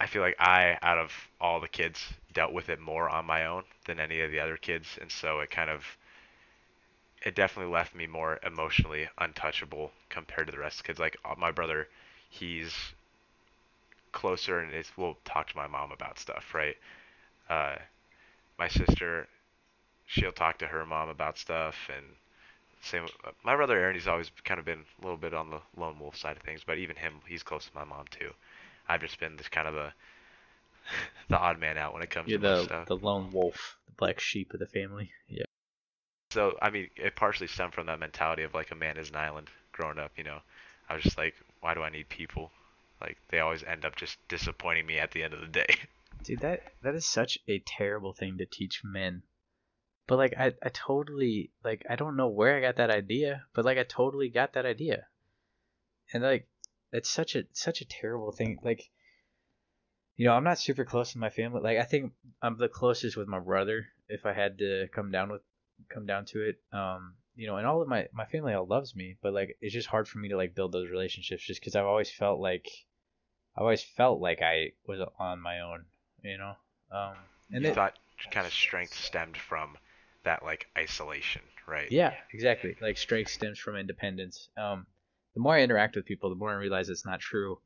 I 0.00 0.06
feel 0.06 0.20
like 0.22 0.34
I, 0.40 0.78
out 0.82 0.98
of 0.98 1.12
all 1.40 1.60
the 1.60 1.68
kids, 1.68 2.12
dealt 2.32 2.52
with 2.52 2.68
it 2.68 2.80
more 2.80 3.08
on 3.08 3.24
my 3.24 3.46
own 3.46 3.64
than 3.84 4.00
any 4.00 4.20
of 4.20 4.30
the 4.32 4.40
other 4.40 4.56
kids, 4.56 4.98
and 5.00 5.10
so 5.12 5.40
it 5.40 5.50
kind 5.50 5.70
of, 5.70 5.96
it 7.22 7.34
definitely 7.34 7.72
left 7.72 7.94
me 7.94 8.06
more 8.06 8.38
emotionally 8.42 9.08
untouchable 9.16 9.90
compared 10.10 10.46
to 10.46 10.50
the 10.52 10.58
rest 10.58 10.80
of 10.80 10.82
the 10.82 10.86
kids. 10.88 10.98
Like 10.98 11.16
uh, 11.24 11.34
my 11.38 11.50
brother, 11.50 11.88
he's 12.28 12.92
closer 14.12 14.60
and 14.60 14.72
is 14.72 14.96
will 14.96 15.16
talk 15.24 15.48
to 15.48 15.56
my 15.56 15.66
mom 15.66 15.90
about 15.92 16.18
stuff, 16.18 16.54
right? 16.54 16.76
Uh, 17.48 17.76
my 18.58 18.68
sister, 18.68 19.28
she'll 20.06 20.32
talk 20.32 20.58
to 20.58 20.68
her 20.68 20.86
mom 20.86 21.08
about 21.08 21.38
stuff, 21.38 21.90
and 21.96 22.06
same. 22.82 23.04
Uh, 23.24 23.30
my 23.44 23.56
brother 23.56 23.78
Aaron, 23.78 23.94
he's 23.94 24.08
always 24.08 24.30
kind 24.44 24.58
of 24.58 24.66
been 24.66 24.84
a 25.00 25.02
little 25.02 25.18
bit 25.18 25.34
on 25.34 25.50
the 25.50 25.60
lone 25.76 25.98
wolf 25.98 26.16
side 26.16 26.36
of 26.36 26.42
things, 26.42 26.62
but 26.66 26.78
even 26.78 26.96
him, 26.96 27.14
he's 27.26 27.42
close 27.42 27.66
to 27.66 27.70
my 27.74 27.84
mom 27.84 28.06
too. 28.10 28.30
I've 28.88 29.00
just 29.00 29.20
been 29.20 29.36
this 29.36 29.48
kind 29.48 29.68
of 29.68 29.76
a 29.76 29.94
the 31.28 31.38
odd 31.38 31.60
man 31.60 31.78
out 31.78 31.92
when 31.92 32.02
it 32.02 32.10
comes 32.10 32.28
You're 32.28 32.40
to 32.40 32.66
the 32.68 32.84
the 32.86 32.96
lone 32.96 33.30
wolf, 33.32 33.76
the 33.86 33.92
black 33.92 34.20
sheep 34.20 34.52
of 34.52 34.60
the 34.60 34.66
family. 34.66 35.10
Yeah. 35.28 35.44
So 36.30 36.56
I 36.62 36.70
mean, 36.70 36.88
it 36.96 37.16
partially 37.16 37.46
stemmed 37.46 37.74
from 37.74 37.86
that 37.86 37.98
mentality 37.98 38.42
of 38.42 38.54
like 38.54 38.70
a 38.70 38.74
man 38.76 38.96
is 38.96 39.10
an 39.10 39.16
island. 39.16 39.48
Growing 39.72 39.98
up, 39.98 40.12
you 40.16 40.24
know, 40.24 40.38
I 40.88 40.94
was 40.94 41.02
just 41.02 41.16
like, 41.16 41.34
why 41.60 41.74
do 41.74 41.82
I 41.82 41.90
need 41.90 42.08
people? 42.08 42.50
Like 43.00 43.16
they 43.28 43.40
always 43.40 43.62
end 43.62 43.84
up 43.84 43.96
just 43.96 44.16
disappointing 44.28 44.86
me 44.86 44.98
at 44.98 45.10
the 45.12 45.22
end 45.22 45.34
of 45.34 45.40
the 45.40 45.46
day. 45.46 45.74
Dude, 46.24 46.40
that 46.40 46.62
that 46.82 46.94
is 46.94 47.06
such 47.06 47.38
a 47.48 47.60
terrible 47.60 48.12
thing 48.12 48.38
to 48.38 48.46
teach 48.46 48.82
men. 48.84 49.22
But 50.10 50.18
like 50.18 50.34
I, 50.36 50.54
I 50.60 50.70
totally 50.70 51.52
like 51.62 51.86
I 51.88 51.94
don't 51.94 52.16
know 52.16 52.26
where 52.26 52.56
I 52.56 52.60
got 52.60 52.74
that 52.78 52.90
idea, 52.90 53.44
but 53.54 53.64
like 53.64 53.78
I 53.78 53.84
totally 53.84 54.28
got 54.28 54.54
that 54.54 54.66
idea. 54.66 55.06
And 56.12 56.24
like 56.24 56.48
it's 56.92 57.08
such 57.08 57.36
a 57.36 57.44
such 57.52 57.80
a 57.80 57.84
terrible 57.84 58.32
thing. 58.32 58.58
Like 58.64 58.90
you 60.16 60.26
know, 60.26 60.32
I'm 60.32 60.42
not 60.42 60.58
super 60.58 60.84
close 60.84 61.12
to 61.12 61.18
my 61.18 61.30
family. 61.30 61.60
Like 61.62 61.78
I 61.78 61.84
think 61.84 62.12
I'm 62.42 62.58
the 62.58 62.68
closest 62.68 63.16
with 63.16 63.28
my 63.28 63.38
brother 63.38 63.86
if 64.08 64.26
I 64.26 64.32
had 64.32 64.58
to 64.58 64.88
come 64.92 65.12
down 65.12 65.30
with 65.30 65.42
come 65.88 66.06
down 66.06 66.24
to 66.32 66.40
it. 66.40 66.60
Um, 66.72 67.14
you 67.36 67.46
know, 67.46 67.58
and 67.58 67.64
all 67.64 67.80
of 67.80 67.86
my 67.86 68.08
my 68.12 68.24
family 68.24 68.52
all 68.52 68.66
loves 68.66 68.96
me, 68.96 69.16
but 69.22 69.32
like 69.32 69.58
it's 69.60 69.72
just 69.72 69.86
hard 69.86 70.08
for 70.08 70.18
me 70.18 70.30
to 70.30 70.36
like 70.36 70.56
build 70.56 70.72
those 70.72 70.90
relationships 70.90 71.46
just 71.46 71.62
cuz 71.62 71.76
I've 71.76 71.86
always 71.86 72.10
felt 72.10 72.40
like 72.40 72.66
i've 73.54 73.62
always 73.62 73.84
felt 73.84 74.20
like 74.20 74.42
I 74.42 74.72
was 74.88 74.98
on 75.20 75.40
my 75.40 75.60
own, 75.60 75.84
you 76.24 76.36
know. 76.36 76.56
Um, 76.90 77.14
and 77.52 77.62
you 77.62 77.70
it, 77.70 77.74
thought 77.76 77.96
kind 78.32 78.44
of 78.44 78.52
strength 78.52 78.94
stemmed 78.94 79.36
from 79.36 79.76
that 80.24 80.42
like 80.42 80.66
isolation, 80.76 81.42
right? 81.66 81.90
Yeah, 81.90 82.14
exactly. 82.32 82.76
Like 82.80 82.98
strength 82.98 83.30
stems 83.30 83.58
from 83.58 83.76
independence. 83.76 84.48
Um, 84.56 84.86
the 85.34 85.40
more 85.40 85.54
I 85.54 85.62
interact 85.62 85.96
with 85.96 86.04
people, 86.04 86.30
the 86.30 86.36
more 86.36 86.50
I 86.50 86.54
realize 86.54 86.88
it's 86.88 87.06
not 87.06 87.20
true. 87.20 87.58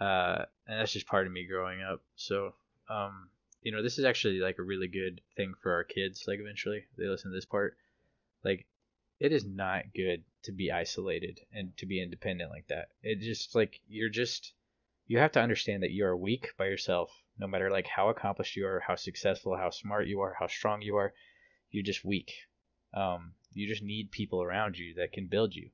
Uh, 0.00 0.44
and 0.66 0.80
that's 0.80 0.92
just 0.92 1.06
part 1.06 1.26
of 1.26 1.32
me 1.32 1.46
growing 1.46 1.82
up. 1.82 2.02
So, 2.16 2.54
um, 2.88 3.28
you 3.62 3.72
know, 3.72 3.82
this 3.82 3.98
is 3.98 4.04
actually 4.04 4.40
like 4.40 4.58
a 4.58 4.62
really 4.62 4.88
good 4.88 5.20
thing 5.36 5.54
for 5.62 5.72
our 5.72 5.84
kids. 5.84 6.24
Like 6.26 6.40
eventually 6.40 6.84
they 6.96 7.06
listen 7.06 7.30
to 7.30 7.36
this 7.36 7.44
part. 7.44 7.76
Like, 8.44 8.66
it 9.18 9.32
is 9.32 9.46
not 9.46 9.94
good 9.94 10.22
to 10.42 10.52
be 10.52 10.70
isolated 10.70 11.40
and 11.52 11.76
to 11.78 11.86
be 11.86 12.02
independent 12.02 12.50
like 12.50 12.68
that. 12.68 12.90
It 13.02 13.20
just 13.20 13.54
like 13.54 13.80
you're 13.88 14.10
just 14.10 14.52
you 15.06 15.18
have 15.18 15.32
to 15.32 15.40
understand 15.40 15.82
that 15.82 15.92
you 15.92 16.04
are 16.04 16.16
weak 16.16 16.50
by 16.58 16.66
yourself. 16.66 17.10
No 17.38 17.46
matter 17.46 17.70
like 17.70 17.86
how 17.86 18.08
accomplished 18.08 18.56
you 18.56 18.66
are, 18.66 18.80
how 18.80 18.96
successful, 18.96 19.56
how 19.56 19.70
smart 19.70 20.06
you 20.06 20.20
are, 20.20 20.36
how 20.38 20.46
strong 20.48 20.82
you 20.82 20.96
are, 20.96 21.14
you're 21.76 21.84
just 21.84 22.04
weak. 22.04 22.32
Um, 22.94 23.32
you 23.52 23.68
just 23.68 23.82
need 23.82 24.10
people 24.10 24.42
around 24.42 24.78
you 24.78 24.94
that 24.94 25.12
can 25.12 25.26
build 25.26 25.54
you. 25.54 25.68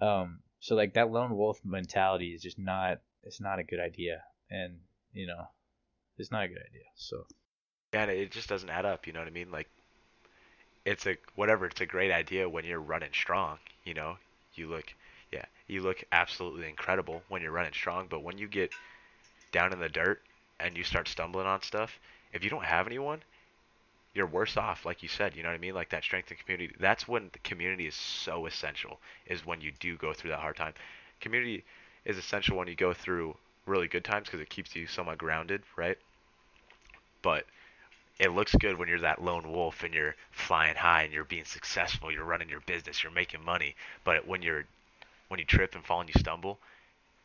Um, 0.00 0.40
so 0.60 0.74
like 0.74 0.94
that 0.94 1.10
lone 1.10 1.36
wolf 1.36 1.60
mentality 1.64 2.32
is 2.34 2.42
just 2.42 2.58
not 2.58 3.00
it's 3.22 3.40
not 3.40 3.58
a 3.58 3.64
good 3.64 3.80
idea, 3.80 4.22
and 4.50 4.78
you 5.12 5.26
know, 5.26 5.44
it's 6.16 6.32
not 6.32 6.44
a 6.44 6.48
good 6.48 6.62
idea. 6.66 6.84
So 6.96 7.26
yeah, 7.92 8.04
it 8.06 8.30
just 8.30 8.48
doesn't 8.48 8.70
add 8.70 8.86
up. 8.86 9.06
You 9.06 9.12
know 9.12 9.20
what 9.20 9.28
I 9.28 9.32
mean? 9.32 9.50
Like 9.50 9.68
it's 10.86 11.06
a 11.06 11.16
whatever. 11.34 11.66
It's 11.66 11.80
a 11.80 11.86
great 11.86 12.10
idea 12.10 12.48
when 12.48 12.64
you're 12.64 12.80
running 12.80 13.12
strong. 13.12 13.58
You 13.84 13.94
know, 13.94 14.16
you 14.54 14.68
look 14.68 14.94
yeah, 15.30 15.44
you 15.66 15.82
look 15.82 16.02
absolutely 16.12 16.68
incredible 16.68 17.22
when 17.28 17.42
you're 17.42 17.52
running 17.52 17.74
strong, 17.74 18.06
but 18.08 18.22
when 18.22 18.38
you 18.38 18.48
get 18.48 18.70
down 19.52 19.72
in 19.72 19.80
the 19.80 19.88
dirt 19.88 20.22
and 20.58 20.76
you 20.76 20.84
start 20.84 21.08
stumbling 21.08 21.46
on 21.46 21.62
stuff, 21.62 21.98
if 22.32 22.42
you 22.42 22.50
don't 22.50 22.64
have 22.64 22.86
anyone, 22.86 23.20
you're 24.14 24.26
worse 24.26 24.56
off, 24.56 24.84
like 24.84 25.02
you 25.02 25.08
said. 25.08 25.36
You 25.36 25.42
know 25.42 25.50
what 25.50 25.54
I 25.54 25.58
mean? 25.58 25.74
Like 25.74 25.90
that 25.90 26.02
strength 26.02 26.30
in 26.30 26.36
community. 26.36 26.74
That's 26.80 27.06
when 27.06 27.30
the 27.32 27.38
community 27.40 27.86
is 27.86 27.94
so 27.94 28.46
essential. 28.46 28.98
Is 29.26 29.46
when 29.46 29.60
you 29.60 29.72
do 29.78 29.96
go 29.96 30.12
through 30.12 30.30
that 30.30 30.40
hard 30.40 30.56
time. 30.56 30.74
Community 31.20 31.64
is 32.04 32.18
essential 32.18 32.56
when 32.56 32.68
you 32.68 32.74
go 32.74 32.92
through 32.92 33.36
really 33.66 33.88
good 33.88 34.04
times 34.04 34.26
because 34.26 34.40
it 34.40 34.50
keeps 34.50 34.74
you 34.74 34.86
somewhat 34.86 35.18
grounded, 35.18 35.62
right? 35.76 35.98
But 37.22 37.46
it 38.18 38.32
looks 38.32 38.54
good 38.56 38.78
when 38.78 38.88
you're 38.88 39.00
that 39.00 39.22
lone 39.22 39.50
wolf 39.50 39.84
and 39.84 39.94
you're 39.94 40.16
flying 40.30 40.76
high 40.76 41.02
and 41.02 41.12
you're 41.12 41.24
being 41.24 41.44
successful. 41.44 42.10
You're 42.10 42.24
running 42.24 42.48
your 42.48 42.60
business. 42.60 43.02
You're 43.02 43.12
making 43.12 43.44
money. 43.44 43.76
But 44.04 44.26
when 44.26 44.42
you're 44.42 44.64
when 45.28 45.38
you 45.38 45.46
trip 45.46 45.76
and 45.76 45.84
fall 45.84 46.00
and 46.00 46.10
you 46.12 46.18
stumble, 46.18 46.58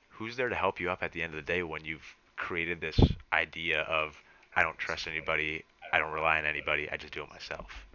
who's 0.10 0.36
there 0.36 0.50
to 0.50 0.56
help 0.56 0.80
you 0.80 0.92
up 0.92 1.02
at 1.02 1.12
the 1.12 1.24
end 1.24 1.34
of 1.34 1.38
the 1.38 1.52
day 1.52 1.64
when 1.64 1.84
you've 1.84 2.16
created 2.38 2.80
this 2.80 3.00
idea 3.34 3.82
of 3.82 4.22
I 4.56 4.64
don't 4.64 4.78
trust 4.78 5.08
anybody. 5.08 5.64
I 5.96 6.00
don't 6.00 6.12
rely 6.12 6.40
on 6.40 6.46
anybody. 6.46 6.90
I 6.92 6.98
just 6.98 7.14
do 7.14 7.24
it 7.24 7.30
myself. 7.30 7.88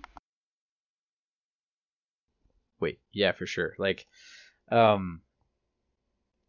Wait, 2.81 2.99
yeah, 3.13 3.33
for 3.33 3.45
sure. 3.45 3.75
Like, 3.79 4.07
um, 4.73 5.21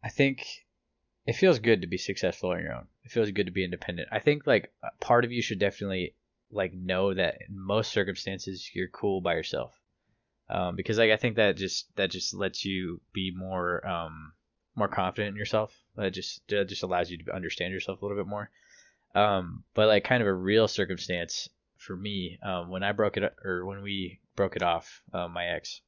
I 0.02 0.08
think 0.08 0.46
it 1.26 1.34
feels 1.34 1.58
good 1.58 1.82
to 1.82 1.86
be 1.86 1.98
successful 1.98 2.52
on 2.52 2.62
your 2.62 2.72
own. 2.72 2.86
It 3.04 3.10
feels 3.10 3.30
good 3.32 3.44
to 3.44 3.52
be 3.52 3.64
independent. 3.64 4.08
I 4.10 4.18
think 4.18 4.46
like 4.46 4.72
part 4.98 5.26
of 5.26 5.32
you 5.32 5.42
should 5.42 5.58
definitely 5.58 6.14
like 6.50 6.72
know 6.72 7.12
that 7.12 7.36
in 7.46 7.60
most 7.60 7.92
circumstances 7.92 8.70
you're 8.72 8.88
cool 8.88 9.20
by 9.20 9.34
yourself. 9.34 9.74
Um, 10.48 10.74
because 10.74 10.96
like 10.96 11.10
I 11.10 11.18
think 11.18 11.36
that 11.36 11.58
just 11.58 11.94
that 11.96 12.10
just 12.10 12.32
lets 12.32 12.64
you 12.64 13.02
be 13.12 13.30
more 13.36 13.86
um 13.86 14.32
more 14.74 14.88
confident 14.88 15.34
in 15.34 15.38
yourself. 15.38 15.76
That 15.96 16.14
just 16.14 16.48
that 16.48 16.70
just 16.70 16.82
allows 16.82 17.10
you 17.10 17.18
to 17.22 17.34
understand 17.34 17.74
yourself 17.74 18.00
a 18.00 18.06
little 18.06 18.16
bit 18.16 18.30
more. 18.30 18.50
Um, 19.14 19.64
but 19.74 19.88
like 19.88 20.04
kind 20.04 20.22
of 20.22 20.28
a 20.28 20.32
real 20.34 20.68
circumstance 20.68 21.48
for 21.76 21.96
me 21.96 22.38
um, 22.42 22.70
when 22.70 22.82
I 22.82 22.92
broke 22.92 23.16
it 23.16 23.34
or 23.44 23.64
when 23.66 23.82
we 23.82 24.20
broke 24.36 24.56
it 24.56 24.62
off, 24.62 25.02
uh, 25.12 25.28
my 25.28 25.46
ex. 25.46 25.80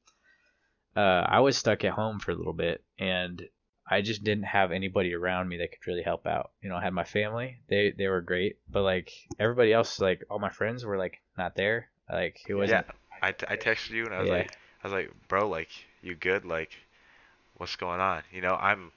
Uh, 0.95 1.25
I 1.27 1.39
was 1.41 1.57
stuck 1.57 1.83
at 1.83 1.93
home 1.93 2.19
for 2.19 2.31
a 2.31 2.35
little 2.35 2.53
bit, 2.53 2.83
and 2.99 3.47
I 3.89 4.01
just 4.01 4.23
didn't 4.23 4.45
have 4.45 4.71
anybody 4.71 5.13
around 5.13 5.49
me 5.49 5.57
that 5.57 5.71
could 5.71 5.85
really 5.87 6.03
help 6.03 6.25
out. 6.25 6.51
You 6.61 6.69
know, 6.69 6.75
I 6.77 6.83
had 6.83 6.93
my 6.93 7.03
family; 7.03 7.59
they 7.67 7.91
they 7.91 8.07
were 8.07 8.21
great, 8.21 8.57
but 8.69 8.83
like 8.83 9.11
everybody 9.39 9.73
else, 9.73 9.99
like 9.99 10.23
all 10.29 10.39
my 10.39 10.49
friends 10.49 10.85
were 10.85 10.97
like 10.97 11.21
not 11.37 11.55
there. 11.55 11.89
Like 12.09 12.39
it 12.47 12.53
wasn't. 12.55 12.85
Yeah, 12.85 12.91
I, 13.21 13.31
t- 13.31 13.45
I 13.47 13.57
texted 13.57 13.91
you 13.91 14.05
and 14.05 14.13
I 14.13 14.19
was 14.19 14.29
Yeah. 14.29 14.37
like, 14.37 14.51
I 14.83 14.87
was 14.87 14.93
like, 14.93 15.11
bro, 15.27 15.47
like, 15.47 15.69
you 16.01 16.15
good? 16.15 16.45
Like, 16.45 16.71
what's 17.57 17.75
going 17.75 17.99
on? 18.01 18.23
You 18.31 18.41
know, 18.41 18.55
I'm 18.55 18.91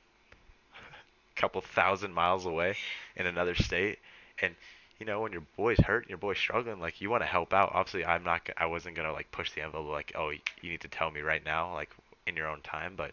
a 1.37 1.41
couple 1.41 1.61
thousand 1.61 2.13
miles 2.15 2.47
away 2.47 2.77
in 3.17 3.27
another 3.27 3.55
state, 3.55 3.99
and 4.43 4.55
you 4.99 5.07
know, 5.07 5.21
when 5.21 5.33
your 5.33 5.43
boy's 5.57 5.79
hurt, 5.79 6.03
and 6.05 6.09
your 6.11 6.19
boy's 6.19 6.39
struggling, 6.39 6.81
like, 6.81 7.01
you 7.01 7.09
want 7.09 7.23
to 7.23 7.27
help 7.27 7.55
out. 7.55 7.71
Obviously, 7.73 8.05
I'm 8.05 8.25
not, 8.25 8.49
I 8.57 8.67
wasn't 8.67 8.97
gonna 8.97 9.13
like 9.13 9.31
push 9.31 9.53
the 9.53 9.63
envelope, 9.63 9.89
like, 9.93 10.13
oh, 10.17 10.31
you 10.31 10.71
need 10.71 10.81
to 10.81 10.89
tell 10.89 11.11
me 11.11 11.21
right 11.21 11.45
now, 11.45 11.73
like, 11.75 11.91
in 12.27 12.37
your 12.37 12.49
own 12.49 12.61
time, 12.63 12.95
but 12.97 13.13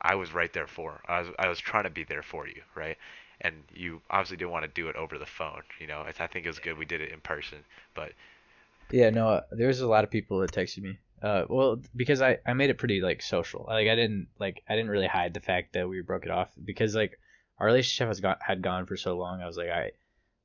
I 0.00 0.14
was 0.16 0.32
right 0.34 0.52
there 0.52 0.66
for. 0.66 1.02
I 1.08 1.20
was, 1.20 1.28
I 1.38 1.48
was 1.48 1.58
trying 1.60 1.84
to 1.84 1.90
be 1.90 2.04
there 2.04 2.22
for 2.22 2.46
you, 2.48 2.62
right? 2.74 2.96
And 3.40 3.64
you 3.74 4.00
obviously 4.10 4.36
didn't 4.36 4.52
want 4.52 4.64
to 4.64 4.70
do 4.82 4.88
it 4.88 4.96
over 4.96 5.18
the 5.18 5.26
phone. 5.26 5.62
You 5.80 5.86
know, 5.88 6.02
I 6.02 6.12
think 6.12 6.44
it 6.46 6.48
was 6.48 6.58
good 6.60 6.78
we 6.78 6.84
did 6.86 7.00
it 7.00 7.12
in 7.12 7.20
person, 7.20 7.58
but 7.94 8.12
Yeah, 8.90 9.10
no, 9.10 9.42
there 9.50 9.68
was 9.68 9.80
a 9.80 9.88
lot 9.88 10.04
of 10.04 10.10
people 10.10 10.40
that 10.40 10.52
texted 10.52 10.82
me. 10.82 10.98
Uh, 11.22 11.44
well, 11.48 11.80
because 11.96 12.22
I, 12.22 12.38
I 12.46 12.52
made 12.54 12.70
it 12.70 12.78
pretty 12.78 13.00
like 13.00 13.22
social. 13.22 13.64
Like 13.66 13.88
I 13.88 13.94
didn't 13.96 14.28
like 14.38 14.62
I 14.68 14.76
didn't 14.76 14.90
really 14.90 15.06
hide 15.08 15.34
the 15.34 15.40
fact 15.40 15.72
that 15.72 15.88
we 15.88 16.00
broke 16.00 16.24
it 16.24 16.30
off 16.30 16.50
because 16.64 16.94
like 16.94 17.18
our 17.58 17.66
relationship 17.66 18.08
has 18.08 18.20
gone 18.20 18.36
had 18.40 18.62
gone 18.62 18.86
for 18.86 18.96
so 18.96 19.16
long. 19.16 19.42
I 19.42 19.46
was 19.46 19.56
like, 19.56 19.68
I 19.68 19.90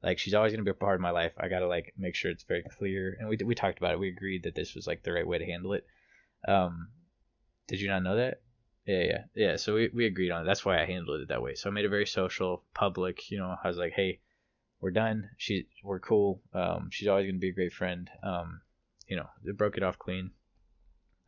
like 0.03 0.19
she's 0.19 0.33
always 0.33 0.51
gonna 0.51 0.63
be 0.63 0.71
a 0.71 0.75
part 0.75 0.95
of 0.95 1.01
my 1.01 1.11
life. 1.11 1.31
I 1.37 1.47
gotta 1.47 1.67
like 1.67 1.93
make 1.97 2.15
sure 2.15 2.29
it's 2.29 2.43
very 2.43 2.63
clear. 2.77 3.15
And 3.19 3.29
we 3.29 3.37
we 3.43 3.55
talked 3.55 3.77
about 3.77 3.93
it. 3.93 3.99
We 3.99 4.09
agreed 4.09 4.43
that 4.43 4.55
this 4.55 4.75
was 4.75 4.85
like 4.85 5.03
the 5.03 5.13
right 5.13 5.25
way 5.25 5.37
to 5.37 5.45
handle 5.45 5.73
it. 5.73 5.85
Um, 6.47 6.89
did 7.67 7.79
you 7.79 7.87
not 7.87 8.03
know 8.03 8.17
that? 8.17 8.41
Yeah, 8.85 9.03
yeah, 9.03 9.23
yeah. 9.33 9.55
So 9.55 9.75
we, 9.75 9.89
we 9.93 10.05
agreed 10.05 10.31
on 10.31 10.41
it. 10.41 10.45
That's 10.45 10.65
why 10.65 10.81
I 10.81 10.85
handled 10.85 11.21
it 11.21 11.29
that 11.29 11.41
way. 11.41 11.55
So 11.55 11.69
I 11.69 11.73
made 11.73 11.85
it 11.85 11.89
very 11.89 12.05
social, 12.05 12.63
public. 12.73 13.31
You 13.31 13.37
know, 13.37 13.55
I 13.63 13.67
was 13.67 13.77
like, 13.77 13.93
hey, 13.93 14.19
we're 14.81 14.91
done. 14.91 15.29
She, 15.37 15.67
we're 15.83 16.01
cool. 16.01 16.41
Um, 16.53 16.89
she's 16.91 17.07
always 17.07 17.25
gonna 17.25 17.39
be 17.39 17.49
a 17.49 17.53
great 17.53 17.71
friend. 17.71 18.09
Um, 18.21 18.59
you 19.07 19.15
know, 19.15 19.27
they 19.45 19.53
broke 19.53 19.77
it 19.77 19.83
off 19.83 19.97
clean. 19.97 20.31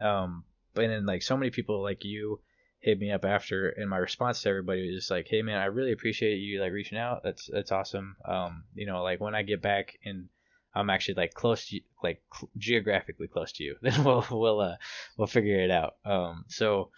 Um, 0.01 0.43
but 0.73 0.87
then 0.87 1.05
like 1.05 1.21
so 1.21 1.37
many 1.37 1.49
people 1.49 1.81
like 1.81 2.03
you 2.03 2.41
hit 2.85 2.99
me 2.99 3.11
up 3.11 3.25
after, 3.25 3.69
and 3.69 3.89
my 3.89 3.97
response 3.97 4.43
to 4.43 4.49
everybody 4.49 4.85
was 4.85 4.95
just 4.95 5.09
like, 5.09 5.27
hey 5.27 5.41
man, 5.41 5.57
I 5.57 5.65
really 5.65 5.91
appreciate 5.91 6.35
you 6.35 6.61
like 6.61 6.71
reaching 6.71 6.99
out. 6.99 7.23
That's 7.23 7.49
that's 7.51 7.71
awesome. 7.71 8.15
Um, 8.23 8.63
you 8.75 8.85
know, 8.85 9.01
like 9.01 9.19
when 9.19 9.33
I 9.33 9.41
get 9.41 9.59
back 9.59 9.97
and 10.05 10.29
I'm 10.75 10.91
actually 10.91 11.15
like 11.15 11.33
close 11.33 11.65
to 11.69 11.77
you, 11.77 11.81
like 12.03 12.21
cl- 12.31 12.51
geographically 12.59 13.27
close 13.27 13.53
to 13.53 13.63
you, 13.63 13.75
then 13.81 14.03
we'll 14.03 14.23
we'll 14.29 14.59
uh 14.59 14.75
we'll 15.17 15.27
figure 15.27 15.59
it 15.59 15.71
out. 15.71 15.95
Um, 16.05 16.45
so 16.47 16.91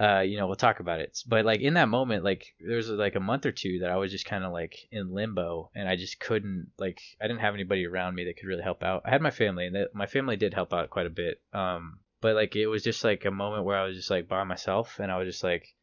uh, 0.00 0.20
you 0.20 0.38
know, 0.38 0.46
we'll 0.46 0.56
talk 0.56 0.80
about 0.80 1.00
it. 1.00 1.22
But 1.26 1.44
like 1.44 1.60
in 1.60 1.74
that 1.74 1.90
moment, 1.90 2.24
like 2.24 2.54
there 2.58 2.76
was 2.76 2.88
like 2.88 3.16
a 3.16 3.20
month 3.20 3.44
or 3.44 3.52
two 3.52 3.80
that 3.80 3.90
I 3.90 3.96
was 3.96 4.10
just 4.10 4.24
kind 4.24 4.42
of 4.42 4.52
like 4.52 4.88
in 4.90 5.12
limbo, 5.12 5.70
and 5.74 5.86
I 5.86 5.96
just 5.96 6.18
couldn't 6.18 6.70
like 6.78 7.02
I 7.20 7.26
didn't 7.26 7.40
have 7.40 7.52
anybody 7.52 7.86
around 7.86 8.14
me 8.14 8.24
that 8.24 8.38
could 8.38 8.48
really 8.48 8.62
help 8.62 8.82
out. 8.82 9.02
I 9.04 9.10
had 9.10 9.20
my 9.20 9.32
family, 9.32 9.66
and 9.66 9.76
my 9.92 10.06
family 10.06 10.36
did 10.36 10.54
help 10.54 10.72
out 10.72 10.88
quite 10.88 11.06
a 11.06 11.10
bit. 11.10 11.42
Um, 11.52 11.98
but 12.20 12.34
like 12.34 12.56
it 12.56 12.66
was 12.66 12.82
just 12.82 13.04
like 13.04 13.24
a 13.24 13.30
moment 13.30 13.64
where 13.64 13.76
I 13.78 13.84
was 13.84 13.96
just 13.96 14.10
like 14.10 14.28
by 14.28 14.44
myself, 14.44 14.98
and 15.00 15.10
I 15.12 15.18
was 15.18 15.26
just 15.28 15.44
like, 15.44 15.74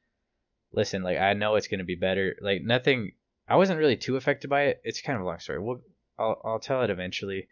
listen, 0.73 1.03
like 1.03 1.17
I 1.17 1.33
know 1.33 1.55
it's 1.55 1.67
gonna 1.67 1.83
be 1.83 1.95
better. 1.95 2.35
Like 2.41 2.61
nothing. 2.63 3.13
I 3.47 3.57
wasn't 3.57 3.79
really 3.79 3.97
too 3.97 4.15
affected 4.17 4.49
by 4.49 4.63
it. 4.63 4.81
It's 4.83 5.01
kind 5.01 5.15
of 5.17 5.21
a 5.23 5.25
long 5.25 5.39
story. 5.39 5.59
We'll, 5.59 5.81
I'll 6.17 6.41
I'll 6.43 6.59
tell 6.59 6.81
it 6.83 6.89
eventually. 6.89 7.47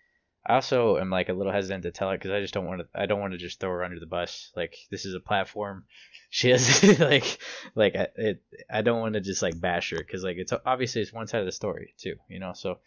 I 0.46 0.56
also 0.56 0.98
am 0.98 1.10
like 1.10 1.30
a 1.30 1.34
little 1.34 1.54
hesitant 1.54 1.84
to 1.84 1.92
tell 1.92 2.12
it 2.12 2.18
because 2.18 2.32
I 2.32 2.42
just 2.42 2.54
don't 2.54 2.66
want 2.66 2.82
to. 2.82 2.88
I 2.94 3.06
don't 3.06 3.22
want 3.22 3.32
to 3.32 3.38
just 3.40 3.60
throw 3.60 3.70
her 3.70 3.84
under 3.84 4.00
the 4.00 4.06
bus. 4.06 4.52
Like 4.56 4.76
this 4.92 5.06
is 5.06 5.14
a 5.16 5.20
platform. 5.20 5.86
She 6.36 6.50
has 6.50 6.82
like 7.00 7.38
like 7.76 7.96
I- 7.96 8.08
it. 8.16 8.42
I 8.68 8.82
don't 8.82 9.00
want 9.02 9.14
to 9.14 9.22
just 9.22 9.44
like 9.44 9.62
bash 9.62 9.92
her 9.92 9.98
because 10.00 10.24
like 10.24 10.38
it's 10.38 10.52
obviously 10.66 11.04
it's 11.04 11.14
one 11.14 11.28
side 11.28 11.42
of 11.42 11.46
the 11.46 11.52
story 11.52 11.94
too. 12.00 12.16
You 12.28 12.40
know, 12.40 12.54
so 12.54 12.80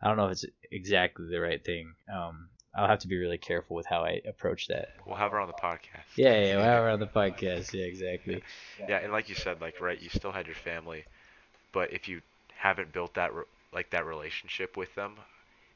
I 0.00 0.08
don't 0.08 0.16
know 0.16 0.26
if 0.28 0.32
it's 0.32 0.46
exactly 0.72 1.26
the 1.30 1.38
right 1.38 1.62
thing. 1.62 1.92
Um, 2.10 2.48
I'll 2.76 2.88
have 2.88 3.00
to 3.00 3.08
be 3.08 3.16
really 3.16 3.38
careful 3.38 3.76
with 3.76 3.86
how 3.86 4.00
I 4.02 4.20
approach 4.26 4.68
that. 4.68 4.88
we'll 5.06 5.16
have 5.16 5.32
her 5.32 5.40
on 5.40 5.46
the 5.46 5.54
podcast. 5.54 6.16
Yeah, 6.16 6.34
yeah, 6.34 6.46
yeah 6.46 6.58
while 6.58 6.82
we're 6.82 6.90
on 6.90 7.00
the 7.00 7.06
podcast. 7.06 7.72
Yeah, 7.72 7.84
exactly. 7.84 8.42
Yeah, 8.88 8.98
and 8.98 9.12
like 9.12 9.28
you 9.28 9.34
said, 9.34 9.60
like 9.60 9.80
right, 9.80 10.00
you 10.00 10.08
still 10.08 10.32
had 10.32 10.46
your 10.46 10.56
family, 10.56 11.04
but 11.72 11.92
if 11.92 12.08
you 12.08 12.20
haven't 12.56 12.92
built 12.92 13.14
that 13.14 13.32
re- 13.34 13.44
like 13.72 13.90
that 13.90 14.06
relationship 14.06 14.76
with 14.76 14.94
them, 14.94 15.16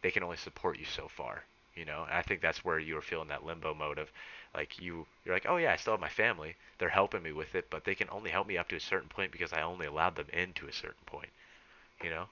they 0.03 0.11
can 0.11 0.23
only 0.23 0.37
support 0.37 0.79
you 0.79 0.85
so 0.85 1.09
far. 1.09 1.45
You 1.77 1.85
know, 1.85 2.05
and 2.09 2.15
I 2.19 2.23
think 2.23 2.41
that's 2.41 2.65
where 2.65 2.81
you 2.81 2.97
were 2.97 3.03
feeling 3.03 3.29
that 3.29 3.45
limbo 3.45 3.73
mode 3.73 3.99
of, 3.99 4.11
like 4.53 4.81
you, 4.81 5.07
you're 5.25 5.35
like, 5.37 5.47
oh 5.49 5.59
yeah, 5.59 5.73
I 5.73 5.77
still 5.77 5.93
have 5.93 6.01
my 6.01 6.09
family. 6.09 6.57
They're 6.79 6.89
helping 6.89 7.23
me 7.23 7.31
with 7.31 7.55
it, 7.55 7.71
but 7.71 7.85
they 7.85 7.95
can 7.95 8.09
only 8.11 8.31
help 8.31 8.49
me 8.49 8.59
up 8.59 8.69
to 8.71 8.77
a 8.77 8.81
certain 8.81 9.09
point 9.09 9.31
because 9.31 9.53
I 9.53 9.63
only 9.63 9.87
allowed 9.87 10.17
them 10.17 10.27
in 10.33 10.53
to 10.55 10.67
a 10.67 10.73
certain 10.73 11.05
point. 11.07 11.31
You 12.03 12.11
know? 12.11 12.27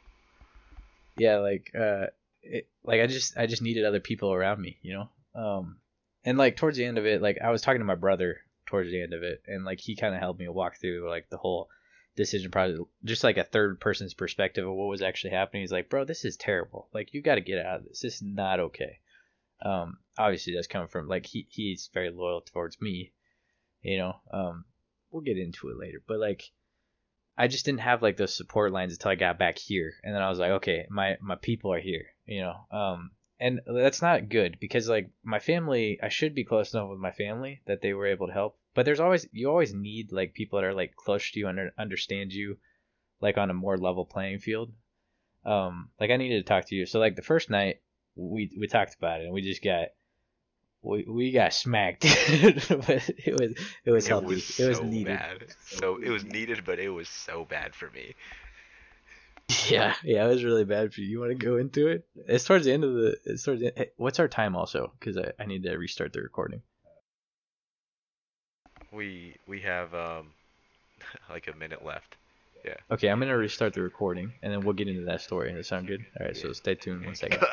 yeah 1.17 1.39
like 1.39 1.71
uh 1.79 2.07
it, 2.51 2.69
like 2.85 3.01
i 3.01 3.07
just 3.07 3.37
i 3.37 3.47
just 3.47 3.63
needed 3.63 3.85
other 3.85 4.01
people 4.01 4.33
around 4.33 4.61
me 4.61 4.79
you 4.83 4.95
know? 4.95 5.09
Um 5.41 5.79
and 6.25 6.39
like 6.39 6.57
towards 6.57 6.77
the 6.77 6.85
end 6.85 6.99
of 6.99 7.07
it 7.07 7.23
like 7.23 7.39
i 7.43 7.51
was 7.51 7.63
talking 7.63 7.81
to 7.81 7.85
my 7.87 7.95
brother 7.95 8.39
towards 8.67 8.91
the 8.91 9.01
end 9.01 9.13
of 9.13 9.23
it 9.23 9.43
and 9.47 9.65
like 9.65 9.81
he 9.81 9.97
kind 9.97 10.15
of 10.15 10.21
helped 10.21 10.41
me 10.41 10.49
walk 10.49 10.77
through 10.81 11.09
like 11.09 11.29
the 11.31 11.37
whole 11.37 11.69
decision 12.17 12.51
process 12.51 12.79
just 13.05 13.23
like 13.23 13.37
a 13.37 13.45
third 13.45 13.81
person's 13.81 14.15
perspective 14.15 14.67
of 14.67 14.75
what 14.75 14.89
was 14.89 15.03
actually 15.03 15.31
happening. 15.31 15.63
He's 15.63 15.73
like 15.73 15.91
bro 15.91 16.05
this 16.05 16.25
is 16.25 16.37
terrible. 16.37 16.89
Like 16.93 17.13
you 17.13 17.23
got 17.23 17.35
to 17.35 17.43
get 17.43 17.65
out 17.65 17.81
of 17.81 17.85
this. 17.85 18.01
This 18.01 18.15
is 18.17 18.23
not 18.23 18.59
okay. 18.59 19.01
Um 19.63 19.99
obviously 20.19 20.55
that's 20.55 20.67
coming 20.67 20.89
from 20.89 21.09
like 21.09 21.27
he 21.27 21.47
he's 21.51 21.91
very 21.93 22.11
loyal 22.11 22.41
towards 22.41 22.81
me 22.81 23.13
you 23.83 23.99
know? 23.99 24.17
Um 24.33 24.65
we'll 25.11 25.23
get 25.23 25.39
into 25.39 25.69
it 25.69 25.79
later. 25.79 26.03
But 26.07 26.19
like 26.19 26.51
I 27.39 27.49
just 27.49 27.67
didn't 27.67 27.81
have 27.81 28.03
like 28.03 28.17
those 28.17 28.35
support 28.35 28.73
lines 28.73 28.93
until 28.93 29.11
I 29.11 29.15
got 29.15 29.39
back 29.39 29.59
here, 29.59 29.93
and 30.03 30.15
then 30.15 30.23
I 30.23 30.31
was 30.31 30.39
like, 30.39 30.53
okay, 30.53 30.87
my 30.89 31.17
my 31.21 31.37
people 31.37 31.73
are 31.73 31.81
here, 31.81 32.07
you 32.27 32.41
know. 32.43 32.67
Um, 32.71 33.11
and 33.39 33.61
that's 33.67 34.01
not 34.01 34.29
good 34.29 34.59
because 34.61 34.89
like 34.89 35.11
my 35.23 35.39
family, 35.39 35.99
I 36.03 36.09
should 36.09 36.35
be 36.35 36.45
close 36.45 36.73
enough 36.73 36.89
with 36.89 36.99
my 36.99 37.13
family 37.13 37.61
that 37.67 37.83
they 37.83 37.93
were 37.93 38.07
able 38.07 38.29
to 38.29 38.33
help. 38.33 38.57
But 38.75 38.85
there's 38.85 39.01
always 39.01 39.27
you 39.33 39.49
always 39.49 39.75
need 39.75 40.13
like 40.13 40.35
people 40.35 40.59
that 40.59 40.67
are 40.67 40.75
like 40.75 40.97
close 40.97 41.31
to 41.31 41.39
you 41.39 41.49
and 41.49 41.71
understand 41.79 42.33
you, 42.33 42.59
like 43.21 43.39
on 43.39 43.51
a 43.51 43.55
more 43.55 43.77
level 43.77 44.05
playing 44.05 44.39
field. 44.39 44.73
Um, 45.45 45.91
like 46.01 46.11
I 46.11 46.17
needed 46.17 46.45
to 46.45 46.49
talk 46.49 46.67
to 46.67 46.75
you. 46.75 46.87
So 46.87 46.99
like 46.99 47.17
the 47.17 47.23
first 47.23 47.51
night 47.51 47.81
we 48.17 48.51
we 48.59 48.67
talked 48.67 48.95
about 48.95 49.21
it 49.21 49.25
and 49.25 49.33
we 49.33 49.43
just 49.43 49.63
got. 49.63 49.89
We, 50.83 51.05
we 51.09 51.33
got 51.33 51.53
smacked, 51.53 52.03
but 52.03 53.11
it 53.19 53.41
was 53.41 53.55
it 53.85 53.91
was 53.91 54.07
healthy. 54.07 54.27
was 54.27 54.61
it 54.61 54.69
was 54.69 54.77
so 54.77 54.85
needed. 54.85 55.19
bad. 55.19 55.45
So 55.67 56.01
it 56.01 56.11
was 56.11 56.25
needed, 56.25 56.65
but 56.65 56.79
it 56.79 56.91
was 56.91 57.09
so 57.09 57.45
bad 57.45 57.75
for 57.75 57.91
me. 57.91 58.15
Yeah, 59.71 59.95
yeah, 60.05 60.25
it 60.25 60.29
was 60.29 60.45
really 60.45 60.65
bad 60.65 60.93
for 60.93 61.01
you. 61.01 61.09
You 61.09 61.21
want 61.21 61.31
to 61.33 61.35
go 61.35 61.57
into 61.57 61.89
it? 61.89 62.07
It's 62.29 62.45
towards 62.45 62.67
the 62.67 62.73
end 62.73 62.85
of 62.85 62.95
the. 62.95 63.17
It's 63.25 63.43
towards 63.43 63.61
the, 63.61 63.73
hey, 63.77 63.91
what's 63.97 64.21
our 64.21 64.29
time 64.29 64.55
also? 64.55 64.93
Because 64.99 65.17
I, 65.17 65.33
I 65.41 65.47
need 65.47 65.65
to 65.65 65.77
restart 65.77 66.13
the 66.13 66.21
recording. 66.21 66.63
We 68.93 69.37
we 69.47 69.61
have 69.61 69.93
um 69.95 70.33
like 71.31 71.49
a 71.49 71.57
minute 71.57 71.85
left. 71.85 72.17
Yeah. 72.65 72.75
Okay, 72.91 73.09
I'm 73.09 73.19
gonna 73.21 73.37
restart 73.37 73.75
the 73.75 73.83
recording, 73.83 74.33
and 74.43 74.53
then 74.53 74.65
we'll 74.65 74.75
get 74.75 74.89
into 74.89 75.05
that 75.05 75.21
story. 75.21 75.49
Does 75.53 75.59
that 75.59 75.67
sound 75.67 75.87
good? 75.87 76.05
All 76.19 76.27
right, 76.27 76.37
so 76.37 76.53
stay 76.53 76.75
tuned 76.75 77.05
one 77.05 77.15
second. 77.15 77.45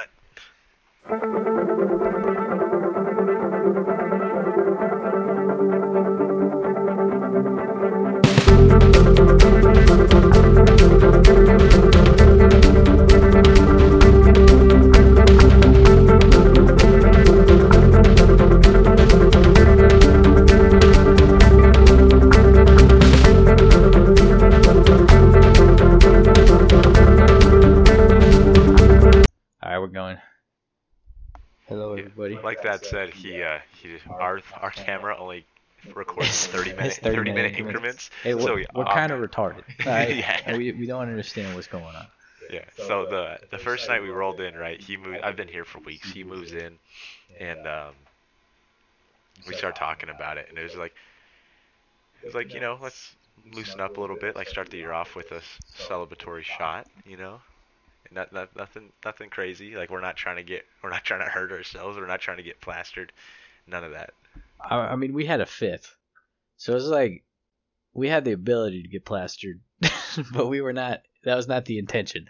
Like 32.43 32.61
Thad 32.61 32.85
said, 32.85 33.13
he 33.13 33.41
uh 33.41 33.59
he 33.81 33.97
our 34.09 34.41
our 34.61 34.71
camera 34.71 35.17
only 35.17 35.45
records 35.93 36.47
30 36.47 36.73
minute 36.73 36.93
30 36.93 37.15
30 37.15 37.31
minute 37.31 37.53
minute 37.53 37.59
increments. 37.59 38.09
Hey, 38.21 38.33
we're, 38.33 38.41
so 38.41 38.55
we're 38.73 38.87
um, 38.87 38.93
kind 38.93 39.11
of 39.11 39.19
retarded. 39.19 39.63
all 39.85 39.85
right? 39.91 40.17
Yeah. 40.17 40.57
We, 40.57 40.71
we 40.71 40.85
don't 40.85 41.01
understand 41.01 41.55
what's 41.55 41.67
going 41.67 41.83
on. 41.83 42.07
Yeah. 42.51 42.65
So 42.77 43.05
the 43.05 43.39
the 43.51 43.57
first 43.57 43.87
night 43.87 44.01
we 44.01 44.09
rolled 44.09 44.41
in, 44.41 44.55
right? 44.55 44.79
He 44.79 44.97
moved. 44.97 45.21
I've 45.23 45.35
been 45.35 45.47
here 45.47 45.65
for 45.65 45.79
weeks. 45.79 46.11
He 46.11 46.23
moves 46.23 46.53
in, 46.53 46.77
and 47.39 47.65
um, 47.67 47.93
we 49.47 49.55
start 49.55 49.75
talking 49.75 50.09
about 50.09 50.37
it, 50.37 50.47
and 50.49 50.57
it 50.57 50.63
was 50.63 50.75
like, 50.75 50.93
it 52.21 52.25
was 52.25 52.35
like 52.35 52.53
you 52.53 52.59
know, 52.59 52.77
let's 52.81 53.15
loosen 53.53 53.79
up 53.79 53.97
a 53.97 54.01
little 54.01 54.17
bit. 54.17 54.35
Like 54.35 54.49
start 54.49 54.69
the 54.69 54.77
year 54.77 54.91
off 54.93 55.15
with 55.15 55.31
a 55.31 55.41
celebratory 55.75 56.43
shot, 56.43 56.87
you 57.05 57.17
know. 57.17 57.39
Not, 58.11 58.33
not 58.33 58.55
nothing 58.55 58.91
nothing 59.03 59.29
crazy. 59.29 59.75
Like 59.75 59.89
we're 59.89 60.01
not 60.01 60.15
trying 60.15 60.35
to 60.37 60.43
get 60.43 60.65
we're 60.83 60.89
not 60.89 61.03
trying 61.03 61.21
to 61.21 61.31
hurt 61.31 61.51
ourselves. 61.51 61.97
We're 61.97 62.07
not 62.07 62.21
trying 62.21 62.37
to 62.37 62.43
get 62.43 62.61
plastered. 62.61 63.11
None 63.67 63.83
of 63.83 63.91
that. 63.91 64.11
I, 64.59 64.77
I 64.77 64.95
mean, 64.95 65.13
we 65.13 65.25
had 65.25 65.41
a 65.41 65.45
fifth, 65.45 65.95
so 66.57 66.73
it 66.73 66.75
was 66.75 66.87
like 66.87 67.23
we 67.93 68.09
had 68.09 68.25
the 68.25 68.33
ability 68.33 68.83
to 68.83 68.87
get 68.87 69.05
plastered, 69.05 69.61
but 70.33 70.47
we 70.47 70.61
were 70.61 70.73
not. 70.73 71.01
That 71.23 71.35
was 71.35 71.47
not 71.47 71.65
the 71.65 71.79
intention. 71.79 72.27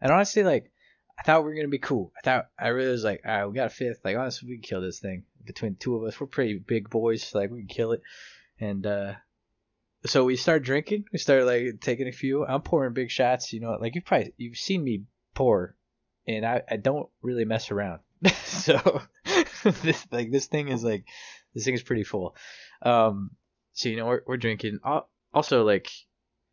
And 0.00 0.12
honestly, 0.12 0.42
like 0.42 0.70
I 1.18 1.22
thought 1.22 1.44
we 1.44 1.50
were 1.50 1.56
gonna 1.56 1.68
be 1.68 1.78
cool. 1.78 2.12
I 2.16 2.20
thought 2.22 2.48
I 2.58 2.68
really 2.68 2.90
was 2.90 3.04
like, 3.04 3.22
all 3.24 3.36
right, 3.36 3.46
we 3.46 3.54
got 3.54 3.66
a 3.66 3.70
fifth. 3.70 4.00
Like 4.04 4.16
honestly, 4.16 4.48
we 4.48 4.56
can 4.56 4.62
kill 4.62 4.80
this 4.80 5.00
thing 5.00 5.24
between 5.44 5.76
two 5.76 5.96
of 5.96 6.04
us. 6.04 6.20
We're 6.20 6.26
pretty 6.26 6.58
big 6.58 6.90
boys. 6.90 7.22
So, 7.22 7.38
like 7.38 7.50
we 7.50 7.60
can 7.60 7.68
kill 7.68 7.92
it. 7.92 8.02
And 8.60 8.86
uh 8.86 9.14
so 10.06 10.24
we 10.24 10.36
start 10.36 10.62
drinking. 10.62 11.04
We 11.12 11.18
start 11.18 11.44
like 11.44 11.80
taking 11.80 12.08
a 12.08 12.12
few. 12.12 12.44
I'm 12.44 12.62
pouring 12.62 12.92
big 12.92 13.10
shots. 13.10 13.52
You 13.52 13.60
know, 13.60 13.76
like 13.80 13.94
you've 13.94 14.04
probably 14.04 14.32
you've 14.36 14.58
seen 14.58 14.82
me 14.82 15.04
pour, 15.34 15.76
and 16.26 16.44
I 16.44 16.62
I 16.70 16.76
don't 16.76 17.08
really 17.22 17.44
mess 17.44 17.70
around. 17.70 18.00
so 18.44 19.02
this 19.82 20.06
like 20.10 20.30
this 20.30 20.46
thing 20.46 20.68
is 20.68 20.82
like 20.84 21.04
this 21.54 21.64
thing 21.64 21.74
is 21.74 21.82
pretty 21.82 22.04
full. 22.04 22.36
Um, 22.82 23.30
so 23.72 23.88
you 23.88 23.96
know 23.96 24.06
we're 24.06 24.22
we're 24.26 24.36
drinking. 24.36 24.80
Also 25.32 25.64
like 25.64 25.90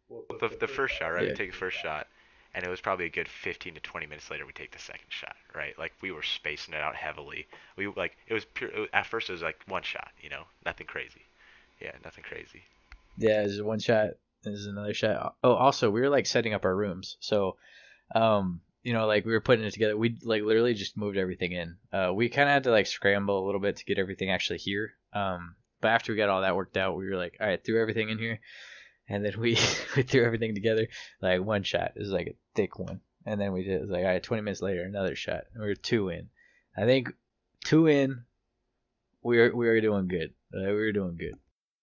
the 0.10 0.50
the 0.60 0.68
first 0.68 0.96
shot, 0.96 1.14
right? 1.14 1.24
Yeah. 1.24 1.30
We 1.30 1.36
take 1.36 1.52
the 1.52 1.58
first 1.58 1.78
shot, 1.78 2.08
and 2.54 2.66
it 2.66 2.70
was 2.70 2.82
probably 2.82 3.06
a 3.06 3.10
good 3.10 3.28
15 3.28 3.76
to 3.76 3.80
20 3.80 4.06
minutes 4.06 4.30
later 4.30 4.46
we 4.46 4.54
take 4.54 4.72
the 4.72 4.80
second 4.80 5.08
shot, 5.10 5.36
right? 5.56 5.78
Like 5.78 5.94
we 6.02 6.12
were 6.12 6.24
spacing 6.24 6.74
it 6.74 6.82
out 6.82 6.96
heavily. 6.96 7.48
We 7.78 7.88
like 7.88 8.16
it 8.28 8.34
was 8.34 8.46
pure. 8.46 8.70
It 8.70 8.90
at 8.94 9.06
first 9.06 9.30
it 9.30 9.34
was 9.34 9.42
like 9.42 9.60
one 9.68 9.84
shot, 9.84 10.12
you 10.22 10.30
know, 10.30 10.44
nothing 10.66 10.88
crazy. 10.88 11.24
Yeah, 11.82 11.92
nothing 12.04 12.24
crazy. 12.24 12.64
Yeah, 13.18 13.42
there's 13.42 13.62
one 13.62 13.80
shot. 13.80 14.12
There's 14.44 14.66
another 14.66 14.94
shot. 14.94 15.36
Oh, 15.44 15.54
also 15.54 15.90
we 15.90 16.02
were 16.02 16.10
like 16.10 16.26
setting 16.26 16.54
up 16.54 16.66
our 16.66 16.76
rooms. 16.76 17.18
So, 17.20 17.58
um, 18.14 18.62
you 18.84 18.94
know, 18.94 19.08
like 19.08 19.26
we 19.26 19.32
were 19.32 19.42
putting 19.42 19.66
it 19.66 19.72
together. 19.72 19.98
We 19.98 20.18
like 20.24 20.44
literally 20.44 20.74
just 20.74 20.98
moved 20.98 21.18
everything 21.18 21.54
in. 21.54 21.78
Uh, 21.92 22.12
we 22.14 22.30
kind 22.30 22.50
of 22.50 22.54
had 22.54 22.64
to 22.66 22.72
like 22.72 22.88
scramble 22.88 23.44
a 23.44 23.46
little 23.46 23.62
bit 23.62 23.78
to 23.78 23.86
get 23.86 24.00
everything 24.00 24.30
actually 24.30 24.60
here. 24.60 24.94
Um, 25.14 25.56
but 25.80 25.90
after 25.90 26.12
we 26.12 26.18
got 26.18 26.30
all 26.30 26.42
that 26.42 26.56
worked 26.56 26.78
out, 26.78 26.98
we 26.98 27.10
were 27.10 27.18
like, 27.18 27.38
all 27.40 27.48
right, 27.48 27.64
threw 27.64 27.82
everything 27.82 28.10
in 28.10 28.18
here, 28.18 28.40
and 29.08 29.24
then 29.24 29.34
we 29.40 29.58
we 29.96 30.04
threw 30.04 30.26
everything 30.26 30.54
together. 30.54 30.88
Like 31.22 31.42
one 31.42 31.64
shot 31.64 31.94
it 31.96 32.00
was 32.00 32.10
like 32.10 32.28
a 32.28 32.36
thick 32.56 32.78
one, 32.78 33.00
and 33.26 33.40
then 33.40 33.54
we 33.54 33.64
did 33.64 33.76
it 33.76 33.82
was 33.82 33.90
like 33.90 34.04
all 34.04 34.12
right, 34.12 34.24
20 34.24 34.44
minutes 34.44 34.62
later, 34.62 34.84
another 34.84 35.16
shot. 35.16 35.46
And 35.54 35.62
we 35.62 35.70
were 35.70 35.76
two 35.76 36.10
in. 36.10 36.30
I 36.76 36.86
think 36.86 37.14
two 37.64 37.88
in. 37.88 38.24
We 39.22 39.38
were 39.38 39.56
we 39.56 39.68
were 39.68 39.80
doing 39.80 40.08
good. 40.10 40.34
Uh, 40.54 40.68
we 40.68 40.74
were 40.74 40.92
doing 40.92 41.16
good. 41.18 41.36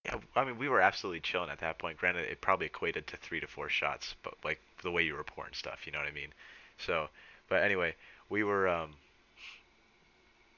Yeah, 0.04 0.16
I 0.34 0.44
mean, 0.44 0.56
we 0.58 0.68
were 0.68 0.80
absolutely 0.80 1.20
chilling 1.20 1.50
at 1.50 1.60
that 1.60 1.78
point. 1.78 1.98
Granted, 1.98 2.30
it 2.30 2.40
probably 2.40 2.66
equated 2.66 3.06
to 3.08 3.16
three 3.18 3.40
to 3.40 3.46
four 3.46 3.68
shots, 3.68 4.14
but 4.22 4.34
like 4.44 4.60
the 4.82 4.90
way 4.90 5.02
you 5.02 5.14
were 5.14 5.24
pouring 5.24 5.52
stuff, 5.52 5.86
you 5.86 5.92
know 5.92 5.98
what 5.98 6.08
I 6.08 6.12
mean? 6.12 6.32
So, 6.78 7.08
but 7.48 7.62
anyway, 7.62 7.94
we 8.30 8.42
were 8.42 8.66
um, 8.68 8.94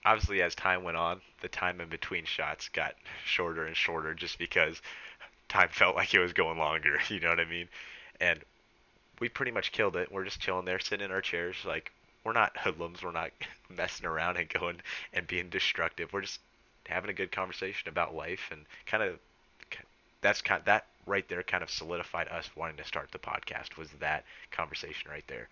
obviously 0.05 0.43
as 0.43 0.55
time 0.55 0.84
went 0.84 0.97
on, 0.97 1.20
the 1.40 1.49
time 1.49 1.80
in 1.80 1.88
between 1.88 2.24
shots 2.24 2.68
got 2.68 2.95
shorter 3.24 3.66
and 3.66 3.76
shorter, 3.76 4.14
just 4.14 4.38
because 4.38 4.80
time 5.49 5.68
felt 5.70 5.97
like 5.97 6.14
it 6.14 6.20
was 6.20 6.32
going 6.32 6.59
longer. 6.59 6.99
You 7.09 7.20
know 7.20 7.30
what 7.30 7.40
I 7.40 7.45
mean? 7.45 7.68
And 8.20 8.40
we 9.20 9.28
pretty 9.28 9.53
much 9.53 9.72
killed 9.72 9.97
it. 9.97 10.12
We're 10.12 10.24
just 10.24 10.40
chilling 10.40 10.64
there, 10.64 10.78
sitting 10.78 11.05
in 11.05 11.12
our 11.12 11.20
chairs, 11.20 11.57
like 11.64 11.93
we're 12.24 12.32
not 12.32 12.57
hoodlums. 12.59 13.03
We're 13.03 13.12
not 13.12 13.30
messing 13.68 14.07
around 14.07 14.36
and 14.36 14.49
going 14.49 14.80
and 15.12 15.26
being 15.26 15.49
destructive. 15.49 16.12
We're 16.12 16.22
just 16.22 16.40
having 16.86 17.11
a 17.11 17.14
good 17.14 17.32
conversation 17.32 17.88
about 17.88 18.14
life 18.14 18.49
and 18.53 18.64
kind 18.86 19.03
of 19.03 19.18
that's 20.23 20.41
kind 20.41 20.62
that 20.64 20.87
right 21.07 21.29
there 21.29 21.43
kind 21.43 21.62
of 21.62 21.70
solidified 21.70 22.29
us 22.29 22.49
wanting 22.57 22.77
to 22.77 22.85
start 22.85 23.11
the 23.12 23.18
podcast 23.18 23.77
was 23.77 23.89
that 24.01 24.25
conversation 24.51 25.11
right 25.11 25.25
there. 25.29 25.49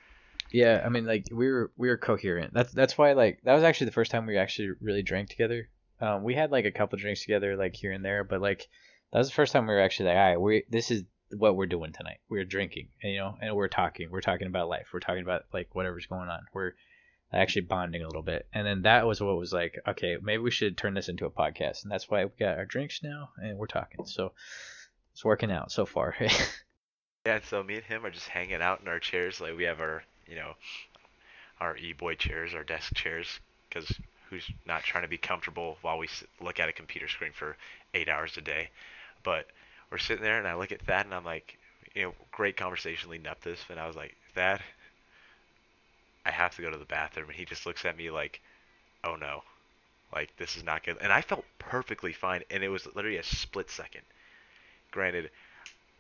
Yeah, 0.53 0.83
I 0.85 0.89
mean, 0.89 1.05
like 1.05 1.27
we 1.31 1.51
were 1.51 1.71
we 1.77 1.89
were 1.89 1.97
coherent. 1.97 2.55
That's 2.55 2.73
that's 2.73 2.97
why 2.97 3.13
like 3.13 3.41
that 3.45 3.55
was 3.55 3.63
actually 3.63 3.87
the 3.87 3.93
first 3.93 4.11
time 4.11 4.27
we 4.27 4.39
actually 4.39 4.71
really 4.81 5.03
drank 5.03 5.29
together. 5.29 5.69
Um, 6.01 6.25
we 6.25 6.35
had 6.35 6.51
like 6.51 6.65
a 6.65 6.71
couple 6.71 6.99
drinks 6.99 7.23
together, 7.23 7.57
like 7.57 7.77
here 7.77 7.93
and 7.93 8.05
there, 8.05 8.25
but 8.25 8.41
like 8.41 8.69
that 9.13 9.19
was 9.19 9.29
the 9.29 9.35
first 9.35 9.53
time 9.53 9.67
we 9.67 9.75
were 9.75 9.81
actually 9.81 10.09
like, 10.09 10.17
all 10.17 10.29
right, 10.29 10.41
we 10.41 10.65
this 10.71 10.91
is 10.91 11.05
what 11.37 11.57
we're 11.57 11.67
doing 11.67 11.93
tonight. 11.93 12.19
We're 12.29 12.45
drinking, 12.45 12.89
and, 13.03 13.13
you 13.13 13.19
know, 13.19 13.37
and 13.41 13.55
we're 13.55 13.69
talking. 13.69 14.11
We're 14.11 14.21
talking 14.21 14.47
about 14.47 14.69
life. 14.69 14.89
We're 14.93 15.01
talking 15.01 15.23
about 15.23 15.45
like 15.53 15.69
whatever's 15.75 16.07
going 16.07 16.29
on. 16.29 16.41
We're 16.53 16.73
actually 17.33 17.63
bonding 17.63 18.03
a 18.03 18.07
little 18.07 18.23
bit, 18.23 18.47
and 18.53 18.67
then 18.67 18.83
that 18.83 19.07
was 19.07 19.21
what 19.21 19.37
was 19.37 19.53
like, 19.53 19.79
okay, 19.87 20.17
maybe 20.21 20.43
we 20.43 20.51
should 20.51 20.77
turn 20.77 20.95
this 20.95 21.09
into 21.09 21.27
a 21.27 21.31
podcast, 21.31 21.83
and 21.83 21.93
that's 21.93 22.11
why 22.11 22.25
we 22.25 22.31
got 22.39 22.59
our 22.59 22.67
drinks 22.67 23.03
now, 23.03 23.31
and 23.43 23.57
we're 23.57 23.67
talking. 23.67 24.05
So 24.07 24.33
it's 25.13 25.25
working 25.25 25.53
out 25.53 25.71
so 25.71 25.87
far. 25.87 26.17
Yeah, 27.27 27.41
so 27.45 27.63
me 27.63 27.75
and 27.77 27.85
him 27.85 28.07
are 28.07 28.11
just 28.11 28.29
hanging 28.29 28.63
out 28.63 28.81
in 28.81 28.89
our 28.89 28.99
chairs. 28.99 29.41
Like 29.43 29.55
we 29.55 29.65
have 29.65 29.81
our, 29.81 30.03
you 30.27 30.37
know, 30.37 30.55
our 31.61 31.77
e-boy 31.77 32.15
chairs, 32.15 32.55
our 32.55 32.65
desk 32.65 32.95
chairs, 32.95 33.41
because 33.69 33.93
who's 34.31 34.51
not 34.67 34.83
trying 34.83 35.03
to 35.03 35.09
be 35.09 35.19
comfortable 35.19 35.77
while 35.83 35.99
we 35.99 36.09
look 36.41 36.59
at 36.59 36.71
a 36.71 36.73
computer 36.73 37.09
screen 37.09 37.33
for 37.33 37.57
eight 37.93 38.09
hours 38.09 38.39
a 38.39 38.41
day? 38.41 38.71
But 39.23 39.49
we're 39.91 39.99
sitting 39.99 40.25
there, 40.25 40.39
and 40.39 40.49
I 40.49 40.55
look 40.55 40.73
at 40.73 40.81
Thad, 40.81 41.05
and 41.05 41.15
I'm 41.15 41.25
like, 41.25 41.59
you 41.95 42.05
know, 42.05 42.15
great 42.33 42.57
conversation 42.57 43.11
leading 43.11 43.27
up 43.27 43.43
to 43.43 43.51
this, 43.51 43.65
and 43.69 43.79
I 43.79 43.87
was 43.87 43.97
like, 43.97 44.17
Thad, 44.35 44.63
I 46.25 46.31
have 46.31 46.55
to 46.57 46.63
go 46.63 46.71
to 46.71 46.79
the 46.79 46.85
bathroom, 46.85 47.29
and 47.29 47.37
he 47.37 47.45
just 47.45 47.67
looks 47.67 47.85
at 47.85 47.97
me 47.97 48.11
like, 48.11 48.41
oh 49.05 49.17
no, 49.17 49.43
like 50.13 50.37
this 50.37 50.57
is 50.57 50.65
not 50.65 50.85
good, 50.85 50.99
and 51.01 51.13
I 51.13 51.23
felt 51.23 51.45
perfectly 51.59 52.13
fine, 52.13 52.43
and 52.51 52.63
it 52.63 52.69
was 52.69 52.87
literally 52.95 53.17
a 53.19 53.23
split 53.23 53.71
second. 53.71 54.03
Granted, 54.91 55.31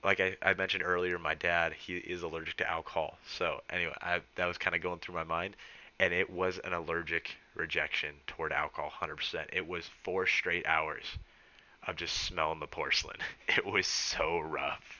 like 0.02 0.20
I, 0.20 0.36
I 0.42 0.54
mentioned 0.54 0.82
earlier, 0.84 1.18
my 1.18 1.34
dad 1.34 1.72
he 1.74 1.96
is 1.96 2.22
allergic 2.22 2.56
to 2.56 2.70
alcohol. 2.70 3.18
So 3.26 3.62
anyway, 3.70 3.94
I, 4.00 4.20
that 4.36 4.46
was 4.46 4.58
kind 4.58 4.74
of 4.74 4.82
going 4.82 4.98
through 5.00 5.14
my 5.14 5.24
mind, 5.24 5.56
and 5.98 6.12
it 6.12 6.30
was 6.30 6.58
an 6.58 6.72
allergic 6.72 7.36
rejection 7.54 8.14
toward 8.26 8.52
alcohol, 8.52 8.92
100%. 9.00 9.46
It 9.52 9.66
was 9.66 9.86
four 10.02 10.26
straight 10.26 10.66
hours 10.66 11.04
of 11.86 11.96
just 11.96 12.16
smelling 12.24 12.60
the 12.60 12.66
porcelain. 12.66 13.18
It 13.48 13.66
was 13.66 13.86
so 13.86 14.38
rough. 14.40 14.99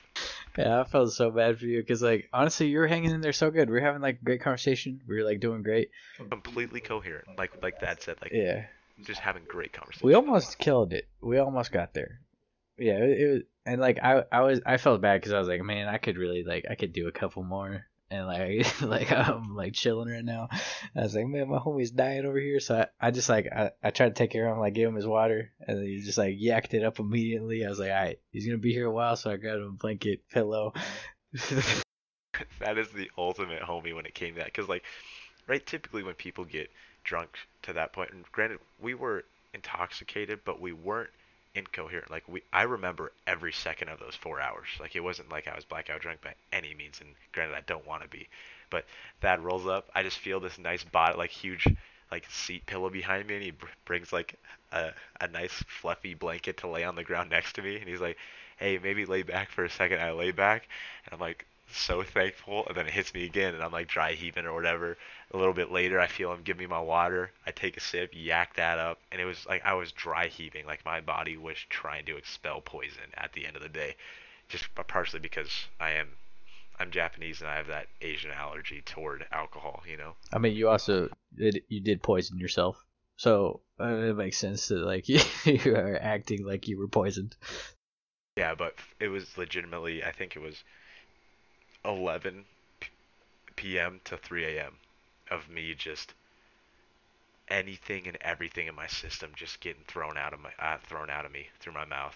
Yeah, 0.57 0.81
I 0.81 0.83
felt 0.83 1.13
so 1.13 1.31
bad 1.31 1.59
for 1.59 1.65
you 1.65 1.81
because, 1.81 2.01
like, 2.01 2.29
honestly, 2.33 2.67
you 2.67 2.79
were 2.79 2.87
hanging 2.87 3.11
in 3.11 3.21
there 3.21 3.33
so 3.33 3.51
good. 3.51 3.69
We 3.69 3.75
were 3.75 3.85
having 3.85 4.01
like 4.01 4.19
a 4.21 4.25
great 4.25 4.41
conversation. 4.41 4.99
We 5.07 5.15
were 5.15 5.23
like 5.23 5.39
doing 5.39 5.63
great. 5.63 5.89
Completely 6.29 6.81
coherent, 6.81 7.27
like 7.37 7.51
like 7.61 7.79
that 7.79 8.01
said, 8.01 8.17
like 8.21 8.31
Yeah, 8.33 8.65
just 9.05 9.21
having 9.21 9.43
great 9.45 9.73
conversation. 9.73 10.07
we 10.07 10.13
almost 10.13 10.57
killed 10.59 10.93
it. 10.93 11.07
We 11.21 11.37
almost 11.37 11.71
got 11.71 11.93
there. 11.93 12.19
Yeah, 12.77 12.97
it, 12.97 13.19
it 13.21 13.31
was, 13.31 13.41
and 13.65 13.79
like 13.79 13.99
I, 14.01 14.23
I 14.31 14.41
was, 14.41 14.61
I 14.65 14.77
felt 14.77 15.01
bad 15.01 15.21
because 15.21 15.33
I 15.33 15.39
was 15.39 15.47
like, 15.47 15.61
man, 15.61 15.87
I 15.87 15.97
could 15.97 16.17
really 16.17 16.43
like, 16.43 16.65
I 16.69 16.75
could 16.75 16.93
do 16.93 17.07
a 17.07 17.11
couple 17.11 17.43
more, 17.43 17.85
and 18.11 18.27
like, 18.27 18.81
like 18.81 19.11
I'm 19.11 19.55
like 19.55 19.73
chilling 19.73 20.09
right 20.09 20.23
now. 20.23 20.49
I 20.95 21.01
was 21.01 21.15
like, 21.15 21.25
man, 21.27 21.49
my 21.49 21.57
homie's 21.57 21.91
dying 21.91 22.25
over 22.25 22.39
here, 22.39 22.59
so 22.59 22.75
I, 22.75 23.07
I 23.07 23.11
just 23.11 23.29
like, 23.29 23.47
I, 23.47 23.71
I 23.81 23.89
tried 23.89 24.09
to 24.09 24.15
take 24.15 24.31
care 24.31 24.47
of 24.47 24.53
him, 24.53 24.59
like 24.59 24.73
gave 24.73 24.87
him 24.87 24.95
his 24.95 25.07
water, 25.07 25.51
and 25.65 25.81
he 25.81 26.01
just 26.01 26.17
like 26.17 26.37
yacked 26.37 26.73
it 26.73 26.83
up 26.83 26.99
immediately. 26.99 27.65
I 27.65 27.69
was 27.69 27.79
like, 27.79 27.89
all 27.89 27.95
right, 27.95 28.19
he's 28.31 28.45
gonna 28.45 28.57
be 28.57 28.73
here 28.73 28.85
a 28.85 28.91
while, 28.91 29.15
so 29.15 29.31
I 29.31 29.37
grabbed 29.37 29.61
him 29.61 29.67
a 29.67 29.71
blanket, 29.71 30.27
pillow. 30.29 30.73
that 32.59 32.77
is 32.77 32.89
the 32.89 33.09
ultimate 33.17 33.61
homie 33.61 33.95
when 33.95 34.05
it 34.05 34.13
came 34.13 34.33
to 34.33 34.39
that, 34.39 34.47
because 34.47 34.67
like, 34.67 34.83
right, 35.47 35.65
typically 35.65 36.03
when 36.03 36.15
people 36.15 36.43
get 36.43 36.69
drunk 37.05 37.29
to 37.63 37.73
that 37.73 37.93
point, 37.93 38.11
and 38.11 38.29
granted, 38.33 38.59
we 38.81 38.93
were 38.93 39.23
intoxicated, 39.53 40.41
but 40.43 40.59
we 40.59 40.73
weren't 40.73 41.09
incoherent. 41.55 42.09
Like 42.11 42.27
we, 42.27 42.43
I 42.53 42.63
remember 42.63 43.11
every 43.27 43.53
second 43.53 43.89
of 43.89 43.99
those 43.99 44.15
four 44.15 44.39
hours. 44.41 44.67
Like 44.79 44.95
it 44.95 45.01
wasn't 45.01 45.29
like 45.31 45.47
I 45.47 45.55
was 45.55 45.65
blackout 45.65 46.01
drunk 46.01 46.21
by 46.21 46.33
any 46.51 46.73
means. 46.73 46.99
And 47.01 47.09
granted, 47.33 47.55
I 47.55 47.61
don't 47.61 47.85
want 47.87 48.03
to 48.03 48.09
be. 48.09 48.27
But 48.69 48.85
Thad 49.21 49.41
rolls 49.41 49.67
up. 49.67 49.89
I 49.93 50.03
just 50.03 50.17
feel 50.19 50.39
this 50.39 50.57
nice 50.57 50.83
body, 50.83 51.17
like 51.17 51.29
huge, 51.31 51.67
like 52.11 52.25
seat 52.29 52.65
pillow 52.65 52.89
behind 52.89 53.27
me, 53.27 53.35
and 53.35 53.43
he 53.43 53.51
br- 53.51 53.65
brings 53.85 54.13
like 54.13 54.35
a 54.71 54.91
a 55.19 55.27
nice 55.27 55.53
fluffy 55.67 56.13
blanket 56.13 56.57
to 56.57 56.67
lay 56.67 56.83
on 56.83 56.95
the 56.95 57.03
ground 57.03 57.29
next 57.29 57.53
to 57.53 57.61
me. 57.61 57.77
And 57.77 57.87
he's 57.87 58.01
like, 58.01 58.17
"Hey, 58.57 58.77
maybe 58.81 59.05
lay 59.05 59.23
back 59.23 59.49
for 59.51 59.63
a 59.65 59.69
second. 59.69 59.99
I 59.99 60.11
lay 60.11 60.31
back, 60.31 60.67
and 61.05 61.13
I'm 61.13 61.19
like 61.19 61.45
so 61.73 62.03
thankful. 62.03 62.65
And 62.67 62.75
then 62.77 62.87
it 62.87 62.93
hits 62.93 63.13
me 63.13 63.25
again, 63.25 63.53
and 63.53 63.63
I'm 63.63 63.71
like 63.71 63.87
dry 63.87 64.13
heaving 64.13 64.45
or 64.45 64.53
whatever. 64.53 64.97
A 65.33 65.37
little 65.37 65.53
bit 65.53 65.71
later, 65.71 65.99
I 65.99 66.07
feel 66.07 66.33
him 66.33 66.41
give 66.43 66.57
me 66.57 66.65
my 66.67 66.81
water. 66.81 67.31
I 67.45 67.51
take 67.51 67.77
a 67.77 67.79
sip, 67.79 68.11
yak 68.13 68.55
that 68.55 68.77
up, 68.77 68.99
and 69.11 69.21
it 69.21 69.25
was 69.25 69.45
like 69.45 69.63
I 69.65 69.73
was 69.73 69.91
dry 69.93 70.27
heaving, 70.27 70.65
like 70.65 70.83
my 70.85 70.99
body 70.99 71.37
was 71.37 71.57
trying 71.69 72.05
to 72.05 72.17
expel 72.17 72.59
poison 72.59 73.13
at 73.15 73.31
the 73.33 73.45
end 73.45 73.55
of 73.55 73.61
the 73.61 73.69
day, 73.69 73.95
just 74.49 74.67
partially 74.87 75.21
because 75.21 75.67
I 75.79 75.91
am 75.91 76.09
I'm 76.79 76.91
Japanese 76.91 77.41
and 77.41 77.49
I 77.49 77.57
have 77.57 77.67
that 77.67 77.87
Asian 78.01 78.31
allergy 78.31 78.81
toward 78.81 79.25
alcohol, 79.31 79.83
you 79.87 79.97
know. 79.97 80.15
I 80.33 80.39
mean, 80.39 80.55
you 80.55 80.67
also 80.67 81.09
did, 81.37 81.61
you 81.69 81.79
did 81.79 82.01
poison 82.01 82.39
yourself, 82.39 82.83
so 83.17 83.61
uh, 83.79 83.85
it 83.85 84.15
makes 84.17 84.37
sense 84.37 84.67
that 84.69 84.79
like 84.83 85.07
you 85.07 85.19
are 85.75 85.97
acting 86.01 86.43
like 86.43 86.67
you 86.67 86.77
were 86.77 86.87
poisoned. 86.87 87.35
Yeah, 88.35 88.55
but 88.55 88.75
it 88.99 89.09
was 89.09 89.37
legitimately 89.37 90.03
I 90.03 90.11
think 90.11 90.35
it 90.35 90.41
was 90.41 90.63
11 91.85 92.45
p- 92.79 92.89
p.m. 93.55 94.01
to 94.05 94.17
3 94.17 94.57
a.m. 94.57 94.77
of 95.31 95.49
me 95.49 95.73
just 95.75 96.13
anything 97.49 98.07
and 98.07 98.17
everything 98.21 98.67
in 98.67 98.75
my 98.75 98.87
system 98.87 99.31
just 99.35 99.59
getting 99.59 99.83
thrown 99.87 100.17
out 100.17 100.33
of 100.33 100.39
my 100.39 100.51
uh, 100.59 100.77
thrown 100.83 101.09
out 101.09 101.25
of 101.25 101.31
me 101.31 101.47
through 101.59 101.73
my 101.73 101.85
mouth. 101.85 102.15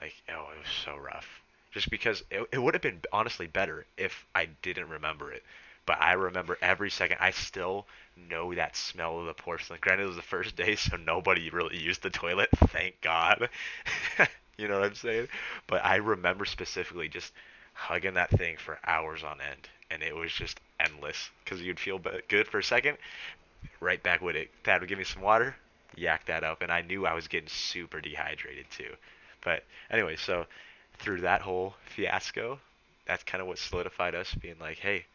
Like 0.00 0.14
oh, 0.30 0.50
it 0.54 0.58
was 0.60 0.68
so 0.84 0.96
rough. 0.96 1.42
Just 1.72 1.90
because 1.90 2.22
it, 2.30 2.48
it 2.52 2.58
would 2.58 2.74
have 2.74 2.82
been 2.82 3.00
honestly 3.12 3.46
better 3.46 3.86
if 3.96 4.26
I 4.34 4.46
didn't 4.62 4.88
remember 4.90 5.32
it. 5.32 5.44
but 5.86 6.00
I 6.00 6.14
remember 6.14 6.58
every 6.62 6.90
second. 6.90 7.18
I 7.20 7.32
still 7.32 7.86
know 8.16 8.54
that 8.54 8.76
smell 8.76 9.20
of 9.20 9.26
the 9.26 9.34
porcelain. 9.34 9.78
Granted, 9.82 10.04
it 10.04 10.08
was 10.08 10.16
the 10.16 10.22
first 10.22 10.56
day, 10.56 10.76
so 10.76 10.96
nobody 10.96 11.50
really 11.50 11.78
used 11.78 12.02
the 12.02 12.10
toilet. 12.10 12.50
Thank 12.68 13.00
God. 13.02 13.48
you 14.58 14.68
know 14.68 14.80
what 14.80 14.88
I'm 14.88 14.94
saying? 14.94 15.28
But 15.66 15.84
I 15.84 15.96
remember 15.96 16.44
specifically 16.44 17.08
just 17.08 17.32
hugging 17.74 18.14
that 18.14 18.30
thing 18.30 18.56
for 18.58 18.78
hours 18.86 19.22
on 19.24 19.40
end, 19.40 19.68
and 19.90 20.02
it 20.02 20.14
was 20.16 20.32
just 20.32 20.60
endless. 20.80 21.30
Cause 21.46 21.60
you'd 21.60 21.80
feel 21.80 22.00
good 22.28 22.48
for 22.48 22.58
a 22.58 22.64
second, 22.64 22.98
right 23.80 24.02
back 24.02 24.20
with 24.20 24.36
it. 24.36 24.50
Thad 24.64 24.80
would 24.80 24.88
give 24.88 24.98
me 24.98 25.04
some 25.04 25.22
water, 25.22 25.56
yak 25.96 26.26
that 26.26 26.44
up, 26.44 26.62
and 26.62 26.70
I 26.72 26.82
knew 26.82 27.06
I 27.06 27.14
was 27.14 27.28
getting 27.28 27.48
super 27.48 28.00
dehydrated 28.00 28.66
too. 28.70 28.94
But 29.42 29.64
anyway, 29.90 30.16
so 30.16 30.46
through 30.98 31.22
that 31.22 31.42
whole 31.42 31.74
fiasco, 31.94 32.58
that's 33.06 33.24
kind 33.24 33.40
of 33.40 33.48
what 33.48 33.58
solidified 33.58 34.14
us 34.14 34.34
being 34.34 34.58
like, 34.60 34.78
hey, 34.78 35.06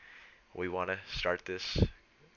we 0.53 0.70
want 0.70 0.89
to 0.89 0.99
start 1.16 1.45
this 1.45 1.78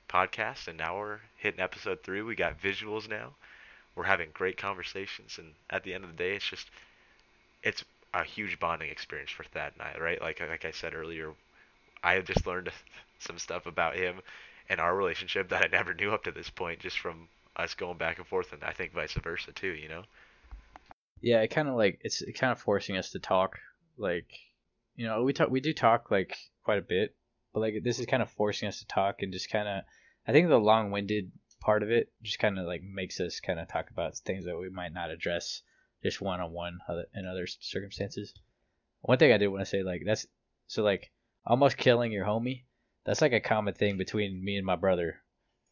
podcast, 0.08 0.68
and 0.68 0.78
now 0.78 0.98
we're 0.98 1.20
hitting 1.36 1.60
episode 1.60 2.02
three. 2.02 2.22
We 2.22 2.34
got 2.34 2.60
visuals 2.60 3.08
now. 3.08 3.34
We're 3.94 4.04
having 4.04 4.28
great 4.32 4.56
conversations, 4.56 5.38
and 5.38 5.52
at 5.70 5.82
the 5.82 5.94
end 5.94 6.04
of 6.04 6.10
the 6.10 6.16
day, 6.16 6.34
it's 6.36 6.48
just 6.48 6.68
it's 7.62 7.84
a 8.14 8.24
huge 8.24 8.58
bonding 8.58 8.90
experience 8.90 9.30
for 9.30 9.44
Thad 9.44 9.72
and 9.78 9.82
I, 9.82 9.98
right? 10.00 10.20
Like 10.20 10.40
like 10.40 10.64
I 10.64 10.70
said 10.70 10.94
earlier, 10.94 11.32
I 12.02 12.20
just 12.20 12.46
learned 12.46 12.70
some 13.18 13.38
stuff 13.38 13.66
about 13.66 13.96
him 13.96 14.20
and 14.68 14.80
our 14.80 14.96
relationship 14.96 15.48
that 15.50 15.62
I 15.62 15.68
never 15.68 15.94
knew 15.94 16.12
up 16.12 16.24
to 16.24 16.32
this 16.32 16.50
point, 16.50 16.80
just 16.80 16.98
from 16.98 17.28
us 17.56 17.74
going 17.74 17.98
back 17.98 18.18
and 18.18 18.26
forth, 18.26 18.52
and 18.52 18.62
I 18.64 18.72
think 18.72 18.92
vice 18.92 19.14
versa 19.14 19.52
too. 19.52 19.72
You 19.72 19.88
know? 19.88 20.02
Yeah, 21.20 21.40
it 21.40 21.48
kind 21.48 21.68
of 21.68 21.76
like 21.76 22.00
it's 22.02 22.22
kind 22.34 22.52
of 22.52 22.60
forcing 22.60 22.96
us 22.96 23.10
to 23.10 23.18
talk. 23.18 23.58
Like, 23.96 24.28
you 24.94 25.06
know, 25.06 25.22
we 25.22 25.32
talk 25.32 25.50
we 25.50 25.60
do 25.60 25.72
talk 25.72 26.10
like 26.10 26.36
quite 26.64 26.78
a 26.78 26.82
bit, 26.82 27.14
but 27.52 27.60
like 27.60 27.74
this 27.82 27.98
is 27.98 28.06
kind 28.06 28.22
of 28.22 28.30
forcing 28.30 28.68
us 28.68 28.80
to 28.80 28.86
talk 28.86 29.22
and 29.22 29.32
just 29.32 29.50
kind 29.50 29.68
of. 29.68 29.84
I 30.28 30.32
think 30.32 30.48
the 30.48 30.58
long-winded 30.58 31.30
part 31.60 31.84
of 31.84 31.90
it 31.90 32.10
just 32.22 32.40
kind 32.40 32.58
of 32.58 32.66
like 32.66 32.82
makes 32.82 33.20
us 33.20 33.38
kind 33.38 33.60
of 33.60 33.68
talk 33.68 33.90
about 33.90 34.16
things 34.18 34.44
that 34.44 34.58
we 34.58 34.68
might 34.68 34.92
not 34.92 35.10
address 35.10 35.62
just 36.02 36.20
one-on-one 36.20 36.78
in 37.14 37.26
other 37.26 37.46
circumstances. 37.46 38.34
One 39.02 39.18
thing 39.18 39.32
I 39.32 39.38
did 39.38 39.48
want 39.48 39.62
to 39.62 39.66
say, 39.66 39.82
like 39.82 40.02
that's 40.04 40.26
so 40.66 40.82
like 40.82 41.10
almost 41.44 41.76
killing 41.76 42.10
your 42.10 42.24
homie. 42.24 42.64
That's 43.06 43.22
like 43.22 43.32
a 43.32 43.40
common 43.40 43.74
thing 43.74 43.96
between 43.96 44.44
me 44.44 44.56
and 44.56 44.66
my 44.66 44.76
brother, 44.76 45.16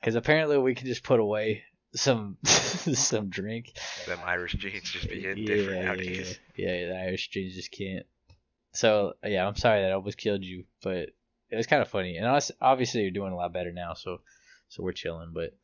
because 0.00 0.14
apparently 0.14 0.56
we 0.56 0.74
can 0.74 0.86
just 0.86 1.02
put 1.02 1.20
away 1.20 1.64
some 1.94 2.38
some 2.44 3.28
drink. 3.28 3.72
Them 4.06 4.20
Irish 4.24 4.52
genes 4.52 4.90
just 4.90 5.08
be 5.08 5.20
hitting 5.20 5.44
yeah, 5.44 5.54
different 5.56 5.84
nowadays. 5.84 6.38
Yeah, 6.56 6.72
yeah, 6.72 6.88
the 6.88 6.96
Irish 6.96 7.28
genes 7.28 7.56
just 7.56 7.72
can't. 7.72 8.06
So 8.72 9.14
yeah, 9.24 9.46
I'm 9.46 9.56
sorry 9.56 9.82
that 9.82 9.90
I 9.90 9.94
almost 9.94 10.16
killed 10.16 10.44
you, 10.44 10.64
but 10.82 11.10
it 11.50 11.56
was 11.56 11.66
kind 11.66 11.82
of 11.82 11.88
funny. 11.88 12.16
And 12.16 12.42
obviously 12.60 13.02
you're 13.02 13.10
doing 13.10 13.32
a 13.32 13.36
lot 13.36 13.52
better 13.52 13.72
now, 13.72 13.94
so 13.94 14.20
so 14.68 14.82
we're 14.82 14.92
chilling. 14.92 15.32
But 15.32 15.56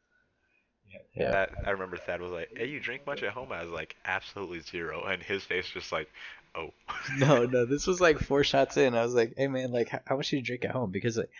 yeah, 1.14 1.30
that, 1.30 1.50
I 1.66 1.70
remember 1.70 1.96
Thad 1.96 2.20
was 2.20 2.32
like, 2.32 2.50
"Hey, 2.56 2.66
you 2.66 2.80
drink 2.80 3.06
much 3.06 3.22
at 3.22 3.32
home?" 3.32 3.52
I 3.52 3.62
was 3.62 3.72
like, 3.72 3.96
"Absolutely 4.04 4.60
zero. 4.60 5.04
and 5.04 5.22
his 5.22 5.44
face 5.44 5.68
just 5.68 5.92
like, 5.92 6.08
"Oh." 6.54 6.70
no, 7.18 7.44
no, 7.46 7.64
this 7.66 7.86
was 7.86 8.00
like 8.00 8.18
four 8.18 8.44
shots 8.44 8.76
in. 8.76 8.94
I 8.94 9.04
was 9.04 9.14
like, 9.14 9.34
"Hey, 9.36 9.48
man, 9.48 9.72
like, 9.72 9.88
how, 9.88 10.00
how 10.06 10.16
much 10.16 10.30
do 10.30 10.36
you 10.36 10.42
drink 10.42 10.64
at 10.64 10.70
home?" 10.72 10.90
Because 10.90 11.16
like, 11.16 11.30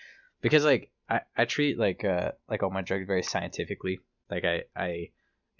because 0.40 0.64
like 0.64 0.90
I, 1.08 1.20
I 1.36 1.44
treat 1.44 1.78
like 1.78 2.04
uh 2.04 2.32
like 2.48 2.62
all 2.62 2.70
my 2.70 2.82
drugs 2.82 3.06
very 3.06 3.22
scientifically. 3.22 4.00
Like 4.30 4.44
I 4.44 4.62
I 4.76 5.10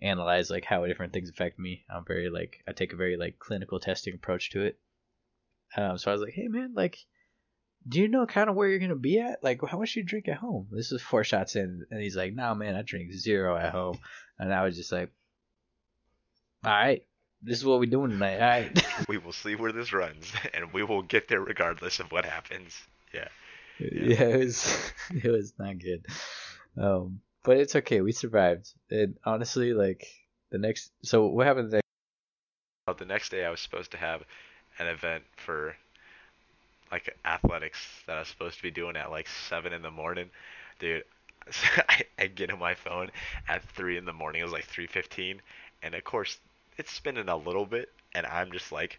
analyze 0.01 0.51
like 0.51 0.65
how 0.65 0.87
different 0.87 1.13
things 1.13 1.31
affect 1.31 1.59
me. 1.59 1.85
I'm 1.95 2.05
very 2.05 2.31
like 2.31 2.63
I 2.67 2.73
take 2.73 2.93
a 2.93 2.97
very 2.97 3.17
like 3.17 3.39
clinical 3.39 3.81
testing 3.81 4.15
approach 4.15 4.51
to 4.51 4.63
it. 4.63 4.79
Um, 5.77 5.99
so 5.99 6.11
I 6.11 6.15
was 6.15 6.23
like, 6.23 6.33
hey 6.33 6.49
man, 6.49 6.73
like, 6.75 6.99
do 7.89 8.01
you 8.01 8.09
know 8.09 8.27
kind 8.27 8.51
of 8.51 8.57
where 8.57 8.69
you're 8.69 8.79
gonna 8.79 8.97
be 8.97 9.21
at? 9.21 9.43
Like, 9.43 9.61
how 9.67 9.79
much 9.79 9.95
you 9.97 10.03
drink 10.03 10.29
at 10.29 10.37
home? 10.37 10.69
This 10.71 10.93
is 10.93 11.03
four 11.03 11.25
shots 11.25 11.57
in, 11.57 11.87
and 11.91 12.01
he's 12.01 12.17
like, 12.17 12.35
no 12.35 12.55
man, 12.55 12.75
I 12.75 12.83
drink 12.83 13.13
zero 13.13 13.57
at 13.57 13.73
home, 13.73 13.99
and 14.39 14.53
I 14.53 14.65
was 14.65 14.77
just 14.77 14.91
like, 14.91 15.11
all 16.65 16.73
right, 16.73 17.05
this 17.43 17.59
is 17.59 17.65
what 17.65 17.79
we're 17.79 17.87
doing 17.87 18.11
tonight. 18.11 18.35
All 18.35 18.49
right. 18.49 18.87
we 19.09 19.19
will 19.19 19.33
see 19.33 19.55
where 19.55 19.73
this 19.73 19.93
runs, 19.93 20.33
and 20.55 20.73
we 20.73 20.83
will 20.83 21.03
get 21.03 21.29
there 21.29 21.41
regardless 21.41 22.01
of 22.01 22.11
what 22.11 22.25
happens. 22.25 22.77
Yeah. 23.15 23.29
Yeah, 23.81 24.23
it 24.25 24.39
was 24.39 24.93
it 25.11 25.31
was 25.31 25.53
not 25.59 25.79
good. 25.79 26.07
Um, 26.77 27.21
but 27.43 27.57
it's 27.57 27.77
okay. 27.77 28.01
We 28.01 28.13
survived. 28.13 28.73
And 28.91 29.17
honestly, 29.25 29.73
like 29.73 30.07
the 30.51 30.59
next. 30.59 30.93
So 31.03 31.27
what 31.27 31.47
happened 31.47 31.71
the 31.71 31.77
next? 31.77 31.87
Well, 32.87 32.97
the 32.97 33.05
next 33.05 33.31
day 33.31 33.45
I 33.45 33.51
was 33.51 33.61
supposed 33.61 33.93
to 33.93 33.97
have 33.97 34.23
an 34.79 34.87
event 34.87 35.25
for 35.37 35.77
like 36.91 37.17
athletics 37.25 37.79
that 38.07 38.17
I 38.17 38.21
was 38.21 38.29
supposed 38.29 38.57
to 38.57 38.63
be 38.63 38.71
doing 38.71 38.97
at 38.97 39.11
like 39.11 39.29
seven 39.29 39.73
in 39.73 39.83
the 39.83 39.91
morning, 39.91 40.31
dude. 40.79 41.05
I, 41.89 42.03
I 42.19 42.27
get 42.27 42.51
on 42.51 42.59
my 42.59 42.75
phone 42.75 43.11
at 43.49 43.65
three 43.71 43.97
in 43.97 44.05
the 44.05 44.13
morning. 44.13 44.41
It 44.41 44.45
was 44.45 44.53
like 44.53 44.65
three 44.65 44.87
fifteen, 44.87 45.41
and 45.83 45.95
of 45.95 46.05
course 46.05 46.39
it's 46.77 46.93
spinning 46.93 47.29
a 47.29 47.37
little 47.37 47.67
bit, 47.67 47.91
and 48.15 48.27
I'm 48.27 48.53
just 48.53 48.73
like 48.73 48.99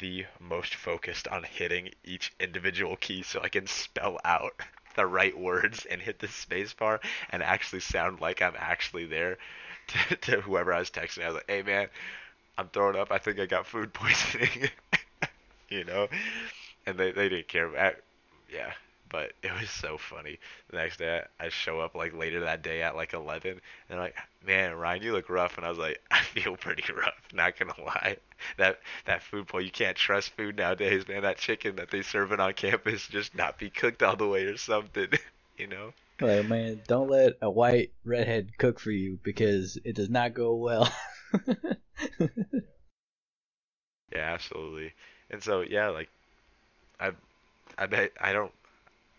the 0.00 0.26
most 0.40 0.74
focused 0.74 1.28
on 1.28 1.42
hitting 1.44 1.90
each 2.04 2.32
individual 2.40 2.96
key 2.96 3.22
so 3.22 3.40
I 3.42 3.48
can 3.48 3.66
spell 3.66 4.18
out 4.24 4.60
the 4.94 5.06
right 5.06 5.36
words 5.36 5.86
and 5.86 6.00
hit 6.00 6.18
the 6.18 6.28
space 6.28 6.72
bar 6.72 7.00
and 7.30 7.42
actually 7.42 7.80
sound 7.80 8.20
like 8.20 8.42
I'm 8.42 8.54
actually 8.56 9.06
there 9.06 9.38
to, 9.88 10.16
to 10.16 10.40
whoever 10.40 10.72
I 10.72 10.80
was 10.80 10.90
texting. 10.90 11.24
I 11.24 11.28
was 11.28 11.36
like, 11.36 11.48
hey 11.50 11.62
man, 11.62 11.88
I'm 12.58 12.68
throwing 12.68 12.96
up. 12.96 13.12
I 13.12 13.18
think 13.18 13.38
I 13.40 13.46
got 13.46 13.66
food 13.66 13.92
poisoning. 13.94 14.70
you 15.68 15.84
know? 15.84 16.08
And 16.86 16.98
they, 16.98 17.12
they 17.12 17.28
didn't 17.28 17.48
care. 17.48 17.68
I, 17.78 17.94
yeah, 18.52 18.72
but 19.12 19.32
it 19.42 19.52
was 19.52 19.70
so 19.70 19.98
funny. 19.98 20.40
The 20.70 20.78
next 20.78 20.96
day, 20.96 21.22
I 21.38 21.50
show 21.50 21.80
up 21.80 21.94
like 21.94 22.14
later 22.14 22.40
that 22.40 22.62
day 22.62 22.82
at 22.82 22.96
like 22.96 23.12
11, 23.12 23.50
and 23.52 23.60
they're 23.88 23.98
like, 23.98 24.16
"Man, 24.44 24.74
Ryan, 24.74 25.02
you 25.02 25.12
look 25.12 25.28
rough." 25.28 25.56
And 25.58 25.66
I 25.66 25.68
was 25.68 25.78
like, 25.78 26.00
"I 26.10 26.22
feel 26.22 26.56
pretty 26.56 26.90
rough, 26.92 27.14
not 27.32 27.56
gonna 27.58 27.80
lie. 27.80 28.16
That 28.56 28.80
that 29.04 29.22
food 29.22 29.46
point, 29.46 29.66
you 29.66 29.70
can't 29.70 29.96
trust 29.96 30.30
food 30.30 30.56
nowadays, 30.56 31.06
man. 31.06 31.22
That 31.22 31.38
chicken 31.38 31.76
that 31.76 31.92
they 31.92 32.02
serving 32.02 32.40
on 32.40 32.54
campus 32.54 33.06
just 33.06 33.36
not 33.36 33.56
be 33.56 33.70
cooked 33.70 34.02
all 34.02 34.16
the 34.16 34.26
way 34.26 34.46
or 34.46 34.56
something, 34.56 35.06
you 35.56 35.68
know." 35.68 35.92
Like, 36.20 36.48
man, 36.48 36.80
don't 36.88 37.08
let 37.08 37.34
a 37.40 37.48
white 37.48 37.92
redhead 38.04 38.58
cook 38.58 38.80
for 38.80 38.90
you 38.90 39.20
because 39.22 39.78
it 39.84 39.94
does 39.94 40.10
not 40.10 40.34
go 40.34 40.56
well. 40.56 40.92
yeah, 44.12 44.32
absolutely. 44.32 44.92
And 45.30 45.42
so, 45.42 45.60
yeah, 45.60 45.88
like, 45.88 46.08
I, 47.00 47.12
I 47.78 47.86
bet 47.86 48.12
I 48.20 48.32
don't 48.32 48.52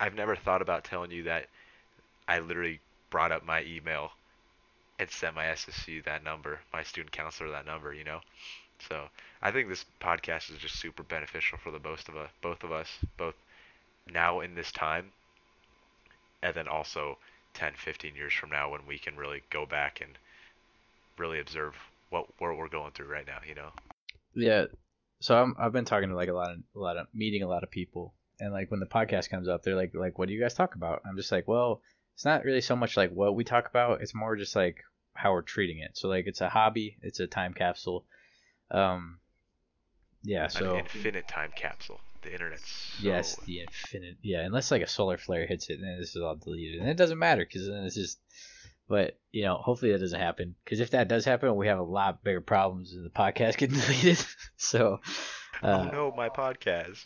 I've 0.03 0.15
never 0.15 0.35
thought 0.35 0.61
about 0.61 0.83
telling 0.83 1.11
you 1.11 1.23
that 1.23 1.45
I 2.27 2.39
literally 2.39 2.81
brought 3.09 3.31
up 3.31 3.45
my 3.45 3.63
email 3.63 4.11
and 4.99 5.09
sent 5.09 5.33
my 5.33 5.45
SSC 5.45 6.03
that 6.03 6.25
number, 6.25 6.59
my 6.73 6.83
student 6.83 7.13
counselor 7.13 7.49
that 7.51 7.65
number, 7.65 7.93
you 7.93 8.03
know. 8.03 8.19
So 8.89 9.05
I 9.41 9.51
think 9.51 9.69
this 9.69 9.85
podcast 10.01 10.51
is 10.51 10.57
just 10.57 10.77
super 10.77 11.03
beneficial 11.03 11.57
for 11.57 11.71
the 11.71 11.79
both 11.79 12.09
of 12.09 12.17
us, 12.17 12.29
both 12.41 12.65
of 12.65 12.71
us, 12.73 12.89
both 13.15 13.35
now 14.11 14.41
in 14.41 14.55
this 14.55 14.73
time, 14.73 15.13
and 16.41 16.53
then 16.53 16.67
also 16.67 17.17
10, 17.53 17.71
15 17.77 18.13
years 18.13 18.33
from 18.33 18.49
now 18.49 18.69
when 18.69 18.85
we 18.85 18.99
can 18.99 19.15
really 19.15 19.41
go 19.51 19.65
back 19.65 20.01
and 20.01 20.17
really 21.17 21.39
observe 21.39 21.75
what 22.09 22.27
what 22.39 22.57
we're 22.57 22.67
going 22.67 22.91
through 22.91 23.07
right 23.07 23.25
now, 23.25 23.39
you 23.47 23.55
know. 23.55 23.69
Yeah. 24.35 24.65
So 25.21 25.41
I'm, 25.41 25.55
I've 25.57 25.71
been 25.71 25.85
talking 25.85 26.09
to 26.09 26.15
like 26.15 26.27
a 26.27 26.33
lot 26.33 26.51
of 26.51 26.57
a 26.75 26.79
lot 26.79 26.97
of 26.97 27.07
meeting 27.13 27.41
a 27.41 27.47
lot 27.47 27.63
of 27.63 27.71
people 27.71 28.13
and 28.39 28.51
like 28.51 28.71
when 28.71 28.79
the 28.79 28.85
podcast 28.85 29.29
comes 29.29 29.47
up 29.47 29.63
they're 29.63 29.75
like 29.75 29.93
like 29.93 30.17
what 30.17 30.27
do 30.27 30.33
you 30.33 30.41
guys 30.41 30.53
talk 30.53 30.75
about? 30.75 31.01
I'm 31.05 31.17
just 31.17 31.31
like 31.31 31.47
well 31.47 31.81
it's 32.15 32.25
not 32.25 32.45
really 32.45 32.61
so 32.61 32.75
much 32.75 32.97
like 32.97 33.11
what 33.11 33.35
we 33.35 33.43
talk 33.43 33.67
about 33.67 34.01
it's 34.01 34.13
more 34.13 34.35
just 34.35 34.55
like 34.55 34.83
how 35.13 35.31
we're 35.33 35.41
treating 35.41 35.79
it. 35.79 35.91
So 35.97 36.07
like 36.07 36.25
it's 36.27 36.41
a 36.41 36.49
hobby 36.49 36.97
it's 37.01 37.19
a 37.19 37.27
time 37.27 37.53
capsule. 37.53 38.05
Um 38.71 39.19
yeah 40.23 40.47
so 40.47 40.73
an 40.73 40.79
infinite 40.79 41.27
time 41.27 41.51
capsule. 41.55 41.99
The 42.21 42.31
internet's 42.31 42.69
so... 42.99 43.07
yes 43.07 43.35
the 43.45 43.61
infinite 43.61 44.17
yeah 44.21 44.41
unless 44.41 44.71
like 44.71 44.81
a 44.81 44.87
solar 44.87 45.17
flare 45.17 45.45
hits 45.45 45.69
it 45.69 45.79
then 45.81 45.97
this 45.99 46.15
is 46.15 46.21
all 46.21 46.35
deleted 46.35 46.79
and 46.79 46.89
it 46.89 46.97
doesn't 46.97 47.19
matter 47.19 47.45
because 47.45 47.67
then 47.67 47.83
it's 47.83 47.95
just 47.95 48.17
but 48.87 49.17
you 49.31 49.43
know 49.43 49.55
hopefully 49.55 49.91
that 49.91 49.99
doesn't 49.99 50.19
happen 50.19 50.55
because 50.63 50.79
if 50.79 50.91
that 50.91 51.07
does 51.07 51.25
happen 51.25 51.55
we 51.55 51.67
have 51.67 51.79
a 51.79 51.83
lot 51.83 52.23
bigger 52.23 52.41
problems 52.41 52.93
and 52.93 53.05
the 53.05 53.09
podcast 53.09 53.57
getting 53.57 53.77
deleted 53.79 54.23
so 54.55 54.99
oh, 55.61 55.67
uh, 55.67 55.89
oh 55.89 55.91
no 55.91 56.13
my 56.15 56.29
podcast 56.29 57.03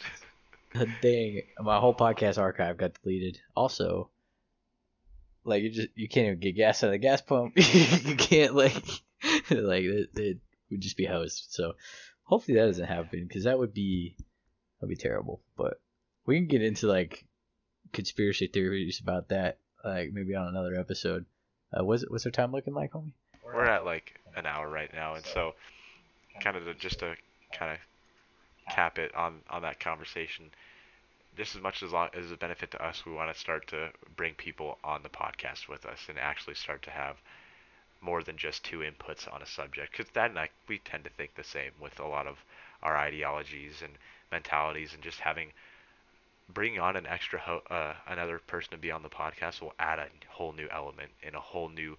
Dang, 1.01 1.41
my 1.59 1.79
whole 1.79 1.95
podcast 1.95 2.37
archive 2.37 2.77
got 2.77 2.93
deleted. 3.01 3.39
Also, 3.55 4.09
like 5.43 5.63
you 5.63 5.71
just 5.71 5.89
you 5.95 6.07
can't 6.07 6.27
even 6.27 6.39
get 6.39 6.55
gas 6.55 6.83
out 6.83 6.87
of 6.87 6.91
the 6.91 6.97
gas 6.97 7.21
pump. 7.21 7.53
you 7.55 8.15
can't 8.15 8.55
like 8.55 8.75
like 9.49 9.83
it, 9.83 10.09
it, 10.15 10.37
would 10.69 10.81
just 10.81 10.97
be 10.97 11.05
host. 11.05 11.53
So 11.53 11.73
hopefully 12.23 12.57
that 12.57 12.65
doesn't 12.65 12.85
happen 12.85 13.25
because 13.27 13.45
that 13.45 13.57
would 13.57 13.73
be 13.73 14.15
that'd 14.79 14.89
be 14.89 15.01
terrible. 15.01 15.41
But 15.55 15.79
we 16.25 16.35
can 16.35 16.47
get 16.47 16.61
into 16.61 16.87
like 16.87 17.25
conspiracy 17.93 18.47
theories 18.47 18.99
about 19.01 19.29
that 19.29 19.59
like 19.83 20.11
maybe 20.11 20.35
on 20.35 20.47
another 20.47 20.75
episode. 20.75 21.25
Uh, 21.73 21.83
what's 21.83 22.03
what's 22.09 22.25
our 22.25 22.31
time 22.31 22.51
looking 22.51 22.73
like, 22.73 22.91
homie? 22.91 23.13
We're 23.43 23.65
at 23.65 23.85
like 23.85 24.19
an 24.35 24.45
hour 24.45 24.69
right 24.69 24.91
now, 24.93 25.15
and 25.15 25.25
so 25.25 25.53
kind 26.41 26.57
of 26.57 26.77
just 26.77 26.99
to 26.99 27.15
kind 27.53 27.71
of 27.71 28.73
cap 28.73 28.99
it 28.99 29.15
on 29.15 29.39
on 29.49 29.61
that 29.61 29.79
conversation. 29.79 30.51
Just 31.37 31.55
as 31.55 31.61
much 31.61 31.83
as 31.83 31.91
long 31.91 32.09
as 32.13 32.31
a 32.31 32.37
benefit 32.37 32.71
to 32.71 32.83
us, 32.83 33.05
we 33.05 33.13
want 33.13 33.31
to 33.33 33.39
start 33.39 33.67
to 33.67 33.91
bring 34.15 34.33
people 34.33 34.79
on 34.83 35.03
the 35.03 35.09
podcast 35.09 35.67
with 35.69 35.85
us 35.85 36.07
and 36.09 36.17
actually 36.17 36.55
start 36.55 36.81
to 36.81 36.89
have 36.89 37.17
more 38.01 38.23
than 38.23 38.37
just 38.37 38.63
two 38.63 38.79
inputs 38.79 39.31
on 39.33 39.41
a 39.41 39.45
subject. 39.45 39.91
Because 39.91 40.11
Thad 40.11 40.31
and 40.31 40.39
I, 40.39 40.49
we 40.67 40.79
tend 40.79 41.03
to 41.03 41.09
think 41.11 41.35
the 41.35 41.43
same 41.43 41.71
with 41.79 41.99
a 41.99 42.07
lot 42.07 42.27
of 42.27 42.43
our 42.81 42.97
ideologies 42.97 43.81
and 43.83 43.93
mentalities, 44.31 44.93
and 44.93 45.03
just 45.03 45.19
having 45.19 45.51
bringing 46.49 46.79
on 46.79 46.95
an 46.95 47.05
extra 47.05 47.39
ho- 47.39 47.63
uh, 47.69 47.93
another 48.07 48.39
person 48.39 48.71
to 48.71 48.77
be 48.77 48.91
on 48.91 49.03
the 49.03 49.09
podcast 49.09 49.61
will 49.61 49.73
add 49.79 49.99
a 49.99 50.07
whole 50.29 50.53
new 50.53 50.67
element 50.71 51.11
and 51.23 51.35
a 51.35 51.39
whole 51.39 51.69
new 51.69 51.97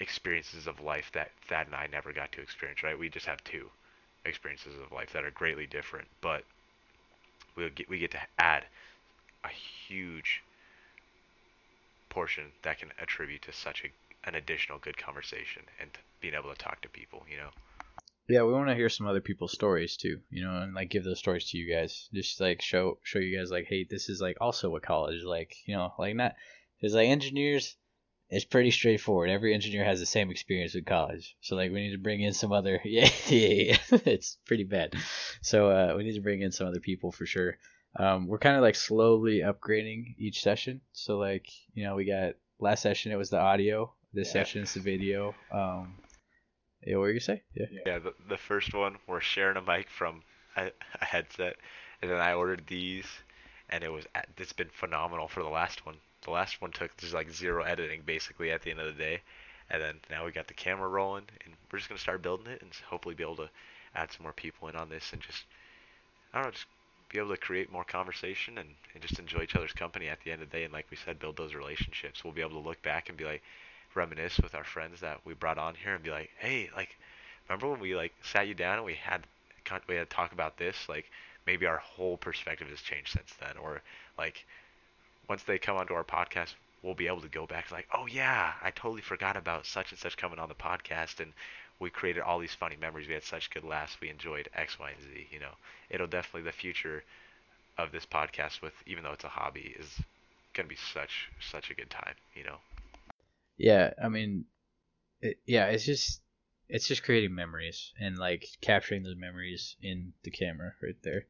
experiences 0.00 0.66
of 0.66 0.80
life 0.80 1.10
that 1.12 1.30
Thad 1.48 1.66
and 1.66 1.74
I 1.74 1.86
never 1.90 2.12
got 2.12 2.32
to 2.32 2.40
experience. 2.40 2.82
Right? 2.82 2.98
We 2.98 3.08
just 3.08 3.26
have 3.26 3.42
two 3.44 3.70
experiences 4.24 4.74
of 4.82 4.92
life 4.92 5.12
that 5.12 5.24
are 5.24 5.30
greatly 5.30 5.66
different, 5.66 6.08
but 6.20 6.44
we 7.56 7.70
get 7.70 7.88
we 7.88 7.98
get 7.98 8.10
to 8.12 8.20
add 8.38 8.64
a 9.44 9.48
huge 9.88 10.42
portion 12.08 12.44
that 12.62 12.78
can 12.78 12.90
attribute 13.00 13.42
to 13.42 13.52
such 13.52 13.84
a 13.84 14.28
an 14.28 14.34
additional 14.34 14.78
good 14.78 14.96
conversation 14.96 15.62
and 15.80 15.90
being 16.20 16.34
able 16.34 16.50
to 16.50 16.56
talk 16.56 16.80
to 16.80 16.88
people, 16.88 17.22
you 17.30 17.36
know. 17.36 17.50
Yeah, 18.26 18.42
we 18.44 18.54
want 18.54 18.68
to 18.68 18.74
hear 18.74 18.88
some 18.88 19.06
other 19.06 19.20
people's 19.20 19.52
stories 19.52 19.98
too, 19.98 20.20
you 20.30 20.42
know, 20.42 20.62
and 20.62 20.74
like 20.74 20.88
give 20.88 21.04
those 21.04 21.18
stories 21.18 21.50
to 21.50 21.58
you 21.58 21.70
guys. 21.74 22.08
Just 22.14 22.40
like 22.40 22.62
show 22.62 22.98
show 23.02 23.18
you 23.18 23.36
guys 23.38 23.50
like, 23.50 23.66
hey, 23.68 23.86
this 23.88 24.08
is 24.08 24.20
like 24.20 24.38
also 24.40 24.70
what 24.70 24.82
college 24.82 25.22
like, 25.24 25.54
you 25.66 25.76
know, 25.76 25.92
like 25.98 26.16
not 26.16 26.34
because 26.80 26.94
like 26.94 27.08
engineers, 27.08 27.76
it's 28.30 28.44
pretty 28.44 28.70
straightforward. 28.70 29.30
Every 29.30 29.54
engineer 29.54 29.84
has 29.84 30.00
the 30.00 30.06
same 30.06 30.30
experience 30.30 30.74
with 30.74 30.86
college, 30.86 31.36
so 31.40 31.56
like 31.56 31.70
we 31.72 31.80
need 31.80 31.92
to 31.92 31.98
bring 32.02 32.20
in 32.20 32.32
some 32.32 32.52
other 32.52 32.80
yeah 32.84 33.08
yeah, 33.28 33.48
yeah. 33.48 33.76
it's 34.06 34.38
pretty 34.46 34.64
bad. 34.64 34.94
So 35.42 35.70
uh, 35.70 35.94
we 35.96 36.04
need 36.04 36.14
to 36.14 36.20
bring 36.22 36.42
in 36.42 36.52
some 36.52 36.66
other 36.66 36.80
people 36.80 37.12
for 37.12 37.26
sure. 37.26 37.58
Um, 37.96 38.26
we're 38.26 38.38
kind 38.38 38.56
of 38.56 38.62
like 38.62 38.74
slowly 38.74 39.40
upgrading 39.40 40.16
each 40.18 40.42
session. 40.42 40.80
So 40.92 41.18
like 41.18 41.46
you 41.74 41.84
know 41.84 41.94
we 41.94 42.04
got 42.06 42.34
last 42.58 42.82
session 42.82 43.12
it 43.12 43.16
was 43.16 43.30
the 43.30 43.38
audio 43.40 43.92
this 44.12 44.28
Yeah. 44.28 44.32
session 44.32 44.62
is 44.62 44.74
the 44.74 44.80
video. 44.80 45.34
Um, 45.52 45.96
yeah, 46.86 46.96
what 46.96 47.02
were 47.02 47.10
you 47.12 47.20
say? 47.20 47.42
Yeah. 47.54 47.66
Yeah, 47.86 47.98
the, 47.98 48.14
the 48.28 48.36
first 48.36 48.74
one 48.74 48.96
we're 49.06 49.20
sharing 49.20 49.56
a 49.56 49.62
mic 49.62 49.88
from 49.90 50.22
a, 50.56 50.70
a 51.00 51.04
headset, 51.04 51.56
and 52.02 52.10
then 52.10 52.18
I 52.20 52.34
ordered 52.34 52.64
these, 52.66 53.06
and 53.70 53.82
it 53.82 53.90
was 53.92 54.04
it's 54.38 54.52
been 54.52 54.70
phenomenal 54.72 55.28
for 55.28 55.42
the 55.42 55.48
last 55.48 55.84
one. 55.86 55.96
The 56.24 56.30
last 56.30 56.60
one 56.60 56.72
took 56.72 56.96
just 56.96 57.14
like 57.14 57.30
zero 57.30 57.62
editing 57.62 58.02
basically 58.04 58.50
at 58.50 58.62
the 58.62 58.70
end 58.70 58.80
of 58.80 58.86
the 58.86 59.02
day, 59.02 59.20
and 59.70 59.80
then 59.80 60.00
now 60.10 60.24
we 60.24 60.32
got 60.32 60.48
the 60.48 60.54
camera 60.54 60.88
rolling, 60.88 61.24
and 61.44 61.54
we're 61.70 61.78
just 61.78 61.88
gonna 61.88 61.98
start 61.98 62.22
building 62.22 62.46
it, 62.46 62.62
and 62.62 62.70
hopefully 62.88 63.14
be 63.14 63.22
able 63.22 63.36
to 63.36 63.50
add 63.94 64.10
some 64.12 64.24
more 64.24 64.32
people 64.32 64.68
in 64.68 64.76
on 64.76 64.88
this, 64.88 65.12
and 65.12 65.22
just 65.22 65.44
I 66.32 66.38
don't 66.38 66.46
know, 66.46 66.52
just 66.52 66.66
be 67.10 67.18
able 67.18 67.30
to 67.30 67.36
create 67.36 67.70
more 67.70 67.84
conversation 67.84 68.58
and, 68.58 68.70
and 68.92 69.02
just 69.02 69.20
enjoy 69.20 69.42
each 69.42 69.54
other's 69.54 69.72
company 69.72 70.08
at 70.08 70.20
the 70.24 70.32
end 70.32 70.42
of 70.42 70.50
the 70.50 70.56
day, 70.56 70.64
and 70.64 70.72
like 70.72 70.86
we 70.90 70.96
said, 70.96 71.18
build 71.20 71.36
those 71.36 71.54
relationships. 71.54 72.24
We'll 72.24 72.32
be 72.32 72.40
able 72.40 72.60
to 72.60 72.68
look 72.68 72.82
back 72.82 73.08
and 73.08 73.16
be 73.16 73.24
like 73.24 73.42
reminisce 73.94 74.38
with 74.38 74.54
our 74.54 74.64
friends 74.64 75.00
that 75.00 75.20
we 75.24 75.34
brought 75.34 75.58
on 75.58 75.74
here 75.76 75.94
and 75.94 76.02
be 76.02 76.10
like, 76.10 76.30
hey, 76.38 76.70
like, 76.76 76.96
remember 77.48 77.68
when 77.70 77.80
we 77.80 77.94
like 77.94 78.12
sat 78.22 78.48
you 78.48 78.54
down 78.54 78.76
and 78.78 78.84
we 78.84 78.94
had 78.94 79.22
we 79.88 79.94
had 79.94 80.10
to 80.10 80.16
talk 80.16 80.32
about 80.32 80.56
this? 80.56 80.88
Like, 80.88 81.10
maybe 81.46 81.66
our 81.66 81.78
whole 81.78 82.16
perspective 82.16 82.68
has 82.68 82.80
changed 82.80 83.12
since 83.12 83.32
then, 83.40 83.56
or 83.62 83.82
like, 84.18 84.44
once 85.28 85.42
they 85.42 85.58
come 85.58 85.76
onto 85.76 85.94
our 85.94 86.04
podcast, 86.04 86.54
we'll 86.82 86.94
be 86.94 87.06
able 87.06 87.20
to 87.20 87.28
go 87.28 87.46
back 87.46 87.70
like, 87.70 87.88
oh 87.94 88.06
yeah, 88.06 88.52
I 88.62 88.70
totally 88.70 89.02
forgot 89.02 89.36
about 89.36 89.66
such 89.66 89.90
and 89.90 89.98
such 89.98 90.16
coming 90.16 90.38
on 90.38 90.48
the 90.48 90.54
podcast, 90.54 91.20
and 91.20 91.32
we 91.80 91.90
created 91.90 92.22
all 92.22 92.38
these 92.38 92.54
funny 92.54 92.76
memories. 92.80 93.08
We 93.08 93.14
had 93.14 93.24
such 93.24 93.50
good 93.50 93.64
laughs. 93.64 93.96
We 94.00 94.10
enjoyed 94.10 94.48
X, 94.54 94.78
Y, 94.78 94.90
and 94.90 95.02
Z. 95.02 95.28
You 95.30 95.40
know, 95.40 95.52
it'll 95.90 96.06
definitely 96.06 96.42
the 96.42 96.52
future 96.52 97.02
of 97.76 97.90
this 97.90 98.06
podcast 98.06 98.62
with 98.62 98.74
even 98.86 99.02
though 99.02 99.12
it's 99.12 99.24
a 99.24 99.28
hobby 99.28 99.74
is 99.78 100.00
gonna 100.52 100.68
be 100.68 100.76
such 100.76 101.30
such 101.50 101.70
a 101.70 101.74
good 101.74 101.90
time. 101.90 102.14
You 102.34 102.44
know. 102.44 102.56
Yeah, 103.56 103.92
I 104.02 104.08
mean, 104.08 104.44
it, 105.20 105.38
yeah, 105.46 105.66
it's 105.66 105.84
just 105.84 106.20
it's 106.68 106.88
just 106.88 107.02
creating 107.02 107.34
memories 107.34 107.92
and 108.00 108.18
like 108.18 108.46
capturing 108.60 109.02
those 109.02 109.16
memories 109.16 109.76
in 109.82 110.12
the 110.22 110.30
camera 110.30 110.72
right 110.82 110.96
there 111.02 111.26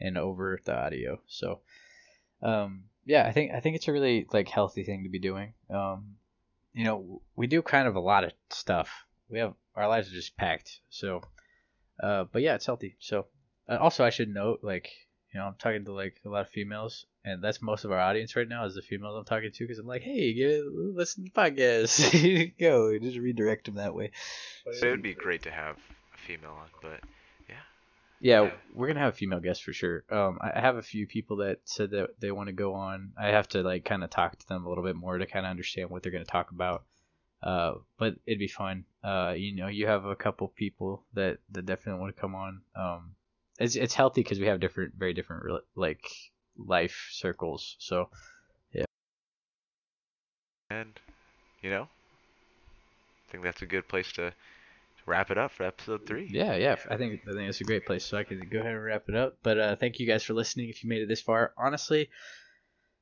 and 0.00 0.18
over 0.18 0.60
the 0.64 0.76
audio. 0.76 1.20
So, 1.26 1.60
um, 2.42 2.84
yeah, 3.04 3.26
I 3.26 3.32
think 3.32 3.52
I 3.52 3.60
think 3.60 3.76
it's 3.76 3.88
a 3.88 3.92
really 3.92 4.26
like 4.32 4.48
healthy 4.48 4.84
thing 4.84 5.04
to 5.04 5.08
be 5.08 5.18
doing. 5.18 5.54
Um, 5.70 6.16
you 6.72 6.84
know, 6.84 7.22
we 7.36 7.46
do 7.46 7.62
kind 7.62 7.86
of 7.86 7.96
a 7.96 8.00
lot 8.00 8.24
of 8.24 8.32
stuff. 8.50 8.90
We 9.28 9.38
have 9.38 9.54
our 9.76 9.88
lives 9.88 10.08
are 10.08 10.14
just 10.14 10.36
packed. 10.36 10.80
So, 10.90 11.22
uh, 12.02 12.24
but 12.32 12.42
yeah, 12.42 12.54
it's 12.54 12.66
healthy. 12.66 12.96
So, 12.98 13.26
uh, 13.68 13.76
also 13.76 14.04
I 14.04 14.10
should 14.10 14.28
note 14.28 14.60
like 14.62 14.90
you 15.32 15.40
know 15.40 15.46
I'm 15.46 15.54
talking 15.58 15.84
to 15.84 15.92
like 15.92 16.20
a 16.24 16.28
lot 16.28 16.42
of 16.42 16.48
females 16.48 17.06
and 17.24 17.42
that's 17.42 17.62
most 17.62 17.84
of 17.84 17.92
our 17.92 17.98
audience 17.98 18.36
right 18.36 18.48
now 18.48 18.66
is 18.66 18.74
the 18.74 18.82
females 18.82 19.16
I'm 19.16 19.24
talking 19.24 19.50
to 19.50 19.64
because 19.64 19.78
I'm 19.78 19.86
like, 19.86 20.02
hey, 20.02 20.34
give 20.34 20.50
it, 20.50 20.64
listen 20.94 21.24
to 21.24 21.30
the 21.34 21.40
podcast. 21.40 22.58
Go, 22.60 22.98
just 22.98 23.18
redirect 23.18 23.66
them 23.66 23.76
that 23.76 23.94
way. 23.94 24.10
It 24.66 24.90
would 24.90 25.02
be 25.02 25.14
great 25.14 25.42
to 25.44 25.50
have 25.50 25.76
a 26.12 26.18
female 26.26 26.50
on, 26.50 26.68
but 26.82 27.00
Yeah, 28.24 28.52
we're 28.72 28.86
gonna 28.86 29.00
have 29.00 29.12
a 29.12 29.16
female 29.16 29.40
guest 29.40 29.62
for 29.62 29.74
sure. 29.74 30.02
Um, 30.08 30.38
I 30.40 30.58
have 30.58 30.76
a 30.76 30.82
few 30.82 31.06
people 31.06 31.36
that 31.36 31.58
said 31.66 31.90
that 31.90 32.18
they 32.18 32.30
want 32.30 32.46
to 32.46 32.54
go 32.54 32.72
on. 32.72 33.12
I 33.18 33.26
have 33.28 33.46
to 33.48 33.62
like 33.62 33.84
kind 33.84 34.02
of 34.02 34.08
talk 34.08 34.38
to 34.38 34.48
them 34.48 34.64
a 34.64 34.68
little 34.70 34.82
bit 34.82 34.96
more 34.96 35.18
to 35.18 35.26
kind 35.26 35.44
of 35.44 35.50
understand 35.50 35.90
what 35.90 36.02
they're 36.02 36.10
gonna 36.10 36.24
talk 36.24 36.50
about. 36.50 36.84
Uh, 37.42 37.74
but 37.98 38.14
it'd 38.24 38.38
be 38.38 38.48
fun. 38.48 38.86
Uh, 39.04 39.34
you 39.36 39.54
know, 39.54 39.66
you 39.66 39.86
have 39.88 40.06
a 40.06 40.16
couple 40.16 40.48
people 40.48 41.04
that 41.12 41.36
that 41.50 41.66
definitely 41.66 42.00
want 42.00 42.16
to 42.16 42.20
come 42.22 42.34
on. 42.34 42.62
Um, 42.74 43.14
it's 43.58 43.76
it's 43.76 43.92
healthy 43.92 44.22
because 44.22 44.40
we 44.40 44.46
have 44.46 44.58
different, 44.58 44.94
very 44.94 45.12
different 45.12 45.44
like 45.74 46.08
life 46.56 47.10
circles. 47.10 47.76
So 47.78 48.08
yeah. 48.72 48.86
and 50.70 50.98
you 51.60 51.68
know, 51.68 51.88
I 53.28 53.30
think 53.32 53.44
that's 53.44 53.60
a 53.60 53.66
good 53.66 53.86
place 53.86 54.10
to 54.12 54.32
wrap 55.06 55.30
it 55.30 55.38
up 55.38 55.52
for 55.52 55.64
episode 55.64 56.06
three. 56.06 56.28
Yeah, 56.30 56.54
yeah. 56.56 56.76
I 56.90 56.96
think 56.96 57.22
I 57.28 57.32
think 57.32 57.48
it's 57.48 57.60
a 57.60 57.64
great 57.64 57.86
place. 57.86 58.04
So 58.04 58.16
I 58.16 58.24
could 58.24 58.50
go 58.50 58.60
ahead 58.60 58.72
and 58.72 58.84
wrap 58.84 59.04
it 59.08 59.14
up. 59.14 59.38
But 59.42 59.58
uh, 59.58 59.76
thank 59.76 59.98
you 59.98 60.06
guys 60.06 60.22
for 60.22 60.34
listening. 60.34 60.68
If 60.68 60.82
you 60.82 60.90
made 60.90 61.02
it 61.02 61.08
this 61.08 61.20
far, 61.20 61.52
honestly, 61.56 62.08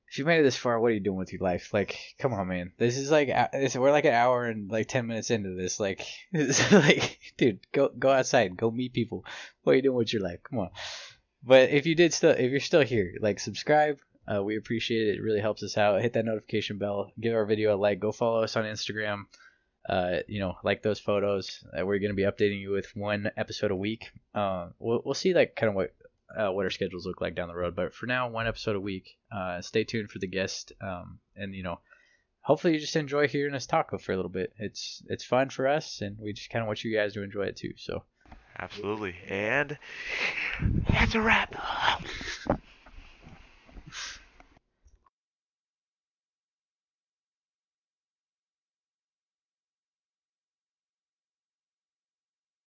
if 0.08 0.18
you 0.18 0.24
made 0.24 0.40
it 0.40 0.42
this 0.44 0.56
far, 0.56 0.78
what 0.78 0.90
are 0.90 0.94
you 0.94 1.00
doing 1.00 1.18
with 1.18 1.32
your 1.32 1.42
life? 1.42 1.72
Like, 1.72 1.98
come 2.18 2.34
on, 2.34 2.48
man. 2.48 2.72
This 2.78 2.98
is 2.98 3.10
like 3.10 3.28
this, 3.52 3.76
we're 3.76 3.90
like 3.90 4.04
an 4.04 4.14
hour 4.14 4.46
and 4.46 4.70
like 4.70 4.88
ten 4.88 5.06
minutes 5.06 5.30
into 5.30 5.54
this. 5.54 5.80
Like, 5.80 6.06
like, 6.72 7.18
dude, 7.36 7.60
go 7.72 7.88
go 7.98 8.10
outside, 8.10 8.56
go 8.56 8.70
meet 8.70 8.92
people. 8.92 9.24
What 9.62 9.72
are 9.72 9.76
you 9.76 9.82
doing 9.82 9.96
with 9.96 10.12
your 10.12 10.22
life? 10.22 10.40
Come 10.42 10.58
on. 10.58 10.70
But 11.42 11.70
if 11.70 11.86
you 11.86 11.94
did 11.94 12.12
still, 12.12 12.30
if 12.30 12.50
you're 12.50 12.60
still 12.60 12.82
here, 12.82 13.14
like 13.20 13.40
subscribe. 13.40 13.98
Uh, 14.24 14.40
we 14.40 14.56
appreciate 14.56 15.08
it. 15.08 15.16
It 15.16 15.22
really 15.22 15.40
helps 15.40 15.64
us 15.64 15.76
out. 15.76 16.00
Hit 16.00 16.12
that 16.12 16.24
notification 16.24 16.78
bell. 16.78 17.10
Give 17.20 17.34
our 17.34 17.44
video 17.44 17.74
a 17.74 17.76
like. 17.76 17.98
Go 17.98 18.12
follow 18.12 18.44
us 18.44 18.56
on 18.56 18.62
Instagram 18.64 19.24
uh, 19.88 20.18
you 20.28 20.40
know, 20.40 20.56
like 20.62 20.82
those 20.82 21.00
photos. 21.00 21.64
We're 21.72 21.98
gonna 21.98 22.14
be 22.14 22.22
updating 22.22 22.60
you 22.60 22.70
with 22.70 22.94
one 22.96 23.30
episode 23.36 23.70
a 23.70 23.76
week. 23.76 24.12
Uh, 24.34 24.68
we'll 24.78 25.02
we'll 25.04 25.14
see 25.14 25.34
like 25.34 25.56
kind 25.56 25.70
of 25.70 25.74
what 25.74 25.94
uh, 26.36 26.50
what 26.50 26.64
our 26.64 26.70
schedules 26.70 27.06
look 27.06 27.20
like 27.20 27.34
down 27.34 27.48
the 27.48 27.54
road. 27.54 27.74
But 27.74 27.94
for 27.94 28.06
now, 28.06 28.28
one 28.28 28.46
episode 28.46 28.76
a 28.76 28.80
week. 28.80 29.16
Uh, 29.30 29.60
stay 29.60 29.84
tuned 29.84 30.10
for 30.10 30.18
the 30.18 30.26
guest. 30.26 30.72
Um, 30.80 31.18
and 31.36 31.54
you 31.54 31.62
know, 31.62 31.80
hopefully 32.40 32.74
you 32.74 32.80
just 32.80 32.96
enjoy 32.96 33.28
hearing 33.28 33.54
us 33.54 33.66
talk 33.66 33.98
for 34.00 34.12
a 34.12 34.16
little 34.16 34.30
bit. 34.30 34.52
It's 34.58 35.02
it's 35.08 35.24
fun 35.24 35.50
for 35.50 35.66
us, 35.66 36.00
and 36.00 36.18
we 36.18 36.32
just 36.32 36.50
kind 36.50 36.62
of 36.62 36.66
want 36.66 36.84
you 36.84 36.94
guys 36.94 37.14
to 37.14 37.22
enjoy 37.22 37.44
it 37.44 37.56
too. 37.56 37.72
So. 37.76 38.04
Absolutely. 38.58 39.14
And 39.28 39.78
that's 40.90 41.14
a 41.14 41.20
wrap. 41.20 41.56